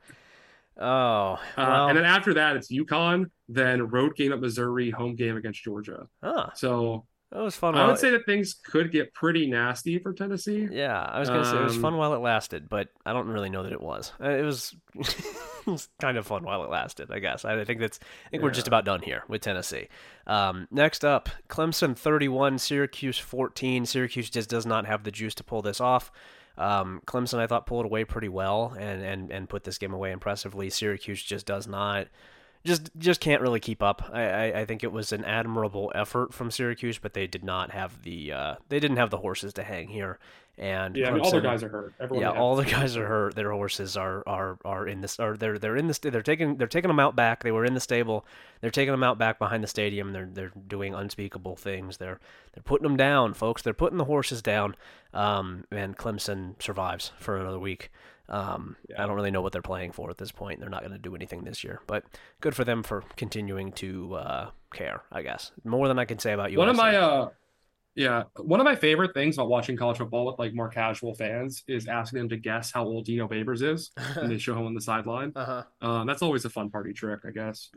Oh. 0.78 1.38
uh, 1.56 1.86
and 1.88 1.96
then 1.96 2.04
after 2.04 2.34
that, 2.34 2.56
it's 2.56 2.70
UConn, 2.72 3.26
then 3.48 3.88
road 3.88 4.16
game 4.16 4.32
at 4.32 4.40
Missouri, 4.40 4.90
home 4.90 5.14
game 5.14 5.36
against 5.36 5.62
Georgia. 5.62 6.06
huh. 6.22 6.48
So 6.54 7.06
It 7.32 7.38
was 7.38 7.56
fun. 7.56 7.74
I 7.74 7.78
while 7.78 7.86
would 7.88 7.94
it- 7.96 8.00
say 8.00 8.10
that 8.10 8.26
things 8.26 8.54
could 8.54 8.90
get 8.92 9.12
pretty 9.14 9.48
nasty 9.48 9.98
for 9.98 10.12
Tennessee. 10.12 10.68
Yeah, 10.70 11.00
I 11.00 11.18
was 11.20 11.28
gonna 11.28 11.44
say 11.44 11.58
it 11.58 11.62
was 11.64 11.76
Um, 11.76 11.82
fun 11.82 11.96
while 11.96 12.14
it 12.14 12.18
lasted, 12.18 12.68
but 12.68 12.88
I 13.06 13.12
don't 13.12 13.28
really 13.28 13.50
know 13.50 13.62
that 13.64 13.72
it 13.72 13.80
was. 13.80 14.12
Uh, 14.22 14.30
It 14.30 14.42
was, 14.42 14.74
it 14.94 15.66
was 15.66 15.88
kind 16.00 16.16
of 16.16 16.26
fun 16.26 16.42
while 16.44 16.62
it 16.64 16.70
lasted, 16.70 17.10
I 17.10 17.18
guess. 17.18 17.44
I 17.44 17.64
think 17.64 17.80
that's. 17.80 17.98
I 18.26 18.30
think 18.30 18.42
we're 18.42 18.50
just 18.50 18.68
about 18.68 18.84
done 18.84 19.02
here 19.02 19.24
with 19.28 19.40
Tennessee. 19.42 19.88
Um, 20.26 20.68
next 20.70 21.04
up, 21.04 21.28
Clemson 21.48 21.96
31, 21.96 22.58
Syracuse 22.58 23.18
14. 23.18 23.84
Syracuse 23.86 24.30
just 24.30 24.48
does 24.50 24.66
not 24.66 24.86
have 24.86 25.02
the 25.04 25.10
juice 25.10 25.34
to 25.36 25.44
pull 25.44 25.62
this 25.62 25.80
off. 25.80 26.12
Um, 26.56 27.02
Clemson, 27.06 27.38
I 27.38 27.46
thought, 27.46 27.66
pulled 27.66 27.84
away 27.84 28.04
pretty 28.04 28.28
well 28.28 28.74
and, 28.78 29.02
and, 29.02 29.30
and 29.30 29.48
put 29.48 29.64
this 29.64 29.78
game 29.78 29.92
away 29.92 30.12
impressively. 30.12 30.70
Syracuse 30.70 31.22
just 31.22 31.46
does 31.46 31.66
not 31.66 32.08
just 32.64 32.90
just 32.96 33.20
can't 33.20 33.42
really 33.42 33.60
keep 33.60 33.82
up. 33.82 34.10
I, 34.12 34.22
I, 34.22 34.60
I 34.60 34.64
think 34.64 34.82
it 34.82 34.92
was 34.92 35.12
an 35.12 35.24
admirable 35.24 35.92
effort 35.94 36.32
from 36.32 36.50
Syracuse, 36.50 36.98
but 36.98 37.12
they 37.12 37.26
did 37.26 37.44
not 37.44 37.70
have 37.72 38.02
the 38.02 38.32
uh, 38.32 38.54
they 38.68 38.80
didn't 38.80 38.96
have 38.96 39.10
the 39.10 39.18
horses 39.18 39.52
to 39.54 39.62
hang 39.62 39.88
here. 39.88 40.18
And 40.56 40.96
Yeah, 40.96 41.08
I 41.08 41.12
mean, 41.12 41.20
all 41.22 41.30
their 41.32 41.40
Clemson- 41.40 41.44
guys 41.44 41.62
are 41.64 41.68
hurt. 41.68 41.94
Everyone 41.98 42.22
yeah, 42.22 42.30
all 42.40 42.54
the 42.54 42.64
guys 42.64 42.96
are 42.96 43.06
hurt. 43.06 43.34
Their 43.34 43.50
horses 43.50 43.96
are 43.96 44.22
are 44.26 44.56
are 44.64 44.86
in 44.86 45.00
this. 45.00 45.18
Or 45.18 45.36
they're 45.36 45.58
they're 45.58 45.76
in 45.76 45.88
the. 45.88 45.98
They're 46.00 46.22
taking 46.22 46.56
they're 46.58 46.68
taking 46.68 46.88
them 46.88 47.00
out 47.00 47.16
back. 47.16 47.42
They 47.42 47.50
were 47.50 47.64
in 47.64 47.74
the 47.74 47.80
stable. 47.80 48.24
They're 48.60 48.70
taking 48.70 48.92
them 48.92 49.02
out 49.02 49.18
back 49.18 49.38
behind 49.40 49.64
the 49.64 49.68
stadium. 49.68 50.12
They're 50.12 50.28
they're 50.30 50.52
doing 50.68 50.94
unspeakable 50.94 51.56
things. 51.56 51.96
They're 51.96 52.20
they're 52.52 52.62
putting 52.62 52.84
them 52.84 52.96
down, 52.96 53.34
folks. 53.34 53.62
They're 53.62 53.74
putting 53.74 53.98
the 53.98 54.04
horses 54.04 54.42
down. 54.42 54.76
Um, 55.12 55.64
and 55.72 55.96
Clemson 55.96 56.60
survives 56.62 57.10
for 57.18 57.36
another 57.36 57.58
week. 57.58 57.90
Um, 58.28 58.76
I 58.96 59.06
don't 59.06 59.16
really 59.16 59.30
know 59.30 59.42
what 59.42 59.52
they're 59.52 59.60
playing 59.60 59.92
for 59.92 60.08
at 60.08 60.16
this 60.18 60.32
point. 60.32 60.58
They're 60.60 60.70
not 60.70 60.80
going 60.80 60.92
to 60.92 60.98
do 60.98 61.14
anything 61.14 61.44
this 61.44 61.62
year, 61.62 61.82
but 61.86 62.04
good 62.40 62.54
for 62.56 62.64
them 62.64 62.82
for 62.82 63.02
continuing 63.16 63.70
to 63.72 64.14
uh, 64.14 64.50
care. 64.72 65.02
I 65.12 65.20
guess 65.22 65.52
more 65.62 65.88
than 65.88 65.98
I 65.98 66.06
can 66.06 66.18
say 66.18 66.32
about 66.32 66.50
you. 66.50 66.58
One 66.58 66.70
of 66.70 66.76
my 66.76 66.96
uh 66.96 67.28
yeah, 67.94 68.24
one 68.36 68.60
of 68.60 68.64
my 68.64 68.74
favorite 68.76 69.14
things 69.14 69.36
about 69.36 69.48
watching 69.48 69.76
college 69.76 69.98
football 69.98 70.26
with 70.26 70.38
like 70.38 70.52
more 70.54 70.68
casual 70.68 71.14
fans 71.14 71.62
is 71.68 71.86
asking 71.88 72.18
them 72.20 72.28
to 72.30 72.36
guess 72.36 72.70
how 72.72 72.84
old 72.84 73.04
Dino 73.06 73.28
Babers 73.28 73.62
is, 73.62 73.90
and 74.16 74.30
they 74.30 74.38
show 74.38 74.56
him 74.58 74.66
on 74.66 74.74
the 74.74 74.80
sideline. 74.80 75.32
uh 75.36 75.44
huh. 75.80 75.88
Um, 75.88 76.06
that's 76.06 76.22
always 76.22 76.44
a 76.44 76.50
fun 76.50 76.70
party 76.70 76.92
trick, 76.92 77.20
I 77.26 77.30
guess. 77.30 77.70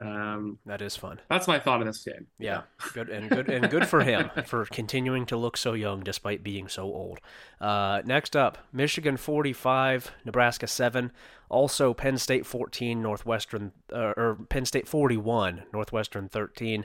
Um, 0.00 0.58
That 0.66 0.82
is 0.82 0.96
fun. 0.96 1.20
that's 1.30 1.46
my 1.46 1.60
thought 1.60 1.80
of 1.80 1.86
this 1.86 2.02
game. 2.02 2.26
Yeah, 2.40 2.62
good 2.92 3.08
and 3.08 3.30
good 3.30 3.48
and 3.48 3.70
good 3.70 3.86
for 3.86 4.02
him 4.02 4.30
for 4.46 4.64
continuing 4.64 5.26
to 5.26 5.36
look 5.36 5.56
so 5.56 5.74
young 5.74 6.00
despite 6.02 6.42
being 6.42 6.66
so 6.66 6.82
old. 6.84 7.20
Uh, 7.60 8.02
next 8.04 8.34
up, 8.34 8.58
Michigan 8.72 9.16
45, 9.16 10.10
Nebraska 10.24 10.66
7. 10.66 11.12
Also, 11.48 11.94
Penn 11.94 12.18
State 12.18 12.46
14, 12.46 13.00
Northwestern 13.00 13.70
uh, 13.92 14.12
or 14.16 14.38
Penn 14.48 14.64
State 14.64 14.88
41, 14.88 15.64
Northwestern 15.72 16.28
13. 16.28 16.84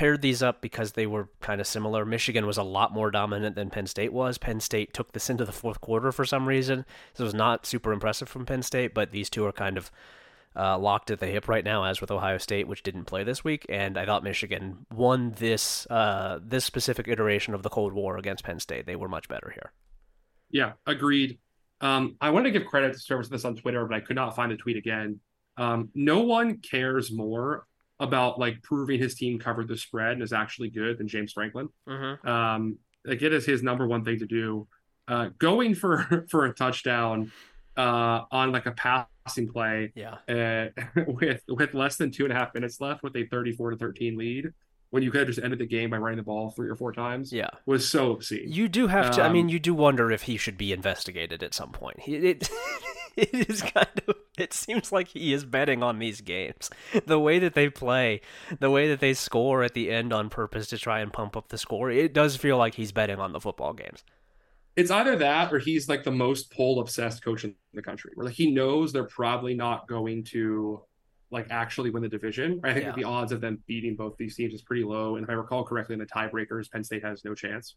Paired 0.00 0.22
these 0.22 0.42
up 0.42 0.62
because 0.62 0.92
they 0.92 1.06
were 1.06 1.28
kind 1.42 1.60
of 1.60 1.66
similar. 1.66 2.06
Michigan 2.06 2.46
was 2.46 2.56
a 2.56 2.62
lot 2.62 2.94
more 2.94 3.10
dominant 3.10 3.54
than 3.54 3.68
Penn 3.68 3.86
State 3.86 4.14
was. 4.14 4.38
Penn 4.38 4.58
State 4.58 4.94
took 4.94 5.12
this 5.12 5.28
into 5.28 5.44
the 5.44 5.52
fourth 5.52 5.82
quarter 5.82 6.10
for 6.10 6.24
some 6.24 6.48
reason. 6.48 6.86
This 7.12 7.22
was 7.22 7.34
not 7.34 7.66
super 7.66 7.92
impressive 7.92 8.26
from 8.26 8.46
Penn 8.46 8.62
State, 8.62 8.94
but 8.94 9.10
these 9.10 9.28
two 9.28 9.44
are 9.44 9.52
kind 9.52 9.76
of 9.76 9.90
uh, 10.56 10.78
locked 10.78 11.10
at 11.10 11.20
the 11.20 11.26
hip 11.26 11.48
right 11.48 11.66
now, 11.66 11.84
as 11.84 12.00
with 12.00 12.10
Ohio 12.10 12.38
State, 12.38 12.66
which 12.66 12.82
didn't 12.82 13.04
play 13.04 13.24
this 13.24 13.44
week. 13.44 13.66
And 13.68 13.98
I 13.98 14.06
thought 14.06 14.24
Michigan 14.24 14.86
won 14.90 15.32
this 15.32 15.86
uh, 15.90 16.38
this 16.42 16.64
specific 16.64 17.06
iteration 17.06 17.52
of 17.52 17.62
the 17.62 17.68
Cold 17.68 17.92
War 17.92 18.16
against 18.16 18.42
Penn 18.42 18.58
State. 18.58 18.86
They 18.86 18.96
were 18.96 19.06
much 19.06 19.28
better 19.28 19.50
here. 19.50 19.70
Yeah, 20.48 20.72
agreed. 20.86 21.40
Um, 21.82 22.16
I 22.22 22.30
wanted 22.30 22.54
to 22.54 22.58
give 22.58 22.68
credit 22.68 22.94
to 22.94 22.98
service 22.98 23.28
this 23.28 23.44
on 23.44 23.54
Twitter, 23.54 23.84
but 23.84 23.96
I 23.96 24.00
could 24.00 24.16
not 24.16 24.34
find 24.34 24.50
the 24.50 24.56
tweet 24.56 24.78
again. 24.78 25.20
Um, 25.58 25.90
no 25.94 26.20
one 26.20 26.56
cares 26.56 27.12
more 27.12 27.66
about 28.00 28.38
like 28.40 28.62
proving 28.62 28.98
his 28.98 29.14
team 29.14 29.38
covered 29.38 29.68
the 29.68 29.76
spread 29.76 30.12
and 30.14 30.22
is 30.22 30.32
actually 30.32 30.70
good 30.70 30.98
than 30.98 31.06
James 31.06 31.32
Franklin. 31.32 31.68
Mm-hmm. 31.88 32.26
Um, 32.28 32.78
like 33.04 33.22
it 33.22 33.32
is 33.32 33.46
his 33.46 33.62
number 33.62 33.86
one 33.86 34.04
thing 34.04 34.18
to 34.18 34.26
do. 34.26 34.66
Uh, 35.06 35.28
going 35.38 35.74
for 35.74 36.26
for 36.30 36.46
a 36.46 36.54
touchdown 36.54 37.30
uh, 37.76 38.22
on 38.32 38.52
like 38.52 38.66
a 38.66 38.72
passing 38.72 39.48
play 39.52 39.92
Yeah. 39.94 40.16
uh, 40.28 40.82
with 41.06 41.42
with 41.48 41.74
less 41.74 41.96
than 41.96 42.10
two 42.10 42.24
and 42.24 42.32
a 42.32 42.36
half 42.36 42.52
minutes 42.54 42.80
left 42.80 43.02
with 43.02 43.14
a 43.16 43.26
34 43.26 43.70
to 43.72 43.76
13 43.76 44.16
lead 44.16 44.48
when 44.90 45.02
you 45.04 45.10
could 45.12 45.20
have 45.20 45.28
just 45.28 45.38
ended 45.38 45.58
the 45.60 45.66
game 45.66 45.88
by 45.90 45.96
running 45.98 46.16
the 46.16 46.22
ball 46.22 46.50
three 46.50 46.68
or 46.68 46.74
four 46.74 46.92
times 46.92 47.32
Yeah. 47.32 47.50
was 47.64 47.88
so 47.88 48.10
obscene. 48.12 48.46
You 48.50 48.68
do 48.68 48.88
have 48.88 49.12
to. 49.16 49.22
I 49.22 49.28
mean, 49.28 49.46
Um, 49.46 49.48
you 49.50 49.60
do 49.60 49.72
wonder 49.72 50.10
if 50.10 50.22
he 50.22 50.36
should 50.36 50.58
be 50.58 50.72
investigated 50.72 51.42
at 51.44 51.54
some 51.54 51.70
point. 51.70 52.00
He, 52.00 52.16
it 52.16 52.48
it 53.16 53.48
is 53.50 53.62
kind 53.62 53.88
of. 54.06 54.14
It 54.38 54.52
seems 54.52 54.90
like 54.92 55.08
he 55.08 55.32
is 55.32 55.44
betting 55.44 55.82
on 55.82 55.98
these 55.98 56.20
games. 56.20 56.70
The 57.06 57.18
way 57.18 57.38
that 57.38 57.54
they 57.54 57.68
play, 57.68 58.20
the 58.58 58.70
way 58.70 58.88
that 58.88 59.00
they 59.00 59.14
score 59.14 59.62
at 59.62 59.74
the 59.74 59.90
end 59.90 60.12
on 60.12 60.30
purpose 60.30 60.68
to 60.68 60.78
try 60.78 61.00
and 61.00 61.12
pump 61.12 61.36
up 61.36 61.48
the 61.48 61.58
score. 61.58 61.90
It 61.90 62.12
does 62.14 62.36
feel 62.36 62.56
like 62.56 62.74
he's 62.74 62.92
betting 62.92 63.18
on 63.18 63.32
the 63.32 63.40
football 63.40 63.72
games. 63.72 64.04
It's 64.76 64.90
either 64.90 65.16
that 65.16 65.52
or 65.52 65.58
he's 65.58 65.88
like 65.88 66.04
the 66.04 66.10
most 66.12 66.52
poll 66.52 66.80
obsessed 66.80 67.22
coach 67.24 67.44
in 67.44 67.54
the 67.74 67.82
country, 67.82 68.12
where 68.14 68.26
like 68.26 68.34
he 68.34 68.50
knows 68.50 68.92
they're 68.92 69.04
probably 69.04 69.54
not 69.54 69.88
going 69.88 70.24
to 70.24 70.82
like 71.30 71.48
actually 71.50 71.90
win 71.90 72.02
the 72.02 72.08
division. 72.08 72.60
I 72.64 72.72
think 72.72 72.86
Yeah. 72.86 72.92
the 72.96 73.04
odds 73.04 73.32
of 73.32 73.40
them 73.40 73.62
beating 73.66 73.96
both 73.96 74.16
these 74.16 74.36
teams 74.36 74.54
is 74.54 74.62
pretty 74.62 74.84
low. 74.84 75.16
And 75.16 75.24
if 75.24 75.30
I 75.30 75.34
recall 75.34 75.64
correctly, 75.64 75.94
in 75.94 75.98
the 76.00 76.06
tiebreakers, 76.06 76.70
Penn 76.70 76.84
State 76.84 77.04
has 77.04 77.24
no 77.24 77.34
chance. 77.34 77.74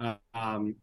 Uh, 0.00 0.14
um, 0.34 0.76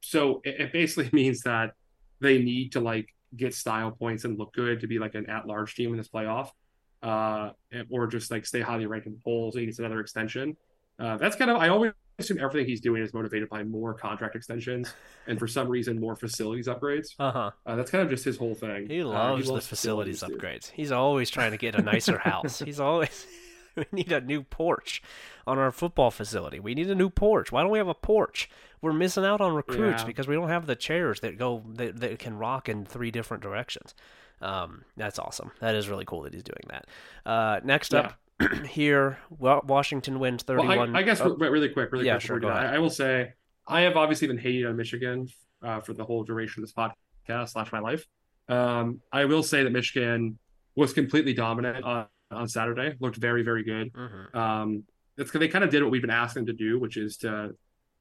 so 0.00 0.40
it, 0.44 0.60
it 0.60 0.72
basically 0.72 1.10
means 1.12 1.42
that 1.42 1.72
they 2.20 2.38
need 2.42 2.72
to 2.72 2.80
like 2.80 3.13
get 3.36 3.54
style 3.54 3.90
points 3.90 4.24
and 4.24 4.38
look 4.38 4.52
good 4.54 4.80
to 4.80 4.86
be 4.86 4.98
like 4.98 5.14
an 5.14 5.28
at 5.28 5.46
large 5.46 5.74
team 5.74 5.90
in 5.92 5.96
this 5.98 6.08
playoff, 6.08 6.50
uh, 7.02 7.50
or 7.90 8.06
just 8.06 8.30
like 8.30 8.46
stay 8.46 8.60
highly 8.60 8.86
ranked 8.86 9.06
in 9.06 9.12
the 9.14 9.20
polls. 9.20 9.54
He 9.56 9.66
needs 9.66 9.78
another 9.78 10.00
extension. 10.00 10.56
Uh, 10.98 11.16
that's 11.16 11.36
kind 11.36 11.50
of 11.50 11.56
I 11.56 11.68
always 11.68 11.92
assume 12.20 12.38
everything 12.40 12.66
he's 12.68 12.80
doing 12.80 13.02
is 13.02 13.12
motivated 13.12 13.48
by 13.48 13.64
more 13.64 13.92
contract 13.94 14.36
extensions 14.36 14.94
and 15.26 15.36
for 15.36 15.48
some 15.48 15.66
reason 15.68 15.98
more 15.98 16.14
facilities 16.14 16.68
upgrades. 16.68 17.08
Uh 17.18 17.32
huh. 17.32 17.50
Uh, 17.66 17.74
that's 17.76 17.90
kind 17.90 18.04
of 18.04 18.10
just 18.10 18.24
his 18.24 18.36
whole 18.36 18.54
thing. 18.54 18.88
He 18.88 19.02
Uh, 19.02 19.06
loves 19.06 19.48
the 19.48 19.60
facilities 19.60 20.20
dude. 20.20 20.38
upgrades. 20.38 20.70
He's 20.70 20.92
always 20.92 21.30
trying 21.30 21.50
to 21.50 21.56
get 21.56 21.74
a 21.74 21.82
nicer 21.82 22.18
house. 22.18 22.60
He's 22.60 22.78
always 22.78 23.26
we 23.76 23.84
need 23.90 24.12
a 24.12 24.20
new 24.20 24.44
porch 24.44 25.02
on 25.48 25.58
our 25.58 25.72
football 25.72 26.12
facility. 26.12 26.60
We 26.60 26.74
need 26.76 26.88
a 26.88 26.94
new 26.94 27.10
porch. 27.10 27.50
Why 27.50 27.62
don't 27.62 27.72
we 27.72 27.78
have 27.78 27.88
a 27.88 27.94
porch? 27.94 28.48
We're 28.84 28.92
missing 28.92 29.24
out 29.24 29.40
on 29.40 29.54
recruits 29.54 30.02
Yeah. 30.02 30.06
because 30.06 30.28
we 30.28 30.34
don't 30.34 30.48
have 30.50 30.66
the 30.66 30.76
chairs 30.76 31.20
that 31.20 31.38
go 31.38 31.62
that, 31.74 32.00
that 32.00 32.18
can 32.18 32.36
rock 32.36 32.68
in 32.68 32.84
three 32.84 33.10
different 33.10 33.42
directions. 33.42 33.94
Um, 34.42 34.84
that's 34.96 35.18
awesome. 35.18 35.52
That 35.60 35.74
is 35.74 35.88
really 35.88 36.04
cool 36.04 36.22
that 36.22 36.34
he's 36.34 36.42
doing 36.42 36.66
that. 36.68 36.86
Uh, 37.24 37.60
next 37.64 37.94
up 37.94 38.14
here, 38.68 39.18
Washington 39.30 40.18
wins 40.20 40.44
Well, 40.46 40.58
thirty-one. 40.58 40.94
I, 40.94 40.98
I 40.98 41.02
guess 41.02 41.20
oh, 41.22 41.34
re- 41.34 41.48
really 41.48 41.70
quick, 41.70 41.92
really 41.92 42.04
Yeah, 42.06 42.14
quick. 42.14 42.22
sure. 42.42 42.46
I, 42.52 42.74
I 42.74 42.78
will 42.78 42.90
say 42.90 43.32
I 43.66 43.80
have 43.82 43.96
obviously 43.96 44.28
been 44.28 44.38
hating 44.38 44.66
on 44.66 44.76
Michigan 44.76 45.28
uh, 45.62 45.80
for 45.80 45.94
the 45.94 46.04
whole 46.04 46.22
duration 46.24 46.62
of 46.62 46.68
this 46.68 46.74
podcast 46.74 47.48
slash 47.50 47.72
my 47.72 47.78
life. 47.80 48.04
Um, 48.48 49.00
I 49.10 49.24
will 49.24 49.42
say 49.42 49.62
that 49.62 49.70
Michigan 49.70 50.38
was 50.76 50.92
completely 50.92 51.32
dominant 51.32 51.82
on, 51.84 52.06
on 52.30 52.48
Saturday. 52.48 52.96
Looked 53.00 53.16
very, 53.16 53.42
very 53.42 53.64
good. 53.64 53.92
mhm. 53.94 54.34
Um, 54.34 54.84
it's 55.16 55.30
they 55.30 55.48
kind 55.48 55.64
of 55.64 55.70
did 55.70 55.82
what 55.82 55.92
we've 55.92 56.02
been 56.02 56.10
asking 56.10 56.44
them 56.44 56.56
to 56.56 56.64
do, 56.64 56.78
which 56.78 56.96
is 56.98 57.16
to 57.18 57.54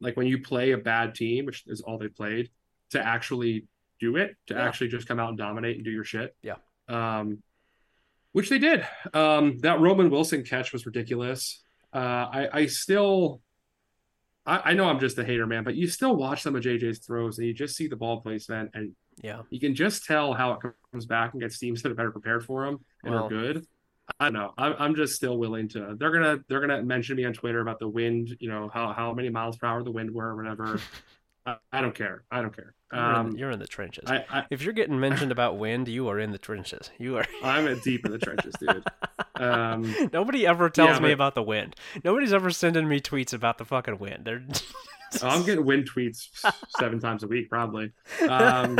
like 0.03 0.17
when 0.17 0.27
you 0.27 0.39
play 0.39 0.71
a 0.71 0.77
bad 0.77 1.15
team, 1.15 1.45
which 1.45 1.63
is 1.67 1.81
all 1.81 1.97
they 1.97 2.09
played, 2.09 2.49
to 2.91 2.99
actually 3.03 3.65
do 3.99 4.17
it, 4.17 4.35
to 4.47 4.53
Yeah. 4.53 4.67
actually 4.67 4.89
just 4.89 5.07
come 5.07 5.19
out 5.19 5.29
and 5.29 5.37
dominate 5.37 5.77
and 5.77 5.85
do 5.85 5.91
your 5.91 6.03
shit. 6.03 6.35
Yeah. 6.43 6.55
Um, 6.89 7.41
which 8.33 8.49
they 8.49 8.59
did. 8.59 8.85
Um, 9.13 9.59
that 9.59 9.79
Roman 9.79 10.09
Wilson 10.09 10.43
catch 10.43 10.73
was 10.73 10.85
ridiculous. 10.85 11.63
Uh, 11.93 11.97
I, 11.97 12.49
I 12.53 12.65
still, 12.65 13.41
I, 14.45 14.71
I 14.71 14.73
know 14.73 14.85
I'm 14.85 14.99
just 14.99 15.17
a 15.19 15.23
hater, 15.23 15.47
man, 15.47 15.63
but 15.63 15.75
you 15.75 15.87
still 15.87 16.15
watch 16.15 16.41
some 16.41 16.55
of 16.55 16.63
JJ's 16.63 16.99
throws 16.99 17.37
and 17.37 17.47
you 17.47 17.53
just 17.53 17.75
see 17.75 17.87
the 17.87 17.95
ball 17.95 18.21
placement 18.21 18.71
and 18.73 18.93
Yeah. 19.21 19.43
you 19.51 19.59
can 19.59 19.73
just 19.75 20.05
tell 20.05 20.33
how 20.33 20.53
it 20.53 20.59
comes 20.91 21.05
back 21.05 21.33
and 21.33 21.41
gets 21.41 21.59
teams 21.59 21.81
that 21.83 21.91
are 21.91 21.95
better 21.95 22.11
prepared 22.11 22.43
for 22.45 22.65
him 22.65 22.79
and 23.03 23.13
Well- 23.13 23.25
are 23.25 23.29
good. 23.29 23.65
I 24.19 24.25
don't 24.25 24.33
know. 24.33 24.53
I'm, 24.57 24.75
I'm 24.79 24.95
just 24.95 25.15
still 25.15 25.37
willing 25.37 25.67
to. 25.69 25.95
They're 25.99 26.11
gonna 26.11 26.39
they're 26.47 26.61
gonna 26.61 26.81
mention 26.83 27.15
me 27.17 27.25
on 27.25 27.33
Twitter 27.33 27.59
about 27.61 27.79
the 27.79 27.87
wind. 27.89 28.35
You 28.39 28.49
know 28.49 28.69
how 28.73 28.93
how 28.93 29.13
many 29.13 29.29
miles 29.29 29.57
per 29.57 29.67
hour 29.67 29.83
the 29.83 29.91
wind 29.91 30.11
were 30.13 30.27
or 30.29 30.35
whatever. 30.35 30.79
I, 31.45 31.57
I 31.73 31.81
don't 31.81 31.93
care. 31.93 32.23
I 32.31 32.41
don't 32.41 32.55
care. 32.55 32.73
You're, 32.93 33.01
in, 33.01 33.15
Um, 33.15 33.31
the- 33.31 33.37
you're 33.39 33.51
in 33.51 33.59
the 33.59 33.67
trenches. 33.67 34.09
I, 34.09 34.23
I 34.29 34.45
if 34.49 34.61
you're 34.61 34.71
getting 34.73 34.97
mentioned 34.99 35.31
about 35.33 35.57
wind, 35.57 35.89
you 35.89 36.07
are 36.07 36.17
in 36.19 36.31
the 36.31 36.37
trenches. 36.37 36.89
You 36.99 37.17
are. 37.17 37.25
I'm 37.43 37.79
deep 37.79 38.05
in 38.05 38.11
the 38.13 38.17
trenches, 38.19 38.53
dude. 38.59 38.83
Um, 39.35 39.93
Nobody 40.13 40.47
ever 40.47 40.69
tells 40.69 40.89
Yeah, 40.91 40.99
me 40.99 41.07
but- 41.09 41.13
about 41.13 41.35
the 41.35 41.43
wind. 41.43 41.75
Nobody's 42.03 42.31
ever 42.33 42.49
sending 42.51 42.87
me 42.87 43.01
tweets 43.01 43.33
about 43.33 43.57
the 43.57 43.65
fucking 43.65 43.99
wind. 43.99 44.23
They're 44.23 44.43
I'm 45.21 45.43
getting 45.43 45.65
wind 45.65 45.89
tweets 45.93 46.29
seven 46.79 46.99
times 46.99 47.23
a 47.23 47.27
week, 47.27 47.49
probably. 47.49 47.91
Um, 48.27 48.79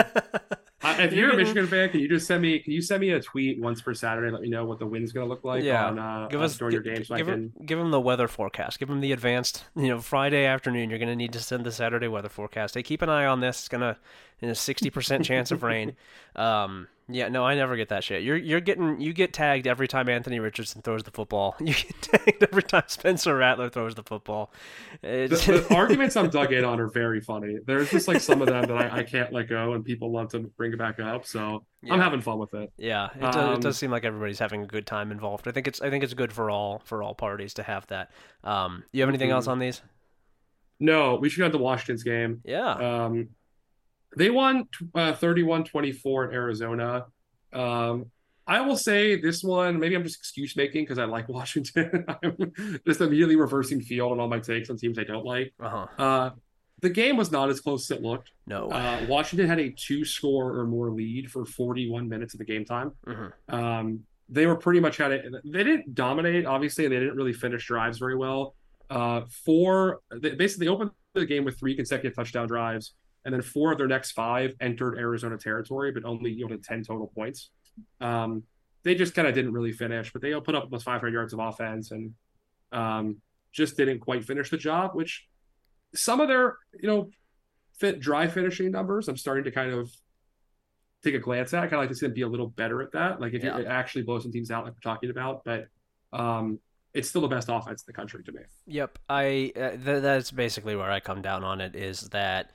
I, 0.84 1.02
if 1.04 1.14
You're 1.14 1.32
a 1.32 1.36
Michigan 1.38 1.66
fan, 1.68 1.90
can 1.90 2.00
you 2.02 2.10
just 2.10 2.28
send 2.28 2.42
me? 2.42 2.60
Can 2.60 2.74
you 2.74 2.82
send 2.82 3.02
me 3.02 3.12
a 3.12 3.22
tweet 3.22 3.60
once 3.60 3.82
per 3.82 3.94
Saturday? 3.94 4.32
Let 4.32 4.42
me 4.42 4.50
know 4.50 4.66
what 4.66 4.80
the 4.80 4.86
wind's 4.86 5.12
gonna 5.12 5.26
look 5.28 5.44
like 5.44 5.64
Yeah. 5.64 5.88
on 5.88 6.00
uh, 6.00 6.28
give 6.28 6.42
us 6.42 6.58
during 6.58 6.74
your 6.74 6.82
game, 6.84 7.04
so 7.04 7.16
I 7.16 7.18
give, 7.20 7.28
can. 7.28 7.34
him, 7.36 7.54
give 7.66 7.80
him 7.80 7.92
the 7.92 8.02
weather 8.02 8.28
forecast. 8.28 8.80
Give 8.80 8.90
him 8.90 9.02
the 9.02 9.12
advanced. 9.12 9.66
You 9.76 9.88
know, 9.90 10.00
Friday 10.00 10.46
afternoon. 10.46 10.90
You're 10.90 11.00
gonna 11.00 11.16
need 11.16 11.34
to 11.34 11.40
send 11.40 11.66
the 11.66 11.72
Saturday 11.72 12.08
weather 12.08 12.30
forecast. 12.30 12.76
Hey, 12.76 12.84
keep 12.84 13.02
an 13.02 13.10
eye 13.10 13.26
on 13.26 13.40
this. 13.40 13.60
It's 13.60 13.70
gonna 13.70 13.98
in 14.42 14.50
a 14.50 14.56
sixty 14.56 14.90
percent 14.90 15.26
chance 15.26 15.52
of 15.52 15.64
rain. 15.64 15.96
Um, 16.36 16.88
Yeah, 17.10 17.28
no, 17.28 17.46
I 17.46 17.56
never 17.56 17.76
get 17.76 17.90
that 17.90 18.04
shit. 18.04 18.24
You're 18.24 18.38
you're 18.38 18.62
getting 18.62 19.02
you 19.02 19.12
get 19.12 19.34
tagged 19.34 19.68
every 19.68 19.90
time 19.90 20.08
Anthony 20.08 20.40
Richardson 20.40 20.82
throws 20.82 21.04
the 21.04 21.12
football. 21.12 21.56
You 21.64 21.74
get 21.74 22.02
tagged 22.02 22.44
every 22.44 22.64
time 22.64 22.84
Spencer 22.88 23.36
Rattler 23.36 23.70
throws 23.70 23.96
the 23.96 24.04
football. 24.04 24.52
The, 25.02 25.28
the, 25.70 25.76
arguments 25.76 26.16
I'm 26.16 26.30
dug 26.30 26.52
in 26.52 26.64
on 26.66 26.80
are 26.80 26.88
very 26.88 27.22
funny. 27.22 27.58
There's 27.66 27.90
just 27.90 28.08
like 28.08 28.22
some 28.22 28.42
of 28.42 28.48
them 28.48 28.66
that 28.66 28.78
I, 28.78 29.00
I 29.00 29.04
can't 29.04 29.32
let 29.32 29.48
go, 29.50 29.74
and 29.74 29.84
people 29.84 30.12
love 30.12 30.30
to 30.32 30.40
bring 30.40 30.74
it 30.74 30.78
back 30.78 31.00
up. 31.00 31.26
So 31.26 31.66
yeah. 31.82 31.94
I'm 31.94 32.00
having 32.00 32.22
fun 32.22 32.38
with 32.38 32.54
it. 32.54 32.72
Yeah, 32.78 33.10
it 33.16 33.22
does, 33.22 33.36
um, 33.36 33.54
it 33.54 33.62
does, 33.62 33.78
seem 33.78 33.92
like 33.92 34.04
everybody's 34.04 34.40
having 34.40 34.64
a 34.64 34.68
good 34.68 34.86
time 34.86 35.12
involved. 35.12 35.48
I 35.48 35.52
think 35.52 35.68
it's 35.68 35.82
I 35.82 35.90
think 35.90 36.04
it's 36.04 36.14
good 36.14 36.32
for 36.32 36.50
all 36.50 36.82
for 36.86 37.02
all 37.02 37.16
parties 37.16 37.54
to 37.56 37.64
have 37.64 37.88
that. 37.88 38.12
Um, 38.44 38.84
you 38.92 39.02
have 39.02 39.10
anything 39.10 39.30
mm-hmm. 39.30 39.36
else 39.36 39.48
on 39.48 39.60
these? 39.60 39.82
No, 40.80 41.16
we 41.16 41.30
should 41.30 41.40
go 41.40 41.50
to 41.50 41.58
Washington's 41.58 42.04
game. 42.04 42.42
Yeah. 42.44 43.06
Um, 43.06 43.30
they 44.18 44.30
won 44.30 44.68
uh, 44.96 45.14
31-24 45.14 46.28
in 46.28 46.34
Arizona. 46.34 47.06
Um, 47.52 48.12
I 48.46 48.62
will 48.62 48.78
say 48.78 49.20
this 49.20 49.44
one, 49.44 49.80
maybe 49.80 49.96
I'm 49.96 50.04
just 50.04 50.18
excuse 50.18 50.56
making 50.56 50.84
because 50.84 51.00
I 51.00 51.06
like 51.06 51.30
Washington. 51.30 52.06
I'm 52.24 52.52
just 52.86 53.02
immediately 53.02 53.36
reversing 53.36 53.82
field 53.82 54.12
on 54.12 54.20
all 54.20 54.28
my 54.28 54.40
takes 54.40 54.70
on 54.70 54.78
teams 54.78 55.00
I 55.00 55.04
don't 55.04 55.26
like. 55.26 55.54
Uh-huh. 55.60 55.88
Uh, 55.98 56.30
the 56.82 56.90
game 56.90 57.16
was 57.16 57.32
not 57.32 57.50
as 57.50 57.62
close 57.62 57.90
as 57.90 57.98
it 57.98 58.04
looked. 58.04 58.32
No. 58.46 58.68
Uh, 58.68 59.06
Washington 59.08 59.48
had 59.48 59.60
a 59.60 59.70
two 59.70 60.04
score 60.04 60.58
or 60.58 60.66
more 60.66 60.90
lead 60.90 61.32
for 61.32 61.46
41 61.46 62.10
minutes 62.10 62.34
of 62.34 62.40
the 62.40 62.46
game 62.46 62.66
time. 62.66 62.92
Mm-hmm. 63.08 63.56
Um, 63.56 64.00
they 64.28 64.48
were 64.48 64.58
pretty 64.58 64.82
much 64.82 64.98
had 64.98 65.12
it. 65.12 65.26
They 65.46 65.64
didn't 65.64 65.96
dominate, 65.96 66.46
obviously, 66.46 66.86
and 66.86 66.94
they 66.94 67.00
didn't 67.00 67.16
really 67.16 67.34
finish 67.34 67.68
drives 67.68 68.00
very 68.00 68.18
well. 68.18 68.56
Uh, 68.90 69.22
four, 69.46 70.02
they 70.12 70.32
basically 70.32 70.68
opened 70.68 70.92
the 71.14 71.26
game 71.26 71.46
with 71.46 71.58
three 71.58 71.76
consecutive 71.76 72.16
touchdown 72.16 72.48
drives 72.48 72.94
and 73.26 73.34
then 73.34 73.42
four 73.42 73.72
of 73.72 73.78
their 73.78 73.88
next 73.88 74.12
five 74.12 74.54
entered 74.60 74.98
Arizona 74.98 75.38
territory, 75.38 75.92
but 75.92 76.06
only 76.06 76.32
yielded 76.32 76.64
10 76.64 76.84
total 76.84 77.08
points. 77.08 77.50
Um, 78.02 78.44
they 78.84 78.96
just 78.96 79.16
kind 79.16 79.28
of 79.28 79.34
didn't 79.34 79.54
really 79.54 79.72
finish, 79.72 80.12
but 80.12 80.22
they 80.22 80.34
put 80.42 80.56
up 80.56 80.64
almost 80.64 80.86
500 80.86 81.14
yards 81.14 81.34
of 81.34 81.40
offense 81.40 81.92
and 81.92 82.14
um, 82.72 83.18
just 83.52 83.78
didn't 83.78 84.00
quite 84.00 84.26
finish 84.26 84.50
the 84.50 84.58
job, 84.58 84.92
which 84.94 85.26
some 85.96 86.20
of 86.20 86.28
their, 86.28 86.58
you 86.80 86.90
know, 86.90 87.10
fit 87.80 88.00
dry 88.00 88.28
finishing 88.28 88.72
numbers, 88.72 89.08
I'm 89.08 89.18
starting 89.18 89.46
to 89.46 89.52
kind 89.52 89.72
of 89.72 89.92
take 91.04 91.16
a 91.16 91.20
glance 91.20 91.54
at. 91.54 91.60
I 91.60 91.68
kind 91.68 91.76
of 91.76 91.80
like 91.80 91.90
to 91.90 91.96
see 91.96 92.06
them 92.06 92.14
be 92.14 92.22
a 92.22 92.28
little 92.28 92.48
better 92.48 92.82
at 92.82 92.92
that. 92.94 93.22
Like 93.22 93.34
if 93.34 93.44
yeah. 93.44 93.58
it 93.58 93.68
actually 93.68 94.04
blows 94.04 94.24
some 94.24 94.32
teams 94.32 94.52
out, 94.52 94.66
like 94.66 94.74
we're 94.74 94.92
talking 94.92 95.10
about, 95.10 95.44
but 95.46 95.68
um, 96.12 96.60
it's 96.94 97.10
still 97.10 97.22
the 97.22 97.28
best 97.28 97.50
offense 97.52 97.82
in 97.82 97.86
the 97.88 97.94
country 97.94 98.24
to 98.24 98.32
me. 98.32 98.42
Yep, 98.68 99.00
I 99.10 99.52
uh, 99.56 99.72
th- 99.72 100.02
that's 100.02 100.32
basically 100.32 100.76
where 100.76 100.92
I 100.92 101.00
come 101.00 101.22
down 101.22 101.44
on 101.44 101.60
it. 101.62 101.76
Is 101.76 102.10
that 102.10 102.52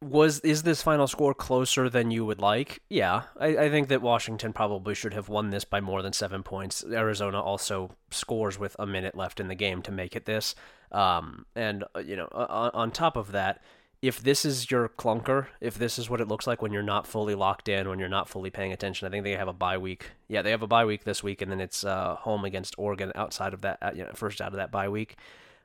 was 0.00 0.40
is 0.40 0.62
this 0.62 0.82
final 0.82 1.08
score 1.08 1.34
closer 1.34 1.90
than 1.90 2.10
you 2.10 2.24
would 2.24 2.40
like? 2.40 2.80
Yeah, 2.88 3.22
I, 3.38 3.46
I, 3.56 3.70
think 3.70 3.88
that 3.88 4.00
Washington 4.00 4.52
probably 4.52 4.94
should 4.94 5.14
have 5.14 5.28
won 5.28 5.50
this 5.50 5.64
by 5.64 5.80
more 5.80 6.02
than 6.02 6.12
seven 6.12 6.42
points. 6.42 6.84
Arizona 6.84 7.40
also 7.40 7.90
scores 8.10 8.58
with 8.58 8.76
a 8.78 8.86
minute 8.86 9.16
left 9.16 9.40
in 9.40 9.48
the 9.48 9.54
game 9.54 9.82
to 9.82 9.92
make 9.92 10.14
it 10.14 10.24
this. 10.24 10.54
Um, 10.92 11.46
and 11.56 11.84
uh, 11.96 12.00
you 12.00 12.16
know, 12.16 12.28
on, 12.30 12.70
on 12.74 12.90
top 12.92 13.16
of 13.16 13.32
that, 13.32 13.60
if 14.00 14.22
this 14.22 14.44
is 14.44 14.70
your 14.70 14.88
clunker, 14.88 15.48
if 15.60 15.76
this 15.76 15.98
is 15.98 16.08
what 16.08 16.20
it 16.20 16.28
looks 16.28 16.46
like 16.46 16.62
when 16.62 16.72
you're 16.72 16.82
not 16.82 17.06
fully 17.06 17.34
locked 17.34 17.68
in, 17.68 17.88
when 17.88 17.98
you're 17.98 18.08
not 18.08 18.28
fully 18.28 18.50
paying 18.50 18.72
attention, 18.72 19.08
I 19.08 19.10
think 19.10 19.24
they 19.24 19.32
have 19.32 19.48
a 19.48 19.52
bye 19.52 19.78
week. 19.78 20.12
Yeah, 20.28 20.42
they 20.42 20.52
have 20.52 20.62
a 20.62 20.68
bye 20.68 20.84
week 20.84 21.02
this 21.02 21.22
week, 21.22 21.42
and 21.42 21.50
then 21.50 21.60
it's 21.60 21.82
uh, 21.82 22.14
home 22.14 22.44
against 22.44 22.76
Oregon 22.78 23.10
outside 23.16 23.52
of 23.52 23.62
that, 23.62 23.78
uh, 23.82 23.90
you 23.94 24.04
know, 24.04 24.12
first 24.14 24.40
out 24.40 24.52
of 24.52 24.56
that 24.56 24.70
bye 24.70 24.88
week. 24.88 25.16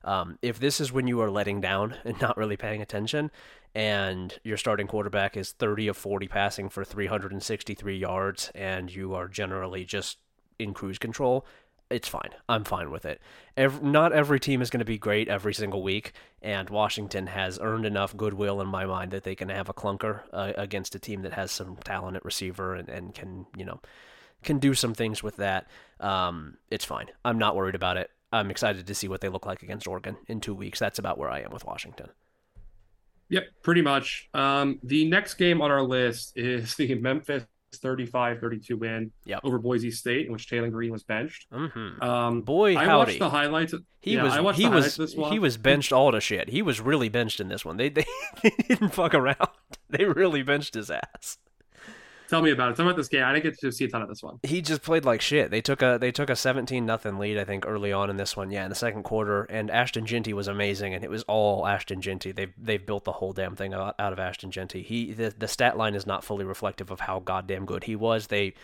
Um, 0.03 0.37
if 0.41 0.59
this 0.59 0.81
is 0.81 0.91
when 0.91 1.07
you 1.07 1.21
are 1.21 1.31
letting 1.31 1.61
down 1.61 1.95
and 2.05 2.19
not 2.21 2.37
really 2.37 2.57
paying 2.57 2.81
attention, 2.81 3.31
and 3.75 4.37
your 4.43 4.57
starting 4.57 4.87
quarterback 4.87 5.35
is 5.35 5.51
30 5.53 5.87
of 5.87 5.97
40 5.97 6.27
passing 6.27 6.69
for 6.69 6.83
363 6.83 7.97
yards, 7.97 8.51
and 8.53 8.93
you 8.93 9.15
are 9.15 9.27
generally 9.27 9.83
just 9.83 10.19
in 10.59 10.73
cruise 10.73 10.99
control, 10.99 11.45
it's 11.89 12.07
fine. 12.07 12.29
I'm 12.49 12.63
fine 12.63 12.89
with 12.91 13.05
it. 13.05 13.21
Every, 13.55 13.87
not 13.87 14.13
every 14.13 14.39
team 14.39 14.61
is 14.61 14.69
going 14.69 14.79
to 14.79 14.85
be 14.85 14.97
great 14.97 15.27
every 15.27 15.53
single 15.53 15.83
week, 15.83 16.13
and 16.41 16.69
Washington 16.69 17.27
has 17.27 17.59
earned 17.61 17.85
enough 17.85 18.17
goodwill 18.17 18.61
in 18.61 18.67
my 18.67 18.85
mind 18.85 19.11
that 19.11 19.23
they 19.23 19.35
can 19.35 19.49
have 19.49 19.69
a 19.69 19.73
clunker 19.73 20.21
uh, 20.31 20.53
against 20.55 20.95
a 20.95 20.99
team 20.99 21.21
that 21.21 21.33
has 21.33 21.51
some 21.51 21.75
talent 21.83 22.17
at 22.17 22.25
receiver 22.25 22.73
and, 22.73 22.89
and 22.89 23.13
can, 23.13 23.45
you 23.55 23.65
know, 23.65 23.79
can 24.43 24.59
do 24.59 24.73
some 24.73 24.93
things 24.93 25.21
with 25.21 25.37
that. 25.37 25.67
Um, 25.99 26.57
it's 26.71 26.85
fine. 26.85 27.07
I'm 27.23 27.37
not 27.37 27.55
worried 27.55 27.75
about 27.75 27.97
it. 27.97 28.09
I'm 28.33 28.49
excited 28.49 28.87
to 28.87 28.95
see 28.95 29.07
what 29.07 29.21
they 29.21 29.29
look 29.29 29.45
like 29.45 29.63
against 29.63 29.87
Oregon 29.87 30.17
in 30.27 30.41
two 30.41 30.55
weeks. 30.55 30.79
That's 30.79 30.99
about 30.99 31.17
where 31.17 31.29
I 31.29 31.41
am 31.41 31.51
with 31.51 31.65
Washington. 31.65 32.09
Yep, 33.29 33.43
pretty 33.61 33.81
much. 33.81 34.29
Um, 34.33 34.79
the 34.83 35.05
next 35.05 35.35
game 35.35 35.61
on 35.61 35.71
our 35.71 35.83
list 35.83 36.33
is 36.35 36.75
the 36.75 36.95
Memphis 37.01 37.45
35-32 37.77 38.73
win 38.73 39.11
yep. 39.25 39.41
over 39.43 39.59
Boise 39.59 39.91
State, 39.91 40.27
in 40.27 40.33
which 40.33 40.49
Taylen 40.49 40.71
Green 40.71 40.91
was 40.91 41.03
benched. 41.03 41.47
Mm-hmm. 41.51 42.01
Um, 42.01 42.41
Boy, 42.41 42.75
I 42.75 42.95
watched 42.95 43.19
the 43.19 43.29
highlights. 43.29 43.73
He 44.01 44.15
yeah, 44.15 44.23
was 44.23 44.57
he 44.57 44.67
was 44.67 45.15
he 45.31 45.39
was 45.39 45.57
benched 45.57 45.93
all 45.93 46.11
to 46.11 46.19
shit. 46.19 46.49
He 46.49 46.61
was 46.61 46.81
really 46.81 47.09
benched 47.09 47.39
in 47.39 47.47
this 47.47 47.63
one. 47.63 47.77
They 47.77 47.89
they, 47.89 48.05
they 48.43 48.51
didn't 48.67 48.89
fuck 48.89 49.13
around. 49.13 49.37
They 49.89 50.05
really 50.05 50.41
benched 50.41 50.73
his 50.73 50.89
ass. 50.89 51.37
Tell 52.33 52.41
me 52.41 52.49
about 52.49 52.71
it. 52.71 52.77
Tell 52.77 52.85
me 52.85 52.89
about 52.89 52.97
this 52.97 53.09
game. 53.09 53.23
I 53.23 53.31
didn't 53.31 53.43
get 53.43 53.59
to 53.59 53.71
see 53.71 53.85
a 53.85 53.87
ton 53.87 54.01
of 54.01 54.09
this 54.09 54.23
one. 54.23 54.39
He 54.41 54.63
just 54.63 54.81
played 54.81 55.05
like 55.05 55.21
shit. 55.21 55.51
They 55.51 55.61
took 55.61 55.83
a 55.83 55.99
they 56.01 56.11
took 56.11 56.31
a 56.31 56.35
seventeen 56.35 56.83
nothing 56.83 57.19
lead, 57.19 57.37
I 57.37 57.43
think, 57.43 57.63
early 57.67 57.93
on 57.93 58.09
in 58.09 58.17
this 58.17 58.35
one. 58.35 58.49
Yeah, 58.49 58.63
in 58.63 58.69
the 58.69 58.75
second 58.75 59.03
quarter, 59.03 59.43
and 59.43 59.69
Ashton 59.69 60.07
Jeanty 60.07 60.33
was 60.33 60.47
amazing, 60.47 60.95
and 60.95 61.03
it 61.03 61.11
was 61.11 61.21
all 61.27 61.67
Ashton 61.67 62.01
Jeanty. 62.01 62.31
They've 62.31 62.51
they've 62.57 62.83
built 62.83 63.03
the 63.03 63.11
whole 63.11 63.33
damn 63.33 63.55
thing 63.55 63.75
out, 63.75 63.93
of 63.99 64.17
Ashton 64.17 64.49
Jeanty. 64.49 64.81
He 64.81 65.13
the 65.13 65.31
the 65.37 65.47
stat 65.47 65.77
line 65.77 65.93
is 65.93 66.07
not 66.07 66.23
fully 66.23 66.43
reflective 66.43 66.89
of 66.89 67.01
how 67.01 67.19
goddamn 67.19 67.65
good 67.65 67.83
he 67.83 67.95
was. 67.95 68.25
They 68.25 68.55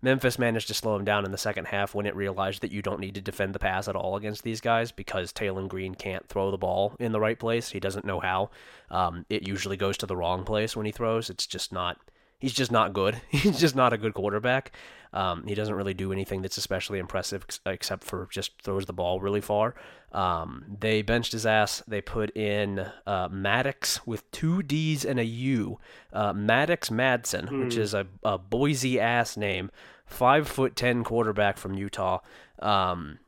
Memphis 0.00 0.38
managed 0.38 0.68
to 0.68 0.74
slow 0.74 0.96
him 0.96 1.04
down 1.04 1.26
in 1.26 1.30
the 1.30 1.36
second 1.36 1.66
half 1.66 1.94
when 1.94 2.06
it 2.06 2.16
realized 2.16 2.62
that 2.62 2.72
you 2.72 2.80
don't 2.80 3.00
need 3.00 3.16
to 3.16 3.20
defend 3.20 3.54
the 3.54 3.58
pass 3.58 3.88
at 3.88 3.96
all 3.96 4.16
against 4.16 4.42
these 4.42 4.62
guys 4.62 4.90
because 4.90 5.34
Taylen 5.34 5.68
Green 5.68 5.94
can't 5.94 6.26
throw 6.28 6.50
the 6.50 6.56
ball 6.56 6.96
in 6.98 7.12
the 7.12 7.20
right 7.20 7.38
place. 7.38 7.72
He 7.72 7.80
doesn't 7.80 8.06
know 8.06 8.20
how. 8.20 8.48
Um, 8.90 9.26
it 9.28 9.46
usually 9.46 9.76
goes 9.76 9.98
to 9.98 10.06
the 10.06 10.16
wrong 10.16 10.44
place 10.44 10.74
when 10.74 10.86
he 10.86 10.92
throws. 10.92 11.28
It's 11.28 11.46
just 11.46 11.74
not 11.74 11.98
he's 12.38 12.52
just 12.52 12.72
not 12.72 12.92
good. 12.92 13.20
He's 13.28 13.58
just 13.58 13.76
not 13.76 13.92
a 13.92 13.98
good 13.98 14.14
quarterback. 14.14 14.72
Um, 15.12 15.46
he 15.46 15.54
doesn't 15.54 15.74
really 15.74 15.94
do 15.94 16.12
anything 16.12 16.42
that's 16.42 16.58
especially 16.58 16.98
impressive 16.98 17.46
except 17.64 18.04
for 18.04 18.28
just 18.30 18.60
throws 18.62 18.84
the 18.86 18.92
ball 18.92 19.20
really 19.20 19.40
far. 19.40 19.74
Um, 20.12 20.64
they 20.80 21.02
benched 21.02 21.32
his 21.32 21.46
ass. 21.46 21.82
They 21.88 22.00
put 22.00 22.34
in 22.36 22.86
uh, 23.06 23.28
Maddox 23.30 24.06
with 24.06 24.30
two 24.30 24.62
D's 24.62 25.04
and 25.04 25.18
a 25.18 25.24
U. 25.24 25.78
Uh, 26.12 26.32
Maddox 26.34 26.90
Madsen, 26.90 27.64
which 27.64 27.74
hmm. 27.74 27.80
is 27.80 27.94
a, 27.94 28.06
a 28.22 28.38
Boise 28.38 29.00
ass 29.00 29.36
name. 29.36 29.70
Five 30.04 30.46
foot 30.48 30.76
ten 30.76 31.04
quarterback 31.04 31.58
from 31.58 31.74
Utah. 31.74 32.20
Um, 32.58 33.18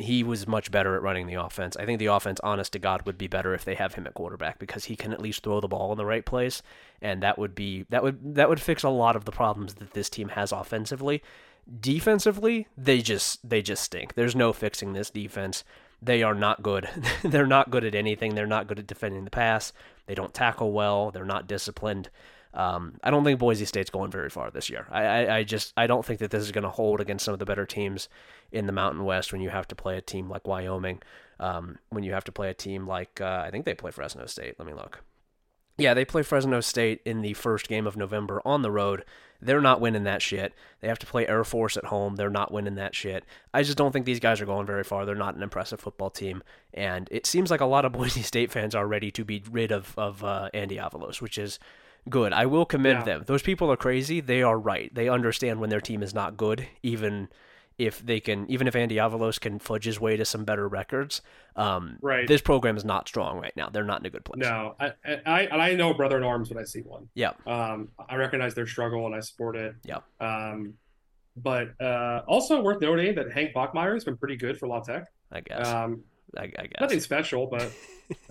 he 0.00 0.22
was 0.22 0.46
much 0.46 0.70
better 0.70 0.94
at 0.94 1.02
running 1.02 1.26
the 1.26 1.34
offense. 1.34 1.76
I 1.76 1.84
think 1.84 1.98
the 1.98 2.06
offense, 2.06 2.40
honest 2.42 2.72
to 2.72 2.78
God, 2.78 3.02
would 3.06 3.18
be 3.18 3.26
better 3.26 3.54
if 3.54 3.64
they 3.64 3.74
have 3.74 3.94
him 3.94 4.06
at 4.06 4.14
quarterback 4.14 4.58
because 4.58 4.86
he 4.86 4.96
can 4.96 5.12
at 5.12 5.20
least 5.20 5.42
throw 5.42 5.60
the 5.60 5.68
ball 5.68 5.92
in 5.92 5.98
the 5.98 6.06
right 6.06 6.24
place, 6.24 6.62
and 7.00 7.22
that 7.22 7.38
would 7.38 7.54
be 7.54 7.84
that 7.90 8.02
would 8.02 8.34
that 8.34 8.48
would 8.48 8.60
fix 8.60 8.82
a 8.82 8.88
lot 8.88 9.16
of 9.16 9.24
the 9.24 9.32
problems 9.32 9.74
that 9.74 9.92
this 9.92 10.08
team 10.08 10.30
has 10.30 10.52
offensively. 10.52 11.22
Defensively, 11.80 12.66
they 12.76 13.02
just 13.02 13.48
they 13.48 13.62
just 13.62 13.82
stink. 13.82 14.14
There's 14.14 14.36
no 14.36 14.52
fixing 14.52 14.92
this 14.92 15.10
defense. 15.10 15.64
They 16.00 16.22
are 16.22 16.34
not 16.34 16.62
good. 16.62 16.88
They're 17.22 17.46
not 17.46 17.70
good 17.70 17.84
at 17.84 17.94
anything. 17.94 18.34
They're 18.34 18.46
not 18.46 18.68
good 18.68 18.78
at 18.78 18.86
defending 18.86 19.24
the 19.24 19.30
pass. 19.30 19.72
They 20.06 20.14
don't 20.14 20.32
tackle 20.32 20.72
well. 20.72 21.10
They're 21.10 21.24
not 21.24 21.46
disciplined. 21.46 22.08
Um, 22.58 22.94
I 23.04 23.12
don't 23.12 23.22
think 23.22 23.38
Boise 23.38 23.64
State's 23.64 23.88
going 23.88 24.10
very 24.10 24.28
far 24.28 24.50
this 24.50 24.68
year. 24.68 24.88
I, 24.90 25.04
I, 25.04 25.36
I 25.36 25.44
just 25.44 25.72
I 25.76 25.86
don't 25.86 26.04
think 26.04 26.18
that 26.18 26.32
this 26.32 26.42
is 26.42 26.50
going 26.50 26.64
to 26.64 26.70
hold 26.70 27.00
against 27.00 27.24
some 27.24 27.32
of 27.32 27.38
the 27.38 27.46
better 27.46 27.64
teams 27.64 28.08
in 28.50 28.66
the 28.66 28.72
Mountain 28.72 29.04
West 29.04 29.32
when 29.32 29.40
you 29.40 29.50
have 29.50 29.68
to 29.68 29.76
play 29.76 29.96
a 29.96 30.00
team 30.00 30.28
like 30.28 30.44
Wyoming, 30.44 31.00
um, 31.38 31.78
when 31.90 32.02
you 32.02 32.12
have 32.12 32.24
to 32.24 32.32
play 32.32 32.50
a 32.50 32.54
team 32.54 32.84
like 32.88 33.20
uh, 33.20 33.44
I 33.46 33.52
think 33.52 33.64
they 33.64 33.74
play 33.74 33.92
Fresno 33.92 34.26
State. 34.26 34.56
Let 34.58 34.66
me 34.66 34.74
look. 34.74 35.04
Yeah, 35.78 35.94
they 35.94 36.04
play 36.04 36.24
Fresno 36.24 36.60
State 36.60 37.00
in 37.04 37.22
the 37.22 37.34
first 37.34 37.68
game 37.68 37.86
of 37.86 37.96
November 37.96 38.42
on 38.44 38.62
the 38.62 38.72
road. 38.72 39.04
They're 39.40 39.60
not 39.60 39.80
winning 39.80 40.02
that 40.02 40.20
shit. 40.20 40.52
They 40.80 40.88
have 40.88 40.98
to 40.98 41.06
play 41.06 41.28
Air 41.28 41.44
Force 41.44 41.76
at 41.76 41.84
home. 41.84 42.16
They're 42.16 42.28
not 42.28 42.50
winning 42.50 42.74
that 42.74 42.96
shit. 42.96 43.24
I 43.54 43.62
just 43.62 43.78
don't 43.78 43.92
think 43.92 44.04
these 44.04 44.18
guys 44.18 44.40
are 44.40 44.46
going 44.46 44.66
very 44.66 44.82
far. 44.82 45.06
They're 45.06 45.14
not 45.14 45.36
an 45.36 45.44
impressive 45.44 45.78
football 45.78 46.10
team. 46.10 46.42
And 46.74 47.06
it 47.12 47.24
seems 47.24 47.52
like 47.52 47.60
a 47.60 47.66
lot 47.66 47.84
of 47.84 47.92
Boise 47.98 48.22
State 48.22 48.50
fans 48.50 48.74
are 48.74 48.88
ready 48.88 49.12
to 49.12 49.24
be 49.24 49.44
rid 49.48 49.70
of, 49.70 49.94
of 49.96 50.24
uh, 50.24 50.48
Andy 50.52 50.78
Avalos, 50.78 51.22
which 51.22 51.38
is 51.38 51.60
good. 52.10 52.32
I 52.32 52.46
will 52.46 52.64
commend 52.64 53.00
yeah. 53.00 53.04
them. 53.04 53.22
Those 53.26 53.42
people 53.42 53.70
are 53.70 53.76
crazy. 53.76 54.20
They 54.20 54.42
are 54.42 54.58
right. 54.58 54.94
They 54.94 55.08
understand 55.08 55.60
when 55.60 55.70
their 55.70 55.80
team 55.80 56.02
is 56.02 56.14
not 56.14 56.36
good, 56.36 56.66
even 56.82 57.28
if 57.78 58.04
they 58.04 58.18
can, 58.18 58.50
even 58.50 58.66
if 58.66 58.74
Andy 58.74 58.96
Avalos 58.96 59.40
can 59.40 59.58
fudge 59.60 59.84
his 59.84 60.00
way 60.00 60.16
to 60.16 60.24
some 60.24 60.44
better 60.44 60.66
records. 60.66 61.22
Um, 61.54 61.98
right. 62.02 62.26
This 62.26 62.40
program 62.40 62.76
is 62.76 62.84
not 62.84 63.06
strong 63.06 63.38
right 63.38 63.56
now. 63.56 63.68
They're 63.68 63.84
not 63.84 64.00
in 64.00 64.06
a 64.06 64.10
good 64.10 64.24
place. 64.24 64.40
No, 64.40 64.74
I, 64.80 64.92
I, 65.24 65.48
I 65.48 65.74
know 65.74 65.94
brother 65.94 66.16
in 66.16 66.24
arms 66.24 66.50
when 66.50 66.58
I 66.58 66.64
see 66.64 66.80
one. 66.80 67.08
Yeah. 67.14 67.32
Um, 67.46 67.88
I 68.08 68.16
recognize 68.16 68.54
their 68.54 68.66
struggle 68.66 69.06
and 69.06 69.14
I 69.14 69.20
support 69.20 69.56
it. 69.56 69.76
Yeah. 69.84 69.98
Um, 70.20 70.74
but 71.36 71.80
uh, 71.80 72.22
also 72.26 72.60
worth 72.62 72.80
noting 72.80 73.14
that 73.14 73.30
Hank 73.32 73.54
Bachmeier 73.54 73.94
has 73.94 74.04
been 74.04 74.16
pretty 74.16 74.36
good 74.36 74.58
for 74.58 74.66
La 74.66 74.80
Tech. 74.80 75.04
I 75.30 75.40
guess. 75.40 75.68
Um, 75.68 76.02
I, 76.36 76.44
I 76.44 76.46
guess 76.46 76.80
nothing 76.80 77.00
special, 77.00 77.46
but 77.46 77.72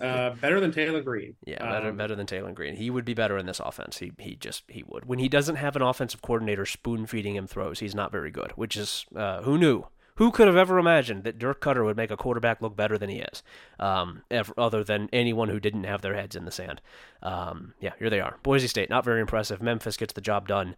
uh, 0.00 0.30
better 0.36 0.60
than 0.60 0.72
Taylen 0.72 1.04
Green. 1.04 1.34
Yeah, 1.46 1.58
better 1.58 1.88
Um, 1.90 1.96
better 1.96 2.14
than 2.14 2.26
Taylen 2.26 2.54
Green. 2.54 2.76
He 2.76 2.90
would 2.90 3.04
be 3.04 3.14
better 3.14 3.38
in 3.38 3.46
this 3.46 3.60
offense. 3.60 3.98
He 3.98 4.12
he 4.18 4.36
just 4.36 4.64
he 4.68 4.84
would. 4.86 5.06
When 5.06 5.18
he 5.18 5.28
doesn't 5.28 5.56
have 5.56 5.76
an 5.76 5.82
offensive 5.82 6.22
coordinator 6.22 6.66
spoon 6.66 7.06
feeding 7.06 7.34
him 7.34 7.46
throws, 7.46 7.80
he's 7.80 7.94
not 7.94 8.12
very 8.12 8.30
good. 8.30 8.52
Which 8.52 8.76
is 8.76 9.06
uh, 9.16 9.42
who 9.42 9.58
knew? 9.58 9.84
Who 10.16 10.32
could 10.32 10.48
have 10.48 10.56
ever 10.56 10.78
imagined 10.80 11.22
that 11.22 11.38
Dirk 11.38 11.60
Koetter 11.60 11.84
would 11.84 11.96
make 11.96 12.10
a 12.10 12.16
quarterback 12.16 12.60
look 12.60 12.74
better 12.76 12.98
than 12.98 13.08
he 13.08 13.18
is? 13.20 13.44
Um, 13.78 14.22
ever, 14.32 14.52
other 14.58 14.82
than 14.82 15.08
anyone 15.12 15.48
who 15.48 15.60
didn't 15.60 15.84
have 15.84 16.02
their 16.02 16.14
heads 16.14 16.34
in 16.34 16.44
the 16.44 16.50
sand. 16.50 16.80
Um, 17.22 17.74
yeah, 17.80 17.92
here 18.00 18.10
they 18.10 18.18
are. 18.18 18.38
Boise 18.42 18.66
State, 18.66 18.90
not 18.90 19.04
very 19.04 19.20
impressive. 19.20 19.62
Memphis 19.62 19.96
gets 19.96 20.12
the 20.14 20.20
job 20.20 20.48
done. 20.48 20.74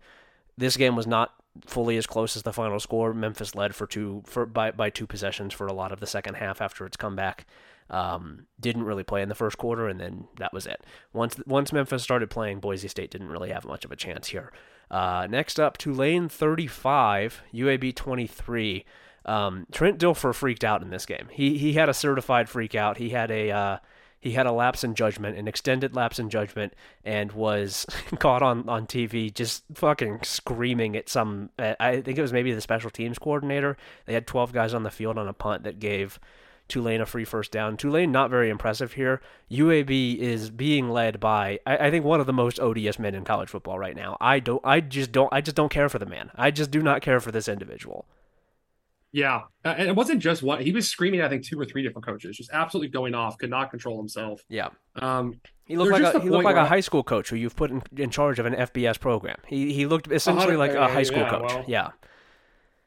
This 0.59 0.77
game 0.77 0.95
was 0.95 1.07
not 1.07 1.33
fully 1.67 1.97
as 1.97 2.07
close 2.07 2.37
as 2.37 2.43
the 2.43 2.53
final 2.53 2.81
score. 2.81 3.13
Memphis 3.13 3.55
led 3.55 3.75
for 3.75 3.87
two 3.87 4.23
for 4.27 4.47
by 4.47 4.71
by 4.71 4.91
two 4.91 5.07
possessions 5.07 5.53
for 5.53 5.67
a 5.67 5.73
lot 5.73 5.93
of 5.93 6.01
the 6.01 6.07
second 6.07 6.35
half 6.35 6.61
after 6.61 6.87
its 6.87 6.97
comeback. 6.97 7.47
Um, 7.89 8.47
didn't 8.61 8.85
really 8.85 9.03
play 9.03 9.21
in 9.21 9.29
the 9.29 9.35
first 9.35 9.59
quarter, 9.59 9.89
and 9.89 9.99
then 9.99 10.29
that 10.39 10.53
was 10.53 10.67
it. 10.67 10.85
Once 11.13 11.41
once 11.47 11.73
Memphis 11.73 12.03
started 12.03 12.31
playing, 12.31 12.61
Boise 12.61 12.89
State 12.89 13.11
didn't 13.11 13.29
really 13.29 13.51
have 13.51 13.65
much 13.65 13.85
of 13.85 13.91
a 13.91 13.97
chance 13.97 14.29
here. 14.29 14.53
Uh, 14.91 15.27
next 15.29 15.61
up, 15.61 15.79
Tulane 15.79 16.29
35, 16.29 17.43
UAB 17.55 17.95
23. 17.95 18.85
Um, 19.25 19.67
Trent 19.71 19.99
Dilfer 19.99 20.35
freaked 20.35 20.65
out 20.65 20.83
in 20.83 20.91
this 20.91 21.07
game. 21.07 21.29
He 21.31 21.59
he 21.59 21.75
had 21.75 21.89
a 21.89 21.95
certified 21.95 22.49
freak 22.49 22.75
out. 22.75 22.99
He 22.99 23.11
had 23.11 23.31
a 23.31 23.51
uh, 23.51 23.77
he 24.21 24.33
had 24.33 24.47
a 24.47 24.53
lapse 24.53 24.85
in 24.85 24.95
judgment, 24.95 25.39
an 25.39 25.49
extended 25.49 25.95
lapse 25.95 26.19
in 26.19 26.29
judgment, 26.29 26.75
and 27.05 27.33
was 27.33 27.87
caught 28.19 28.43
on, 28.43 28.69
on 28.69 28.87
TV 28.87 29.33
just 29.33 29.65
fucking 29.75 30.21
screaming 30.23 30.95
at 30.95 31.09
some. 31.09 31.51
I 31.59 32.03
think 32.03 32.19
it 32.19 32.23
was 32.23 32.33
maybe 32.33 32.53
the 32.53 32.61
special 32.61 32.91
teams 32.91 33.19
coordinator. 33.19 33.77
They 34.05 34.13
had 34.13 34.27
12 34.27 34.53
guys 34.53 34.75
on 34.75 34.83
the 34.83 34.91
field 34.91 35.17
on 35.17 35.27
a 35.27 35.33
punt 35.33 35.65
that 35.65 35.81
gave 35.81 36.21
Tulane 36.69 37.01
a 37.01 37.07
free 37.07 37.25
first 37.25 37.51
down. 37.51 37.77
Tulane 37.77 38.13
not 38.13 38.31
very 38.31 38.51
impressive 38.51 38.93
here. 38.93 39.23
UAB 39.51 40.19
is 40.19 40.51
being 40.51 40.91
led 40.91 41.19
by 41.19 41.59
I, 41.67 41.89
I 41.89 41.91
think 41.91 42.05
one 42.05 42.21
of 42.21 42.27
the 42.27 42.33
most 42.33 42.61
odious 42.61 42.99
men 42.99 43.15
in 43.15 43.25
college 43.25 43.49
football 43.49 43.79
right 43.79 43.97
now. 43.97 44.17
I 44.21 44.39
don't. 44.39 44.63
I 44.65 44.81
just 44.81 45.13
don't. 45.13 45.33
I 45.33 45.41
just 45.41 45.57
don't 45.57 45.73
care 45.73 45.89
for 45.89 45.99
the 45.99 46.07
man. 46.07 46.31
I 46.37 46.51
just 46.51 46.71
do 46.71 46.83
not 46.83 47.03
care 47.03 47.21
for 47.21 47.33
this 47.33 47.49
individual. 47.49 48.07
Yeah, 49.13 49.43
and 49.65 49.89
it 49.89 49.97
wasn't 49.97 50.21
just 50.21 50.43
one. 50.43 50.63
He 50.63 50.71
was 50.71 50.89
screaming. 50.89 51.21
I 51.21 51.29
think 51.29 51.45
two 51.45 51.59
or 51.59 51.65
three 51.65 51.83
different 51.83 52.07
coaches, 52.07 52.37
just 52.37 52.51
absolutely 52.53 52.89
going 52.89 53.15
off. 53.15 53.39
Could 53.39 53.51
not 53.51 53.71
control 53.71 53.99
himself. 53.99 54.43
Yeah. 54.49 54.69
Um, 54.97 55.41
He 55.65 55.77
looked 55.77 55.93
like 55.93 56.15
a, 56.15 56.21
he 56.21 56.31
looked 56.31 56.45
like 56.45 56.57
a 56.57 56.65
high 56.65 56.81
school 56.81 57.03
coach 57.03 57.31
who 57.31 57.37
you've 57.37 57.57
put 57.57 57.71
in, 57.71 57.83
in 57.97 58.11
charge 58.11 58.39
of 58.39 58.47
an 58.47 58.55
FBS 58.55 59.01
program. 59.01 59.39
He 59.47 59.73
he 59.73 59.87
looked 59.87 60.11
essentially 60.13 60.57
like 60.57 60.75
a 60.75 60.87
high 60.87 61.03
school 61.03 61.23
yeah, 61.23 61.31
coach. 61.31 61.43
well. 61.43 61.65
yeah. 61.67 61.89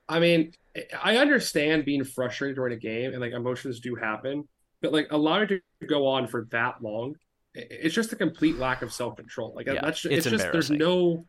I 0.08 0.20
mean, 0.20 0.54
I 1.02 1.18
understand 1.18 1.86
being 1.86 2.04
frustrated 2.04 2.56
during 2.56 2.74
a 2.74 2.80
game 2.80 3.12
and 3.12 3.22
like 3.22 3.34
emotions 3.34 3.80
do 3.80 3.96
happen, 3.96 4.48
but 4.82 4.94
like 4.94 5.08
allowing 5.12 5.44
it 5.44 5.64
to 5.82 5.88
go 5.88 6.08
on 6.08 6.28
for 6.28 6.48
that 6.52 6.82
long, 6.82 7.16
it's 7.54 7.94
just 7.94 8.12
a 8.14 8.16
complete 8.16 8.58
lack 8.58 8.82
of 8.82 8.94
self 8.94 9.16
control. 9.16 9.54
Like 9.56 9.68
Yeah, 9.68 9.82
that's 9.82 10.06
it's 10.06 10.26
it's, 10.26 10.30
just 10.30 10.52
there's 10.52 10.72
no, 10.72 11.26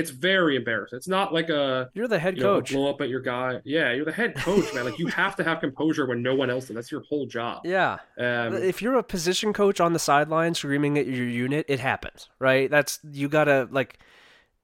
it's 0.00 0.10
very 0.10 0.56
embarrassing. 0.56 0.96
It's 0.96 1.08
not 1.08 1.32
like 1.32 1.48
a 1.50 1.90
You're 1.94 2.08
the 2.08 2.18
head 2.18 2.36
you 2.36 2.42
know, 2.42 2.56
coach. 2.56 2.72
blow 2.72 2.90
up 2.90 3.00
at 3.00 3.08
your 3.08 3.20
guy. 3.20 3.60
Yeah, 3.64 3.92
you're 3.92 4.04
the 4.04 4.12
head 4.12 4.34
coach, 4.34 4.72
man. 4.74 4.84
Like 4.84 4.98
you 4.98 5.06
have 5.22 5.36
to 5.36 5.44
have 5.44 5.60
composure 5.60 6.06
when 6.06 6.22
no 6.22 6.34
one 6.34 6.50
else 6.50 6.66
does. 6.66 6.74
That's 6.74 6.90
your 6.90 7.02
whole 7.02 7.26
job. 7.26 7.62
Yeah. 7.64 7.98
Um, 8.18 8.54
if 8.54 8.80
you're 8.82 8.96
a 8.96 9.02
position 9.02 9.52
coach 9.52 9.80
on 9.80 9.92
the 9.92 9.98
sideline 9.98 10.54
screaming 10.54 10.98
at 10.98 11.06
your 11.06 11.26
unit, 11.28 11.66
it 11.68 11.80
happens, 11.80 12.28
right? 12.38 12.70
That's 12.70 12.98
you 13.12 13.28
gotta 13.28 13.68
like 13.70 13.98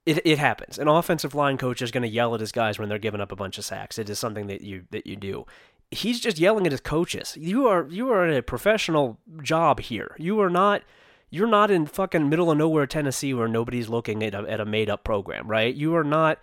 it 0.07 0.21
it 0.25 0.39
happens. 0.39 0.79
An 0.79 0.89
offensive 0.89 1.35
line 1.35 1.59
coach 1.59 1.83
is 1.83 1.91
gonna 1.91 2.07
yell 2.07 2.35
at 2.35 2.41
his 2.41 2.53
guys 2.53 2.79
when 2.79 2.89
they're 2.89 2.99
giving 2.99 3.21
up 3.21 3.31
a 3.31 3.37
bunch 3.37 3.59
of 3.59 3.65
sacks. 3.65 3.99
It 3.99 4.09
is 4.09 4.19
something 4.19 4.47
that 4.47 4.63
you 4.63 4.85
that 4.91 5.07
you 5.07 5.17
do. 5.17 5.45
He's 5.91 6.19
just 6.21 6.39
yelling 6.39 6.67
at 6.67 6.73
his 6.73 6.81
coaches. 6.81 7.37
You 7.39 7.69
are 7.69 7.87
you 7.89 8.11
are 8.11 8.27
in 8.27 8.37
a 8.37 8.43
professional 8.43 9.19
job 9.43 9.81
here. 9.81 10.17
You 10.19 10.41
are 10.41 10.51
not 10.51 10.83
you're 11.31 11.47
not 11.47 11.71
in 11.71 11.87
fucking 11.87 12.29
middle 12.29 12.51
of 12.51 12.59
nowhere 12.59 12.87
Tennessee 12.87 13.35
where 13.35 13.49
nobody's 13.49 13.89
looking 13.89 14.23
at 14.23 14.35
a, 14.35 14.49
at 14.49 14.61
a 14.61 14.65
made 14.65 14.89
up 14.89 15.05
program, 15.05 15.49
right? 15.49 15.75
You 15.75 15.95
are 15.97 16.05
not 16.05 16.39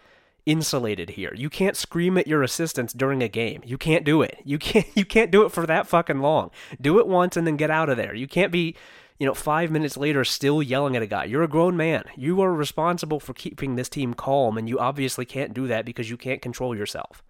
insulated 0.45 1.11
here. 1.11 1.33
You 1.35 1.49
can't 1.49 1.77
scream 1.77 2.17
at 2.17 2.27
your 2.27 2.43
assistants 2.43 2.93
during 2.93 3.23
a 3.23 3.29
game. 3.29 3.61
You 3.65 3.77
can't 3.77 4.03
do 4.03 4.21
it. 4.21 4.39
You 4.43 4.57
can't 4.59 4.87
you 4.95 5.05
can't 5.05 5.31
do 5.31 5.45
it 5.45 5.51
for 5.51 5.65
that 5.65 5.87
fucking 5.87 6.19
long. 6.19 6.51
Do 6.79 6.99
it 6.99 7.07
once 7.07 7.37
and 7.37 7.47
then 7.47 7.57
get 7.57 7.71
out 7.71 7.89
of 7.89 7.97
there. 7.97 8.13
You 8.13 8.27
can't 8.27 8.51
be, 8.51 8.75
you 9.19 9.25
know, 9.25 9.33
5 9.33 9.71
minutes 9.71 9.95
later 9.95 10.23
still 10.25 10.61
yelling 10.61 10.95
at 10.97 11.01
a 11.01 11.07
guy. 11.07 11.25
You're 11.25 11.43
a 11.43 11.47
grown 11.47 11.77
man. 11.77 12.03
You 12.17 12.41
are 12.41 12.53
responsible 12.53 13.19
for 13.19 13.33
keeping 13.33 13.75
this 13.75 13.89
team 13.89 14.13
calm 14.13 14.57
and 14.57 14.67
you 14.67 14.79
obviously 14.79 15.25
can't 15.25 15.53
do 15.53 15.67
that 15.67 15.85
because 15.85 16.09
you 16.09 16.17
can't 16.17 16.41
control 16.41 16.75
yourself. 16.75 17.23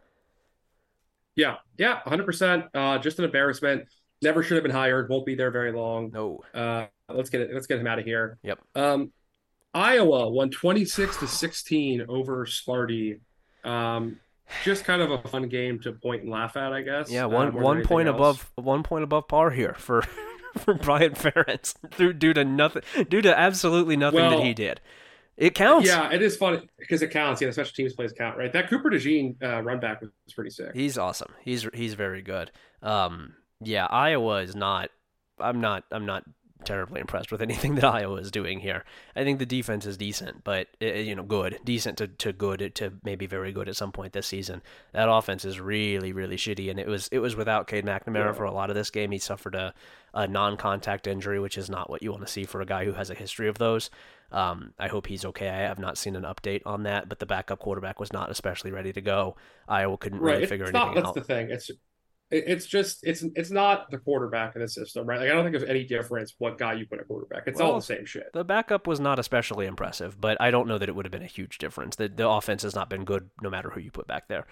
yeah, 1.35 1.57
yeah, 1.77 2.01
100%. 2.05 2.69
Uh, 2.73 2.97
just 2.99 3.19
an 3.19 3.25
embarrassment. 3.25 3.87
Never 4.23 4.41
should 4.41 4.55
have 4.55 4.63
been 4.63 4.71
hired. 4.71 5.09
Won't 5.09 5.25
be 5.25 5.35
there 5.35 5.51
very 5.51 5.71
long. 5.71 6.11
No. 6.11 6.39
Uh, 6.53 6.85
let's 7.09 7.29
get 7.29 7.41
it. 7.41 7.53
Let's 7.53 7.67
get 7.67 7.79
him 7.79 7.87
out 7.87 7.99
of 7.99 8.05
here. 8.05 8.37
Yep. 8.43 8.59
Um, 8.75 9.11
Iowa 9.73 10.29
won 10.29 10.49
26 10.49 11.17
to 11.17 11.27
16 11.27 12.05
over 12.07 12.45
Sparty. 12.45 13.19
Um, 13.63 14.19
just 14.63 14.83
kind 14.83 15.01
of 15.01 15.11
a 15.11 15.27
fun 15.27 15.47
game 15.49 15.79
to 15.79 15.93
point 15.93 16.23
and 16.23 16.31
laugh 16.31 16.57
at, 16.57 16.73
I 16.73 16.81
guess. 16.81 17.09
Yeah, 17.09 17.25
uh, 17.25 17.29
one 17.29 17.53
than 17.53 17.63
one 17.63 17.83
point 17.83 18.07
else. 18.07 18.15
above 18.15 18.51
one 18.55 18.83
point 18.83 19.03
above 19.03 19.27
par 19.27 19.49
here 19.49 19.73
for 19.77 20.03
for 20.57 20.73
Brian 20.73 21.13
Ferentz 21.13 21.75
through 21.91 22.13
due 22.13 22.33
to 22.33 22.43
nothing 22.45 22.83
due 23.09 23.21
to 23.21 23.37
absolutely 23.37 23.97
nothing 23.97 24.19
that 24.19 24.43
he 24.43 24.53
did. 24.53 24.81
It 25.35 25.55
counts. 25.55 25.87
Yeah, 25.87 26.11
it 26.11 26.21
is 26.21 26.37
funny 26.37 26.61
because 26.77 27.01
it 27.01 27.09
counts. 27.09 27.41
Yeah, 27.41 27.47
the 27.47 27.53
special 27.53 27.73
teams 27.73 27.93
plays 27.93 28.13
count, 28.13 28.37
right? 28.37 28.53
That 28.53 28.69
Cooper 28.69 28.91
DeJean 28.91 29.41
uh, 29.41 29.63
run 29.63 29.79
back 29.79 30.01
was 30.01 30.11
pretty 30.33 30.51
sick. 30.51 30.71
He's 30.75 30.97
awesome. 30.97 31.31
He's 31.41 31.67
he's 31.73 31.95
very 31.95 32.21
good. 32.21 32.51
Um, 32.83 33.33
yeah, 33.65 33.85
Iowa 33.85 34.41
is 34.41 34.55
not. 34.55 34.89
I'm 35.39 35.61
not. 35.61 35.83
I'm 35.91 36.05
not 36.05 36.23
terribly 36.65 37.01
impressed 37.01 37.29
with 37.29 37.41
anything 37.41 37.75
that 37.79 37.83
Iowa 37.83 38.15
is 38.15 38.31
doing 38.31 38.61
here. 38.61 38.85
I 39.17 39.25
think 39.25 39.37
the 39.39 39.45
defense 39.45 39.85
is 39.85 39.97
decent, 39.97 40.45
but 40.45 40.67
uh, 40.81 40.85
you 40.85 41.13
know, 41.13 41.23
good, 41.23 41.59
decent 41.65 41.97
to, 41.97 42.07
to 42.07 42.31
good 42.31 42.73
to 42.75 42.93
maybe 43.03 43.25
very 43.25 43.51
good 43.51 43.67
at 43.67 43.75
some 43.75 43.91
point 43.91 44.13
this 44.13 44.27
season. 44.27 44.61
That 44.93 45.09
offense 45.09 45.43
is 45.43 45.59
really 45.59 46.13
really 46.13 46.37
shitty, 46.37 46.69
and 46.69 46.79
it 46.79 46.87
was 46.87 47.09
it 47.11 47.19
was 47.19 47.35
without 47.35 47.67
Cade 47.67 47.85
McNamara 47.85 48.27
Yeah. 48.27 48.31
for 48.33 48.45
a 48.45 48.51
lot 48.53 48.69
of 48.69 48.75
this 48.75 48.89
game. 48.89 49.11
He 49.11 49.17
suffered 49.19 49.55
a, 49.55 49.73
a 50.13 50.25
non-contact 50.27 51.05
injury, 51.07 51.39
which 51.39 51.57
is 51.57 51.69
not 51.69 51.89
what 51.89 52.01
you 52.01 52.11
want 52.11 52.25
to 52.25 52.31
see 52.31 52.45
for 52.45 52.61
a 52.61 52.65
guy 52.65 52.85
who 52.85 52.93
has 52.93 53.09
a 53.09 53.15
history 53.15 53.47
of 53.49 53.57
those. 53.57 53.89
Um, 54.31 54.73
I 54.79 54.87
hope 54.87 55.07
he's 55.07 55.25
okay. 55.25 55.49
I 55.49 55.57
have 55.63 55.77
not 55.79 55.97
seen 55.97 56.15
an 56.15 56.23
update 56.23 56.61
on 56.65 56.83
that, 56.83 57.07
but 57.09 57.19
the 57.19 57.25
backup 57.25 57.59
quarterback 57.59 57.99
was 57.99 58.11
not 58.13 58.31
especially 58.31 58.71
ready 58.71 58.91
to 58.93 59.01
go. 59.01 59.35
Iowa 59.67 59.97
couldn't 59.97 60.19
right. 60.21 60.31
really 60.31 60.43
It's 60.43 60.49
figure 60.49 60.71
not. 60.71 60.87
anything 60.87 60.95
That's 61.03 61.07
out. 61.09 61.13
the 61.15 61.21
thing. 61.23 61.49
It's 61.51 61.69
it, 61.69 61.77
it's 62.33 62.65
just 62.65 62.99
it's 63.03 63.23
it's 63.35 63.51
not 63.51 63.89
the 63.91 63.97
quarterback 63.97 64.55
in 64.55 64.61
the 64.61 64.67
system, 64.67 65.05
right? 65.07 65.19
Like 65.19 65.29
I 65.29 65.33
don't 65.33 65.43
think 65.43 65.57
there's 65.57 65.69
any 65.69 65.83
difference 65.83 66.33
what 66.37 66.57
guy 66.57 66.73
you 66.73 66.85
put 66.85 66.99
at 66.99 67.07
quarterback. 67.07 67.43
It's 67.47 67.61
all 67.61 67.75
the 67.75 67.81
same 67.81 68.05
shit. 68.05 68.31
The 68.33 68.43
backup 68.43 68.87
was 68.87 68.99
not 68.99 69.19
especially 69.19 69.65
impressive, 69.65 70.19
but 70.19 70.37
I 70.41 70.51
don't 70.51 70.67
know 70.67 70.77
that 70.77 70.89
it 70.89 70.95
would 70.95 71.05
have 71.05 71.11
been 71.11 71.23
a 71.23 71.27
huge 71.27 71.57
difference. 71.57 71.95
The 71.95 72.09
the 72.09 72.27
offense 72.27 72.63
has 72.63 72.75
not 72.75 72.89
been 72.89 73.05
good 73.05 73.29
no 73.41 73.49
matter 73.49 73.69
who 73.69 73.79
you 73.79 73.91
put 73.91 74.07
back 74.07 74.27
there. 74.27 74.45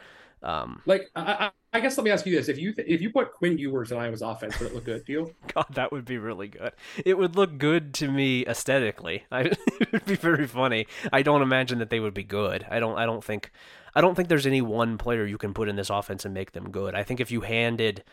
Um, 0.44 0.82
Like 0.86 1.10
I, 1.16 1.22
I, 1.34 1.52
I 1.74 1.80
guess 1.80 1.98
let 1.98 2.04
me 2.04 2.12
ask 2.12 2.26
you 2.26 2.36
this: 2.36 2.50
if 2.50 2.58
you 2.58 2.74
th- 2.74 2.88
if 2.88 3.02
you 3.02 3.12
put 3.12 3.34
Quinn 3.34 3.58
Ewers 3.58 3.92
in 3.92 3.98
Iowa's 3.98 4.22
offense, 4.22 4.60
would 4.60 4.68
it 4.68 4.74
look 4.76 4.86
good 4.86 5.06
to 5.06 5.12
you? 5.12 5.36
God, 5.54 5.68
that 5.72 5.92
would 5.92 6.06
be 6.06 6.18
really 6.18 6.48
good. 6.48 6.74
It 7.06 7.18
would 7.18 7.36
look 7.36 7.58
good 7.58 7.94
to 7.96 8.08
me 8.10 8.46
aesthetically. 8.46 9.26
I, 9.32 9.42
it 9.80 9.92
would 9.92 10.06
be 10.06 10.16
very 10.16 10.48
funny. 10.48 10.88
I 11.14 11.22
don't 11.22 11.42
imagine 11.44 11.80
that 11.80 11.90
they 11.92 12.00
would 12.00 12.14
be 12.16 12.24
good. 12.24 12.66
I 12.70 12.80
don't. 12.80 12.98
I 12.98 13.06
don't 13.06 13.24
think. 13.24 13.52
I 13.96 14.02
don't 14.02 14.16
think 14.16 14.30
there's 14.30 14.48
any 14.48 14.62
one 14.62 14.98
player 14.98 15.26
you 15.26 15.38
can 15.38 15.54
put 15.54 15.68
in 15.68 15.76
this 15.76 15.90
offense 15.90 16.26
and 16.26 16.34
make 16.34 16.52
them 16.54 16.72
good. 16.72 16.96
I 16.96 17.04
think 17.04 17.20
if 17.20 17.30
you 17.32 17.42
handed, 17.42 18.04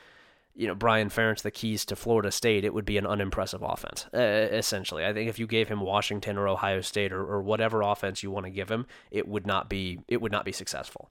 you 0.55 0.67
know, 0.67 0.75
Brian 0.75 1.09
Ferentz 1.09 1.43
the 1.43 1.51
keys 1.51 1.85
to 1.87 1.97
Florida 1.97 2.31
State, 2.33 2.65
it 2.65 2.75
would 2.75 2.85
be 2.85 2.99
an 2.99 3.07
unimpressive 3.07 3.63
offense. 3.63 4.07
Uh, 4.13 4.19
essentially, 4.19 5.05
I 5.07 5.13
think 5.13 5.29
if 5.29 5.39
you 5.39 5.47
gave 5.47 5.69
him 5.69 5.81
Washington 5.81 6.37
or 6.37 6.49
Ohio 6.49 6.81
State 6.81 7.13
or, 7.13 7.21
or 7.21 7.43
whatever 7.43 7.83
offense 7.83 8.23
you 8.23 8.31
want 8.31 8.47
to 8.47 8.51
give 8.51 8.69
him, 8.71 8.87
it 9.11 9.29
would 9.29 9.47
not 9.47 9.69
be. 9.71 10.01
It 10.09 10.21
would 10.21 10.33
not 10.33 10.45
be 10.45 10.53
successful. 10.53 11.11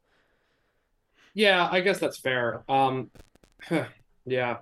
Yeah, 1.34 1.70
I 1.72 1.82
guess 1.82 2.00
that's 2.00 2.18
fair. 2.18 2.64
Um, 2.68 3.12
yeah, 4.26 4.58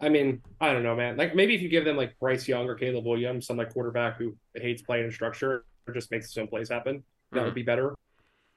I 0.00 0.08
mean, 0.08 0.42
I 0.60 0.72
don't 0.72 0.82
know, 0.82 0.96
man. 0.96 1.16
Like 1.16 1.34
maybe 1.34 1.54
if 1.54 1.60
you 1.62 1.68
give 1.68 1.84
them 1.84 1.96
like 1.96 2.18
Bryce 2.18 2.48
Young 2.48 2.66
or 2.66 2.74
Caleb 2.74 3.04
Williams, 3.04 3.46
some 3.46 3.56
like 3.56 3.72
quarterback 3.72 4.16
who 4.16 4.36
hates 4.54 4.82
playing 4.82 5.04
in 5.04 5.12
structure 5.12 5.64
or 5.86 5.94
just 5.94 6.10
makes 6.10 6.26
his 6.26 6.38
own 6.38 6.48
plays 6.48 6.68
happen, 6.70 7.04
that 7.32 7.40
Mhm. 7.40 7.44
would 7.44 7.54
be 7.54 7.62
better. 7.62 7.94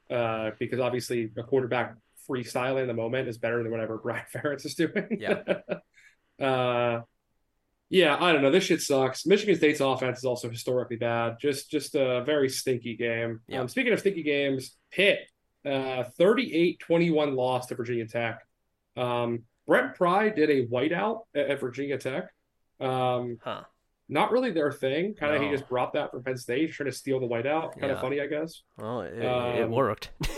Uh, 0.10 0.52
because 0.60 0.80
obviously 0.80 1.32
a 1.38 1.44
quarterback 1.44 1.96
freestyling 2.30 2.82
in 2.82 2.88
the 2.88 2.94
moment 2.94 3.28
is 3.28 3.38
better 3.38 3.62
than 3.64 3.72
whatever 3.72 3.98
Brian 4.04 4.26
Ferentz 4.34 4.66
is 4.66 4.76
doing. 4.76 5.18
Yeah. 5.20 5.44
uh, 6.46 7.02
yeah, 7.90 8.18
I 8.20 8.34
don't 8.34 8.42
know. 8.42 8.52
This 8.52 8.66
shit 8.66 8.82
sucks. 8.82 9.26
Michigan 9.26 9.56
State's 9.56 9.80
offense 9.80 10.20
is 10.20 10.26
also 10.26 10.50
historically 10.50 10.98
bad. 10.98 11.38
Just 11.40 11.72
just 11.72 11.96
a 11.96 12.22
very 12.26 12.50
stinky 12.50 12.98
game. 12.98 13.40
Yeah. 13.48 13.62
Um, 13.62 13.70
speaking 13.70 13.94
of 13.94 14.00
stinky 14.00 14.24
games, 14.24 14.76
Pitt, 14.92 15.20
uh, 15.66 16.04
38-21 16.20 17.36
loss 17.36 17.68
to 17.68 17.76
Virginia 17.76 18.08
Tech. 18.08 18.42
Um, 18.98 19.44
Brent 19.66 19.96
Pry 19.96 20.30
did 20.30 20.50
a 20.50 20.68
whiteout 20.68 21.22
at, 21.34 21.52
at 21.52 21.60
Virginia 21.62 21.98
Tech. 21.98 22.30
Um, 22.80 23.38
Huh. 23.42 23.64
Not 24.10 24.32
really 24.32 24.52
their 24.52 24.72
thing. 24.72 25.14
Kind 25.14 25.36
of 25.36 25.42
he 25.42 25.50
just 25.50 25.68
brought 25.68 25.94
that 25.94 26.12
from 26.12 26.24
Penn 26.24 26.38
State, 26.38 26.72
trying 26.72 26.90
to 26.90 26.96
steal 26.96 27.20
the 27.20 27.28
whiteout. 27.28 27.72
Kind 27.74 27.88
Yeah. 27.88 27.92
of 27.94 28.02
funny, 28.02 28.22
I 28.22 28.28
guess. 28.28 28.62
Well, 28.78 29.02
it, 29.02 29.14
it 29.20 29.64
Um, 29.64 29.72
worked. 29.72 30.12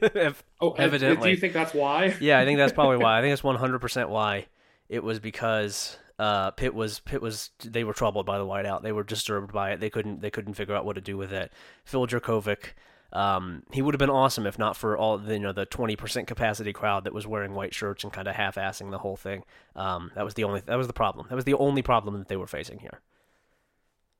If- 0.00 0.42
Oh, 0.60 0.72
Evidently. 0.72 1.28
Do 1.28 1.34
you 1.34 1.36
think 1.40 1.52
that's 1.52 1.74
why? 1.74 2.14
yeah, 2.20 2.38
I 2.40 2.44
think 2.46 2.58
that's 2.58 2.72
probably 2.72 2.96
why. 2.96 3.18
I 3.18 3.20
think 3.20 3.30
that's 3.32 3.44
one 3.44 3.56
hundred 3.56 3.80
percent 3.80 4.08
why. 4.08 4.46
it 4.88 5.02
was 5.02 5.18
because 5.20 5.98
uh, 6.18 6.50
Pitt 6.52 6.74
was 6.74 7.00
Pitt 7.00 7.20
was 7.20 7.50
they 7.62 7.84
were 7.84 7.92
troubled 7.92 8.24
by 8.24 8.38
the 8.38 8.46
whiteout. 8.46 8.82
They 8.82 8.92
were 8.92 9.02
disturbed 9.02 9.52
by 9.52 9.72
it. 9.72 9.80
They 9.80 9.90
couldn't 9.90 10.20
they 10.22 10.30
couldn't 10.30 10.54
figure 10.54 10.74
out 10.74 10.84
what 10.86 10.94
to 10.94 11.02
do 11.02 11.16
with 11.18 11.32
it. 11.32 11.52
Phil 11.84 12.06
Jurkovec, 12.06 12.72
um, 13.14 13.62
he 13.72 13.80
would 13.80 13.94
have 13.94 13.98
been 13.98 14.10
awesome 14.10 14.46
if 14.46 14.58
not 14.58 14.76
for 14.76 14.96
all 14.96 15.16
the 15.18 15.34
you 15.34 15.38
know 15.38 15.52
the 15.52 15.66
twenty 15.66 15.96
percent 15.96 16.26
capacity 16.26 16.72
crowd 16.72 17.04
that 17.04 17.14
was 17.14 17.26
wearing 17.26 17.54
white 17.54 17.72
shirts 17.74 18.02
and 18.04 18.12
kind 18.12 18.26
of 18.28 18.34
half-assing 18.34 18.90
the 18.90 18.98
whole 18.98 19.16
thing. 19.16 19.44
Um, 19.76 20.10
that 20.16 20.24
was 20.24 20.34
the 20.34 20.44
only 20.44 20.60
that 20.66 20.76
was 20.76 20.86
the 20.88 20.92
problem. 20.92 21.26
That 21.28 21.36
was 21.36 21.44
the 21.44 21.54
only 21.54 21.82
problem 21.82 22.18
that 22.18 22.28
they 22.28 22.36
were 22.36 22.46
facing 22.46 22.80
here. 22.80 23.00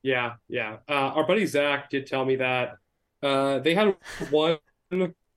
Yeah, 0.02 0.34
yeah. 0.48 0.76
Uh, 0.88 0.92
our 1.16 1.26
buddy 1.26 1.46
Zach 1.46 1.90
did 1.90 2.06
tell 2.06 2.24
me 2.24 2.36
that 2.36 2.76
uh, 3.22 3.58
they 3.60 3.74
had 3.74 3.96
one 4.30 4.58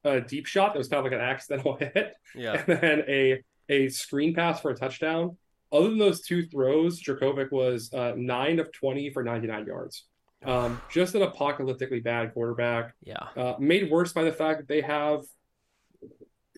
uh, 0.03 0.19
deep 0.19 0.45
shot 0.45 0.73
that 0.73 0.79
was 0.79 0.87
kind 0.87 0.99
of 0.99 1.11
like 1.11 1.19
an 1.19 1.25
accidental 1.25 1.75
hit, 1.79 2.13
Yeah. 2.35 2.63
and 2.67 2.81
then 2.81 3.03
a 3.07 3.43
a 3.69 3.89
screen 3.89 4.33
pass 4.33 4.61
for 4.61 4.71
a 4.71 4.75
touchdown. 4.75 5.37
Other 5.71 5.89
than 5.89 5.97
those 5.97 6.21
two 6.21 6.45
throws, 6.45 7.01
Jurkovec 7.01 7.51
was 7.51 7.91
uh, 7.93 8.13
nine 8.15 8.59
of 8.59 8.71
twenty 8.71 9.09
for 9.09 9.23
ninety 9.23 9.47
nine 9.47 9.65
yards. 9.65 10.05
Um, 10.45 10.81
just 10.91 11.15
an 11.15 11.21
apocalyptically 11.23 12.03
bad 12.03 12.33
quarterback. 12.33 12.93
Yeah. 13.03 13.23
Uh, 13.35 13.55
made 13.59 13.89
worse 13.89 14.13
by 14.13 14.23
the 14.23 14.31
fact 14.31 14.59
that 14.59 14.67
they 14.67 14.81
have 14.81 15.21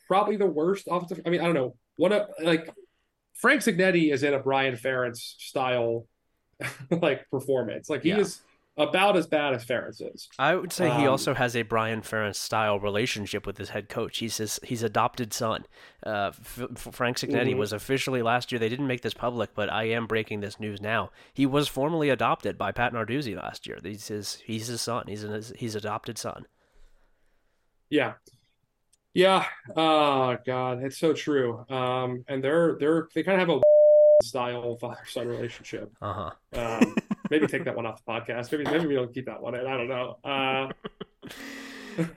probably 0.07 0.35
the 0.37 0.45
worst 0.45 0.87
offensive. 0.89 1.21
I 1.25 1.29
mean, 1.29 1.41
I 1.41 1.45
don't 1.45 1.53
know 1.55 1.75
what 1.97 2.11
a 2.11 2.27
like. 2.43 2.69
Frank 3.35 3.61
Cignetti 3.61 4.11
is 4.11 4.23
in 4.23 4.33
a 4.33 4.39
Brian 4.39 4.75
Ferentz 4.75 5.17
style 5.37 6.05
like 6.91 7.25
performance. 7.31 7.89
Like 7.89 8.03
he 8.03 8.09
Yeah. 8.09 8.17
is 8.19 8.41
about 8.79 9.15
as 9.17 9.27
bad 9.27 9.53
as 9.53 9.63
Ferentz 9.65 10.01
is. 10.01 10.29
I 10.39 10.55
would 10.55 10.71
say 10.73 10.85
he 10.89 11.03
Um, 11.05 11.09
also 11.09 11.33
has 11.35 11.55
a 11.55 11.61
Brian 11.63 12.01
Ferentz 12.01 12.35
style 12.37 12.79
relationship 12.79 13.45
with 13.45 13.57
his 13.57 13.69
head 13.69 13.89
coach. 13.89 14.17
He's 14.19 14.37
his 14.37 14.59
he's 14.63 14.81
adopted 14.81 15.33
son. 15.33 15.65
Uh, 16.05 16.31
F- 16.33 16.61
F- 16.75 16.95
Frank 16.95 17.17
Cignetti 17.17 17.53
Mhm. 17.53 17.57
was 17.57 17.73
officially 17.73 18.21
last 18.21 18.51
year. 18.51 18.57
They 18.59 18.69
didn't 18.69 18.87
make 18.87 19.01
this 19.01 19.13
public, 19.13 19.51
but 19.53 19.69
I 19.69 19.83
am 19.83 20.07
breaking 20.07 20.39
this 20.39 20.59
news 20.59 20.81
now. 20.81 21.11
He 21.33 21.45
was 21.45 21.67
formally 21.67 22.09
adopted 22.09 22.57
by 22.57 22.71
Pat 22.71 22.93
Narduzzi 22.93 23.35
last 23.35 23.67
year. 23.67 23.77
He's 23.83 24.07
his 24.07 24.35
he's 24.45 24.67
his 24.67 24.81
son. 24.81 25.05
He's 25.07 25.23
an, 25.23 25.33
his 25.57 25.75
adopted 25.75 26.17
son. 26.17 26.45
Yeah. 27.89 28.13
Yeah. 29.13 29.45
Oh 29.75 30.37
God, 30.45 30.83
it's 30.83 30.97
so 30.97 31.13
true. 31.13 31.65
Um, 31.69 32.23
and 32.27 32.43
they're 32.43 32.77
they're 32.79 33.07
they 33.13 33.23
kind 33.23 33.41
of 33.41 33.47
have 33.49 33.57
a 33.57 33.61
style 34.23 34.77
father 34.77 34.99
son 35.07 35.27
relationship. 35.27 35.91
Uh 36.01 36.31
huh. 36.53 36.79
Um, 36.81 36.95
maybe 37.29 37.47
take 37.47 37.65
that 37.65 37.75
one 37.75 37.85
off 37.85 38.03
the 38.03 38.11
podcast. 38.11 38.51
Maybe 38.51 38.63
maybe 38.65 38.87
we 38.87 38.95
don't 38.95 39.13
keep 39.13 39.25
that 39.25 39.41
one 39.41 39.55
in. 39.55 39.65
I 39.65 39.77
don't 39.77 39.87
know. 39.89 40.17
Uh, 40.23 40.69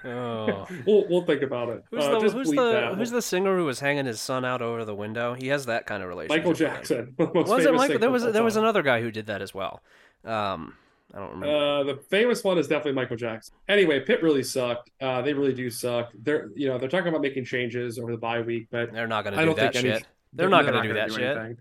Oh. 0.05 0.67
we'll 0.87 1.09
we'll 1.09 1.25
think 1.25 1.43
about 1.43 1.69
it. 1.71 1.83
Who's 1.91 2.05
Uh, 2.05 2.13
the 2.13 2.21
just 2.21 2.35
who's 2.37 2.51
the 2.51 2.73
that. 2.73 2.95
who's 2.95 3.11
the 3.11 3.23
singer 3.23 3.57
who 3.57 3.65
was 3.65 3.81
hanging 3.81 4.07
his 4.07 4.21
son 4.21 4.45
out 4.45 4.63
over 4.63 4.85
the 4.85 4.95
window? 4.95 5.35
He 5.35 5.49
has 5.49 5.67
that 5.67 5.87
kind 5.87 6.05
of 6.05 6.09
relationship. 6.09 6.39
Michael. 6.39 6.55
Jackson? 6.55 7.15
Was 7.19 7.65
it 7.65 7.75
Michael? 7.75 7.99
There 7.99 8.11
was 8.11 8.23
there 8.33 8.45
was 8.45 8.55
another 8.55 8.83
guy 8.83 9.01
who 9.01 9.11
did 9.11 9.27
that 9.27 9.43
as 9.43 9.53
well. 9.53 9.81
Um, 10.25 10.75
I 11.13 11.19
don't 11.19 11.31
remember. 11.31 11.47
Uh, 11.57 11.83
the 11.83 11.97
famous 12.11 12.45
one 12.45 12.59
is 12.59 12.69
definitely 12.69 12.93
Michael 12.93 13.17
Jackson. 13.17 13.55
Anyway, 13.69 13.99
Pitt 14.01 14.23
really 14.23 14.45
sucked. 14.45 14.91
Uh, 15.01 15.21
they 15.23 15.33
really 15.35 15.53
do 15.55 15.69
suck. 15.69 16.13
They're 16.15 16.51
you 16.55 16.69
know 16.69 16.79
they're 16.79 16.89
talking 16.89 17.09
about 17.09 17.21
making 17.23 17.45
changes 17.45 17.99
over 17.99 18.13
the 18.13 18.19
bye 18.19 18.41
week, 18.41 18.69
but 18.71 18.93
they're 18.93 19.09
not 19.09 19.25
going 19.25 19.37
to 19.37 19.45
do 19.45 19.55
that 19.55 19.73
think 19.73 19.85
any- 19.85 19.95
shit. 19.99 20.07
They're 20.33 20.49
not 20.49 20.63
they're 20.65 20.73
going 20.75 20.85
to 20.85 20.89
do 20.91 20.95
gonna 20.95 21.09
that 21.09 21.13
shit. 21.15 21.37
anything. 21.37 21.59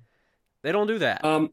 They 0.62 0.72
don't 0.72 0.86
do 0.88 1.00
that. 1.00 1.26
Um, 1.26 1.52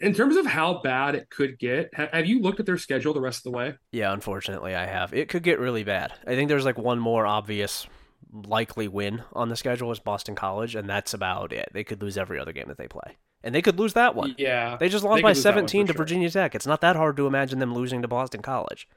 in 0.00 0.14
terms 0.14 0.36
of 0.36 0.46
how 0.46 0.80
bad 0.82 1.14
it 1.14 1.28
could 1.30 1.58
get, 1.58 1.90
have 1.94 2.26
you 2.26 2.40
looked 2.40 2.60
at 2.60 2.66
their 2.66 2.78
schedule 2.78 3.12
the 3.12 3.20
rest 3.20 3.40
of 3.40 3.52
the 3.52 3.56
way? 3.56 3.74
Yeah, 3.92 4.12
unfortunately, 4.12 4.74
I 4.74 4.86
have. 4.86 5.12
It 5.12 5.28
could 5.28 5.42
get 5.42 5.58
really 5.58 5.84
bad. 5.84 6.12
I 6.26 6.34
think 6.34 6.48
there's 6.48 6.64
like 6.64 6.78
one 6.78 6.98
more 6.98 7.26
obvious 7.26 7.86
likely 8.32 8.86
win 8.88 9.22
on 9.32 9.48
the 9.48 9.56
schedule 9.56 9.90
is 9.92 9.98
Boston 10.00 10.34
College, 10.34 10.74
and 10.74 10.88
that's 10.88 11.12
about 11.14 11.52
it. 11.52 11.68
They 11.72 11.84
could 11.84 12.00
lose 12.02 12.16
every 12.16 12.38
other 12.38 12.52
game 12.52 12.68
that 12.68 12.78
they 12.78 12.88
play, 12.88 13.16
and 13.42 13.54
they 13.54 13.62
could 13.62 13.78
lose 13.78 13.92
that 13.94 14.14
one. 14.14 14.34
Yeah, 14.38 14.76
They 14.78 14.88
just 14.88 15.04
lost 15.04 15.16
They 15.16 15.22
by 15.22 15.34
could 15.34 15.36
lose 15.36 15.46
that 15.46 15.56
one 15.56 15.68
for 15.68 15.68
17 15.68 15.86
to 15.88 15.92
sure. 15.92 15.98
Virginia 15.98 16.30
Tech. 16.30 16.54
It's 16.54 16.66
not 16.66 16.80
that 16.82 16.96
hard 16.96 17.16
to 17.18 17.26
imagine 17.26 17.58
them 17.58 17.74
losing 17.74 18.02
to 18.02 18.08
Boston 18.08 18.42
College. 18.42 18.88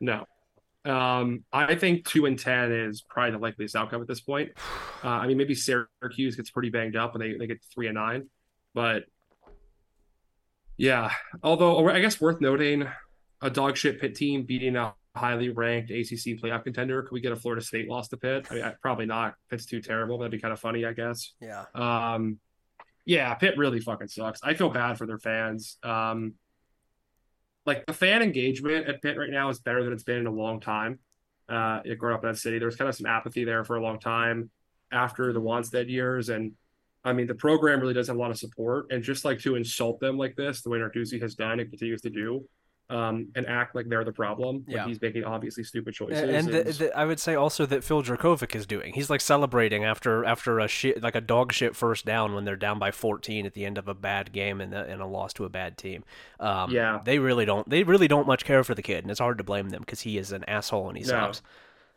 no. 0.00 0.26
Um, 0.84 1.42
I 1.52 1.74
think 1.74 2.04
two 2.06 2.26
and 2.26 2.38
ten 2.38 2.70
is 2.70 3.02
probably 3.02 3.32
the 3.32 3.38
likeliest 3.38 3.74
outcome 3.74 4.02
at 4.02 4.08
this 4.08 4.20
point. 4.20 4.52
Uh, 5.04 5.08
I 5.10 5.26
mean, 5.28 5.36
maybe 5.36 5.54
Syracuse 5.54 6.34
gets 6.36 6.50
pretty 6.50 6.70
banged 6.70 6.96
up 6.96 7.14
and 7.14 7.22
they 7.22 7.34
they 7.34 7.46
get 7.46 7.62
three 7.72 7.86
and 7.86 7.94
nine, 7.94 8.28
but 8.74 9.04
yeah. 10.76 11.12
Although 11.42 11.88
I 11.88 12.00
guess 12.00 12.20
worth 12.20 12.40
noting, 12.40 12.86
a 13.42 13.50
dog 13.50 13.76
shit 13.76 14.00
Pitt 14.00 14.14
team 14.14 14.44
beating 14.44 14.76
a 14.76 14.94
highly 15.14 15.48
ranked 15.50 15.90
ACC 15.90 16.38
playoff 16.40 16.64
contender. 16.64 17.02
Could 17.02 17.12
we 17.12 17.20
get 17.20 17.32
a 17.32 17.36
Florida 17.36 17.62
State 17.64 17.88
loss 17.88 18.08
to 18.08 18.16
Pitt? 18.16 18.46
I 18.50 18.54
mean, 18.54 18.64
I- 18.64 18.74
probably 18.82 19.06
not. 19.06 19.34
Pitt's 19.50 19.66
too 19.66 19.80
terrible. 19.80 20.18
That'd 20.18 20.32
be 20.32 20.38
kind 20.38 20.52
of 20.52 20.60
funny, 20.60 20.84
I 20.84 20.92
guess. 20.92 21.32
Yeah. 21.40 21.64
Um, 21.74 22.38
yeah, 23.04 23.32
Pitt 23.34 23.56
really 23.56 23.80
fucking 23.80 24.08
sucks. 24.08 24.40
I 24.42 24.54
feel 24.54 24.68
bad 24.68 24.98
for 24.98 25.06
their 25.06 25.18
fans. 25.18 25.78
Um, 25.82 26.34
like 27.64 27.84
the 27.86 27.92
fan 27.92 28.22
engagement 28.22 28.88
at 28.88 29.00
Pitt 29.02 29.16
right 29.16 29.30
now 29.30 29.48
is 29.48 29.58
better 29.60 29.82
than 29.84 29.92
it's 29.92 30.02
been 30.04 30.18
in 30.18 30.26
a 30.26 30.30
long 30.32 30.60
time. 30.60 30.98
Uh, 31.48 31.80
growing 31.98 32.16
up 32.16 32.24
in 32.24 32.30
that 32.30 32.36
city, 32.38 32.58
there 32.58 32.66
was 32.66 32.76
kind 32.76 32.88
of 32.88 32.94
some 32.96 33.06
apathy 33.06 33.44
there 33.44 33.64
for 33.64 33.76
a 33.76 33.82
long 33.82 33.98
time 34.00 34.50
after 34.92 35.32
the 35.32 35.40
Wannstedt 35.40 35.88
years, 35.88 36.28
and 36.28 36.52
I 37.06 37.12
mean 37.12 37.26
the 37.26 37.34
program 37.34 37.80
really 37.80 37.94
does 37.94 38.08
have 38.08 38.16
a 38.16 38.18
lot 38.18 38.30
of 38.30 38.38
support, 38.38 38.86
and 38.90 39.02
just 39.02 39.24
like 39.24 39.38
to 39.40 39.54
insult 39.54 40.00
them 40.00 40.18
like 40.18 40.36
this, 40.36 40.60
the 40.62 40.70
way 40.70 40.78
Narduzzi 40.78 41.20
has 41.22 41.34
done 41.34 41.60
and 41.60 41.68
continues 41.70 42.02
to 42.02 42.10
do, 42.10 42.44
um, 42.88 43.28
and 43.34 43.46
act 43.48 43.74
like 43.74 43.88
they're 43.88 44.04
the 44.04 44.12
problem 44.12 44.62
when 44.66 44.76
Yeah. 44.76 44.86
he's 44.86 45.00
making 45.00 45.24
obviously 45.24 45.64
stupid 45.64 45.92
choices. 45.94 46.20
And 46.20 46.48
the, 46.48 46.66
is- 46.68 46.78
the, 46.78 46.96
I 46.96 47.04
would 47.04 47.18
say 47.18 47.34
also 47.34 47.66
that 47.66 47.82
Phil 47.82 48.02
Jurkovec 48.02 48.54
is 48.54 48.64
doing. 48.66 48.92
He's 48.92 49.10
like 49.10 49.20
celebrating 49.20 49.84
after 49.84 50.24
after 50.24 50.60
a 50.60 50.68
shit 50.68 51.02
like 51.02 51.16
a 51.16 51.20
dog 51.20 51.52
shit 51.52 51.74
first 51.74 52.04
down 52.04 52.34
when 52.34 52.44
they're 52.44 52.54
down 52.54 52.78
by 52.78 52.90
14 52.92 53.44
at 53.46 53.54
the 53.54 53.64
end 53.64 53.76
of 53.78 53.88
a 53.88 53.94
bad 53.94 54.32
game 54.32 54.60
and, 54.60 54.72
a, 54.74 54.84
and 54.84 55.00
a 55.02 55.06
loss 55.06 55.32
to 55.34 55.44
a 55.44 55.48
bad 55.48 55.76
team. 55.76 56.04
Um, 56.38 56.70
Yeah. 56.70 57.00
they 57.04 57.18
really 57.18 57.44
don't. 57.44 57.68
They 57.68 57.82
really 57.82 58.06
don't 58.08 58.26
much 58.26 58.44
care 58.44 58.62
for 58.62 58.74
the 58.74 58.82
kid, 58.82 59.02
and 59.04 59.10
it's 59.10 59.20
hard 59.20 59.38
to 59.38 59.44
blame 59.44 59.70
them 59.70 59.80
because 59.80 60.02
he 60.02 60.16
is 60.18 60.30
an 60.32 60.44
asshole 60.44 60.88
and 60.88 60.96
he 60.98 61.04
No. 61.04 61.08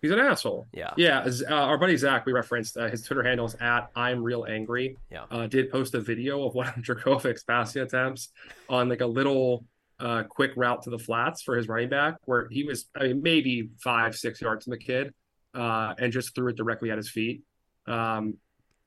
He's 0.01 0.11
an 0.11 0.19
asshole. 0.19 0.67
Yeah. 0.71 0.93
Yeah, 0.95 1.27
uh, 1.49 1.53
our 1.53 1.77
buddy 1.77 1.97
Zach, 1.97 2.25
we 2.25 2.31
referenced 2.31 2.77
uh, 2.77 2.89
his 2.89 3.03
Twitter 3.03 3.23
handle 3.23 3.45
is 3.45 3.55
at 3.55 3.89
I'm 3.95 4.23
real 4.23 4.45
angry. 4.47 4.97
Yeah. 5.11 5.23
Uh, 5.29 5.47
did 5.47 5.69
post 5.69 5.93
a 5.93 5.99
video 5.99 6.45
of 6.45 6.53
one 6.55 6.67
of 6.67 6.75
Jurkovec's 6.77 7.43
passing 7.43 7.81
attempts 7.81 8.29
on 8.69 8.87
like 8.87 9.01
a 9.01 9.07
little 9.07 9.65
uh, 9.99 10.23
quick 10.23 10.51
route 10.55 10.83
to 10.83 10.89
the 10.89 10.99
flats 10.99 11.41
for 11.41 11.57
his 11.57 11.67
running 11.67 11.89
back, 11.89 12.15
where 12.25 12.47
he 12.49 12.63
was, 12.63 12.85
I 12.95 13.07
mean, 13.07 13.21
maybe 13.21 13.69
five, 13.83 14.15
six 14.15 14.41
yards 14.41 14.63
from 14.63 14.71
the 14.71 14.77
kid, 14.77 15.13
uh, 15.53 15.93
and 15.97 16.13
just 16.13 16.33
threw 16.33 16.47
it 16.49 16.55
directly 16.55 16.91
at 16.91 16.97
his 16.97 17.09
feet. 17.09 17.43
Um, 17.85 18.35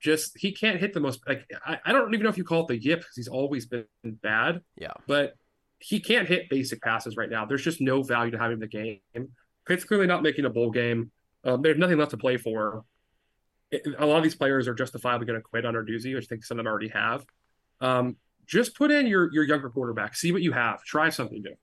just 0.01 0.37
he 0.37 0.53
can't 0.53 0.81
hit 0.81 0.93
the 0.95 1.01
most 1.01 1.21
like 1.29 1.49
I, 1.65 1.79
I 1.85 1.93
don't 1.93 2.13
even 2.13 2.25
know 2.25 2.31
if 2.31 2.37
you 2.37 2.45
call 2.45 2.63
it 2.63 2.69
the 2.69 2.77
yip 2.77 3.01
because 3.01 3.15
he's 3.15 3.29
always 3.29 3.67
been 3.67 3.87
bad. 4.05 4.63
Yeah. 4.77 4.93
But 5.07 5.35
he 5.79 6.01
can't 6.01 6.29
hit 6.29 6.49
basic 6.49 6.81
passes 6.81 7.17
right 7.17 7.31
now. 7.31 7.45
There's 7.45 7.63
just 7.63 7.81
no 7.81 8.03
value 8.03 8.31
to 8.33 8.39
having 8.39 8.59
the 8.59 8.67
game. 8.67 9.01
Pitt's 9.67 9.85
clearly 9.85 10.07
not 10.07 10.23
making 10.23 10.45
a 10.45 10.51
bowl 10.51 10.71
game. 10.71 11.11
Um, 11.45 11.63
there's 11.63 11.79
nothing 11.79 11.99
left 11.99 12.11
to 12.13 12.17
play 12.17 12.37
for. 12.37 12.85
It- 13.71 13.87
a 13.99 14.07
lot 14.07 14.19
of 14.19 14.23
these 14.23 14.35
players 14.35 14.69
are 14.69 14.75
justifiably 14.75 15.27
going 15.27 15.39
to 15.39 15.43
quit 15.43 15.65
on 15.65 15.75
Narduzzi, 15.75 16.15
which 16.15 16.25
I 16.25 16.29
think 16.29 16.45
some 16.45 16.59
of 16.59 16.65
them 16.65 16.71
already 16.71 16.89
have. 16.89 17.25
Um, 17.81 18.17
just 18.47 18.77
put 18.77 18.91
in 18.91 19.07
your 19.07 19.33
your 19.33 19.45
younger 19.45 19.71
quarterback, 19.71 20.15
see 20.17 20.33
what 20.33 20.43
you 20.43 20.53
have, 20.53 20.83
try 20.85 21.09
something 21.09 21.43
new. 21.43 21.55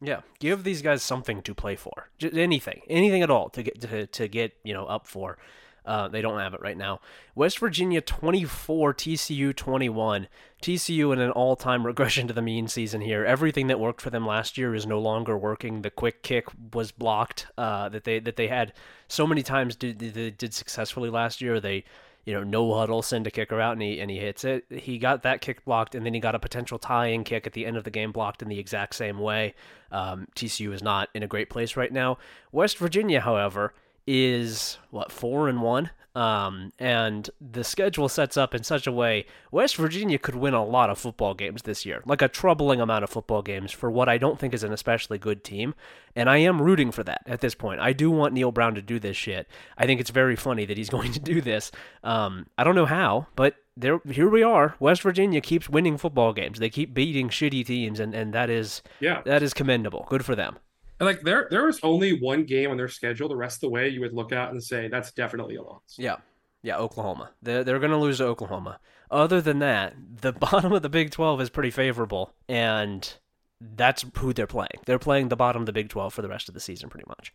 Yeah, 0.00 0.20
give 0.38 0.64
these 0.64 0.82
guys 0.82 1.02
something 1.02 1.40
to 1.42 1.54
play 1.54 1.76
for. 1.76 2.10
Just 2.18 2.34
anything, 2.34 2.82
anything 2.88 3.22
at 3.22 3.30
all 3.30 3.48
to 3.50 3.62
get 3.62 3.80
to, 3.80 4.06
to 4.06 4.28
get 4.28 4.52
you 4.64 4.74
know 4.74 4.84
up 4.86 5.06
for. 5.06 5.38
Uh, 5.84 6.08
they 6.08 6.22
don't 6.22 6.38
have 6.38 6.54
it 6.54 6.60
right 6.60 6.76
now. 6.76 7.00
West 7.34 7.58
Virginia 7.58 8.00
24, 8.00 8.94
TCU 8.94 9.54
21. 9.54 10.28
TCU 10.62 11.12
in 11.12 11.20
an 11.20 11.30
all-time 11.30 11.84
regression 11.86 12.26
to 12.26 12.32
the 12.34 12.40
mean 12.42 12.68
season 12.68 13.00
here. 13.00 13.24
Everything 13.24 13.66
that 13.66 13.78
worked 13.78 14.00
for 14.00 14.10
them 14.10 14.26
last 14.26 14.56
year 14.56 14.74
is 14.74 14.86
no 14.86 14.98
longer 14.98 15.36
working. 15.36 15.82
The 15.82 15.90
quick 15.90 16.22
kick 16.22 16.46
was 16.72 16.90
blocked. 16.90 17.46
Uh, 17.58 17.88
that 17.90 18.04
they 18.04 18.18
that 18.20 18.36
they 18.36 18.48
had 18.48 18.72
so 19.08 19.26
many 19.26 19.42
times 19.42 19.76
did 19.76 19.98
did, 19.98 20.54
successfully 20.54 21.10
last 21.10 21.40
year. 21.40 21.60
They 21.60 21.84
you 22.24 22.32
know, 22.32 22.42
no 22.42 22.72
huddle, 22.72 23.02
send 23.02 23.26
a 23.26 23.30
kicker 23.30 23.60
out, 23.60 23.72
and 23.72 23.82
he 23.82 24.00
and 24.00 24.10
he 24.10 24.18
hits 24.18 24.44
it. 24.44 24.64
He 24.70 24.98
got 24.98 25.22
that 25.24 25.42
kick 25.42 25.64
blocked, 25.64 25.94
and 25.94 26.06
then 26.06 26.14
he 26.14 26.20
got 26.20 26.34
a 26.34 26.38
potential 26.38 26.78
tying 26.78 27.22
kick 27.24 27.46
at 27.46 27.52
the 27.52 27.66
end 27.66 27.76
of 27.76 27.84
the 27.84 27.90
game 27.90 28.12
blocked 28.12 28.40
in 28.40 28.48
the 28.48 28.58
exact 28.58 28.94
same 28.94 29.18
way. 29.18 29.54
Um, 29.92 30.28
TCU 30.34 30.72
is 30.72 30.82
not 30.82 31.10
in 31.14 31.22
a 31.22 31.26
great 31.26 31.50
place 31.50 31.76
right 31.76 31.92
now. 31.92 32.16
West 32.50 32.78
Virginia, 32.78 33.20
however, 33.20 33.74
is 34.06 34.78
what 34.90 35.10
four 35.10 35.48
and 35.48 35.62
one, 35.62 35.90
um, 36.14 36.72
and 36.78 37.28
the 37.40 37.64
schedule 37.64 38.08
sets 38.08 38.36
up 38.36 38.54
in 38.54 38.62
such 38.62 38.86
a 38.86 38.92
way 38.92 39.26
West 39.50 39.74
Virginia 39.76 40.18
could 40.18 40.36
win 40.36 40.54
a 40.54 40.64
lot 40.64 40.88
of 40.90 40.98
football 40.98 41.34
games 41.34 41.62
this 41.62 41.84
year, 41.84 42.02
like 42.06 42.22
a 42.22 42.28
troubling 42.28 42.80
amount 42.80 43.02
of 43.02 43.10
football 43.10 43.42
games 43.42 43.72
for 43.72 43.90
what 43.90 44.08
I 44.08 44.16
don't 44.18 44.38
think 44.38 44.54
is 44.54 44.62
an 44.62 44.72
especially 44.72 45.18
good 45.18 45.42
team, 45.42 45.74
and 46.14 46.30
I 46.30 46.36
am 46.38 46.62
rooting 46.62 46.92
for 46.92 47.02
that 47.04 47.22
at 47.26 47.40
this 47.40 47.54
point. 47.54 47.80
I 47.80 47.92
do 47.92 48.10
want 48.10 48.32
Neal 48.34 48.52
Brown 48.52 48.74
to 48.76 48.82
do 48.82 48.98
this 49.00 49.16
shit. 49.16 49.48
I 49.76 49.86
think 49.86 50.00
it's 50.00 50.10
very 50.10 50.36
funny 50.36 50.64
that 50.66 50.76
he's 50.76 50.90
going 50.96 51.12
to 51.12 51.20
do 51.20 51.40
this. 51.40 51.72
Um, 52.04 52.46
I 52.56 52.62
don't 52.64 52.76
know 52.76 52.86
how, 52.86 53.26
but 53.34 53.56
there, 53.76 53.98
here 54.08 54.28
we 54.30 54.44
are. 54.44 54.76
West 54.78 55.02
Virginia 55.02 55.40
keeps 55.40 55.68
winning 55.68 55.98
football 55.98 56.32
games. 56.32 56.60
They 56.60 56.70
keep 56.70 56.94
beating 56.94 57.28
shitty 57.28 57.66
teams, 57.66 57.98
and, 57.98 58.14
and 58.14 58.32
that 58.32 58.48
is 58.50 58.82
Yeah. 59.00 59.22
that 59.24 59.42
is 59.42 59.52
commendable. 59.52 60.06
Good 60.08 60.24
for 60.24 60.36
them. 60.36 60.58
And 61.04 61.16
like 61.16 61.22
there 61.22 61.48
there 61.50 61.66
was 61.66 61.80
only 61.82 62.18
one 62.18 62.44
game 62.44 62.70
on 62.70 62.78
their 62.78 62.88
schedule. 62.88 63.28
The 63.28 63.36
rest 63.36 63.56
of 63.56 63.60
the 63.62 63.70
way 63.70 63.88
you 63.88 64.00
would 64.00 64.14
look 64.14 64.32
at 64.32 64.50
and 64.50 64.62
say 64.62 64.88
that's 64.88 65.12
definitely 65.12 65.56
a 65.56 65.62
loss. 65.62 65.96
Yeah. 65.98 66.16
Yeah, 66.62 66.78
Oklahoma. 66.78 67.30
They're, 67.42 67.62
they're 67.62 67.78
going 67.78 67.90
to 67.90 67.98
lose 67.98 68.18
to 68.18 68.24
Oklahoma. 68.24 68.80
Other 69.10 69.42
than 69.42 69.58
that, 69.58 69.94
the 70.22 70.32
bottom 70.50 70.72
of 70.72 70.80
the 70.80 70.88
Big 70.88 71.10
12 71.10 71.42
is 71.42 71.50
pretty 71.50 71.70
favorable, 71.70 72.32
and 72.48 73.18
that's 73.60 74.06
who 74.16 74.32
they're 74.32 74.46
playing. 74.46 74.80
They're 74.86 74.98
playing 74.98 75.28
the 75.28 75.36
bottom 75.36 75.60
of 75.60 75.66
the 75.66 75.74
Big 75.74 75.90
12 75.90 76.14
for 76.14 76.22
the 76.22 76.28
rest 76.28 76.48
of 76.48 76.54
the 76.54 76.60
season, 76.60 76.88
pretty 76.88 77.04
much. 77.06 77.34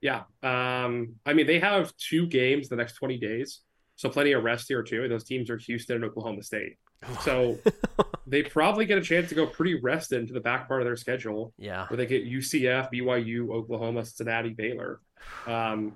Yeah. 0.00 0.22
Um, 0.42 1.16
I 1.26 1.34
mean, 1.34 1.46
they 1.46 1.58
have 1.58 1.94
two 1.98 2.26
games 2.26 2.70
the 2.70 2.76
next 2.76 2.94
20 2.94 3.18
days. 3.18 3.60
So 3.96 4.08
plenty 4.08 4.32
of 4.32 4.44
rest 4.44 4.64
here 4.66 4.82
too. 4.82 5.06
Those 5.08 5.24
teams 5.24 5.50
are 5.50 5.58
Houston 5.58 5.96
and 5.96 6.04
Oklahoma 6.06 6.42
State. 6.42 6.76
So 7.22 7.58
they 8.26 8.42
probably 8.42 8.84
get 8.86 8.98
a 8.98 9.02
chance 9.02 9.28
to 9.30 9.34
go 9.34 9.46
pretty 9.46 9.80
rested 9.80 10.20
into 10.20 10.32
the 10.32 10.40
back 10.40 10.68
part 10.68 10.80
of 10.80 10.86
their 10.86 10.96
schedule. 10.96 11.52
Yeah. 11.58 11.86
Where 11.88 11.96
they 11.96 12.06
get 12.06 12.24
UCF, 12.24 12.92
BYU, 12.92 13.50
Oklahoma, 13.52 14.04
Cincinnati, 14.04 14.50
Baylor. 14.50 15.00
Um, 15.46 15.94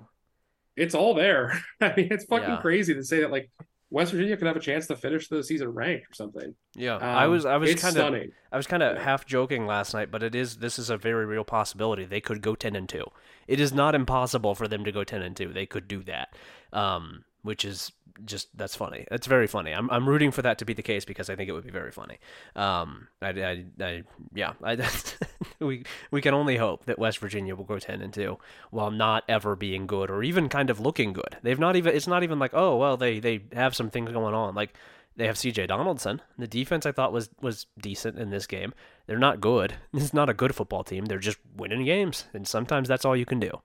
it's 0.75 0.95
all 0.95 1.13
there. 1.13 1.59
I 1.81 1.93
mean, 1.95 2.07
it's 2.11 2.25
fucking 2.25 2.49
Yeah. 2.49 2.57
crazy 2.61 2.93
to 2.93 3.03
say 3.03 3.21
that 3.21 3.31
like 3.31 3.49
West 3.89 4.11
Virginia 4.11 4.35
could 4.35 4.47
have 4.47 4.57
a 4.57 4.59
chance 4.61 4.85
to 4.87 4.97
finish 4.97 5.29
the 5.29 5.41
season 5.41 5.69
ranked 5.69 6.05
or 6.11 6.13
something. 6.13 6.53
Yeah. 6.75 6.95
Um, 6.95 7.03
I 7.03 7.27
was 7.27 7.45
I 7.45 7.55
was 7.55 7.73
kind 7.75 7.95
of. 7.97 8.13
I 8.51 8.57
was 8.57 8.67
kind 8.67 8.83
of 8.83 8.97
Yeah. 8.97 9.03
half 9.03 9.25
joking 9.25 9.65
last 9.65 9.93
night, 9.93 10.11
but 10.11 10.21
it 10.23 10.35
is 10.35 10.57
this 10.57 10.77
is 10.77 10.89
a 10.89 10.97
very 10.97 11.25
real 11.25 11.45
possibility. 11.45 12.03
They 12.03 12.19
could 12.21 12.41
go 12.41 12.53
10 12.53 12.75
and 12.75 12.87
2. 12.89 13.05
It 13.47 13.61
is 13.61 13.71
not 13.73 13.95
impossible 13.95 14.55
for 14.55 14.67
them 14.67 14.83
to 14.83 14.91
go 14.91 15.05
10 15.05 15.21
and 15.21 15.35
2. 15.37 15.53
They 15.53 15.65
could 15.65 15.87
do 15.87 16.03
that. 16.03 16.35
Um 16.73 17.23
which 17.41 17.65
is 17.65 17.91
just 18.25 18.55
that's 18.57 18.75
funny. 18.75 19.05
That's 19.09 19.27
very 19.27 19.47
funny. 19.47 19.71
I'm 19.71 19.89
I'm 19.91 20.07
rooting 20.07 20.31
for 20.31 20.41
that 20.41 20.57
to 20.59 20.65
be 20.65 20.73
the 20.73 20.81
case 20.81 21.05
because 21.05 21.29
I 21.29 21.35
think 21.35 21.49
it 21.49 21.53
would 21.53 21.63
be 21.63 21.71
very 21.71 21.91
funny. 21.91 22.17
Um 22.55 23.07
I 23.21 23.29
I, 23.29 23.65
I 23.79 24.03
yeah, 24.33 24.53
I 24.63 24.89
we 25.59 25.83
we 26.11 26.21
can 26.21 26.33
only 26.33 26.57
hope 26.57 26.85
that 26.85 26.99
West 26.99 27.19
Virginia 27.19 27.55
will 27.55 27.63
go 27.63 27.79
10 27.79 28.01
and 28.01 28.13
2 28.13 28.37
while 28.71 28.91
not 28.91 29.23
ever 29.27 29.55
being 29.55 29.87
good 29.87 30.09
or 30.09 30.23
even 30.23 30.49
kind 30.49 30.69
of 30.69 30.79
looking 30.79 31.13
good. 31.13 31.37
They've 31.43 31.59
not 31.59 31.75
even 31.75 31.95
it's 31.95 32.07
not 32.07 32.23
even 32.23 32.39
like, 32.39 32.51
"Oh, 32.53 32.75
well, 32.77 32.97
they 32.97 33.19
they 33.19 33.41
have 33.53 33.75
some 33.75 33.89
things 33.89 34.11
going 34.11 34.33
on." 34.33 34.55
Like 34.55 34.73
they 35.15 35.27
have 35.27 35.35
CJ 35.35 35.67
Donaldson. 35.67 36.21
The 36.37 36.47
defense 36.47 36.85
I 36.85 36.91
thought 36.91 37.11
was 37.13 37.29
was 37.41 37.65
decent 37.79 38.17
in 38.17 38.29
this 38.29 38.47
game. 38.47 38.73
They're 39.07 39.17
not 39.17 39.41
good. 39.41 39.75
This 39.93 40.03
is 40.03 40.13
not 40.13 40.29
a 40.29 40.33
good 40.33 40.55
football 40.55 40.83
team. 40.83 41.05
They're 41.05 41.17
just 41.19 41.39
winning 41.55 41.85
games, 41.85 42.25
and 42.33 42.47
sometimes 42.47 42.87
that's 42.87 43.05
all 43.05 43.15
you 43.15 43.25
can 43.25 43.39
do. 43.39 43.61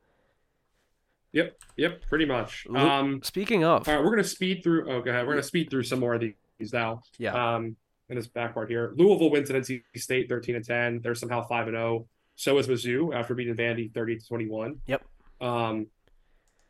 Yep, 1.33 1.57
yep, 1.77 2.03
pretty 2.09 2.27
much. 2.27 2.67
Um, 2.75 3.21
Speaking 3.23 3.65
of, 3.65 3.89
all 3.89 3.95
right, 3.95 4.05
we're 4.05 4.11
gonna 4.11 4.25
speed 4.25 4.63
through. 4.63 4.91
Oh, 4.91 5.01
go 5.01 5.11
ahead. 5.11 5.27
We're 5.27 5.33
gonna 5.33 5.43
speed 5.43 5.71
through 5.71 5.85
some 5.85 5.99
more 6.01 6.15
of 6.15 6.21
these 6.21 6.73
now. 6.73 7.03
yeah, 7.19 7.55
Um, 7.55 7.77
in 8.09 8.17
this 8.17 8.27
back 8.27 8.53
part 8.55 8.69
here, 8.69 8.93
Louisville 8.97 9.31
wins 9.31 9.49
at 9.51 9.57
NC 9.57 9.83
State, 9.97 10.29
thirteen 10.29 10.57
and 10.57 10.65
ten. 10.65 11.01
They're 11.03 11.15
somehow 11.15 11.47
five 11.47 11.69
and 11.69 11.75
zero. 11.77 12.07
So 12.35 12.59
is 12.59 12.67
Mizzou 12.69 13.15
after 13.15 13.35
beating 13.35 13.55
Vandy 13.55 13.93
thirty 13.93 14.19
to 14.19 14.27
twenty 14.27 14.47
one. 14.47 14.81
Yep. 14.87 15.03
Um, 15.41 15.87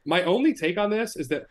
my 0.04 0.22
only 0.22 0.54
take 0.54 0.78
on 0.78 0.90
this 0.90 1.16
is 1.16 1.28
that 1.28 1.46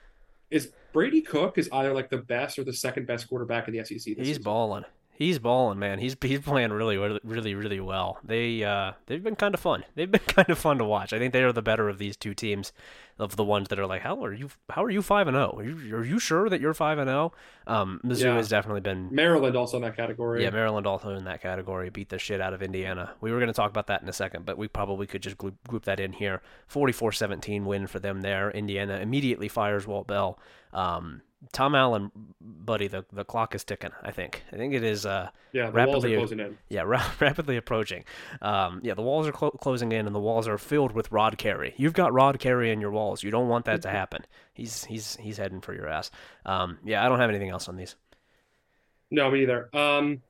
is 0.50 0.72
Brady 0.94 1.22
Cook 1.22 1.58
is 1.58 1.70
either 1.72 1.94
like 1.94 2.10
the 2.10 2.18
best 2.18 2.60
or 2.60 2.64
the 2.64 2.74
second 2.74 3.08
best 3.08 3.28
quarterback 3.28 3.68
in 3.68 3.74
the 3.74 3.84
SEC. 3.84 3.96
This 3.98 4.04
he's 4.04 4.28
season. 4.28 4.44
balling. 4.44 4.86
He's 5.14 5.38
balling, 5.38 5.78
man. 5.78 6.00
He's 6.00 6.16
he's 6.22 6.40
playing 6.40 6.72
really, 6.72 6.98
really, 6.98 7.54
really, 7.54 7.80
well. 7.80 8.18
They 8.24 8.64
uh 8.64 8.94
they've 9.06 9.24
been 9.24 9.36
kind 9.36 9.54
of 9.54 9.60
fun. 9.60 9.84
They've 9.94 10.10
been 10.10 10.20
kind 10.28 10.50
of 10.50 10.58
fun 10.58 10.80
to 10.80 10.84
watch. 10.86 11.14
I 11.14 11.20
think 11.20 11.32
they 11.34 11.44
are 11.44 11.52
the 11.54 11.62
better 11.62 11.90
of 11.90 12.00
these 12.00 12.18
two 12.18 12.34
teams, 12.34 12.74
of 13.20 13.36
the 13.36 13.44
ones 13.44 13.68
that 13.70 13.78
are 13.78 13.86
like, 13.86 14.02
how 14.02 14.24
are 14.26 14.34
you? 14.34 14.50
How 14.72 14.84
are 14.84 14.90
you 14.90 15.04
five 15.04 15.28
and 15.28 15.36
zero? 15.36 15.54
Are 15.58 15.64
you 15.64 15.96
are 15.96 16.04
you 16.04 16.18
sure 16.18 16.50
that 16.50 16.60
you're 16.60 16.74
five 16.74 16.98
and 16.98 17.08
zero? 17.08 17.34
Um, 17.68 18.02
Mizzou 18.04 18.22
Yeah. 18.24 18.36
has 18.36 18.50
definitely 18.50 18.82
been 18.82 19.10
Maryland 19.12 19.56
also 19.56 19.78
in 19.78 19.84
that 19.84 19.96
category. 19.96 20.42
Yeah, 20.44 20.50
Maryland 20.50 20.88
also 20.88 21.10
in 21.16 21.26
that 21.26 21.42
category 21.42 21.92
beat 21.92 22.10
the 22.10 22.18
shit 22.18 22.42
out 22.42 22.54
of 22.54 22.64
Indiana. 22.64 23.14
We 23.22 23.32
were 23.32 23.38
going 23.38 23.48
to 23.48 23.54
talk 23.54 23.70
about 23.70 23.86
that 23.88 24.02
in 24.02 24.10
a 24.10 24.14
second, 24.14 24.46
but 24.46 24.58
we 24.58 24.68
probably 24.68 25.06
could 25.06 25.22
just 25.22 25.38
group, 25.38 25.56
group 25.68 25.86
that 25.86 26.00
in 26.00 26.14
here. 26.14 26.42
44-17 26.74 27.64
win 27.66 27.86
for 27.86 28.00
them 28.00 28.22
there. 28.22 28.50
Indiana 28.52 28.98
immediately 28.98 29.48
fires 29.48 29.86
Walt 29.86 30.08
Bell. 30.08 30.40
Um, 30.74 31.22
Tom 31.52 31.74
Allen, 31.76 32.12
buddy, 32.40 32.88
the 32.88 33.04
the 33.12 33.26
clock 33.26 33.56
is 33.56 33.64
ticking. 33.64 33.90
I 34.04 34.12
think. 34.12 34.44
I 34.54 34.58
think 34.58 34.74
it 34.74 34.84
is. 34.84 35.06
Uh, 35.06 35.30
yeah. 35.54 35.70
The 35.70 35.72
walls 35.72 35.76
are 35.76 35.88
rapidly- 35.88 36.16
closing 36.16 36.40
in. 36.40 36.58
yeah, 36.70 36.82
ra- 36.84 37.12
rapidly 37.20 37.58
approaching. 37.58 38.04
Um, 38.42 38.80
yeah, 38.84 38.94
the 38.94 39.02
walls 39.02 39.28
are 39.28 39.32
clo- 39.32 39.52
closing 39.52 39.92
in, 39.92 40.06
and 40.06 40.16
the 40.16 40.20
walls 40.20 40.48
are 40.48 40.58
filled 40.58 40.92
with 40.92 41.12
Rod 41.12 41.38
Carey. 41.38 41.74
You've 41.78 41.94
got 41.94 42.14
Rod 42.14 42.40
Carey 42.40 42.72
in 42.72 42.80
your 42.80 42.92
walls. 42.92 43.24
You 43.24 43.32
don't 43.32 43.48
want 43.50 43.66
that 43.66 43.82
to 43.82 43.90
happen. 43.90 44.24
He's 44.54 44.86
he's 44.86 45.16
he's 45.18 45.38
heading 45.38 45.62
for 45.62 45.74
your 45.74 45.88
ass. 45.88 46.12
Um, 46.46 46.78
yeah, 46.86 47.04
I 47.06 47.10
don't 47.10 47.20
have 47.20 47.30
anything 47.30 47.50
else 47.50 47.68
on 47.68 47.76
these. 47.76 47.96
No, 49.10 49.30
me 49.32 49.42
either. 49.42 49.70
Um, 49.76 50.22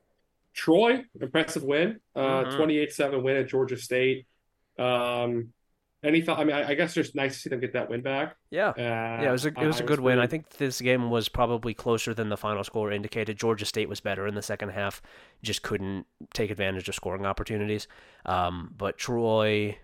Troy, 0.54 1.04
impressive 1.20 1.62
win. 1.62 2.00
Uh, 2.16 2.44
Mhm. 2.44 2.56
28-7 2.58 3.22
win 3.22 3.36
at 3.36 3.48
Georgia 3.48 3.76
State. 3.76 4.26
Um, 4.78 5.52
any 6.04 6.20
thought? 6.20 6.38
I 6.38 6.44
mean, 6.44 6.56
I, 6.56 6.70
I 6.70 6.74
guess 6.74 6.96
it's 6.96 7.14
nice 7.14 7.34
to 7.34 7.40
see 7.40 7.50
them 7.50 7.60
get 7.60 7.72
that 7.74 7.88
win 7.88 8.02
back. 8.02 8.36
Yeah. 8.50 8.70
Uh, 8.70 8.74
Yeah, 9.22 9.28
it 9.28 9.32
was 9.32 9.46
a 9.46 9.48
it 9.48 9.66
was 9.66 9.80
a 9.80 9.84
good 9.84 10.00
win. 10.00 10.18
I 10.18 10.26
think 10.26 10.50
this 10.50 10.80
game 10.80 11.10
was 11.10 11.28
probably 11.28 11.74
closer 11.74 12.12
than 12.14 12.28
the 12.28 12.36
final 12.36 12.64
score 12.64 12.90
indicated. 12.90 13.38
Georgia 13.38 13.64
State 13.64 13.88
was 13.88 14.00
better 14.00 14.26
in 14.26 14.34
the 14.34 14.42
second 14.42 14.70
half, 14.70 15.00
just 15.42 15.62
couldn't 15.62 16.06
take 16.34 16.50
advantage 16.50 16.88
of 16.88 16.94
scoring 16.94 17.24
opportunities. 17.26 17.86
Um, 18.26 18.74
but 18.76 18.98
Troy, 18.98 19.78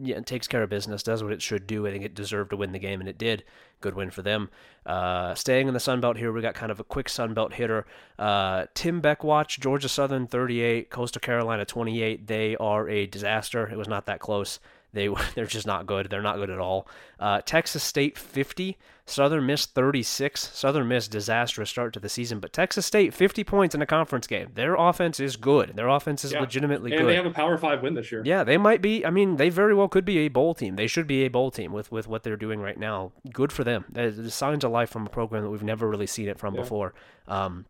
yeah, 0.00 0.20
takes 0.20 0.46
care 0.46 0.62
of 0.62 0.70
business, 0.70 1.02
does 1.02 1.24
what 1.24 1.32
it 1.32 1.42
should 1.42 1.66
do. 1.66 1.86
I 1.86 1.90
think 1.90 2.04
it 2.04 2.14
deserved 2.14 2.50
to 2.50 2.56
win 2.56 2.72
the 2.72 2.78
game, 2.78 3.00
and 3.00 3.08
it 3.08 3.18
did. 3.18 3.42
Good 3.80 3.94
win 3.94 4.10
for 4.10 4.22
them. 4.22 4.50
Uh, 4.86 5.34
staying 5.34 5.68
in 5.68 5.74
the 5.74 5.80
Sun 5.80 6.00
Belt 6.00 6.16
here, 6.16 6.32
we 6.32 6.40
got 6.40 6.54
kind 6.54 6.70
of 6.72 6.80
a 6.80 6.84
quick 6.84 7.08
Sun 7.08 7.34
Belt 7.34 7.54
hitter. 7.54 7.86
Uh, 8.18 8.66
Tim 8.74 9.02
Beckwatch, 9.02 9.58
Georgia 9.58 9.88
Southern 9.88 10.26
38, 10.26 10.90
Coastal 10.90 11.20
Carolina 11.20 11.64
28. 11.64 12.26
They 12.26 12.56
are 12.56 12.88
a 12.88 13.06
disaster. 13.06 13.68
It 13.68 13.76
was 13.76 13.88
not 13.88 14.06
that 14.06 14.20
close. 14.20 14.60
They 14.92 15.08
they're 15.34 15.46
just 15.46 15.66
not 15.66 15.86
good. 15.86 16.08
They're 16.10 16.22
not 16.22 16.36
good 16.36 16.50
at 16.50 16.58
all. 16.58 16.88
Uh, 17.20 17.40
Texas 17.44 17.82
State 17.82 18.16
50, 18.16 18.76
Southern 19.06 19.46
Miss 19.46 19.66
36. 19.66 20.40
Southern 20.54 20.88
Miss 20.88 21.08
disastrous 21.08 21.68
start 21.70 21.92
to 21.94 22.00
the 22.00 22.08
season, 22.08 22.40
but 22.40 22.52
Texas 22.52 22.86
State 22.86 23.12
50 23.12 23.44
points 23.44 23.74
in 23.74 23.82
a 23.82 23.86
conference 23.86 24.26
game. 24.26 24.48
Their 24.54 24.74
offense 24.76 25.20
is 25.20 25.36
good. 25.36 25.72
Their 25.76 25.88
offense 25.88 26.24
is 26.24 26.32
Yeah. 26.32 26.40
legitimately 26.40 26.92
and 26.92 26.98
good. 26.98 27.00
And 27.06 27.10
they 27.10 27.16
have 27.16 27.26
a 27.26 27.30
Power 27.30 27.58
Five 27.58 27.82
win 27.82 27.94
this 27.94 28.10
year. 28.12 28.22
Yeah, 28.24 28.44
they 28.44 28.56
might 28.56 28.80
be. 28.82 29.04
I 29.04 29.10
mean, 29.10 29.36
they 29.36 29.48
very 29.50 29.74
well 29.74 29.88
could 29.88 30.04
be 30.04 30.18
a 30.18 30.28
bowl 30.28 30.54
team. 30.54 30.76
They 30.76 30.86
should 30.86 31.06
be 31.06 31.24
a 31.24 31.28
bowl 31.28 31.50
team 31.50 31.72
with, 31.72 31.90
with 31.92 32.08
what 32.08 32.22
they're 32.22 32.36
doing 32.36 32.60
right 32.60 32.78
now. 32.78 33.12
Good 33.32 33.52
for 33.52 33.64
them. 33.64 33.84
There's 33.90 34.32
signs 34.34 34.64
of 34.64 34.70
life 34.70 34.90
from 34.90 35.06
a 35.06 35.10
program 35.10 35.42
that 35.44 35.50
we've 35.50 35.62
never 35.62 35.88
really 35.88 36.06
seen 36.06 36.28
it 36.28 36.38
from 36.38 36.54
Yeah. 36.54 36.60
before. 36.62 36.94
Um, 37.26 37.66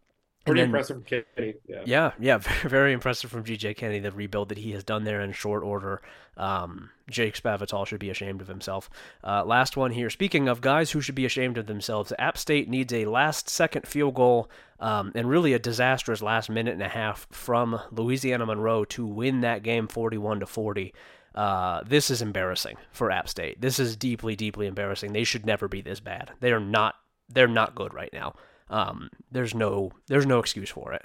Pretty 0.49 0.61
then- 0.61 0.69
impressive 0.69 0.97
from 0.97 1.05
Kinne. 1.05 1.55
Yeah. 1.67 1.83
yeah, 1.85 2.13
yeah, 2.19 2.39
very, 2.69 2.93
impressive 2.93 3.31
from 3.31 3.45
GJ 3.45 3.77
Kinne, 3.77 4.03
the 4.03 4.11
rebuild 4.11 4.49
that 4.49 4.59
he 4.59 4.73
has 4.73 4.85
done 4.85 5.05
there 5.05 5.21
in 5.21 5.33
short 5.33 5.63
order. 5.63 6.03
Um, 6.37 6.91
Jake 7.11 7.35
Spavital 7.41 7.87
should 7.87 8.01
be 8.01 8.11
ashamed 8.11 8.41
of 8.41 8.49
himself. 8.49 8.89
Uh, 9.25 9.45
last 9.45 9.77
one 9.77 9.91
here. 9.93 10.11
Speaking 10.11 10.49
of 10.49 10.61
guys 10.61 10.91
who 10.91 11.01
should 11.01 11.15
be 11.15 11.25
ashamed 11.27 11.59
of 11.59 11.67
themselves, 11.67 12.13
App 12.19 12.37
State 12.39 12.69
needs 12.69 12.93
a 12.93 13.07
last 13.07 13.49
second 13.49 13.87
field 13.87 14.15
goal 14.15 14.51
um, 14.81 15.13
and 15.15 15.29
really 15.29 15.53
a 15.53 15.59
disastrous 15.59 16.23
last 16.23 16.49
minute 16.51 16.75
and 16.75 16.83
a 16.83 16.89
half 16.89 17.27
from 17.31 17.81
Louisiana 17.91 18.47
Monroe 18.47 18.85
to 18.87 19.07
win 19.07 19.41
that 19.41 19.63
game 19.63 19.89
41 19.89 20.41
to 20.41 20.47
40. 20.47 20.95
Uh, 21.35 21.83
this 21.87 22.11
is 22.11 22.23
embarrassing 22.23 22.77
for 22.91 23.11
App 23.11 23.29
State. 23.29 23.61
This 23.61 23.79
is 23.79 23.97
deeply, 23.97 24.35
deeply 24.35 24.67
embarrassing. 24.67 25.13
They 25.13 25.25
should 25.25 25.47
never 25.47 25.69
be 25.69 25.81
this 25.81 26.01
bad. 26.01 26.33
They 26.41 26.53
are 26.53 26.61
not. 26.61 26.95
They're 27.29 27.47
not 27.47 27.75
good 27.75 27.93
right 27.93 28.13
now. 28.13 28.35
Um, 28.71 29.11
there's 29.31 29.55
no. 29.55 29.93
There's 30.07 30.27
no 30.27 30.39
excuse 30.39 30.71
for 30.71 30.93
it. 30.93 31.05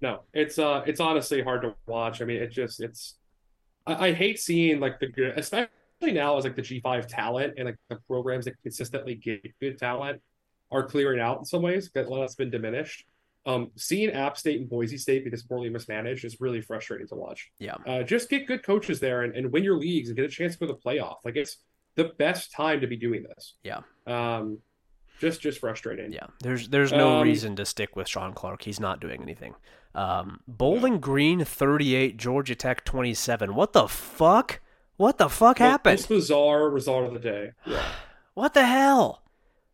No, 0.00 0.22
it's 0.34 0.58
uh, 0.58 0.82
it's 0.86 1.00
honestly 1.00 1.42
hard 1.42 1.62
to 1.62 1.74
watch. 1.86 2.20
I 2.20 2.24
mean, 2.24 2.42
it 2.42 2.50
just 2.50 2.80
it's. 2.80 3.14
I, 3.86 4.08
I 4.08 4.12
hate 4.12 4.40
seeing 4.40 4.80
like 4.80 4.98
the 4.98 5.06
good, 5.06 5.38
especially 5.38 5.68
now 6.00 6.36
as 6.36 6.44
like 6.44 6.56
the 6.56 6.62
G 6.62 6.80
five 6.80 7.06
talent 7.06 7.54
and 7.56 7.66
like 7.66 7.78
the 7.88 7.96
programs 8.08 8.46
that 8.46 8.60
consistently 8.62 9.14
get 9.14 9.42
good 9.60 9.78
talent 9.78 10.20
are 10.70 10.84
clearing 10.84 11.20
out 11.20 11.38
in 11.38 11.44
some 11.44 11.62
ways. 11.62 11.90
That 11.94 12.08
that's 12.10 12.34
been 12.34 12.50
diminished. 12.50 13.06
Um, 13.44 13.72
seeing 13.76 14.10
App 14.10 14.38
State 14.38 14.60
and 14.60 14.68
Boise 14.70 14.96
State 14.96 15.24
be 15.24 15.30
this 15.30 15.42
poorly 15.42 15.68
mismanaged 15.68 16.24
is 16.24 16.40
really 16.40 16.60
frustrating 16.60 17.08
to 17.08 17.16
watch. 17.16 17.50
Yeah. 17.58 17.74
Uh, 17.86 18.02
just 18.04 18.30
get 18.30 18.46
good 18.46 18.62
coaches 18.62 19.00
there 19.00 19.22
and, 19.22 19.34
and 19.34 19.52
win 19.52 19.64
your 19.64 19.76
leagues 19.76 20.08
and 20.08 20.16
get 20.16 20.24
a 20.24 20.28
chance 20.28 20.52
to 20.54 20.60
go 20.60 20.66
to 20.66 20.72
the 20.74 20.78
playoff. 20.78 21.16
Like 21.24 21.34
it's 21.36 21.58
the 21.96 22.12
best 22.18 22.52
time 22.52 22.80
to 22.80 22.86
be 22.86 22.96
doing 22.96 23.24
this. 23.24 23.54
Yeah. 23.64 23.80
Um, 24.06 24.58
just 25.20 25.40
just 25.40 25.60
frustrating. 25.60 26.12
Yeah, 26.12 26.26
there's 26.40 26.68
there's 26.68 26.92
no 26.92 27.16
Um, 27.18 27.22
reason 27.22 27.56
to 27.56 27.64
stick 27.64 27.94
with 27.96 28.08
Shawn 28.08 28.32
Clark. 28.34 28.62
He's 28.62 28.80
not 28.80 29.00
doing 29.00 29.22
anything. 29.22 29.54
Um, 29.94 30.40
Bowling 30.48 31.00
Green 31.00 31.44
38, 31.44 32.16
Georgia 32.16 32.54
Tech 32.54 32.84
27. 32.84 33.54
What 33.54 33.72
the 33.72 33.86
fuck? 33.88 34.60
What 34.96 35.18
the 35.18 35.28
fuck 35.28 35.58
happened? 35.58 35.98
Most 35.98 36.08
bizarre 36.08 36.68
result 36.70 37.06
of 37.06 37.14
the 37.14 37.20
day. 37.20 37.50
Yeah. 37.66 37.84
What 38.34 38.54
the 38.54 38.64
hell? 38.66 39.22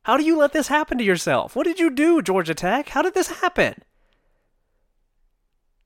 How 0.02 0.16
do 0.16 0.24
you 0.24 0.36
let 0.36 0.52
this 0.52 0.66
happen 0.68 0.98
to 0.98 1.04
yourself? 1.04 1.54
What 1.54 1.64
did 1.64 1.78
you 1.78 1.90
do, 1.90 2.20
Georgia 2.22 2.54
Tech? 2.54 2.88
How 2.88 3.02
did 3.02 3.14
this 3.14 3.28
happen? 3.40 3.82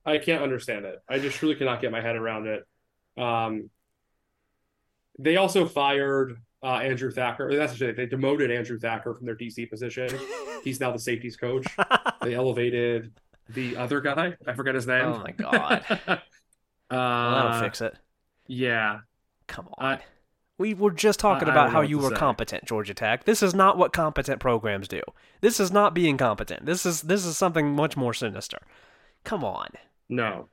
I 0.07 0.19
can't 0.19 0.43
understand 0.43 0.85
it. 0.85 1.03
I 1.09 1.19
just 1.19 1.37
truly 1.37 1.55
cannot 1.55 1.81
get 1.81 1.93
my 1.93 2.01
head 2.01 2.17
around 2.17 2.47
it. 2.47 2.65
Um, 3.17 3.71
they 5.19 5.37
also 5.37 5.67
fired 5.67 6.39
uh, 6.63 6.77
Andrew 6.77 7.11
Thacker. 7.11 7.55
That's 7.55 7.79
they 7.79 8.07
demoted 8.07 8.51
Andrew 8.51 8.79
Thacker 8.79 9.15
from 9.15 9.27
their 9.27 9.37
DC 9.37 9.69
position. 9.69 10.09
He's 10.65 10.81
now 10.81 10.91
the 10.93 10.99
safeties 10.99 11.37
coach. 11.37 11.67
They 12.23 12.35
elevated 12.35 13.13
the 13.49 13.77
other 13.77 14.01
guy. 14.01 14.37
I 14.47 14.53
forget 14.53 14.77
his 14.77 14.87
name. 14.87 15.05
Oh 15.07 15.19
my 15.19 15.33
God. 15.33 15.85
uh, 16.07 16.17
Well, 16.91 17.35
that'll 17.35 17.61
fix 17.61 17.81
it. 17.81 17.97
Yeah. 18.47 19.01
Come 19.49 19.69
on. 19.79 19.95
Uh, 19.95 19.99
We 20.59 20.73
were 20.75 20.93
just 20.93 21.19
talking 21.19 21.49
I- 21.49 21.51
about 21.51 21.71
how 21.73 21.81
you 21.81 21.99
were 21.99 22.11
say. 22.11 22.15
competent, 22.17 22.65
Georgia 22.65 22.95
Tech. 22.95 23.25
This 23.25 23.43
is 23.43 23.55
not 23.55 23.77
what 23.77 23.93
competent 23.93 24.39
programs 24.41 24.87
do. 24.87 25.03
This 25.41 25.59
is 25.59 25.73
not 25.73 25.95
being 25.95 26.17
competent. 26.17 26.65
This 26.67 26.87
is 26.87 27.03
this 27.03 27.25
is 27.25 27.37
something 27.37 27.75
much 27.75 27.97
more 27.97 28.15
sinister. 28.15 28.59
Come 29.25 29.43
on. 29.45 29.67
No. 30.09 30.49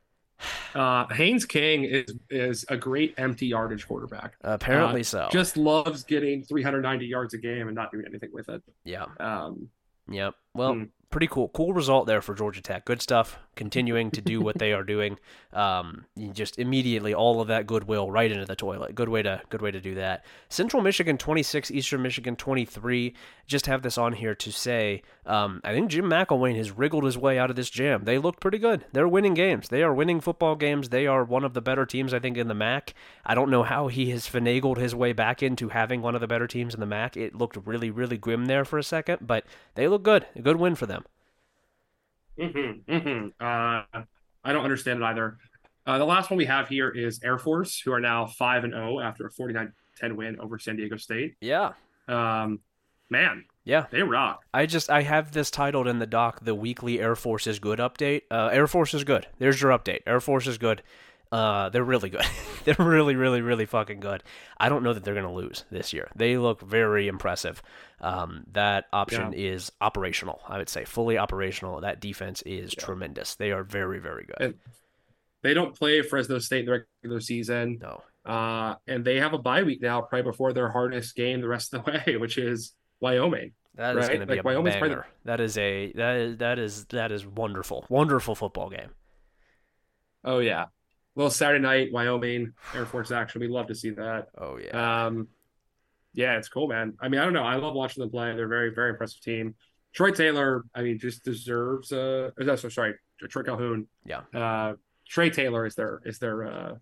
Uh, 0.75 1.05
Haynes 1.13 1.45
King 1.45 1.83
is 1.83 2.13
is 2.29 2.65
a 2.69 2.77
great 2.77 3.13
empty 3.17 3.47
yardage 3.47 3.87
quarterback. 3.87 4.35
Apparently 4.41 5.01
Uh, 5.01 5.03
so. 5.03 5.27
Just 5.31 5.57
loves 5.57 6.03
getting 6.03 6.43
390 6.43 7.05
yards 7.05 7.33
a 7.33 7.37
game 7.37 7.67
and 7.67 7.75
not 7.75 7.91
doing 7.91 8.05
anything 8.07 8.29
with 8.31 8.49
it. 8.49 8.61
yeah. 8.83 9.05
Um, 9.19 9.69
Yep. 10.11 10.33
Well, 10.55 10.73
Hmm. 10.73 10.83
Pretty 11.09 11.27
cool. 11.27 11.49
Cool 11.49 11.73
result 11.73 12.07
there 12.07 12.21
for 12.21 12.35
Georgia 12.35 12.61
Tech. 12.61 12.85
Good 12.85 13.01
stuff. 13.01 13.39
Continuing 13.55 14.11
to 14.11 14.21
do 14.21 14.39
what 14.41 14.57
they 14.57 14.71
are 14.71 14.83
doing. 14.83 15.17
Um, 15.51 16.05
just 16.31 16.59
immediately 16.59 17.13
all 17.13 17.41
of 17.41 17.47
that 17.47 17.67
goodwill 17.67 18.11
right 18.11 18.31
into 18.31 18.45
the 18.45 18.55
toilet. 18.55 18.95
Good 18.95 19.09
way 19.09 19.21
to 19.23 19.41
good 19.49 19.61
way 19.61 19.71
to 19.71 19.81
do 19.81 19.95
that. 19.95 20.23
Central 20.47 20.81
Michigan 20.81 21.17
26, 21.17 21.71
Eastern 21.71 22.01
Michigan 22.01 22.35
23. 22.35 23.13
Just 23.47 23.65
have 23.65 23.81
this 23.81 23.97
on 23.97 24.13
here 24.13 24.35
to 24.35 24.51
say, 24.51 25.01
um, 25.25 25.59
I 25.63 25.73
think 25.73 25.89
Jim 25.89 26.05
McElwain 26.05 26.55
has 26.55 26.71
wriggled 26.71 27.03
his 27.03 27.17
way 27.17 27.39
out 27.39 27.49
of 27.49 27.55
this 27.55 27.69
jam. 27.69 28.03
They 28.03 28.19
looked 28.19 28.39
pretty 28.39 28.59
good. 28.59 28.85
They're 28.93 29.07
winning 29.07 29.33
games. 29.33 29.69
They 29.69 29.81
are 29.81 29.93
winning 29.93 30.21
football 30.21 30.55
games. 30.55 30.89
They 30.89 31.07
are 31.07 31.23
one 31.23 31.43
of 31.43 31.55
the 31.55 31.61
better 31.61 31.85
teams, 31.85 32.13
I 32.13 32.19
think, 32.19 32.37
in 32.37 32.47
the 32.47 32.53
MAC. 32.53 32.93
I 33.25 33.33
don't 33.33 33.49
know 33.49 33.63
how 33.63 33.87
he 33.87 34.11
has 34.11 34.29
finagled 34.29 34.77
his 34.77 34.93
way 34.93 35.13
back 35.13 35.41
into 35.41 35.69
having 35.69 36.01
one 36.01 36.13
of 36.13 36.21
the 36.21 36.27
better 36.27 36.47
teams 36.47 36.75
in 36.75 36.79
the 36.79 36.85
MAC. 36.85 37.17
It 37.17 37.35
looked 37.35 37.57
really, 37.65 37.89
really 37.89 38.17
grim 38.17 38.45
there 38.45 38.63
for 38.65 38.77
a 38.77 38.83
second, 38.83 39.25
but 39.25 39.45
they 39.73 39.87
look 39.87 40.03
good. 40.03 40.27
A 40.35 40.41
good 40.41 40.57
win 40.57 40.75
for 40.75 40.85
them. 40.85 40.98
Mm-hmm, 42.39 42.91
mm-hmm. 42.91 43.27
Uh, 43.39 44.03
I 44.43 44.53
don't 44.53 44.63
understand 44.63 45.01
it 45.01 45.05
either. 45.05 45.37
Uh, 45.85 45.97
the 45.97 46.05
last 46.05 46.29
one 46.29 46.37
we 46.37 46.45
have 46.45 46.67
here 46.69 46.89
is 46.89 47.19
Air 47.23 47.37
Force, 47.37 47.79
who 47.83 47.91
are 47.91 47.99
now 47.99 48.25
five 48.27 48.63
and 48.63 48.73
zero 48.73 48.99
after 48.99 49.25
a 49.25 49.31
49-10 49.31 49.71
win 50.15 50.39
over 50.39 50.59
San 50.59 50.75
Diego 50.75 50.97
State. 50.97 51.35
Yeah. 51.41 51.73
Um, 52.07 52.59
man, 53.09 53.45
Yeah. 53.65 53.85
they 53.91 54.03
rock. 54.03 54.43
I 54.53 54.65
just 54.65 54.89
I 54.89 55.01
have 55.01 55.31
this 55.31 55.49
titled 55.51 55.87
in 55.87 55.99
the 55.99 56.05
doc 56.07 56.39
the 56.43 56.55
weekly 56.55 56.99
Air 56.99 57.15
Force 57.15 57.47
is 57.47 57.59
good 57.59 57.79
update. 57.79 58.23
Uh, 58.29 58.49
Air 58.51 58.67
Force 58.67 58.93
is 58.93 59.03
good. 59.03 59.27
There's 59.39 59.61
your 59.61 59.71
update. 59.71 60.01
Air 60.05 60.19
Force 60.19 60.47
is 60.47 60.57
good. 60.57 60.81
Uh, 61.31 61.69
they're 61.69 61.83
really 61.83 62.09
good. 62.09 62.25
they're 62.65 62.75
really, 62.79 63.15
really, 63.15 63.41
really 63.41 63.65
fucking 63.65 63.99
good. 63.99 64.23
I 64.59 64.67
don't 64.69 64.83
know 64.83 64.93
that 64.93 65.03
they're 65.03 65.13
gonna 65.13 65.31
lose 65.33 65.63
this 65.69 65.93
year. 65.93 66.09
They 66.15 66.37
look 66.37 66.61
very 66.61 67.07
impressive. 67.07 67.61
Um, 68.01 68.45
that 68.53 68.85
option 68.91 69.33
is 69.33 69.71
operational. 69.79 70.41
I 70.47 70.57
would 70.57 70.69
say 70.69 70.85
fully 70.85 71.17
operational. 71.19 71.81
That 71.81 71.99
defense 71.99 72.41
is 72.43 72.73
tremendous. 72.73 73.35
They 73.35 73.51
are 73.51 73.63
very, 73.63 73.99
very 73.99 74.25
good. 74.25 74.41
And- 74.41 74.55
They 75.41 75.53
don't 75.53 75.73
play 75.77 76.01
Fresno 76.01 76.39
State 76.39 76.61
in 76.61 76.65
the 76.65 76.85
regular 77.01 77.21
season, 77.21 77.79
no. 77.81 78.01
uh, 78.25 78.75
and 78.87 79.05
they 79.05 79.17
have 79.21 79.31
a 79.33 79.37
bye 79.37 79.63
week 79.63 79.81
now, 79.81 80.01
probably 80.01 80.23
before 80.31 80.51
their 80.51 80.69
hardest 80.69 81.15
game 81.15 81.39
the 81.41 81.47
rest 81.47 81.73
of 81.73 81.85
the 81.85 81.91
way, 82.07 82.17
which 82.17 82.37
is 82.37 82.73
Wyoming. 82.99 83.53
That 83.75 83.95
is 83.95 84.01
Right? 84.01 84.07
going 84.07 84.19
to 84.19 84.25
be 84.25 84.33
Like, 84.33 84.41
a 84.41 84.43
Wyoming's 84.47 84.75
probably 84.75 84.95
banger. 84.95 85.07
That 85.25 85.39
is 85.39 85.57
a 85.57 85.93
that 85.93 86.15
is 86.17 86.37
that 86.39 86.59
is 86.59 86.85
that 86.87 87.11
is 87.13 87.25
wonderful, 87.25 87.85
wonderful 87.87 88.35
football 88.35 88.69
game. 88.69 88.89
Oh 90.25 90.39
yeah, 90.39 90.65
little 91.19 91.29
Saturday 91.31 91.61
night 91.61 91.91
Wyoming 91.91 92.53
Air 92.73 92.85
Force 92.85 93.11
action. 93.11 93.41
We 93.41 93.47
love 93.49 93.67
to 93.67 93.75
see 93.75 93.89
that. 93.91 94.29
Oh 94.37 94.57
yeah, 94.57 95.05
Um, 95.05 95.27
yeah, 96.13 96.37
it's 96.37 96.47
cool, 96.47 96.67
man. 96.67 96.93
I 96.99 97.09
mean, 97.09 97.19
I 97.19 97.25
don't 97.25 97.33
know. 97.33 97.43
I 97.43 97.55
love 97.55 97.73
watching 97.73 98.01
them 98.01 98.09
play. 98.09 98.33
They're 98.35 98.45
a 98.45 98.47
very, 98.47 98.73
very 98.73 98.91
impressive 98.91 99.19
team. 99.21 99.55
Troy 99.93 100.11
Taylor, 100.11 100.63
I 100.73 100.81
mean, 100.81 100.97
just 100.97 101.23
deserves. 101.25 101.91
a. 101.91 102.31
oh, 102.39 102.55
so 102.55 102.69
sorry, 102.69 102.93
Troy 103.29 103.43
Calhoun. 103.43 103.87
yeah, 104.05 104.21
Uh, 104.33 104.73
Trey 105.07 105.29
Taylor 105.29 105.65
is 105.65 105.75
their 105.75 106.01
is 106.05 106.19
their 106.19 106.47
uh, 106.47 106.75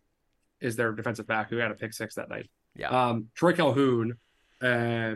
is 0.62 0.76
their 0.76 0.92
defensive 0.92 1.26
back 1.26 1.50
who 1.50 1.58
had 1.58 1.72
a 1.72 1.76
pick 1.76 1.94
six 1.94 2.16
that 2.16 2.30
night. 2.30 2.48
yeah. 2.76 2.90
Um, 2.90 3.30
Troy 3.34 3.54
Calhoun 3.54 4.18
uh, 4.62 5.16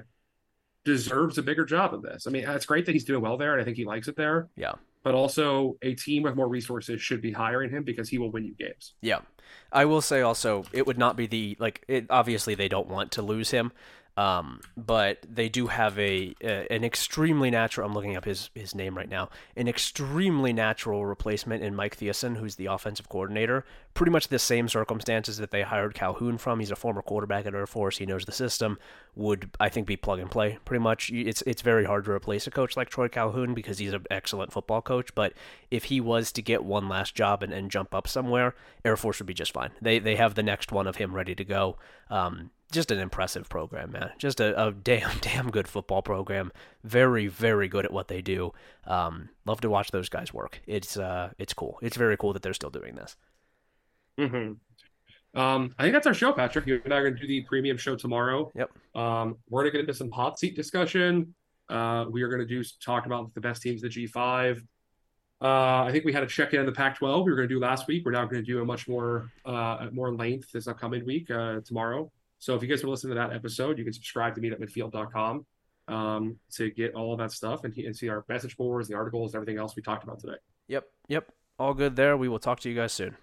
deserves 0.83 1.37
a 1.37 1.43
bigger 1.43 1.65
job 1.65 1.93
in 1.93 2.01
this. 2.01 2.25
I 2.27 2.31
mean, 2.31 2.45
it's 2.47 2.65
great 2.65 2.85
that 2.87 2.93
he's 2.93 3.03
doing 3.05 3.21
well 3.21 3.37
there, 3.37 3.53
and 3.53 3.61
I 3.61 3.65
think 3.65 3.77
he 3.77 3.85
likes 3.85 4.07
it 4.07 4.15
there. 4.15 4.47
Yeah. 4.55 4.73
But 5.03 5.15
also, 5.15 5.77
a 5.81 5.95
team 5.95 6.23
with 6.23 6.35
more 6.35 6.47
resources 6.47 7.01
should 7.01 7.21
be 7.21 7.31
hiring 7.31 7.71
him 7.71 7.83
because 7.83 8.07
he 8.09 8.17
will 8.17 8.31
win 8.31 8.45
you 8.45 8.53
games. 8.53 8.93
Yeah. 9.01 9.19
I 9.71 9.85
will 9.85 10.01
say 10.01 10.21
also 10.21 10.65
it 10.71 10.85
would 10.85 10.97
not 10.97 11.15
be 11.15 11.27
the 11.27 11.55
like 11.59 11.83
it 11.87 12.05
obviously 12.09 12.55
they 12.55 12.67
don't 12.67 12.87
want 12.87 13.11
to 13.13 13.21
lose 13.21 13.51
him. 13.51 13.71
Um, 14.17 14.59
but 14.75 15.25
they 15.27 15.47
do 15.47 15.67
have 15.67 15.97
a, 15.97 16.35
a 16.43 16.67
an 16.71 16.83
extremely 16.83 17.49
natural. 17.49 17.87
I'm 17.87 17.93
looking 17.93 18.17
up 18.17 18.25
his 18.25 18.49
his 18.53 18.75
name 18.75 18.97
right 18.97 19.09
now. 19.09 19.29
An 19.55 19.69
extremely 19.69 20.51
natural 20.51 21.05
replacement 21.05 21.63
in 21.63 21.75
Mike 21.75 21.97
Thiessen, 21.97 22.37
who's 22.37 22.55
the 22.55 22.65
offensive 22.65 23.07
coordinator. 23.07 23.65
Pretty 23.93 24.11
much 24.11 24.27
the 24.27 24.39
same 24.39 24.67
circumstances 24.67 25.37
that 25.37 25.51
they 25.51 25.61
hired 25.61 25.93
Calhoun 25.93 26.37
from. 26.37 26.59
He's 26.59 26.71
a 26.71 26.75
former 26.75 27.01
quarterback 27.01 27.45
at 27.45 27.55
Air 27.55 27.67
Force. 27.67 27.97
He 27.97 28.05
knows 28.05 28.25
the 28.25 28.31
system. 28.33 28.77
Would 29.15 29.51
I 29.59 29.69
think 29.69 29.87
be 29.87 29.97
plug 29.97 30.19
and 30.19 30.29
play 30.29 30.59
pretty 30.65 30.83
much. 30.83 31.09
It's 31.11 31.41
it's 31.43 31.61
very 31.61 31.85
hard 31.85 32.03
to 32.05 32.11
replace 32.11 32.47
a 32.47 32.51
coach 32.51 32.75
like 32.75 32.89
Troy 32.89 33.07
Calhoun 33.07 33.53
because 33.53 33.77
he's 33.77 33.93
an 33.93 34.05
excellent 34.11 34.51
football 34.51 34.81
coach. 34.81 35.15
But 35.15 35.33
if 35.69 35.85
he 35.85 36.01
was 36.01 36.33
to 36.33 36.41
get 36.41 36.65
one 36.65 36.89
last 36.89 37.15
job 37.15 37.43
and, 37.43 37.53
and 37.53 37.71
jump 37.71 37.95
up 37.95 38.09
somewhere, 38.09 38.55
Air 38.83 38.97
Force 38.97 39.19
would 39.19 39.27
be 39.27 39.33
just 39.33 39.53
fine. 39.53 39.71
They 39.81 39.99
they 39.99 40.17
have 40.17 40.35
the 40.35 40.43
next 40.43 40.73
one 40.73 40.87
of 40.87 40.97
him 40.97 41.15
ready 41.15 41.33
to 41.35 41.45
go. 41.45 41.77
Um, 42.09 42.51
just 42.71 42.91
an 42.91 42.99
impressive 42.99 43.49
program, 43.49 43.91
man. 43.91 44.11
Just 44.17 44.39
a, 44.39 44.67
a 44.67 44.71
damn, 44.71 45.17
damn 45.21 45.51
good 45.51 45.67
football 45.67 46.01
program. 46.01 46.51
Very, 46.83 47.27
very 47.27 47.67
good 47.67 47.85
at 47.85 47.93
what 47.93 48.07
they 48.07 48.21
do. 48.21 48.53
Um, 48.85 49.29
love 49.45 49.61
to 49.61 49.69
watch 49.69 49.91
those 49.91 50.09
guys 50.09 50.33
work. 50.33 50.61
It's 50.65 50.97
uh, 50.97 51.31
it's 51.37 51.53
cool. 51.53 51.77
It's 51.81 51.97
very 51.97 52.17
cool 52.17 52.33
that 52.33 52.41
they're 52.41 52.53
still 52.53 52.69
doing 52.69 52.95
this. 52.95 53.15
hmm 54.17 54.53
Um, 55.33 55.75
I 55.77 55.83
think 55.83 55.93
that's 55.93 56.07
our 56.07 56.13
show, 56.13 56.33
Patrick. 56.33 56.65
You 56.67 56.81
and 56.83 56.93
I 56.93 56.97
are 56.97 57.03
going 57.03 57.15
to 57.15 57.21
do 57.21 57.27
the 57.27 57.41
premium 57.41 57.77
show 57.77 57.95
tomorrow. 57.95 58.51
Yep. 58.55 58.71
Um, 58.95 59.37
we're 59.49 59.61
going 59.61 59.71
to 59.71 59.77
get 59.77 59.81
into 59.81 59.93
some 59.93 60.11
hot 60.11 60.39
seat 60.39 60.55
discussion. 60.55 61.33
Uh, 61.69 62.05
we 62.09 62.21
are 62.21 62.27
going 62.27 62.41
to 62.41 62.47
do 62.47 62.63
talk 62.83 63.05
about 63.05 63.33
the 63.33 63.41
best 63.41 63.61
teams 63.61 63.83
of 63.83 63.93
the 63.93 64.07
G5. 64.07 64.61
Uh, 65.41 65.83
I 65.85 65.89
think 65.91 66.05
we 66.05 66.13
had 66.13 66.21
a 66.21 66.27
check 66.27 66.53
in 66.53 66.59
on 66.59 66.67
the 66.67 66.71
Pac-12. 66.71 67.25
We 67.25 67.31
were 67.31 67.35
going 67.35 67.49
to 67.49 67.55
do 67.55 67.59
last 67.59 67.87
week. 67.87 68.03
We're 68.05 68.11
now 68.11 68.25
going 68.25 68.43
to 68.43 68.51
do 68.51 68.61
a 68.61 68.65
much 68.65 68.87
more 68.87 69.31
uh, 69.45 69.87
more 69.91 70.13
length 70.13 70.51
this 70.51 70.67
upcoming 70.67 71.03
week 71.05 71.31
uh, 71.31 71.61
tomorrow. 71.65 72.11
So 72.41 72.55
if 72.55 72.63
you 72.63 72.67
guys 72.67 72.77
want 72.77 72.87
to 72.87 72.89
listen 72.89 73.09
to 73.11 73.15
that 73.17 73.33
episode, 73.33 73.77
you 73.77 73.83
can 73.83 73.93
subscribe 73.93 74.33
to 74.33 74.41
meetatmidfield.com 74.41 75.45
um, 75.87 76.39
to 76.53 76.71
get 76.71 76.95
all 76.95 77.13
of 77.13 77.19
that 77.19 77.31
stuff 77.31 77.63
and, 77.65 77.77
and 77.77 77.95
see 77.95 78.09
our 78.09 78.25
message 78.27 78.57
boards, 78.57 78.87
the 78.87 78.95
articles, 78.95 79.35
everything 79.35 79.59
else 79.59 79.75
we 79.75 79.83
talked 79.83 80.03
about 80.03 80.19
today. 80.19 80.37
Yep, 80.67 80.85
yep. 81.07 81.31
All 81.59 81.75
good 81.75 81.95
there. 81.95 82.17
We 82.17 82.27
will 82.27 82.39
talk 82.39 82.59
to 82.61 82.69
you 82.69 82.75
guys 82.75 82.93
soon. 82.93 83.15